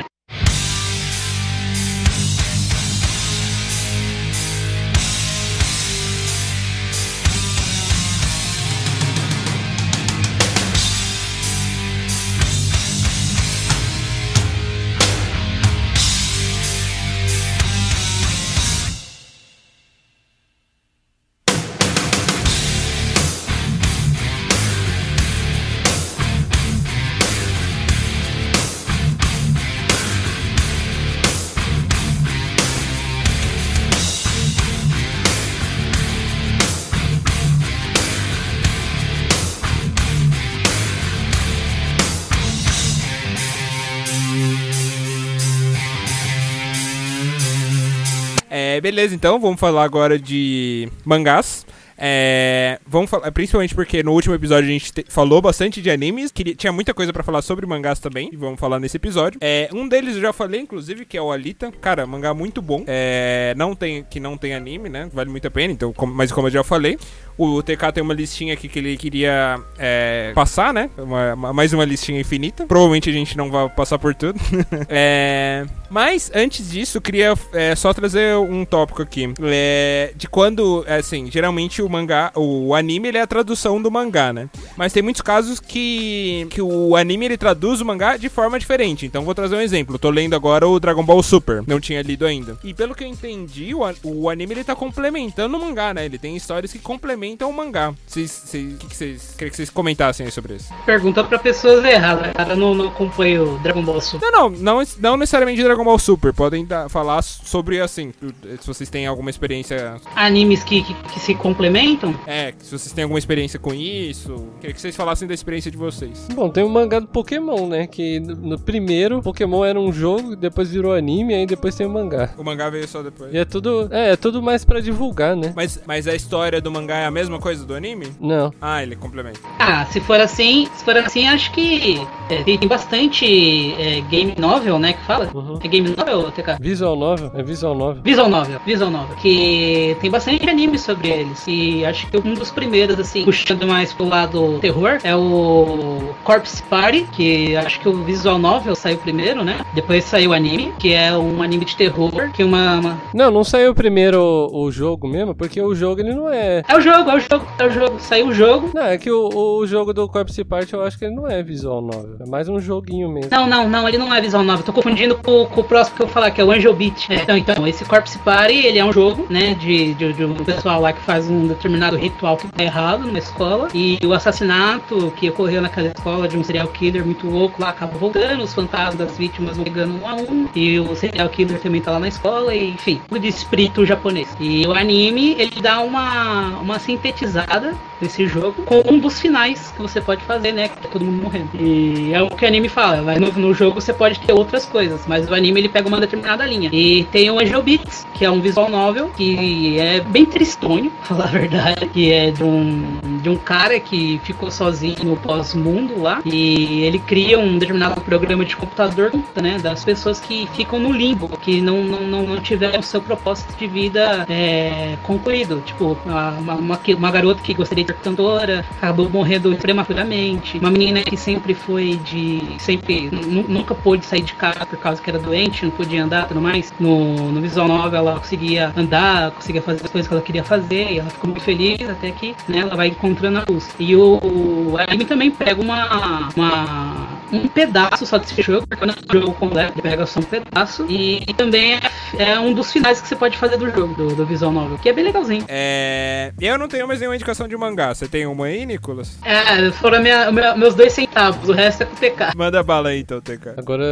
Beleza, 48.91 49.15
então 49.15 49.39
vamos 49.39 49.61
falar 49.61 49.85
agora 49.85 50.19
de 50.19 50.89
mangás. 51.05 51.67
É, 52.01 52.79
vamos 52.87 53.11
falar, 53.11 53.31
principalmente 53.33 53.75
porque 53.75 54.03
no 54.05 54.13
último 54.13 54.33
episódio 54.35 54.69
a 54.71 54.73
gente 54.73 54.93
te- 54.93 55.05
falou 55.09 55.43
bastante 55.43 55.83
de 55.83 55.91
animes, 55.91 56.31
queria, 56.31 56.55
tinha 56.55 56.73
muita 56.73 56.95
coisa 56.95 57.13
pra 57.13 57.25
falar 57.25 57.43
sobre 57.43 57.67
mangás 57.67 57.99
também, 57.99 58.31
e 58.33 58.37
vamos 58.37 58.59
falar 58.59 58.79
nesse 58.79 58.97
episódio. 58.97 59.39
É, 59.43 59.69
um 59.75 59.87
deles 59.89 60.15
eu 60.15 60.23
já 60.23 60.33
falei, 60.33 60.61
inclusive, 60.61 61.05
que 61.05 61.19
é 61.19 61.21
o 61.23 61.31
Alita. 61.33 61.71
Cara, 61.81 62.07
mangá 62.07 62.33
muito 62.33 62.63
bom. 62.63 62.85
É, 62.87 63.53
não 63.59 63.75
tem, 63.75 64.05
que 64.05 64.21
não 64.21 64.39
tem 64.39 64.55
anime, 64.55 64.89
né? 64.89 65.11
Vale 65.13 65.29
muito 65.29 65.49
a 65.49 65.51
pena, 65.51 65.73
então, 65.73 65.93
mas 66.15 66.31
como 66.33 66.47
eu 66.47 66.53
já 66.53 66.65
falei, 66.65 66.97
o 67.39 67.63
TK 67.63 67.93
tem 67.95 68.03
uma 68.03 68.13
listinha 68.15 68.53
aqui 68.55 68.69
que 68.69 68.79
ele 68.79 68.97
queria 68.97 69.59
é, 69.79 70.33
passar, 70.35 70.75
né? 70.75 70.91
Uma- 70.99 71.35
uma- 71.35 71.53
mais 71.53 71.73
uma 71.73 71.85
listinha 71.85 72.21
infinita. 72.21 72.67
Provavelmente 72.67 73.09
a 73.09 73.13
gente 73.13 73.37
não 73.37 73.51
vai 73.51 73.69
passar 73.69 73.99
por 73.99 74.15
tudo. 74.15 74.39
É, 74.91 75.67
mas 75.91 76.31
antes 76.35 76.71
disso, 76.71 77.01
queria 77.01 77.35
é, 77.53 77.75
só 77.77 77.93
trazer 77.93 78.37
um 78.37 78.65
tópico 78.65 79.03
aqui. 79.03 79.33
É, 79.43 80.13
de 80.17 80.27
quando, 80.29 80.83
é, 80.87 80.97
assim, 80.97 81.31
geralmente 81.31 81.83
o 81.83 81.89
mangá, 81.89 82.33
o 82.35 82.75
anime 82.75 83.09
ele 83.09 83.19
é 83.19 83.23
a 83.23 83.27
tradução 83.27 83.81
do 83.81 83.91
mangá, 83.91 84.33
né? 84.33 84.49
Mas 84.77 84.93
tem 84.93 85.03
muitos 85.03 85.21
casos 85.23 85.61
que, 85.61 86.47
que 86.51 86.61
o 86.63 86.97
anime 86.97 87.27
ele 87.27 87.37
traduz 87.37 87.81
o 87.81 87.85
mangá 87.85 88.17
de 88.17 88.29
forma 88.29 88.59
diferente. 88.59 89.07
Então 89.07 89.25
vou 89.25 89.35
trazer 89.35 89.57
um 89.57 89.61
exemplo. 89.61 89.95
Eu 89.95 89.99
tô 89.99 90.11
lendo 90.11 90.35
agora 90.35 90.67
o 90.67 90.81
Dragon 90.81 91.05
Ball 91.05 91.23
Super. 91.23 91.63
Não 91.67 91.79
tinha 91.81 92.03
lido 92.03 92.25
ainda. 92.27 92.57
E 92.65 92.73
pelo 92.75 92.95
que 92.95 93.05
eu 93.05 93.09
entendi, 93.09 93.75
o, 93.75 93.83
o 94.05 94.29
anime 94.31 94.55
ele 94.55 94.65
tá 94.65 94.75
complementando 94.75 95.57
o 95.57 95.61
mangá, 95.61 95.93
né? 95.95 96.05
Ele 96.07 96.19
tem 96.19 96.37
histórias 96.37 96.73
que 96.73 96.79
complementam 96.79 97.28
o 97.49 97.53
mangá. 97.53 97.93
Vocês, 98.07 98.45
que 98.51 98.87
que 98.89 98.97
vocês, 98.97 99.35
queria 99.37 99.51
que 99.51 99.57
vocês 99.57 99.71
comentassem 99.71 100.27
aí 100.27 100.33
sobre 100.33 100.55
isso? 100.55 100.73
Pergunta 100.87 101.23
pra 101.25 101.39
pessoas 101.39 101.85
erradas. 101.85 102.33
Cara, 102.33 102.55
não, 102.57 102.75
não 102.75 102.89
acompanha 102.89 103.43
o 103.43 103.59
Dragon 103.59 103.83
Ball 103.83 104.01
Super. 104.01 104.31
Não, 104.31 104.49
não, 104.51 104.59
não, 104.79 104.83
não 104.99 105.17
necessariamente 105.17 105.63
Dragon 105.63 105.85
Ball 105.85 105.99
Super. 105.99 106.33
Podem 106.33 106.65
dar- 106.65 106.89
falar 106.89 107.23
sobre, 107.23 107.81
assim, 107.81 108.13
se 108.61 108.67
vocês 108.67 108.89
têm 108.89 109.07
alguma 109.07 109.31
experiência. 109.31 109.97
Animes 110.15 110.63
que, 110.65 110.83
que, 110.83 110.95
que 110.95 111.21
se 111.21 111.35
complementam. 111.35 112.15
É, 112.27 112.53
se 112.59 112.71
vocês 112.71 112.93
têm 112.93 113.03
alguma 113.05 113.19
experiência 113.19 113.59
com 113.59 113.75
isso. 113.75 114.49
Queria 114.61 114.75
que 114.75 114.81
vocês 114.81 114.95
falassem 114.97 115.27
da 115.27 115.35
experiência 115.35 115.71
de 115.71 115.77
vocês. 115.77 116.27
Bom, 116.35 116.49
tem 116.49 116.63
o 116.65 116.69
mangá 116.69 117.01
do 117.01 117.07
Pokémon, 117.09 117.67
né? 117.69 117.87
Que 117.87 118.21
no, 118.21 118.35
no 118.37 118.59
primeiro, 118.59 119.21
Pokémon 119.23 119.65
era 119.65 119.79
um 119.81 119.93
jogo, 119.93 120.37
depois 120.37 120.71
virou 120.71 120.93
anime, 120.95 121.35
aí 121.35 121.47
depois 121.47 121.75
tem 121.75 121.87
o 121.87 121.91
mangá. 121.91 122.31
O 122.37 122.45
mangá 122.45 122.71
veio 122.71 122.87
só 122.87 123.03
depois. 123.03 123.33
E 123.35 123.39
é 123.39 123.45
tudo, 123.45 123.89
é, 123.91 124.13
é 124.13 124.17
tudo 124.17 124.43
mais 124.43 124.65
pra 124.65 124.81
divulgar, 124.81 125.35
né? 125.37 125.53
Mas, 125.57 125.81
mas 125.87 126.07
a 126.07 126.15
história 126.15 126.61
do 126.61 126.71
mangá 126.71 126.97
é 126.99 127.07
a 127.07 127.11
mesma 127.11 127.18
coisa 127.41 127.65
do 127.65 127.75
anime? 127.75 128.07
Não. 128.21 128.53
Ah, 128.61 128.83
ele 128.83 128.95
complementa. 128.97 129.41
Ah, 129.59 129.85
se 129.87 130.01
for 130.01 130.21
assim, 130.21 130.69
se 130.75 130.85
for 130.85 130.97
assim, 130.97 131.27
acho 131.27 131.51
que 131.53 132.01
é, 132.31 132.43
tem 132.43 132.59
tem 132.59 132.69
bastante 132.69 133.75
é, 133.79 134.01
game 134.03 134.35
novel, 134.39 134.79
né, 134.79 134.93
que 134.93 135.05
fala. 135.05 135.29
Uhum. 135.35 135.59
É 135.63 135.69
game 135.69 135.95
novel, 135.97 136.31
TK? 136.33 136.57
Visual 136.61 136.97
novel? 136.97 137.31
É 137.35 137.43
visual 137.43 137.75
novel. 137.75 138.03
Visual 138.03 138.29
Novel, 138.29 138.61
Visual 138.67 138.91
Novel, 138.91 139.17
que 139.17 139.97
tem 140.01 140.11
bastante 140.11 140.49
anime 140.49 140.79
sobre 140.79 141.09
eles. 141.09 141.45
E 141.47 141.85
acho 141.85 142.07
que 142.09 142.17
um 142.19 142.35
dos 142.35 142.51
primeiros, 142.51 142.99
assim, 142.99 143.25
puxando 143.25 143.67
mais 143.67 143.93
pro 143.93 144.07
lado 144.09 144.59
terror, 144.61 144.99
é 145.03 145.15
o 145.17 146.13
Corpse 146.25 146.63
Party, 146.65 147.07
que 147.13 147.57
acho 147.57 147.81
que 147.81 147.89
o 147.89 148.05
Visual 148.05 148.39
Novel 148.39 148.75
saiu 148.75 148.99
primeiro, 148.99 149.45
né? 149.45 149.59
Depois 149.75 150.05
saiu 150.05 150.31
o 150.31 150.35
anime, 150.35 150.73
que 150.79 150.93
é 150.93 151.17
um 151.17 151.43
anime 151.43 151.65
de 151.65 151.77
terror, 151.77 152.31
que 152.33 152.43
uma. 152.45 152.79
uma- 152.81 152.99
Não, 153.15 153.31
não 153.31 153.45
saiu 153.45 153.75
primeiro 153.75 154.21
o, 154.21 154.65
o 154.65 154.71
jogo 154.73 155.09
mesmo, 155.09 155.35
porque 155.35 155.61
o 155.61 155.75
jogo 155.75 156.01
ele 156.01 156.15
não 156.15 156.29
é. 156.29 156.63
É 156.69 156.77
o 156.77 156.81
jogo, 156.81 157.08
é 157.11 157.17
o 157.17 157.21
jogo, 157.21 157.47
é 157.59 157.67
o 157.67 157.71
jogo. 157.71 157.97
Saiu 158.01 158.29
o 158.29 158.35
jogo. 158.35 158.71
Não, 158.75 158.83
é 158.83 158.99
que 158.99 159.11
o, 159.11 159.29
o 159.29 159.67
jogo 159.67 159.93
do 159.93 160.09
Corpse 160.09 160.45
Party 160.45 160.75
eu 160.75 160.83
acho 160.83 160.99
que 160.99 161.05
ele 161.05 161.15
não 161.15 161.27
é 161.27 161.43
visual 161.43 161.81
novel. 161.81 162.17
É 162.21 162.29
mais 162.29 162.49
um 162.49 162.61
joguinho 162.61 163.09
mesmo. 163.09 163.31
Não, 163.31 163.47
não, 163.47 163.69
não, 163.69 163.89
ele 163.89 163.99
não 163.99 164.15
é 164.15 164.21
Visual 164.21 164.43
Novel. 164.45 164.65
Tô 164.65 164.73
confundindo 164.73 165.17
com, 165.17 165.47
com 165.47 165.61
o 165.61 165.65
próximo 165.65 165.97
que 165.97 166.03
eu 166.03 166.07
vou 166.07 166.13
falar, 166.13 166.31
que 166.31 166.41
é 166.41 166.45
o 166.45 166.51
Angel 166.51 166.75
Beat. 166.75 167.11
É, 167.11 167.23
então, 167.23 167.37
então, 167.37 167.67
esse 167.67 167.85
Corpse 167.85 168.19
Party, 168.19 168.67
ele 168.67 168.79
é 168.79 168.85
um 168.85 168.93
jogo, 168.93 169.27
né, 169.31 169.55
de, 169.55 169.95
de, 169.95 170.13
de 170.13 170.25
um 170.25 170.35
pessoal 170.35 170.81
lá 170.81 170.93
que 170.93 171.01
faz 171.03 171.29
um 171.29 171.47
determinado 171.47 171.97
ritual 171.97 172.37
que 172.37 172.49
tá 172.49 172.63
errado 172.63 173.07
numa 173.07 173.19
escola. 173.19 173.69
E 173.75 173.99
o 174.05 174.13
assassinato 174.13 175.13
que 175.17 175.31
ocorreu 175.31 175.61
naquela 175.63 175.89
escola 175.89 176.29
de 176.29 176.37
um 176.37 176.45
serial 176.45 176.69
killer 176.69 177.05
muito 177.05 177.29
louco 177.29 177.61
lá 177.61 177.71
acaba 177.71 177.97
voltando, 177.99 178.43
os 178.43 178.55
fantasmas 178.55 178.97
das 178.97 179.19
vítimas 179.19 179.57
vão 179.57 179.65
pegando 179.65 179.95
um 180.03 180.07
a 180.07 180.15
um. 180.15 180.49
E 180.55 180.79
o 180.79 180.95
serial 180.95 181.29
killer 181.29 181.61
também 181.61 181.81
tá 181.81 181.93
lá 181.93 182.01
na 182.01 182.09
escola, 182.09 182.55
e, 182.55 182.71
enfim, 182.71 183.01
o 183.11 183.19
de 183.19 183.29
espírito 183.29 183.85
japonês. 183.85 184.29
E 184.41 184.67
o 184.67 184.73
anime, 184.73 185.37
ele 185.39 185.61
dá 185.61 185.81
uma, 185.81 186.59
uma 186.59 186.79
sintetizada 186.99 187.75
desse 188.01 188.27
jogo 188.27 188.63
com 188.63 188.83
um 188.87 188.99
dos 188.99 189.21
finais 189.21 189.73
que 189.75 189.81
você 189.81 190.01
pode 190.01 190.23
fazer, 190.25 190.53
né? 190.53 190.69
Que 190.69 190.87
é 190.87 190.91
todo 190.91 191.05
mundo 191.05 191.23
morrendo. 191.23 191.51
E 191.55 192.13
é 192.13 192.21
o 192.21 192.29
que 192.29 192.45
o 192.45 192.49
anime 192.49 192.69
fala. 192.69 193.03
Mas 193.03 193.21
no, 193.21 193.33
no 193.33 193.55
jogo 193.55 193.81
você 193.81 193.93
pode 193.93 194.21
ter 194.21 194.33
outras 194.33 194.67
coisas, 194.67 195.03
mas 195.07 195.29
o 195.29 195.35
anime 195.35 195.61
ele 195.61 195.69
pega 195.69 195.89
uma 195.89 196.01
determinada 196.01 196.45
linha. 196.45 196.69
E 196.73 197.05
tem 197.05 197.31
o 197.31 197.39
Angel 197.39 197.63
Beats, 197.63 198.07
que 198.15 198.25
é 198.25 198.31
um 198.31 198.41
visual 198.41 198.69
novel, 198.69 199.11
que 199.17 199.79
é 199.79 200.01
bem 200.01 200.25
tristonho, 200.25 200.93
falar 201.03 201.25
a 201.25 201.29
verdade. 201.29 201.87
Que 201.89 202.13
é 202.13 202.31
de 202.31 202.43
um, 202.43 203.19
de 203.23 203.29
um 203.29 203.37
cara 203.37 203.79
que 203.81 204.21
ficou 204.25 204.51
sozinho 204.51 205.05
no 205.05 205.17
pós-mundo 205.17 206.01
lá. 206.01 206.21
E 206.25 206.83
ele 206.83 206.99
cria 206.99 207.39
um 207.39 207.59
determinado 207.59 208.01
programa 208.01 208.45
de 208.45 208.57
computador, 208.57 209.13
né? 209.41 209.59
Das 209.59 209.85
pessoas 209.85 210.21
que 210.21 210.49
ficam 210.55 210.79
no 210.79 210.93
limbo, 210.93 211.29
que 211.39 211.61
não, 211.61 211.83
não, 211.83 212.03
não, 212.03 212.23
não 212.23 212.41
tiveram 212.41 212.83
seu 212.83 213.01
propósito 213.01 213.57
de 213.57 213.67
vida 213.67 214.27
é, 214.29 214.97
concluído. 215.03 215.63
Tipo, 215.65 215.97
uma, 216.05 216.31
uma, 216.31 216.55
que- 216.83 216.95
uma 216.95 217.11
garota 217.11 217.43
que 217.43 217.55
gostaria 217.55 217.85
de 217.85 217.93
ser 217.93 217.99
cantora, 217.99 218.65
acabou 218.77 219.09
morrendo 219.11 219.55
prematuramente. 219.57 220.59
Uma 220.59 220.71
menina 220.71 221.01
que 221.03 221.17
sempre 221.17 221.55
foi 221.55 221.97
de. 222.05 222.43
sempre 222.59 223.11
nu- 223.11 223.45
nunca 223.49 223.75
pôde 223.75 224.05
sair 224.05 224.23
de 224.23 224.35
casa 224.35 224.65
por 224.67 224.79
causa 224.79 225.01
que 225.03 225.09
era 225.11 225.19
doente, 225.19 225.65
não 225.65 225.71
podia 225.73 226.05
andar 226.05 226.25
e 226.25 226.29
tudo 226.29 226.41
mais. 226.41 226.73
No, 226.79 227.33
no 227.33 227.41
visual 227.41 227.69
novel 227.69 227.99
ela 227.99 228.19
conseguia 228.19 228.73
andar, 228.77 229.31
conseguia 229.33 229.63
fazer 229.63 229.85
as 229.85 229.91
coisas 229.91 230.09
que 230.09 230.15
ela 230.15 230.23
queria 230.23 230.45
fazer, 230.45 230.93
e 230.93 230.99
ela 230.99 231.11
ficou 231.11 231.31
muito 231.31 231.43
feliz 231.43 231.89
até 231.89 232.11
que 232.11 232.35
né, 232.49 232.59
ela 232.59 232.75
vai 232.77 232.89
encontrando 232.89 233.39
a 233.39 233.45
luz. 233.49 233.69
E 233.79 233.95
o, 233.97 234.19
o 234.23 234.77
anime 234.79 235.05
também 235.05 235.31
pega 235.31 235.61
uma. 235.61 236.29
uma 236.37 237.18
um 237.33 237.49
pedaço 237.49 238.07
só 238.07 238.19
desse 238.19 238.41
jogo, 238.43 238.67
porque 238.67 238.85
não 238.87 238.95
é 238.95 238.97
um 238.97 239.21
jogo 239.21 239.35
completo, 239.35 239.73
ele 239.75 239.83
pega 239.83 240.07
só 240.07 240.21
um 240.21 240.23
pedaço. 240.23 240.87
E, 240.89 241.23
e 241.29 241.35
também 241.35 241.75
é, 241.75 241.81
é 242.19 242.41
um 242.41 242.53
dos 242.53 242.73
finais 242.73 243.01
que 243.01 243.09
você 243.09 243.17
pode 243.17 243.37
fazer 243.37 243.57
do 243.57 243.71
jogo, 243.71 243.95
do, 243.95 244.15
do 244.15 244.27
Visual 244.27 244.53
Novel, 244.53 244.79
que 244.79 244.89
é 244.89 244.93
bem 244.93 245.05
legalzinho. 245.05 245.45
É. 245.49 246.33
Eu 246.41 246.59
não 246.59 246.69
tenho 246.69 246.87
mais 246.87 247.01
nenhuma 247.01 247.17
indicação 247.17 247.47
de 247.49 247.57
mangá. 247.57 247.95
Você 247.95 248.07
tem 248.09 248.27
uma 248.27 248.47
aí, 248.47 248.65
Nicolas? 248.67 249.19
É, 249.25 249.71
foram 249.73 250.01
minha, 250.03 250.31
meu- 250.31 250.57
meus 250.57 250.75
dois 250.75 250.93
centavos, 250.93 251.49
o 251.49 251.53
resto 251.53 251.83
é 251.83 251.87
com 251.87 251.95
o 251.95 251.97
TK. 251.99 252.37
Manda 252.37 252.63
bala 252.63 252.91
aí 252.91 253.01
então, 253.01 253.21
TK. 253.21 253.55
Agora, 253.57 253.85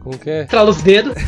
como 0.00 0.18
que 0.18 0.30
é? 0.30 0.42
Estrala 0.42 0.70
os 0.70 0.82
dedos. 0.82 1.14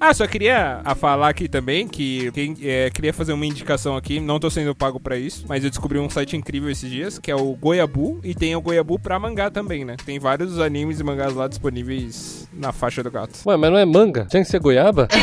Ah, 0.00 0.14
só 0.14 0.26
queria 0.26 0.80
a 0.84 0.94
falar 0.94 1.28
aqui 1.28 1.48
também 1.48 1.86
que 1.86 2.30
quem, 2.32 2.56
é, 2.62 2.90
queria 2.90 3.12
fazer 3.12 3.32
uma 3.32 3.44
indicação 3.44 3.96
aqui, 3.96 4.18
não 4.18 4.38
tô 4.40 4.48
sendo 4.50 4.74
pago 4.74 4.98
pra 4.98 5.16
isso, 5.16 5.44
mas 5.48 5.62
eu 5.62 5.70
descobri 5.70 5.98
um 5.98 6.08
site 6.08 6.36
incrível 6.36 6.70
esses 6.70 6.90
dias, 6.90 7.18
que 7.18 7.30
é 7.30 7.34
o 7.34 7.52
Goiabu, 7.54 8.18
e 8.24 8.34
tem 8.34 8.54
o 8.56 8.60
Goiabu 8.60 8.98
pra 8.98 9.18
mangá 9.18 9.50
também, 9.50 9.84
né? 9.84 9.96
Tem 10.04 10.18
vários 10.18 10.58
animes 10.58 10.89
e 10.98 11.04
mangás 11.04 11.34
lá 11.34 11.46
disponíveis 11.46 12.48
na 12.52 12.72
faixa 12.72 13.02
do 13.02 13.10
gato. 13.10 13.38
Ué, 13.46 13.56
mas 13.56 13.70
não 13.70 13.78
é 13.78 13.84
manga? 13.84 14.26
Tinha 14.28 14.42
que 14.42 14.48
ser 14.48 14.58
goiaba? 14.58 15.06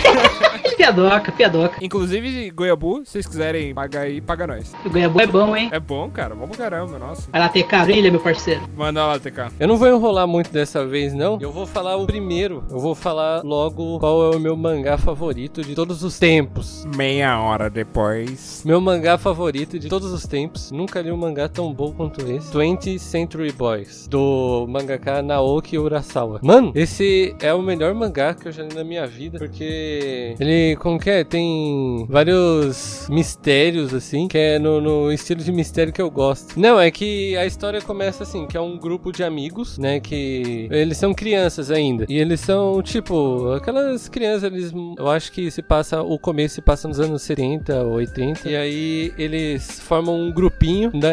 piadoca, 0.77 1.31
piadoca. 1.31 1.77
Inclusive, 1.81 2.51
Goiabu, 2.51 3.01
se 3.03 3.11
vocês 3.11 3.27
quiserem 3.27 3.73
pagar 3.73 4.01
aí, 4.01 4.21
paga 4.21 4.47
nós. 4.47 4.73
O 4.85 4.89
Goiabu 4.89 5.19
é 5.19 5.27
bom, 5.27 5.55
hein? 5.55 5.69
É 5.73 5.79
bom, 5.79 6.09
cara, 6.09 6.35
bom 6.35 6.47
pra 6.47 6.57
caramba, 6.57 6.99
nossa. 6.99 7.29
Vai 7.31 7.41
lá 7.41 7.49
ter 7.49 7.65
brilha, 7.97 8.11
meu 8.11 8.19
parceiro. 8.19 8.61
Manda 8.75 9.05
lá, 9.05 9.19
TK. 9.19 9.53
Eu 9.59 9.67
não 9.67 9.77
vou 9.77 9.87
enrolar 9.87 10.27
muito 10.27 10.51
dessa 10.51 10.85
vez, 10.85 11.13
não. 11.13 11.39
Eu 11.41 11.51
vou 11.51 11.65
falar 11.65 11.95
o 11.95 12.05
primeiro. 12.05 12.63
Eu 12.69 12.79
vou 12.79 12.93
falar 12.93 13.41
logo 13.43 13.99
qual 13.99 14.31
é 14.31 14.35
o 14.35 14.39
meu 14.39 14.55
mangá 14.55 14.97
favorito 14.97 15.63
de 15.63 15.73
todos 15.73 16.03
os 16.03 16.19
tempos. 16.19 16.85
Meia 16.95 17.39
hora 17.39 17.69
depois. 17.69 18.61
Meu 18.63 18.79
mangá 18.79 19.17
favorito 19.17 19.79
de 19.79 19.87
todos 19.87 20.11
os 20.11 20.27
tempos. 20.27 20.71
Nunca 20.71 21.01
li 21.01 21.11
um 21.11 21.17
mangá 21.17 21.49
tão 21.49 21.73
bom 21.73 21.91
quanto 21.91 22.21
esse. 22.29 22.51
20th 22.53 22.99
Century 22.99 23.51
Boys, 23.51 24.07
do 24.07 24.67
mangaka 24.69 25.21
Naoki 25.21 25.77
Urasawa. 25.77 26.39
Mano, 26.43 26.71
esse 26.75 27.35
é 27.39 27.53
o 27.53 27.61
melhor 27.61 27.93
mangá 27.95 28.33
que 28.33 28.47
eu 28.47 28.51
já 28.51 28.63
li 28.63 28.75
na 28.75 28.83
minha 28.83 29.07
vida, 29.07 29.39
porque 29.39 30.35
ele, 30.39 30.66
como 30.75 30.99
que 30.99 31.09
é? 31.09 31.23
Tem 31.23 32.05
vários 32.09 33.07
mistérios, 33.09 33.93
assim, 33.93 34.27
que 34.27 34.37
é 34.37 34.59
no, 34.59 34.81
no 34.81 35.11
estilo 35.11 35.41
de 35.41 35.51
mistério 35.51 35.93
que 35.93 36.01
eu 36.01 36.09
gosto. 36.09 36.59
Não, 36.59 36.79
é 36.79 36.91
que 36.91 37.35
a 37.37 37.45
história 37.45 37.81
começa 37.81 38.23
assim, 38.23 38.45
que 38.45 38.57
é 38.57 38.61
um 38.61 38.77
grupo 38.77 39.11
de 39.11 39.23
amigos, 39.23 39.77
né, 39.77 39.99
que 39.99 40.67
eles 40.71 40.97
são 40.97 41.13
crianças 41.13 41.71
ainda. 41.71 42.05
E 42.09 42.17
eles 42.17 42.39
são, 42.39 42.81
tipo, 42.81 43.51
aquelas 43.53 44.09
crianças, 44.09 44.43
eles, 44.43 44.73
eu 44.97 45.09
acho 45.09 45.31
que 45.31 45.49
se 45.51 45.61
passa, 45.61 46.01
o 46.01 46.17
começo 46.19 46.55
se 46.55 46.61
passa 46.61 46.87
nos 46.87 46.99
anos 46.99 47.21
70, 47.21 47.83
80. 47.83 48.49
E 48.49 48.55
aí 48.55 49.13
eles 49.17 49.79
formam 49.79 50.19
um 50.19 50.31
grupinho 50.31 50.91
da, 50.91 51.09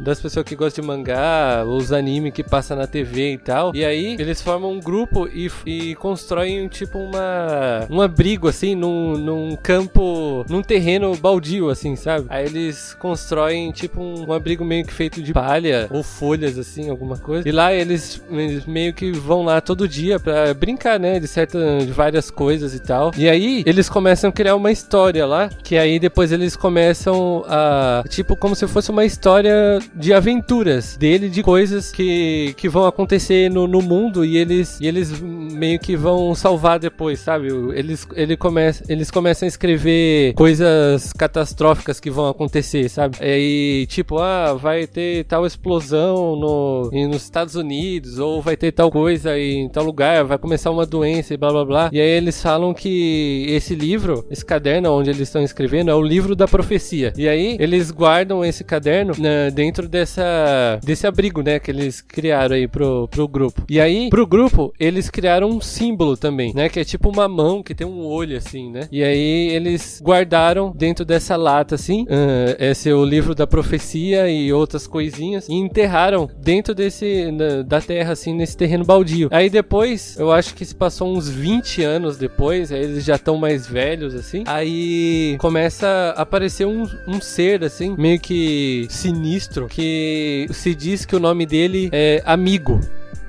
das 0.00 0.20
pessoas 0.20 0.44
que 0.44 0.54
gostam 0.54 0.82
de 0.82 0.88
mangá, 0.88 1.64
os 1.66 1.92
anime 1.92 2.30
que 2.30 2.42
passa 2.42 2.74
na 2.76 2.86
TV 2.86 3.32
e 3.32 3.38
tal. 3.38 3.74
E 3.74 3.84
aí 3.84 4.16
eles 4.18 4.40
formam 4.42 4.72
um 4.72 4.80
grupo 4.80 5.28
e, 5.28 5.50
e 5.66 5.94
constroem, 5.96 6.68
tipo, 6.68 6.98
uma, 6.98 7.86
um 7.90 8.00
abrigo, 8.00 8.48
assim, 8.48 8.67
num, 8.74 9.16
num 9.16 9.56
campo, 9.56 10.44
num 10.48 10.62
terreno 10.62 11.16
baldio, 11.16 11.70
assim, 11.70 11.96
sabe? 11.96 12.26
Aí 12.28 12.46
eles 12.46 12.94
constroem, 12.98 13.70
tipo, 13.72 14.00
um, 14.00 14.28
um 14.28 14.32
abrigo 14.32 14.64
meio 14.64 14.84
que 14.84 14.92
feito 14.92 15.22
de 15.22 15.32
palha 15.32 15.86
ou 15.90 16.02
folhas, 16.02 16.58
assim, 16.58 16.88
alguma 16.90 17.16
coisa. 17.16 17.48
E 17.48 17.52
lá 17.52 17.72
eles, 17.72 18.22
eles 18.30 18.66
meio 18.66 18.92
que 18.92 19.10
vão 19.12 19.42
lá 19.44 19.60
todo 19.60 19.88
dia 19.88 20.18
pra 20.18 20.52
brincar, 20.54 20.98
né? 20.98 21.18
De 21.18 21.28
certa, 21.28 21.58
de 21.78 21.92
várias 21.92 22.30
coisas 22.30 22.74
e 22.74 22.80
tal. 22.80 23.12
E 23.16 23.28
aí 23.28 23.62
eles 23.66 23.88
começam 23.88 24.30
a 24.30 24.32
criar 24.32 24.54
uma 24.54 24.70
história 24.70 25.26
lá, 25.26 25.48
que 25.62 25.76
aí 25.76 25.98
depois 25.98 26.32
eles 26.32 26.56
começam 26.56 27.44
a, 27.48 28.04
tipo, 28.08 28.36
como 28.36 28.54
se 28.54 28.66
fosse 28.66 28.90
uma 28.90 29.04
história 29.04 29.78
de 29.94 30.12
aventuras 30.12 30.96
dele, 30.96 31.28
de 31.28 31.42
coisas 31.42 31.90
que, 31.90 32.54
que 32.56 32.68
vão 32.68 32.86
acontecer 32.86 33.50
no, 33.50 33.66
no 33.66 33.80
mundo 33.80 34.24
e 34.24 34.36
eles, 34.36 34.78
e 34.80 34.86
eles 34.86 35.20
meio 35.20 35.78
que 35.78 35.96
vão 35.96 36.34
salvar 36.34 36.78
depois, 36.78 37.20
sabe? 37.20 37.48
Eles, 37.74 38.06
ele 38.14 38.36
começa, 38.36 38.57
eles 38.88 39.10
começam 39.10 39.46
a 39.46 39.48
escrever 39.48 40.34
coisas 40.34 41.12
catastróficas 41.12 42.00
que 42.00 42.10
vão 42.10 42.28
acontecer, 42.28 42.88
sabe? 42.88 43.18
E 43.22 43.86
tipo, 43.88 44.18
ah, 44.18 44.54
vai 44.54 44.86
ter 44.86 45.24
tal 45.24 45.46
explosão 45.46 46.36
no, 46.36 46.90
nos 46.90 47.22
Estados 47.22 47.54
Unidos, 47.54 48.18
ou 48.18 48.42
vai 48.42 48.56
ter 48.56 48.72
tal 48.72 48.90
coisa 48.90 49.38
em 49.38 49.68
tal 49.68 49.84
lugar, 49.84 50.24
vai 50.24 50.38
começar 50.38 50.70
uma 50.70 50.86
doença 50.86 51.34
e 51.34 51.36
blá 51.36 51.50
blá 51.50 51.64
blá. 51.64 51.90
E 51.92 52.00
aí 52.00 52.08
eles 52.08 52.40
falam 52.42 52.72
que 52.74 53.46
esse 53.48 53.74
livro, 53.74 54.26
esse 54.30 54.44
caderno 54.44 54.92
onde 54.92 55.10
eles 55.10 55.28
estão 55.28 55.42
escrevendo, 55.42 55.90
é 55.90 55.94
o 55.94 56.02
livro 56.02 56.34
da 56.34 56.46
profecia. 56.46 57.12
E 57.16 57.28
aí 57.28 57.56
eles 57.60 57.90
guardam 57.90 58.44
esse 58.44 58.64
caderno 58.64 59.12
né, 59.18 59.50
dentro 59.50 59.88
dessa 59.88 60.78
desse 60.82 61.06
abrigo, 61.06 61.42
né, 61.42 61.58
que 61.58 61.70
eles 61.70 62.00
criaram 62.00 62.56
aí 62.56 62.66
pro, 62.66 63.08
pro 63.08 63.28
grupo. 63.28 63.62
E 63.68 63.80
aí, 63.80 64.08
pro 64.08 64.26
grupo, 64.26 64.72
eles 64.78 65.10
criaram 65.10 65.48
um 65.48 65.60
símbolo 65.60 66.16
também, 66.16 66.52
né, 66.54 66.68
que 66.68 66.80
é 66.80 66.84
tipo 66.84 67.08
uma 67.08 67.28
mão 67.28 67.62
que 67.62 67.74
tem 67.74 67.86
um 67.86 68.04
olho 68.04 68.36
assim, 68.36 68.47
né? 68.52 68.88
E 68.90 69.02
aí 69.02 69.48
eles 69.50 70.00
guardaram 70.02 70.72
dentro 70.74 71.04
dessa 71.04 71.36
lata 71.36 71.74
assim, 71.74 72.06
ah, 72.08 72.56
esse 72.58 72.88
é 72.88 72.94
o 72.94 73.04
livro 73.04 73.34
da 73.34 73.46
profecia 73.46 74.28
e 74.30 74.52
outras 74.52 74.86
coisinhas 74.86 75.48
e 75.48 75.54
enterraram 75.54 76.28
dentro 76.38 76.74
desse 76.74 77.30
na- 77.32 77.62
da 77.62 77.80
terra 77.80 78.12
assim 78.12 78.34
nesse 78.34 78.56
terreno 78.56 78.84
baldio. 78.84 79.28
Aí 79.30 79.50
depois, 79.50 80.16
eu 80.18 80.32
acho 80.32 80.54
que 80.54 80.64
se 80.64 80.74
passou 80.74 81.08
uns 81.16 81.28
20 81.28 81.82
anos 81.82 82.16
depois, 82.16 82.72
aí 82.72 82.82
eles 82.82 83.04
já 83.04 83.16
estão 83.16 83.36
mais 83.36 83.66
velhos 83.66 84.14
assim. 84.14 84.44
Aí 84.46 85.36
começa 85.38 85.86
a 86.16 86.22
aparecer 86.22 86.66
um, 86.66 86.86
um 87.06 87.20
ser 87.20 87.64
assim, 87.64 87.94
meio 87.98 88.18
que 88.20 88.86
sinistro, 88.90 89.66
que 89.68 90.46
se 90.50 90.74
diz 90.74 91.04
que 91.04 91.16
o 91.16 91.20
nome 91.20 91.46
dele 91.46 91.88
é 91.92 92.22
Amigo. 92.24 92.80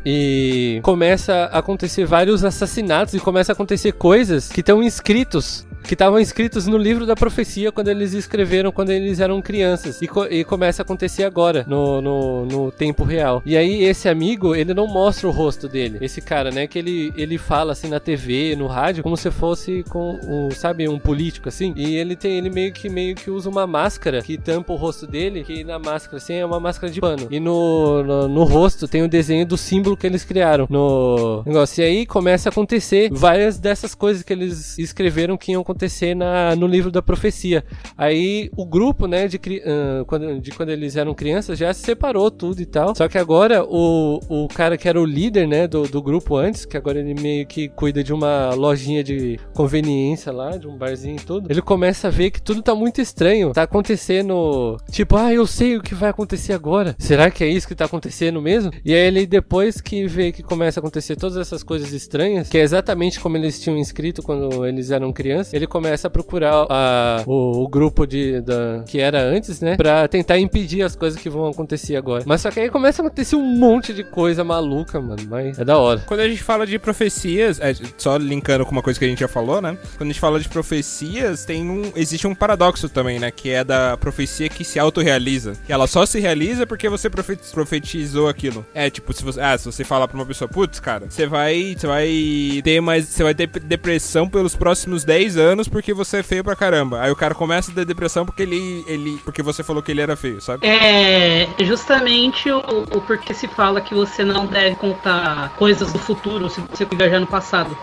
E 0.05 0.79
começa 0.83 1.49
a 1.51 1.59
acontecer 1.59 2.05
vários 2.05 2.43
assassinatos 2.43 3.13
e 3.13 3.19
começa 3.19 3.51
a 3.51 3.53
acontecer 3.53 3.91
coisas 3.93 4.49
que 4.49 4.61
estão 4.61 4.81
inscritos. 4.81 5.67
Que 5.89 5.95
estavam 5.95 6.19
inscritos 6.19 6.67
no 6.67 6.77
livro 6.77 7.03
da 7.03 7.15
profecia 7.15 7.71
quando 7.71 7.87
eles 7.87 8.13
escreveram 8.13 8.71
quando 8.71 8.91
eles 8.91 9.19
eram 9.19 9.41
crianças. 9.41 9.99
E, 10.03 10.07
co- 10.07 10.27
e 10.27 10.43
começa 10.43 10.83
a 10.83 10.83
acontecer 10.83 11.23
agora, 11.23 11.65
no, 11.67 11.99
no, 11.99 12.45
no 12.45 12.71
tempo 12.71 13.03
real. 13.03 13.41
E 13.43 13.57
aí, 13.57 13.83
esse 13.85 14.07
amigo, 14.07 14.53
ele 14.53 14.71
não 14.71 14.85
mostra 14.85 15.27
o 15.27 15.31
rosto 15.31 15.67
dele. 15.67 15.97
Esse 15.99 16.21
cara, 16.21 16.51
né? 16.51 16.67
Que 16.67 16.77
ele, 16.77 17.11
ele 17.17 17.39
fala 17.39 17.71
assim 17.71 17.87
na 17.89 17.99
TV, 17.99 18.55
no 18.55 18.67
rádio, 18.67 19.01
como 19.01 19.17
se 19.17 19.31
fosse 19.31 19.83
com 19.89 20.19
um, 20.27 20.51
sabe, 20.51 20.87
um 20.87 20.99
político, 20.99 21.49
assim. 21.49 21.73
E 21.75 21.95
ele 21.95 22.15
tem, 22.15 22.37
ele 22.37 22.51
meio 22.51 22.71
que 22.71 22.87
meio 22.87 23.15
que 23.15 23.31
usa 23.31 23.49
uma 23.49 23.65
máscara 23.65 24.21
que 24.21 24.37
tampa 24.37 24.71
o 24.71 24.75
rosto 24.75 25.07
dele, 25.07 25.43
que 25.43 25.63
na 25.63 25.79
máscara, 25.79 26.17
assim, 26.17 26.35
é 26.35 26.45
uma 26.45 26.59
máscara 26.59 26.93
de 26.93 27.01
pano. 27.01 27.25
E 27.31 27.39
no, 27.39 28.03
no, 28.03 28.27
no 28.27 28.43
rosto 28.43 28.87
tem 28.87 29.01
o 29.01 29.07
desenho 29.09 29.43
do 29.43 29.57
símbolo 29.57 29.97
que 29.97 30.05
eles 30.05 30.23
criaram 30.23 30.67
no 30.69 31.41
negócio. 31.47 31.81
E 31.81 31.83
aí 31.83 32.05
começa 32.05 32.47
a 32.47 32.51
acontecer 32.51 33.09
várias 33.11 33.57
dessas 33.57 33.95
coisas 33.95 34.21
que 34.21 34.31
eles 34.31 34.77
escreveram 34.77 35.35
que 35.35 35.51
iam 35.53 35.63
acontecer 35.63 35.78
na, 36.15 36.55
no 36.55 36.67
livro 36.67 36.91
da 36.91 37.01
profecia. 37.01 37.63
Aí 37.97 38.49
o 38.55 38.65
grupo, 38.65 39.07
né, 39.07 39.27
de, 39.27 39.39
ah, 39.65 40.03
quando, 40.05 40.39
de 40.39 40.51
quando 40.51 40.69
eles 40.69 40.95
eram 40.95 41.13
crianças 41.13 41.57
já 41.57 41.73
se 41.73 41.81
separou 41.81 42.29
tudo 42.31 42.61
e 42.61 42.65
tal. 42.65 42.95
Só 42.95 43.07
que 43.07 43.17
agora 43.17 43.63
o, 43.63 44.19
o 44.29 44.47
cara 44.47 44.77
que 44.77 44.87
era 44.87 44.99
o 44.99 45.05
líder, 45.05 45.47
né, 45.47 45.67
do, 45.67 45.83
do 45.83 46.01
grupo 46.01 46.35
antes, 46.35 46.65
que 46.65 46.77
agora 46.77 46.99
ele 46.99 47.19
meio 47.19 47.45
que 47.45 47.69
cuida 47.69 48.03
de 48.03 48.13
uma 48.13 48.53
lojinha 48.53 49.03
de 49.03 49.39
conveniência 49.53 50.31
lá, 50.31 50.57
de 50.57 50.67
um 50.67 50.77
barzinho 50.77 51.17
e 51.17 51.19
tudo, 51.19 51.51
ele 51.51 51.61
começa 51.61 52.07
a 52.07 52.11
ver 52.11 52.31
que 52.31 52.41
tudo 52.41 52.61
tá 52.61 52.75
muito 52.75 53.01
estranho. 53.01 53.51
Tá 53.53 53.63
acontecendo, 53.63 54.77
tipo, 54.91 55.15
ah, 55.15 55.33
eu 55.33 55.45
sei 55.45 55.77
o 55.77 55.81
que 55.81 55.95
vai 55.95 56.09
acontecer 56.09 56.53
agora. 56.53 56.95
Será 56.97 57.29
que 57.29 57.43
é 57.43 57.47
isso 57.47 57.67
que 57.67 57.75
tá 57.75 57.85
acontecendo 57.85 58.41
mesmo? 58.41 58.71
E 58.83 58.93
aí 58.93 59.07
ele, 59.07 59.25
depois 59.25 59.81
que 59.81 60.07
vê 60.07 60.31
que 60.31 60.43
começa 60.43 60.79
a 60.79 60.81
acontecer 60.81 61.15
todas 61.15 61.37
essas 61.37 61.63
coisas 61.63 61.91
estranhas, 61.93 62.49
que 62.49 62.57
é 62.57 62.61
exatamente 62.61 63.19
como 63.19 63.37
eles 63.37 63.59
tinham 63.59 63.77
escrito 63.77 64.21
quando 64.21 64.65
eles 64.65 64.91
eram 64.91 65.11
crianças, 65.11 65.53
ele 65.59 65.67
começa 65.67 66.07
a 66.07 66.09
procurar 66.09 66.65
a, 66.69 67.23
o, 67.25 67.63
o 67.63 67.67
grupo 67.67 68.05
de, 68.07 68.41
da, 68.41 68.83
que 68.87 68.99
era 68.99 69.21
antes, 69.21 69.61
né? 69.61 69.75
Pra 69.75 70.07
tentar 70.07 70.39
impedir 70.39 70.81
as 70.83 70.95
coisas 70.95 71.19
que 71.19 71.29
vão 71.29 71.47
acontecer 71.47 71.95
agora. 71.95 72.23
Mas 72.25 72.41
só 72.41 72.49
que 72.51 72.59
aí 72.59 72.69
começa 72.69 73.01
a 73.01 73.05
acontecer 73.05 73.35
um 73.35 73.43
monte 73.43 73.93
de 73.93 74.03
coisa 74.03 74.43
maluca, 74.43 74.99
mano. 74.99 75.21
Mas 75.29 75.59
é 75.59 75.65
da 75.65 75.77
hora. 75.77 76.01
Quando 76.05 76.21
a 76.21 76.27
gente 76.29 76.41
fala 76.43 76.65
de 76.65 76.79
profecias, 76.79 77.59
é, 77.59 77.73
só 77.97 78.17
linkando 78.17 78.65
com 78.65 78.71
uma 78.71 78.81
coisa 78.81 78.97
que 78.99 79.05
a 79.05 79.07
gente 79.09 79.19
já 79.19 79.27
falou, 79.27 79.61
né? 79.61 79.77
Quando 79.97 80.09
a 80.09 80.13
gente 80.13 80.19
fala 80.19 80.39
de 80.39 80.47
profecias, 80.49 81.45
tem 81.45 81.69
um, 81.69 81.91
existe 81.95 82.25
um 82.27 82.33
paradoxo 82.35 82.87
também, 82.89 83.19
né? 83.19 83.31
Que 83.31 83.49
é 83.51 83.63
da 83.63 83.97
profecia 83.97 84.49
que 84.49 84.63
se 84.63 84.79
autorrealiza. 84.79 85.53
Que 85.65 85.73
ela 85.73 85.87
só 85.87 86.05
se 86.05 86.19
realiza 86.19 86.65
porque 86.65 86.87
você 86.89 87.09
profe- 87.09 87.37
profetizou 87.51 88.27
aquilo. 88.27 88.65
É, 88.73 88.89
tipo, 88.89 89.11
se 89.13 89.23
você, 89.23 89.39
ah, 89.41 89.57
se 89.57 89.65
você 89.65 89.83
falar 89.83 90.07
pra 90.07 90.15
uma 90.17 90.25
pessoa, 90.25 90.47
putz, 90.47 90.79
cara, 90.79 91.05
você 91.09 91.27
vai, 91.27 91.75
você 91.77 91.87
vai 91.87 92.61
ter 92.63 92.81
mais, 92.81 93.05
você 93.05 93.23
vai 93.23 93.35
ter 93.35 93.47
depressão 93.47 94.27
pelos 94.29 94.55
próximos 94.55 95.03
10 95.03 95.37
anos 95.37 95.48
porque 95.67 95.93
você 95.93 96.17
é 96.17 96.23
feio 96.23 96.43
pra 96.43 96.55
caramba. 96.55 97.01
Aí 97.01 97.11
o 97.11 97.15
cara 97.15 97.33
começa 97.33 97.71
a 97.71 97.73
ter 97.73 97.85
depressão 97.85 98.25
porque 98.25 98.43
ele, 98.43 98.83
ele, 98.87 99.21
porque 99.23 99.41
você 99.41 99.63
falou 99.63 99.81
que 99.81 99.91
ele 99.91 100.01
era 100.01 100.15
feio, 100.15 100.41
sabe? 100.41 100.65
É 100.67 101.47
justamente 101.59 102.49
o, 102.51 102.59
o 102.59 103.01
porquê 103.01 103.33
se 103.33 103.47
fala 103.47 103.81
que 103.81 103.93
você 103.93 104.23
não 104.23 104.45
deve 104.45 104.75
contar 104.75 105.53
coisas 105.57 105.91
do 105.91 105.99
futuro 105.99 106.49
se 106.49 106.61
você 106.61 106.85
viajar 106.85 107.19
no 107.19 107.27
passado. 107.27 107.75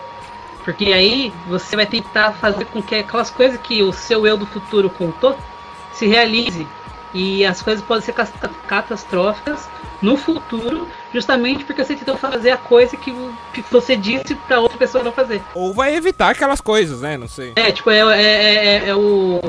Porque 0.64 0.86
aí 0.86 1.32
você 1.46 1.76
vai 1.76 1.86
tentar 1.86 2.32
fazer 2.32 2.64
com 2.66 2.82
que 2.82 2.96
aquelas 2.96 3.30
coisas 3.30 3.60
que 3.60 3.82
o 3.82 3.92
seu 3.92 4.26
eu 4.26 4.36
do 4.36 4.46
futuro 4.46 4.90
contou 4.90 5.38
se 5.92 6.06
realize. 6.06 6.66
E 7.14 7.44
as 7.44 7.62
coisas 7.62 7.84
podem 7.84 8.02
ser 8.04 8.12
cas- 8.12 8.32
catastróficas 8.66 9.68
no 10.02 10.16
futuro, 10.16 10.86
justamente 11.12 11.64
porque 11.64 11.82
você 11.82 11.94
tentou 11.96 12.16
fazer 12.16 12.50
a 12.50 12.56
coisa 12.56 12.96
que, 12.96 13.12
que 13.54 13.64
você 13.70 13.96
disse 13.96 14.34
pra 14.46 14.60
outra 14.60 14.76
pessoa 14.76 15.02
não 15.02 15.12
fazer. 15.12 15.40
Ou 15.54 15.72
vai 15.72 15.94
evitar 15.94 16.30
aquelas 16.30 16.60
coisas, 16.60 17.00
né? 17.00 17.16
Não 17.16 17.28
sei. 17.28 17.52
É, 17.56 17.72
tipo, 17.72 17.90
é, 17.90 18.00
é, 18.00 18.66
é, 18.84 18.88
é 18.88 18.94
o. 18.94 19.40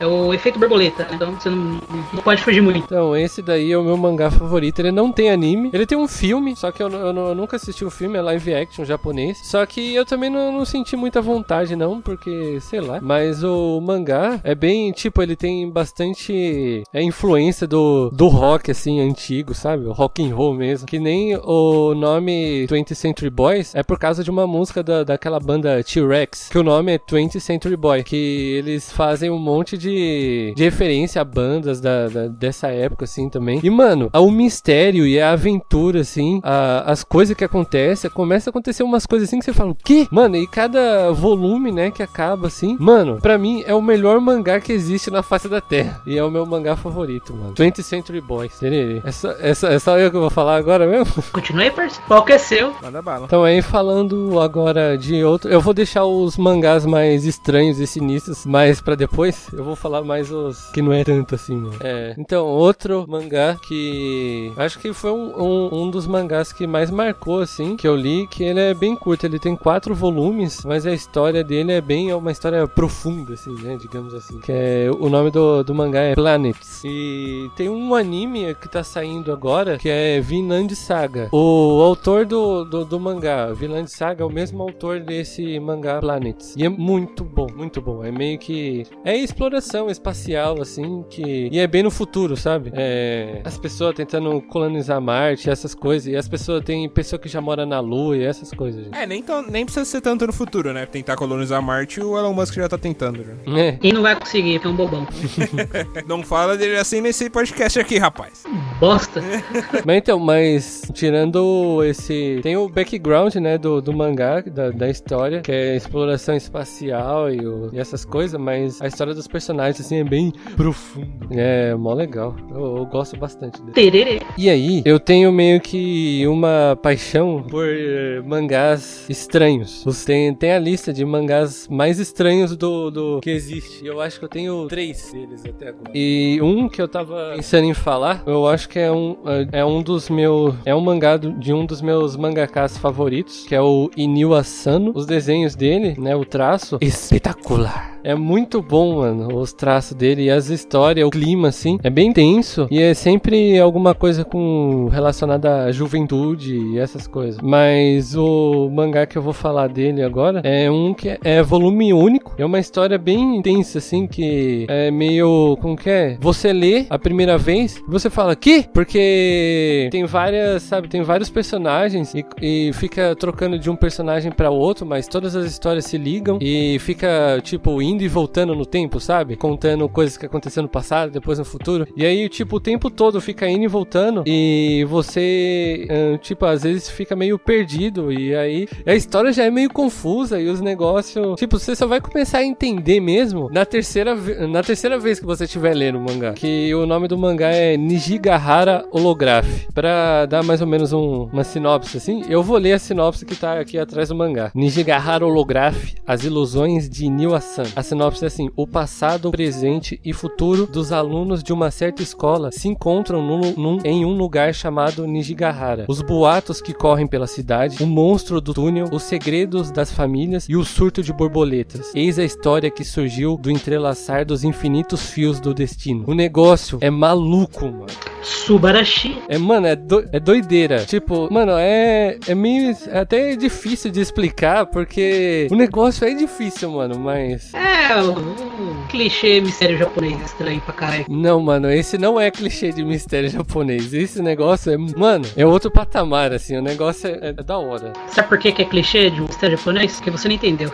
É 0.00 0.06
o 0.06 0.32
efeito 0.32 0.58
borboleta, 0.58 1.04
né? 1.04 1.10
Então 1.14 1.32
você 1.32 1.50
não, 1.50 1.80
não 2.12 2.22
pode 2.22 2.42
fugir 2.42 2.60
muito. 2.60 2.84
Então, 2.84 3.16
esse 3.16 3.42
daí 3.42 3.72
é 3.72 3.78
o 3.78 3.82
meu 3.82 3.96
mangá 3.96 4.30
favorito. 4.30 4.78
Ele 4.80 4.92
não 4.92 5.10
tem 5.10 5.30
anime. 5.30 5.70
Ele 5.72 5.86
tem 5.86 5.98
um 5.98 6.08
filme, 6.08 6.54
só 6.56 6.70
que 6.70 6.82
eu, 6.82 6.88
eu, 6.88 7.14
eu 7.14 7.34
nunca 7.34 7.56
assisti 7.56 7.84
o 7.84 7.90
filme, 7.90 8.16
é 8.16 8.22
live 8.22 8.54
action 8.54 8.84
japonês. 8.84 9.38
Só 9.44 9.64
que 9.66 9.94
eu 9.94 10.04
também 10.04 10.30
não, 10.30 10.52
não 10.52 10.64
senti 10.64 10.96
muita 10.96 11.20
vontade, 11.20 11.74
não, 11.74 12.00
porque, 12.00 12.58
sei 12.60 12.80
lá. 12.80 13.00
Mas 13.00 13.42
o 13.42 13.80
mangá 13.80 14.40
é 14.44 14.54
bem, 14.54 14.92
tipo, 14.92 15.22
ele 15.22 15.36
tem 15.36 15.68
bastante 15.70 16.82
é, 16.92 17.02
influência 17.02 17.66
do, 17.66 18.10
do 18.10 18.28
rock, 18.28 18.70
assim, 18.70 19.00
antigo, 19.00 19.54
sabe? 19.54 19.86
O 19.86 19.92
rock 19.92 20.22
and 20.22 20.34
roll 20.34 20.54
mesmo. 20.54 20.86
Que 20.86 20.98
nem 20.98 21.36
o 21.36 21.94
nome 21.94 22.66
20th 22.68 22.94
Century 22.94 23.30
Boys 23.30 23.74
é 23.74 23.82
por 23.82 23.98
causa 23.98 24.22
de 24.22 24.30
uma 24.30 24.46
música 24.46 24.82
da, 24.82 25.04
daquela 25.04 25.40
banda 25.40 25.82
T-Rex, 25.82 26.48
que 26.50 26.58
o 26.58 26.62
nome 26.62 26.92
é 26.94 26.98
20th 26.98 27.40
Century 27.40 27.76
Boy, 27.76 28.02
que 28.02 28.16
eles 28.56 28.92
fazem 28.92 29.30
um 29.30 29.38
monte 29.38 29.76
de, 29.76 29.87
de 29.88 30.62
referência 30.64 31.20
a 31.20 31.24
bandas 31.24 31.80
da, 31.80 32.08
da- 32.08 32.26
dessa 32.28 32.68
época, 32.68 33.04
assim, 33.04 33.28
também. 33.28 33.60
E, 33.62 33.70
mano, 33.70 34.10
o 34.12 34.30
mistério 34.30 35.06
e 35.06 35.20
a 35.20 35.32
aventura, 35.32 36.00
assim, 36.00 36.40
a- 36.42 36.84
as 36.90 37.02
coisas 37.04 37.36
que 37.36 37.44
acontecem, 37.44 38.10
começa 38.10 38.48
a 38.48 38.50
acontecer 38.50 38.82
umas 38.82 39.06
coisas 39.06 39.28
assim 39.28 39.38
que 39.38 39.44
você 39.44 39.52
fala, 39.52 39.70
o 39.70 39.74
quê? 39.74 40.06
Mano, 40.10 40.36
e 40.36 40.46
cada 40.46 41.10
volume, 41.12 41.70
né, 41.72 41.90
que 41.90 42.02
acaba, 42.02 42.46
assim, 42.48 42.76
mano, 42.78 43.18
pra 43.20 43.36
mim 43.38 43.62
é 43.66 43.74
o 43.74 43.82
melhor 43.82 44.20
mangá 44.20 44.60
que 44.60 44.72
existe 44.72 45.10
na 45.10 45.22
face 45.22 45.48
da 45.48 45.60
Terra. 45.60 46.00
E 46.06 46.16
é 46.16 46.24
o 46.24 46.30
meu 46.30 46.44
mangá 46.46 46.76
favorito, 46.76 47.34
mano. 47.34 47.54
20th 47.54 47.82
Century 47.82 48.20
Boys. 48.20 48.58
É 49.04 49.10
só, 49.12 49.30
é, 49.40 49.54
só, 49.54 49.68
é 49.68 49.78
só 49.78 49.98
eu 49.98 50.10
que 50.10 50.16
vou 50.18 50.30
falar 50.30 50.56
agora 50.56 50.86
mesmo? 50.86 51.12
Continue 51.32 51.64
aí, 51.64 51.70
parceiro. 51.70 52.04
Qual 52.06 52.24
que 52.24 52.32
é 52.32 52.38
seu? 52.38 52.72
Manda 52.82 53.00
bala. 53.02 53.24
Então 53.26 53.44
aí 53.44 53.62
falando 53.62 54.40
agora 54.40 54.96
de 54.96 55.22
outro, 55.24 55.50
eu 55.50 55.60
vou 55.60 55.72
deixar 55.74 56.04
os 56.04 56.36
mangás 56.36 56.84
mais 56.86 57.24
estranhos 57.24 57.78
e 57.78 57.86
sinistros 57.86 58.44
mais 58.46 58.80
pra 58.80 58.94
depois. 58.94 59.48
Eu 59.52 59.64
vou 59.64 59.76
falar 59.78 60.02
mais 60.02 60.30
os 60.30 60.70
que 60.70 60.82
não 60.82 60.92
é 60.92 61.04
tanto 61.04 61.34
assim, 61.34 61.56
mano. 61.56 61.76
É. 61.80 62.14
Então 62.18 62.46
outro 62.46 63.06
mangá 63.08 63.56
que 63.66 64.52
acho 64.56 64.78
que 64.78 64.92
foi 64.92 65.10
um, 65.10 65.42
um, 65.42 65.82
um 65.82 65.90
dos 65.90 66.06
mangás 66.06 66.52
que 66.52 66.66
mais 66.66 66.90
marcou 66.90 67.40
assim 67.40 67.76
que 67.76 67.86
eu 67.86 67.96
li, 67.96 68.26
que 68.26 68.44
ele 68.44 68.60
é 68.60 68.74
bem 68.74 68.94
curto. 68.94 69.24
Ele 69.24 69.38
tem 69.38 69.56
quatro 69.56 69.94
volumes, 69.94 70.64
mas 70.64 70.86
a 70.86 70.92
história 70.92 71.42
dele 71.42 71.72
é 71.72 71.80
bem 71.80 72.10
é 72.10 72.16
uma 72.16 72.32
história 72.32 72.66
profunda 72.66 73.34
assim, 73.34 73.54
né, 73.62 73.76
digamos 73.80 74.14
assim. 74.14 74.40
Que 74.40 74.52
é 74.52 74.90
o 74.98 75.08
nome 75.08 75.30
do, 75.30 75.62
do 75.62 75.74
mangá 75.74 76.00
é 76.00 76.14
Planets 76.14 76.82
e 76.84 77.50
tem 77.56 77.68
um 77.68 77.94
anime 77.94 78.54
que 78.54 78.68
tá 78.68 78.82
saindo 78.82 79.32
agora 79.32 79.78
que 79.78 79.88
é 79.88 80.20
Vinland 80.20 80.74
Saga. 80.74 81.28
O 81.32 81.82
autor 81.82 82.26
do, 82.26 82.64
do, 82.64 82.84
do 82.84 83.00
mangá, 83.00 83.52
Vinland 83.52 83.90
Saga, 83.90 84.22
é 84.22 84.26
o 84.26 84.30
mesmo 84.30 84.62
autor 84.62 85.00
desse 85.00 85.58
mangá 85.60 86.00
Planets. 86.00 86.54
E 86.56 86.64
é 86.64 86.68
muito 86.68 87.24
bom, 87.24 87.46
muito 87.54 87.80
bom. 87.80 88.04
É 88.04 88.10
meio 88.10 88.38
que. 88.38 88.86
É 89.04 89.16
exploração 89.16 89.67
espacial, 89.90 90.60
assim, 90.60 91.04
que. 91.10 91.48
E 91.52 91.58
é 91.58 91.66
bem 91.66 91.82
no 91.82 91.90
futuro, 91.90 92.36
sabe? 92.36 92.70
É. 92.74 93.40
As 93.44 93.58
pessoas 93.58 93.94
tentando 93.94 94.40
colonizar 94.42 95.00
Marte, 95.00 95.50
essas 95.50 95.74
coisas. 95.74 96.12
E 96.12 96.16
as 96.16 96.28
pessoas. 96.28 96.62
Tem 96.64 96.88
pessoa 96.88 97.18
que 97.18 97.28
já 97.28 97.40
mora 97.40 97.64
na 97.66 97.80
Lua 97.80 98.16
e 98.16 98.24
essas 98.24 98.50
coisas, 98.52 98.84
gente. 98.84 98.96
É, 98.96 99.06
nem, 99.06 99.22
tão, 99.22 99.42
nem 99.42 99.64
precisa 99.64 99.84
ser 99.84 100.00
tanto 100.00 100.26
no 100.26 100.32
futuro, 100.32 100.72
né? 100.72 100.86
Tentar 100.86 101.16
colonizar 101.16 101.62
Marte, 101.62 102.00
o 102.00 102.16
Elon 102.18 102.32
Musk 102.32 102.54
já 102.54 102.68
tá 102.68 102.78
tentando. 102.78 103.24
Já. 103.24 103.58
É. 103.58 103.78
E 103.82 103.92
não 103.92 104.02
vai 104.02 104.16
conseguir, 104.18 104.54
porque 104.54 104.68
é 104.68 104.70
um 104.70 104.76
bobão. 104.76 105.06
Não 106.06 106.22
fala 106.22 106.56
dele 106.56 106.76
assim 106.76 107.00
nesse 107.00 107.28
podcast 107.30 107.78
aqui, 107.78 107.98
rapaz. 107.98 108.44
Bosta. 108.80 109.20
Mas 109.84 109.96
então, 109.98 110.18
mas 110.18 110.82
tirando 110.94 111.82
esse. 111.84 112.40
Tem 112.42 112.56
o 112.56 112.68
background, 112.68 113.34
né, 113.36 113.58
do, 113.58 113.80
do 113.80 113.92
mangá, 113.92 114.40
da, 114.40 114.70
da 114.70 114.88
história, 114.88 115.40
que 115.40 115.50
é 115.52 115.76
exploração 115.76 116.36
espacial 116.36 117.30
e, 117.32 117.44
o- 117.46 117.70
e 117.72 117.78
essas 117.78 118.04
coisas, 118.04 118.38
mas 118.40 118.80
a 118.80 118.86
história 118.86 119.14
dos 119.14 119.26
personagens, 119.26 119.57
assim, 119.66 119.96
é 119.98 120.04
bem 120.04 120.32
profundo. 120.56 121.08
É 121.30 121.74
mó 121.74 121.92
legal. 121.94 122.34
Eu, 122.50 122.78
eu 122.78 122.86
gosto 122.86 123.16
bastante 123.18 123.60
dele. 123.62 123.72
Tererê. 123.72 124.20
E 124.36 124.48
aí, 124.50 124.82
eu 124.84 124.98
tenho 125.00 125.30
meio 125.32 125.60
que 125.60 126.26
uma 126.26 126.78
paixão 126.82 127.42
por 127.48 127.66
eh, 127.66 128.20
mangás 128.24 129.04
estranhos. 129.08 129.84
Os- 129.86 130.04
Tem, 130.04 130.32
tem 130.34 130.52
a 130.52 130.58
lista 130.58 130.92
de 130.92 131.04
mangás 131.04 131.68
mais 131.68 131.98
estranhos 131.98 132.56
do, 132.56 132.90
do 132.90 133.20
que 133.20 133.30
existe. 133.30 133.84
Eu 133.86 134.00
acho 134.00 134.18
que 134.18 134.24
eu 134.24 134.28
tenho 134.28 134.66
três 134.68 135.12
deles 135.12 135.44
até 135.44 135.68
agora. 135.68 135.90
E 135.94 136.38
um 136.42 136.68
que 136.68 136.80
eu 136.80 136.88
tava 136.88 137.32
pensando 137.36 137.64
em 137.64 137.74
falar, 137.74 138.22
eu 138.26 138.46
acho 138.46 138.68
que 138.68 138.78
é 138.78 138.90
um, 138.90 139.16
é 139.52 139.64
um 139.64 139.82
dos 139.82 140.08
meus. 140.08 140.54
É 140.64 140.74
um 140.74 140.80
mangá 140.80 141.16
de 141.16 141.52
um 141.52 141.66
dos 141.66 141.82
meus 141.82 142.16
mangakas 142.16 142.78
favoritos, 142.78 143.44
que 143.46 143.54
é 143.54 143.60
o 143.60 143.90
Inio 143.96 144.34
Asano. 144.34 144.92
Os 144.94 145.04
desenhos 145.06 145.54
dele, 145.54 145.94
né? 145.98 146.14
O 146.16 146.24
traço, 146.24 146.78
espetacular. 146.80 147.97
É 148.04 148.14
muito 148.14 148.62
bom, 148.62 148.98
mano, 148.98 149.36
os 149.36 149.52
traços 149.52 149.96
dele 149.96 150.24
e 150.24 150.30
as 150.30 150.48
histórias, 150.48 151.06
o 151.06 151.10
clima, 151.10 151.48
assim. 151.48 151.78
É 151.82 151.90
bem 151.90 152.12
tenso 152.12 152.66
e 152.70 152.80
é 152.80 152.94
sempre 152.94 153.58
alguma 153.58 153.94
coisa 153.94 154.24
com 154.24 154.88
relacionada 154.90 155.64
à 155.64 155.72
juventude 155.72 156.56
e 156.56 156.78
essas 156.78 157.06
coisas. 157.06 157.40
Mas 157.42 158.14
o 158.14 158.70
mangá 158.70 159.06
que 159.06 159.16
eu 159.16 159.22
vou 159.22 159.32
falar 159.32 159.68
dele 159.68 160.02
agora 160.02 160.40
é 160.44 160.70
um 160.70 160.94
que 160.94 161.08
é, 161.08 161.18
é 161.22 161.42
volume 161.42 161.92
único. 161.92 162.34
É 162.38 162.44
uma 162.44 162.58
história 162.58 162.98
bem 162.98 163.36
intensa, 163.36 163.78
assim, 163.78 164.06
que 164.06 164.66
é 164.68 164.90
meio. 164.90 165.56
Como 165.60 165.76
que 165.76 165.90
é? 165.90 166.16
Você 166.20 166.52
lê 166.52 166.86
a 166.88 166.98
primeira 166.98 167.36
vez 167.36 167.82
você 167.88 168.10
fala, 168.10 168.34
que? 168.36 168.64
Porque 168.72 169.88
tem 169.90 170.04
várias, 170.04 170.62
sabe, 170.62 170.88
tem 170.88 171.02
vários 171.02 171.30
personagens 171.30 172.14
e, 172.14 172.24
e 172.40 172.72
fica 172.74 173.14
trocando 173.16 173.58
de 173.58 173.70
um 173.70 173.76
personagem 173.76 174.30
pra 174.30 174.50
outro, 174.50 174.86
mas 174.86 175.08
todas 175.08 175.34
as 175.34 175.50
histórias 175.50 175.84
se 175.84 175.98
ligam 175.98 176.38
e 176.40 176.78
fica, 176.80 177.40
tipo, 177.42 177.80
indo 177.88 178.02
e 178.02 178.08
voltando 178.08 178.54
no 178.54 178.66
tempo, 178.66 179.00
sabe? 179.00 179.36
Contando 179.36 179.88
coisas 179.88 180.16
que 180.16 180.26
aconteceram 180.26 180.64
no 180.64 180.68
passado, 180.68 181.10
depois 181.12 181.38
no 181.38 181.44
futuro. 181.44 181.86
E 181.96 182.04
aí, 182.04 182.28
tipo, 182.28 182.56
o 182.56 182.60
tempo 182.60 182.90
todo 182.90 183.20
fica 183.20 183.48
indo 183.48 183.64
e 183.64 183.68
voltando 183.68 184.22
e 184.26 184.84
você, 184.88 185.86
tipo, 186.22 186.44
às 186.46 186.62
vezes 186.62 186.88
fica 186.90 187.14
meio 187.16 187.38
perdido 187.38 188.12
e 188.12 188.34
aí 188.34 188.68
a 188.86 188.94
história 188.94 189.32
já 189.32 189.44
é 189.44 189.50
meio 189.50 189.70
confusa 189.72 190.40
e 190.40 190.48
os 190.48 190.60
negócios, 190.60 191.38
tipo, 191.38 191.58
você 191.58 191.74
só 191.74 191.86
vai 191.86 192.00
começar 192.00 192.38
a 192.38 192.44
entender 192.44 193.00
mesmo 193.00 193.48
na 193.50 193.64
terceira, 193.64 194.14
na 194.46 194.62
terceira 194.62 194.98
vez 194.98 195.18
que 195.20 195.26
você 195.26 195.44
estiver 195.44 195.74
lendo 195.74 195.98
o 195.98 196.00
mangá. 196.04 196.32
Que 196.32 196.74
o 196.74 196.86
nome 196.86 197.08
do 197.08 197.16
mangá 197.18 197.48
é 197.50 197.76
Nijigahara 197.76 198.84
Holograph. 198.90 199.46
Pra 199.74 200.26
dar 200.26 200.42
mais 200.42 200.60
ou 200.60 200.66
menos 200.66 200.92
um- 200.92 201.28
uma 201.32 201.44
sinopse 201.44 201.96
assim, 201.96 202.22
eu 202.28 202.42
vou 202.42 202.56
ler 202.58 202.72
a 202.72 202.78
sinopse 202.78 203.24
que 203.24 203.34
tá 203.36 203.58
aqui 203.60 203.78
atrás 203.78 204.08
do 204.08 204.14
mangá. 204.14 204.50
Nijigahara 204.54 205.24
Holograph, 205.26 205.92
As 206.06 206.24
Ilusões 206.24 206.88
de 206.88 207.08
Niwa-san. 207.08 207.64
A 207.78 207.82
sinopse 207.84 208.24
é 208.24 208.26
assim: 208.26 208.50
o 208.56 208.66
passado, 208.66 209.30
presente 209.30 210.00
e 210.04 210.12
futuro 210.12 210.66
dos 210.66 210.90
alunos 210.90 211.44
de 211.44 211.52
uma 211.52 211.70
certa 211.70 212.02
escola 212.02 212.50
se 212.50 212.66
encontram 212.66 213.22
num- 213.22 213.52
num- 213.56 213.78
em 213.84 214.04
um 214.04 214.16
lugar 214.16 214.52
chamado 214.52 215.06
Nijigahara. 215.06 215.84
Os 215.86 216.02
boatos 216.02 216.60
que 216.60 216.74
correm 216.74 217.06
pela 217.06 217.28
cidade, 217.28 217.80
o 217.80 217.86
monstro 217.86 218.40
do 218.40 218.52
túnel, 218.52 218.88
os 218.90 219.04
segredos 219.04 219.70
das 219.70 219.92
famílias 219.92 220.48
e 220.48 220.56
o 220.56 220.64
surto 220.64 221.04
de 221.04 221.12
borboletas. 221.12 221.92
Eis 221.94 222.18
a 222.18 222.24
história 222.24 222.68
que 222.68 222.82
surgiu 222.82 223.36
do 223.36 223.48
entrelaçar 223.48 224.24
dos 224.26 224.42
infinitos 224.42 225.08
fios 225.10 225.38
do 225.38 225.54
destino. 225.54 226.02
O 226.08 226.14
negócio 226.14 226.78
é 226.80 226.90
maluco, 226.90 227.66
mano. 227.66 227.86
Subarashi. 228.22 229.16
É, 229.28 229.38
mano, 229.38 229.66
é, 229.68 229.76
do- 229.76 230.04
é 230.12 230.18
doideira. 230.18 230.84
Tipo, 230.84 231.32
mano, 231.32 231.52
é, 231.56 232.18
é 232.26 232.34
meio. 232.34 232.76
É 232.88 232.98
até 232.98 233.36
difícil 233.36 233.90
de 233.92 234.00
explicar, 234.00 234.66
porque 234.66 235.46
o 235.50 235.54
negócio 235.54 236.04
é 236.06 236.12
difícil, 236.12 236.72
mano, 236.72 236.98
mas. 236.98 237.54
É, 237.54 237.67
o, 238.02 238.82
o 238.82 238.86
clichê 238.88 239.40
mistério 239.40 239.78
japonês 239.78 240.20
estranho 240.22 240.60
pra 240.60 240.74
caralho. 240.74 241.06
Não, 241.08 241.40
mano, 241.40 241.70
esse 241.70 241.98
não 241.98 242.20
é 242.20 242.30
clichê 242.30 242.72
de 242.72 242.84
mistério 242.84 243.28
japonês. 243.28 243.92
Esse 243.92 244.22
negócio 244.22 244.72
é. 244.72 244.76
Mano, 244.76 245.26
é 245.36 245.46
outro 245.46 245.70
patamar, 245.70 246.32
assim. 246.32 246.56
O 246.56 246.62
negócio 246.62 247.08
é, 247.08 247.28
é 247.28 247.32
da 247.32 247.58
hora. 247.58 247.92
Sabe 248.08 248.28
por 248.28 248.38
que, 248.38 248.52
que 248.52 248.62
é 248.62 248.64
clichê 248.64 249.10
de 249.10 249.20
um 249.20 249.26
mistério 249.26 249.56
japonês? 249.56 249.96
Porque 249.96 250.10
você 250.10 250.28
não 250.28 250.34
entendeu. 250.34 250.72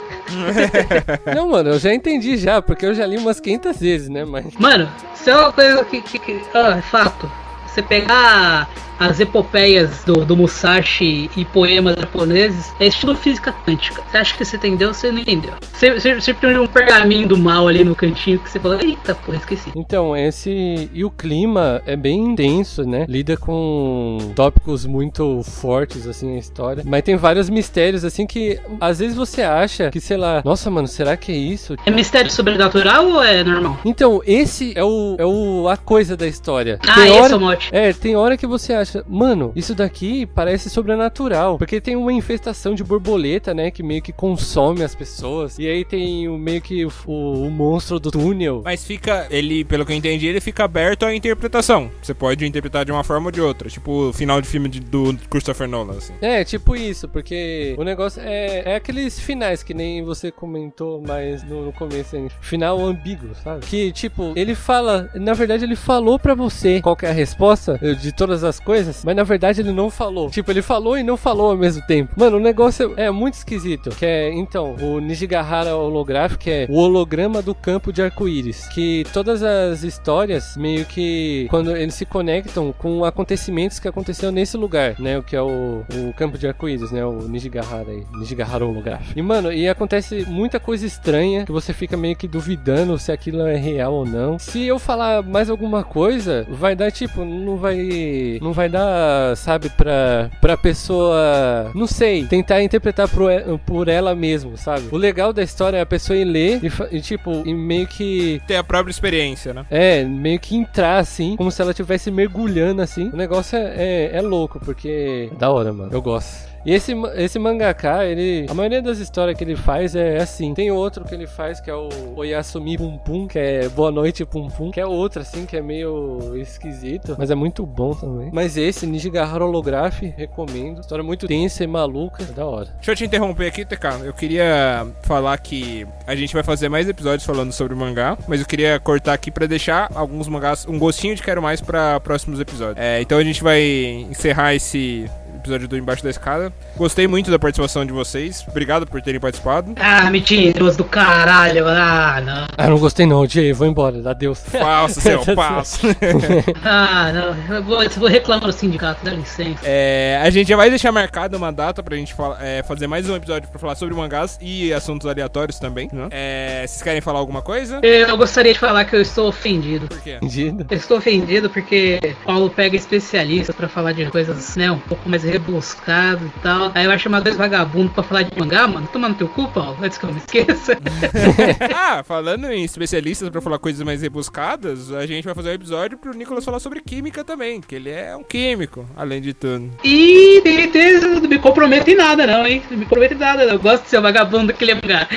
Não, 1.34 1.48
mano, 1.48 1.70
eu 1.70 1.78
já 1.78 1.92
entendi 1.94 2.36
já, 2.36 2.62
porque 2.62 2.86
eu 2.86 2.94
já 2.94 3.06
li 3.06 3.16
umas 3.16 3.40
500 3.40 3.78
vezes, 3.78 4.08
né, 4.08 4.24
mas. 4.24 4.54
Mano, 4.58 4.88
isso 5.14 5.30
é 5.30 5.36
uma 5.36 5.52
coisa 5.52 5.84
que. 5.84 6.00
que, 6.02 6.18
que 6.18 6.40
ah, 6.54 6.76
é 6.78 6.82
fato. 6.82 7.30
Você 7.66 7.82
pegar 7.82 8.68
as 8.98 9.20
epopeias 9.20 10.04
do, 10.04 10.24
do 10.24 10.36
Musashi 10.36 11.30
e 11.36 11.44
poemas 11.44 11.96
japoneses, 11.98 12.72
é 12.80 12.86
estilo 12.86 13.14
física 13.14 13.52
quântica. 13.66 14.02
Você 14.10 14.16
acha 14.16 14.36
que 14.36 14.44
você 14.44 14.56
entendeu, 14.56 14.92
você 14.94 15.10
não 15.10 15.18
entendeu. 15.20 15.52
Você, 15.72 15.94
você, 15.98 16.14
você 16.14 16.34
tem 16.34 16.58
um 16.58 16.66
pergaminho 16.66 17.28
do 17.28 17.36
mal 17.36 17.66
ali 17.68 17.84
no 17.84 17.94
cantinho 17.94 18.38
que 18.38 18.50
você 18.50 18.58
fala, 18.60 18.82
eita 18.84 19.14
porra, 19.14 19.38
esqueci. 19.38 19.70
Então, 19.76 20.16
esse. 20.16 20.88
E 20.92 21.04
o 21.04 21.10
clima 21.10 21.82
é 21.86 21.96
bem 21.96 22.18
intenso, 22.20 22.84
né? 22.84 23.04
Lida 23.08 23.36
com 23.36 24.18
tópicos 24.34 24.86
muito 24.86 25.42
fortes, 25.42 26.06
assim, 26.06 26.36
a 26.36 26.38
história. 26.38 26.82
Mas 26.86 27.02
tem 27.02 27.16
vários 27.16 27.48
mistérios, 27.50 28.04
assim, 28.04 28.26
que 28.26 28.58
às 28.80 28.98
vezes 28.98 29.16
você 29.16 29.42
acha 29.42 29.90
que, 29.90 30.00
sei 30.00 30.16
lá, 30.16 30.42
nossa, 30.44 30.70
mano, 30.70 30.86
será 30.88 31.16
que 31.16 31.32
é 31.32 31.36
isso? 31.36 31.76
É 31.84 31.90
mistério 31.90 32.30
sobrenatural 32.30 33.06
ou 33.08 33.22
é 33.22 33.42
normal? 33.42 33.78
Então, 33.84 34.20
esse 34.26 34.72
é 34.76 34.84
o, 34.84 35.16
é 35.18 35.24
o 35.26 35.68
a 35.68 35.76
coisa 35.76 36.16
da 36.16 36.26
história. 36.26 36.78
Ah, 36.86 36.94
Tem 36.94 37.04
esse 37.08 37.18
hora- 37.20 37.32
é 37.32 37.36
o 37.36 37.40
mote. 37.40 37.68
É, 37.72 37.92
tem 37.92 38.16
hora 38.16 38.36
que 38.36 38.46
você 38.46 38.72
acha 38.72 38.93
mano, 39.08 39.52
isso 39.56 39.74
daqui 39.74 40.26
parece 40.26 40.68
sobrenatural. 40.70 41.58
Porque 41.58 41.80
tem 41.80 41.96
uma 41.96 42.12
infestação 42.12 42.74
de 42.74 42.84
borboleta, 42.84 43.52
né? 43.54 43.70
Que 43.70 43.82
meio 43.82 44.02
que 44.02 44.12
consome 44.12 44.82
as 44.82 44.94
pessoas. 44.94 45.58
E 45.58 45.66
aí 45.68 45.84
tem 45.84 46.28
o 46.28 46.36
meio 46.38 46.60
que 46.60 46.84
o, 46.84 46.92
o- 47.06 47.46
o 47.46 47.50
monstro 47.50 47.98
do 47.98 48.10
túnel. 48.10 48.62
Mas 48.64 48.84
fica, 48.84 49.26
ele, 49.30 49.64
pelo 49.64 49.84
que 49.84 49.92
eu 49.92 49.96
entendi, 49.96 50.26
ele 50.26 50.40
fica 50.40 50.64
aberto 50.64 51.04
à 51.04 51.14
interpretação. 51.14 51.90
Você 52.02 52.14
pode 52.14 52.46
interpretar 52.46 52.84
de 52.84 52.92
uma 52.92 53.04
forma 53.04 53.26
ou 53.26 53.32
de 53.32 53.40
outra. 53.40 53.68
Tipo 53.68 54.08
o 54.08 54.12
final 54.12 54.40
de 54.40 54.48
filme 54.48 54.68
de- 54.68 54.80
do 54.80 55.16
Christopher 55.30 55.68
Nolan, 55.68 55.96
assim. 55.96 56.12
É, 56.20 56.44
tipo 56.44 56.76
isso, 56.76 57.08
porque 57.08 57.74
o 57.78 57.84
negócio 57.84 58.20
é, 58.22 58.72
é 58.72 58.76
aqueles 58.76 59.18
finais 59.18 59.62
que 59.62 59.74
nem 59.74 60.02
você 60.04 60.30
comentou 60.30 61.00
mais 61.02 61.42
no, 61.42 61.66
no 61.66 61.72
começo, 61.72 62.16
hein? 62.16 62.28
final 62.40 62.80
ambíguo, 62.84 63.34
sabe? 63.42 63.64
Que, 63.66 63.92
tipo, 63.92 64.32
ele 64.36 64.54
fala, 64.54 65.10
na 65.14 65.32
verdade 65.34 65.64
ele 65.64 65.76
falou 65.76 66.18
pra 66.18 66.34
você 66.34 66.80
qual 66.80 66.96
é 67.02 67.08
a 67.08 67.12
resposta 67.12 67.78
de 68.00 68.12
todas 68.12 68.44
as 68.44 68.58
coisas, 68.60 68.73
mas 69.04 69.16
na 69.16 69.22
verdade 69.22 69.60
ele 69.60 69.72
não 69.72 69.90
falou. 69.90 70.30
Tipo, 70.30 70.50
ele 70.50 70.62
falou 70.62 70.98
e 70.98 71.02
não 71.02 71.16
falou 71.16 71.50
ao 71.50 71.56
mesmo 71.56 71.82
tempo. 71.86 72.12
Mano, 72.16 72.36
o 72.36 72.40
negócio 72.40 72.94
é 72.96 73.10
muito 73.10 73.34
esquisito, 73.34 73.90
que 73.90 74.04
é, 74.04 74.32
então, 74.32 74.74
o 74.80 75.00
Nijigahara 75.00 75.76
holográfico 75.76 76.44
é 76.48 76.66
o 76.68 76.76
holograma 76.76 77.42
do 77.42 77.54
campo 77.54 77.92
de 77.92 78.02
arco-íris, 78.02 78.66
que 78.68 79.04
todas 79.12 79.42
as 79.42 79.82
histórias 79.82 80.56
meio 80.56 80.84
que 80.84 81.46
quando 81.50 81.76
eles 81.76 81.94
se 81.94 82.04
conectam 82.04 82.72
com 82.76 83.04
acontecimentos 83.04 83.78
que 83.78 83.88
aconteceram 83.88 84.32
nesse 84.32 84.56
lugar, 84.56 84.98
né, 84.98 85.18
o 85.18 85.22
que 85.22 85.36
é 85.36 85.42
o, 85.42 85.84
o 85.92 86.12
campo 86.16 86.38
de 86.38 86.46
arco-íris, 86.46 86.90
né, 86.90 87.04
o 87.04 87.28
Nijigahara 87.28 87.90
aí, 87.90 88.04
Nijigahara 88.18 88.64
holográfico. 88.64 89.18
E 89.18 89.22
mano, 89.22 89.52
e 89.52 89.68
acontece 89.68 90.24
muita 90.28 90.58
coisa 90.58 90.86
estranha 90.86 91.44
que 91.44 91.52
você 91.52 91.72
fica 91.72 91.96
meio 91.96 92.16
que 92.16 92.28
duvidando 92.28 92.98
se 92.98 93.12
aquilo 93.12 93.42
é 93.42 93.56
real 93.56 93.92
ou 93.92 94.06
não. 94.06 94.38
Se 94.38 94.64
eu 94.64 94.78
falar 94.78 95.22
mais 95.22 95.50
alguma 95.50 95.84
coisa, 95.84 96.46
vai 96.48 96.74
dar 96.74 96.90
tipo, 96.90 97.24
não 97.24 97.56
vai 97.56 98.38
não 98.40 98.52
vai 98.52 98.63
dar, 98.68 99.36
sabe, 99.36 99.68
pra 99.70 100.30
pra 100.40 100.56
pessoa, 100.56 101.70
não 101.74 101.86
sei, 101.86 102.24
tentar 102.26 102.62
interpretar 102.62 103.08
por, 103.08 103.30
por 103.66 103.88
ela 103.88 104.14
mesmo, 104.14 104.56
sabe? 104.56 104.88
O 104.90 104.96
legal 104.96 105.32
da 105.32 105.42
história 105.42 105.78
é 105.78 105.80
a 105.80 105.86
pessoa 105.86 106.16
ir 106.16 106.24
ler 106.24 106.60
e, 106.62 106.96
e, 106.96 107.00
tipo, 107.00 107.42
e 107.46 107.52
meio 107.54 107.86
que 107.86 108.40
Tem 108.46 108.56
a 108.56 108.64
própria 108.64 108.90
experiência, 108.90 109.52
né? 109.52 109.64
é, 109.70 110.04
meio 110.04 110.38
que 110.38 110.56
entrar 110.56 110.98
assim, 110.98 111.36
como 111.36 111.50
se 111.50 111.60
ela 111.60 111.70
estivesse 111.72 112.10
mergulhando 112.10 112.82
assim. 112.82 113.10
O 113.12 113.16
negócio 113.16 113.56
é, 113.56 113.74
é, 113.76 114.10
é 114.16 114.20
louco, 114.22 114.60
porque. 114.60 115.30
Da 115.38 115.50
hora, 115.50 115.72
mano. 115.72 115.90
Eu 115.92 116.00
gosto. 116.02 116.53
E 116.64 116.72
esse, 116.72 116.92
esse 117.16 117.38
mangaka, 117.38 118.04
ele. 118.04 118.46
A 118.48 118.54
maioria 118.54 118.80
das 118.80 118.98
histórias 118.98 119.36
que 119.36 119.44
ele 119.44 119.56
faz 119.56 119.94
é 119.94 120.18
assim. 120.18 120.54
Tem 120.54 120.70
outro 120.70 121.04
que 121.04 121.14
ele 121.14 121.26
faz 121.26 121.60
que 121.60 121.70
é 121.70 121.74
o 121.74 121.88
Oyasumi 122.16 122.78
Pum 122.78 122.98
Pum, 122.98 123.26
que 123.28 123.38
é 123.38 123.68
Boa 123.68 123.90
Noite 123.90 124.24
Pum 124.24 124.48
Pum, 124.48 124.70
que 124.70 124.80
é 124.80 124.86
outro 124.86 125.20
assim, 125.20 125.44
que 125.44 125.56
é 125.56 125.62
meio 125.62 126.36
esquisito, 126.36 127.14
mas 127.18 127.30
é 127.30 127.34
muito 127.34 127.66
bom 127.66 127.92
também. 127.94 128.30
Mas 128.32 128.56
esse, 128.56 128.86
Nijigahara 128.86 129.44
Holograph, 129.44 130.00
recomendo. 130.16 130.80
História 130.80 131.04
muito 131.04 131.26
tensa 131.26 131.64
e 131.64 131.66
maluca, 131.66 132.22
é 132.22 132.26
da 132.26 132.46
hora. 132.46 132.68
Deixa 132.76 132.92
eu 132.92 132.96
te 132.96 133.04
interromper 133.04 133.46
aqui, 133.46 133.64
TK. 133.64 134.04
Eu 134.04 134.12
queria 134.12 134.86
falar 135.02 135.36
que 135.38 135.86
a 136.06 136.14
gente 136.14 136.32
vai 136.32 136.42
fazer 136.42 136.68
mais 136.68 136.88
episódios 136.88 137.24
falando 137.24 137.52
sobre 137.52 137.74
mangá, 137.74 138.16
mas 138.26 138.40
eu 138.40 138.46
queria 138.46 138.80
cortar 138.80 139.12
aqui 139.12 139.30
pra 139.30 139.46
deixar 139.46 139.90
alguns 139.94 140.28
mangás, 140.28 140.66
um 140.66 140.78
gostinho 140.78 141.14
de 141.14 141.22
quero 141.22 141.42
mais 141.42 141.60
pra 141.60 142.00
próximos 142.00 142.40
episódios. 142.40 142.78
É, 142.78 143.00
então 143.00 143.18
a 143.18 143.24
gente 143.24 143.42
vai 143.42 143.62
encerrar 144.10 144.54
esse 144.54 145.10
episódio 145.44 145.68
do 145.68 145.76
Embaixo 145.76 146.02
da 146.02 146.08
Escada. 146.10 146.50
Gostei 146.76 147.06
muito 147.06 147.30
da 147.30 147.38
participação 147.38 147.84
de 147.84 147.92
vocês. 147.92 148.44
Obrigado 148.48 148.86
por 148.86 149.00
terem 149.02 149.20
participado. 149.20 149.74
Ah, 149.78 150.10
mentiroso 150.10 150.78
do 150.78 150.84
caralho. 150.84 151.68
Ah, 151.68 152.22
não. 152.24 152.46
Ah, 152.56 152.68
não 152.70 152.78
gostei 152.78 153.04
não, 153.06 153.26
Jay, 153.26 153.52
vou 153.52 153.66
embora, 153.66 154.08
adeus. 154.10 154.40
Falso, 154.40 155.00
seu 155.00 155.20
passo. 155.36 155.86
Ah, 156.64 157.12
não. 157.12 157.56
Eu 157.56 157.62
vou, 157.62 157.82
eu 157.82 157.90
vou 157.90 158.08
reclamar 158.08 158.46
do 158.46 158.52
sindicato, 158.52 159.04
dá 159.04 159.10
licença. 159.12 159.60
É, 159.64 160.18
a 160.22 160.30
gente 160.30 160.48
já 160.48 160.56
vai 160.56 160.70
deixar 160.70 160.90
marcado 160.90 161.36
uma 161.36 161.52
data 161.52 161.82
pra 161.82 161.96
gente 161.96 162.14
fala- 162.14 162.38
é, 162.40 162.62
fazer 162.62 162.86
mais 162.86 163.08
um 163.08 163.14
episódio 163.14 163.48
pra 163.50 163.58
falar 163.58 163.74
sobre 163.74 163.94
mangás 163.94 164.38
e 164.40 164.72
assuntos 164.72 165.06
aleatórios 165.08 165.58
também. 165.58 165.88
né? 165.92 166.08
É, 166.10 166.64
vocês 166.66 166.82
querem 166.82 167.00
falar 167.00 167.18
alguma 167.18 167.42
coisa? 167.42 167.80
Eu 167.82 168.16
gostaria 168.16 168.52
de 168.52 168.58
falar 168.58 168.84
que 168.86 168.96
eu 168.96 169.00
estou 169.02 169.28
ofendido. 169.28 169.88
Por 169.88 170.00
quê? 170.00 170.16
Entendido? 170.16 170.66
Eu 170.70 170.76
estou 170.76 170.96
ofendido 170.98 171.50
porque 171.50 171.98
Paulo 172.24 172.48
pega 172.50 172.76
especialistas 172.76 173.54
pra 173.54 173.68
falar 173.68 173.92
de 173.92 174.06
coisas, 174.06 174.56
né, 174.56 174.70
um 174.70 174.78
pouco 174.78 175.08
mais 175.08 175.22
rebuscadas 175.34 176.22
e 176.22 176.40
tal. 176.40 176.70
Aí 176.74 176.86
vai 176.86 176.98
chamar 176.98 177.20
dois 177.20 177.36
vagabundos 177.36 177.92
pra 177.92 178.02
falar 178.02 178.22
de 178.22 178.38
mangá, 178.38 178.66
mano. 178.66 178.88
Toma 178.92 179.08
no 179.08 179.14
teu 179.14 179.28
cu, 179.28 179.48
Paulo, 179.48 179.76
antes 179.82 179.98
que 179.98 180.04
eu 180.04 180.12
me 180.12 180.18
esqueça. 180.18 180.78
ah, 181.74 182.02
falando 182.04 182.50
em 182.50 182.64
especialistas 182.64 183.28
pra 183.28 183.40
falar 183.40 183.58
coisas 183.58 183.82
mais 183.84 184.02
rebuscadas, 184.02 184.92
a 184.92 185.06
gente 185.06 185.24
vai 185.24 185.34
fazer 185.34 185.50
um 185.50 185.54
episódio 185.54 185.98
pro 185.98 186.14
Nicolas 186.14 186.44
falar 186.44 186.60
sobre 186.60 186.80
química 186.80 187.24
também, 187.24 187.60
que 187.60 187.74
ele 187.74 187.90
é 187.90 188.14
um 188.16 188.22
químico, 188.22 188.86
além 188.96 189.20
de 189.20 189.34
tudo. 189.34 189.70
E 189.82 190.40
tem 190.42 190.56
certeza, 190.56 191.08
não 191.08 191.28
me 191.28 191.38
comprometo 191.38 191.90
em 191.90 191.96
nada, 191.96 192.26
não, 192.26 192.46
hein? 192.46 192.62
Não 192.70 192.78
me 192.78 192.84
comprometo 192.84 193.14
em 193.14 193.18
nada, 193.18 193.44
não. 193.44 193.54
Eu 193.54 193.58
gosto 193.58 193.84
de 193.84 193.90
ser 193.90 193.98
o 193.98 194.02
vagabundo 194.02 194.52
que 194.52 194.64
lê 194.64 194.74
mangá. 194.74 195.08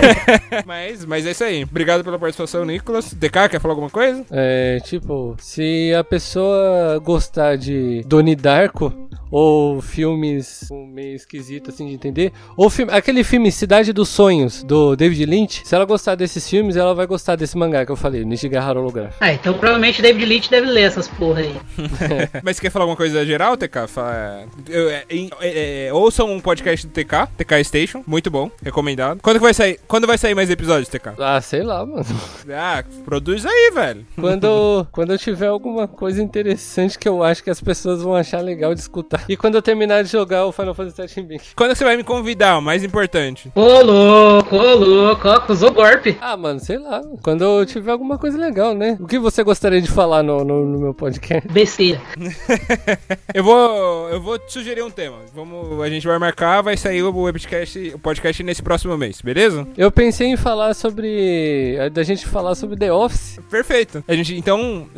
mas, 0.66 1.04
mas 1.04 1.26
é 1.26 1.30
isso 1.32 1.44
aí. 1.44 1.64
Obrigado 1.64 2.02
pela 2.02 2.18
participação, 2.18 2.64
Nicolas. 2.64 3.12
DK, 3.12 3.48
quer 3.50 3.60
falar 3.60 3.72
alguma 3.72 3.90
coisa? 3.90 4.24
É, 4.30 4.78
tipo, 4.84 5.36
se 5.38 5.92
a 5.94 6.02
pessoa 6.02 6.98
gostar 6.98 7.56
de 7.56 8.02
Doni 8.06 8.34
Darko 8.34 9.10
ou 9.30 9.80
filmes 9.80 10.68
meio 10.92 11.14
esquisito 11.14 11.70
assim 11.70 11.86
de 11.86 11.94
entender, 11.94 12.32
ou 12.56 12.68
filme, 12.68 12.92
aquele 12.92 13.22
filme 13.22 13.50
Cidade 13.52 13.92
dos 13.92 14.08
Sonhos 14.08 14.62
do 14.62 14.96
David 14.96 15.26
Lynch, 15.26 15.62
se 15.64 15.74
ela 15.74 15.84
gostar 15.84 16.14
desses 16.14 16.48
filmes, 16.48 16.76
ela 16.76 16.94
vai 16.94 17.06
gostar 17.06 17.36
desse 17.36 17.56
mangá 17.56 17.84
que 17.84 17.92
eu 17.92 17.96
falei, 17.96 18.24
Nishigahara 18.24 18.80
Holograph. 18.80 19.14
Ah, 19.20 19.32
então 19.32 19.54
provavelmente 19.54 20.02
David 20.02 20.24
Lynch 20.24 20.50
deve 20.50 20.66
ler 20.66 20.82
essas 20.82 21.08
porra 21.08 21.40
aí. 21.40 21.56
mas 22.42 22.58
quer 22.58 22.70
falar 22.70 22.84
alguma 22.84 22.96
coisa 22.96 23.24
geral, 23.24 23.56
TK? 23.56 23.86
Fala, 23.88 24.44
eu, 24.68 24.90
é, 24.90 25.04
é, 25.40 25.86
é, 25.86 25.92
ouçam 25.92 26.30
um 26.30 26.40
podcast 26.40 26.86
do 26.86 26.92
TK, 26.92 27.28
TK 27.36 27.64
Station, 27.64 28.02
muito 28.06 28.30
bom, 28.30 28.50
recomendado. 28.62 29.20
Quando 29.22 29.36
que 29.36 29.42
vai 29.42 29.54
sair? 29.54 29.78
Quando 29.86 30.06
vai 30.06 30.18
sair 30.18 30.34
mais 30.34 30.50
episódios, 30.50 30.88
TK? 30.88 31.14
Ah, 31.18 31.40
sei 31.40 31.62
lá, 31.62 31.84
mano. 31.84 32.04
Ah, 32.50 32.82
produz 33.04 33.44
aí, 33.46 33.70
velho. 33.72 34.06
Quando, 34.16 34.86
quando 34.92 35.12
eu 35.12 35.18
tiver 35.18 35.46
alguma 35.46 35.86
coisa 35.86 36.22
interessante 36.22 36.98
que 36.98 37.08
eu 37.08 37.22
acho 37.22 37.42
que 37.42 37.50
as 37.50 37.60
pessoas 37.60 38.02
vão 38.02 38.14
achar 38.14 38.40
legal 38.40 38.74
de 38.74 38.80
escutar. 38.80 39.19
E 39.28 39.36
quando 39.36 39.54
eu 39.54 39.62
terminar 39.62 40.02
de 40.02 40.10
jogar 40.10 40.46
o 40.46 40.52
Final 40.52 40.74
Fantasy 40.74 41.14
VII 41.14 41.22
Remake. 41.22 41.54
Quando 41.54 41.74
você 41.74 41.84
vai 41.84 41.96
me 41.96 42.04
convidar, 42.04 42.58
o 42.58 42.62
mais 42.62 42.84
importante. 42.84 43.50
Ô 43.54 43.82
louco, 43.82 44.56
ô 44.56 44.74
louco, 44.74 45.28
acusou 45.28 45.72
golpe. 45.72 46.16
Ah, 46.20 46.36
mano, 46.36 46.60
sei 46.60 46.78
lá. 46.78 47.02
Quando 47.22 47.42
eu 47.42 47.66
tiver 47.66 47.92
alguma 47.92 48.18
coisa 48.18 48.38
legal, 48.38 48.74
né? 48.74 48.96
O 49.00 49.06
que 49.06 49.18
você 49.18 49.42
gostaria 49.42 49.80
de 49.80 49.90
falar 49.90 50.22
no, 50.22 50.44
no, 50.44 50.66
no 50.66 50.78
meu 50.78 50.94
podcast? 50.94 51.46
Besteira. 51.48 52.00
Eu 53.32 53.44
vou, 53.44 54.08
eu 54.08 54.20
vou 54.20 54.38
te 54.38 54.52
sugerir 54.52 54.82
um 54.82 54.90
tema. 54.90 55.18
Vamos, 55.32 55.80
a 55.80 55.88
gente 55.88 56.06
vai 56.06 56.18
marcar, 56.18 56.62
vai 56.62 56.76
sair 56.76 57.02
o 57.02 57.12
podcast, 57.12 57.92
o 57.94 57.98
podcast 57.98 58.42
nesse 58.42 58.62
próximo 58.62 58.96
mês, 58.96 59.20
beleza? 59.20 59.66
Eu 59.76 59.90
pensei 59.90 60.28
em 60.28 60.36
falar 60.36 60.74
sobre. 60.74 61.76
da 61.92 62.02
gente 62.02 62.26
falar 62.26 62.54
sobre 62.54 62.76
The 62.76 62.92
Office. 62.92 63.38
Perfeito. 63.48 64.02
A 64.06 64.14
gente, 64.14 64.34
então, 64.36 64.88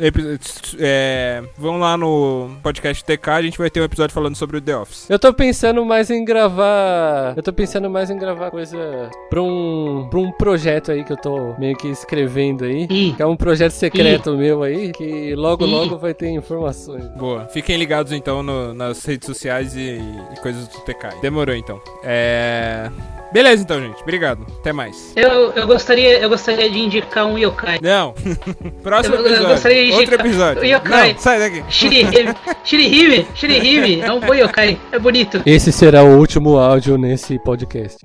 é, 0.79 1.43
vão 1.57 1.79
lá 1.79 1.95
no 1.95 2.49
podcast 2.63 3.03
TK, 3.03 3.29
a 3.29 3.41
gente 3.41 3.57
vai 3.57 3.69
ter 3.69 3.81
um 3.81 3.85
episódio 3.85 4.12
falando 4.13 4.35
sobre 4.35 4.57
o 4.57 4.61
The 4.61 4.77
Office. 4.77 5.09
Eu 5.09 5.17
tô 5.19 5.33
pensando 5.33 5.83
mais 5.85 6.09
em 6.09 6.23
gravar. 6.23 7.33
Eu 7.35 7.43
tô 7.43 7.51
pensando 7.51 7.89
mais 7.89 8.09
em 8.09 8.17
gravar 8.17 8.51
coisa 8.51 9.09
pra 9.29 9.41
um, 9.41 10.07
pra 10.09 10.19
um 10.19 10.31
projeto 10.31 10.91
aí 10.91 11.03
que 11.03 11.11
eu 11.11 11.17
tô 11.17 11.53
meio 11.59 11.75
que 11.75 11.87
escrevendo 11.87 12.63
aí. 12.65 12.87
Ih, 12.89 13.13
Que 13.15 13.21
é 13.21 13.25
um 13.25 13.35
projeto 13.35 13.71
secreto 13.71 14.35
meu 14.37 14.63
aí, 14.63 14.91
que 14.91 15.33
logo 15.35 15.65
Ih. 15.65 15.69
logo 15.71 15.97
vai 15.97 16.13
ter 16.13 16.29
informações. 16.29 17.07
Boa. 17.17 17.45
Fiquem 17.47 17.77
ligados 17.77 18.11
então 18.11 18.43
no- 18.43 18.73
nas 18.73 19.03
redes 19.05 19.25
sociais 19.25 19.75
e, 19.75 19.99
e 20.33 20.39
coisas 20.41 20.67
do 20.67 20.79
TK. 20.81 21.19
Demorou 21.21 21.55
então. 21.55 21.81
É. 22.03 22.89
Beleza 23.33 23.63
então, 23.63 23.81
gente. 23.81 23.99
Obrigado. 24.03 24.45
Até 24.59 24.71
mais. 24.71 25.11
eu, 25.15 25.51
eu, 25.53 25.65
gostaria, 25.67 26.19
eu 26.19 26.29
gostaria 26.29 26.69
de 26.69 26.79
indicar 26.79 27.25
um 27.25 27.37
yokai. 27.37 27.79
Não. 27.81 28.13
Próximo 28.83 29.15
Eu- 29.15 29.21
eu 29.21 29.25
episódio. 29.27 29.49
gostaria 29.49 29.85
de 29.85 29.91
Outro 29.91 30.03
indicar- 30.05 30.25
episódio. 30.27 30.61
o 30.61 30.65
yokai. 30.65 31.13
Não, 31.13 31.19
sai 31.19 31.39
daqui. 31.39 31.63
Shirihime, 31.67 32.35
Shirihime, 32.63 33.27
Shirihime, 33.33 34.01
é 34.01 34.11
um 34.13 34.19
bom 34.19 34.35
yokai, 34.35 34.79
é 34.91 34.99
bonito. 34.99 35.41
Esse 35.45 35.71
será 35.71 36.03
o 36.03 36.17
último 36.17 36.57
áudio 36.59 36.97
nesse 36.97 37.39
podcast. 37.39 37.97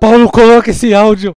Paulo, 0.00 0.30
coloca 0.30 0.70
esse 0.70 0.92
áudio. 0.92 1.32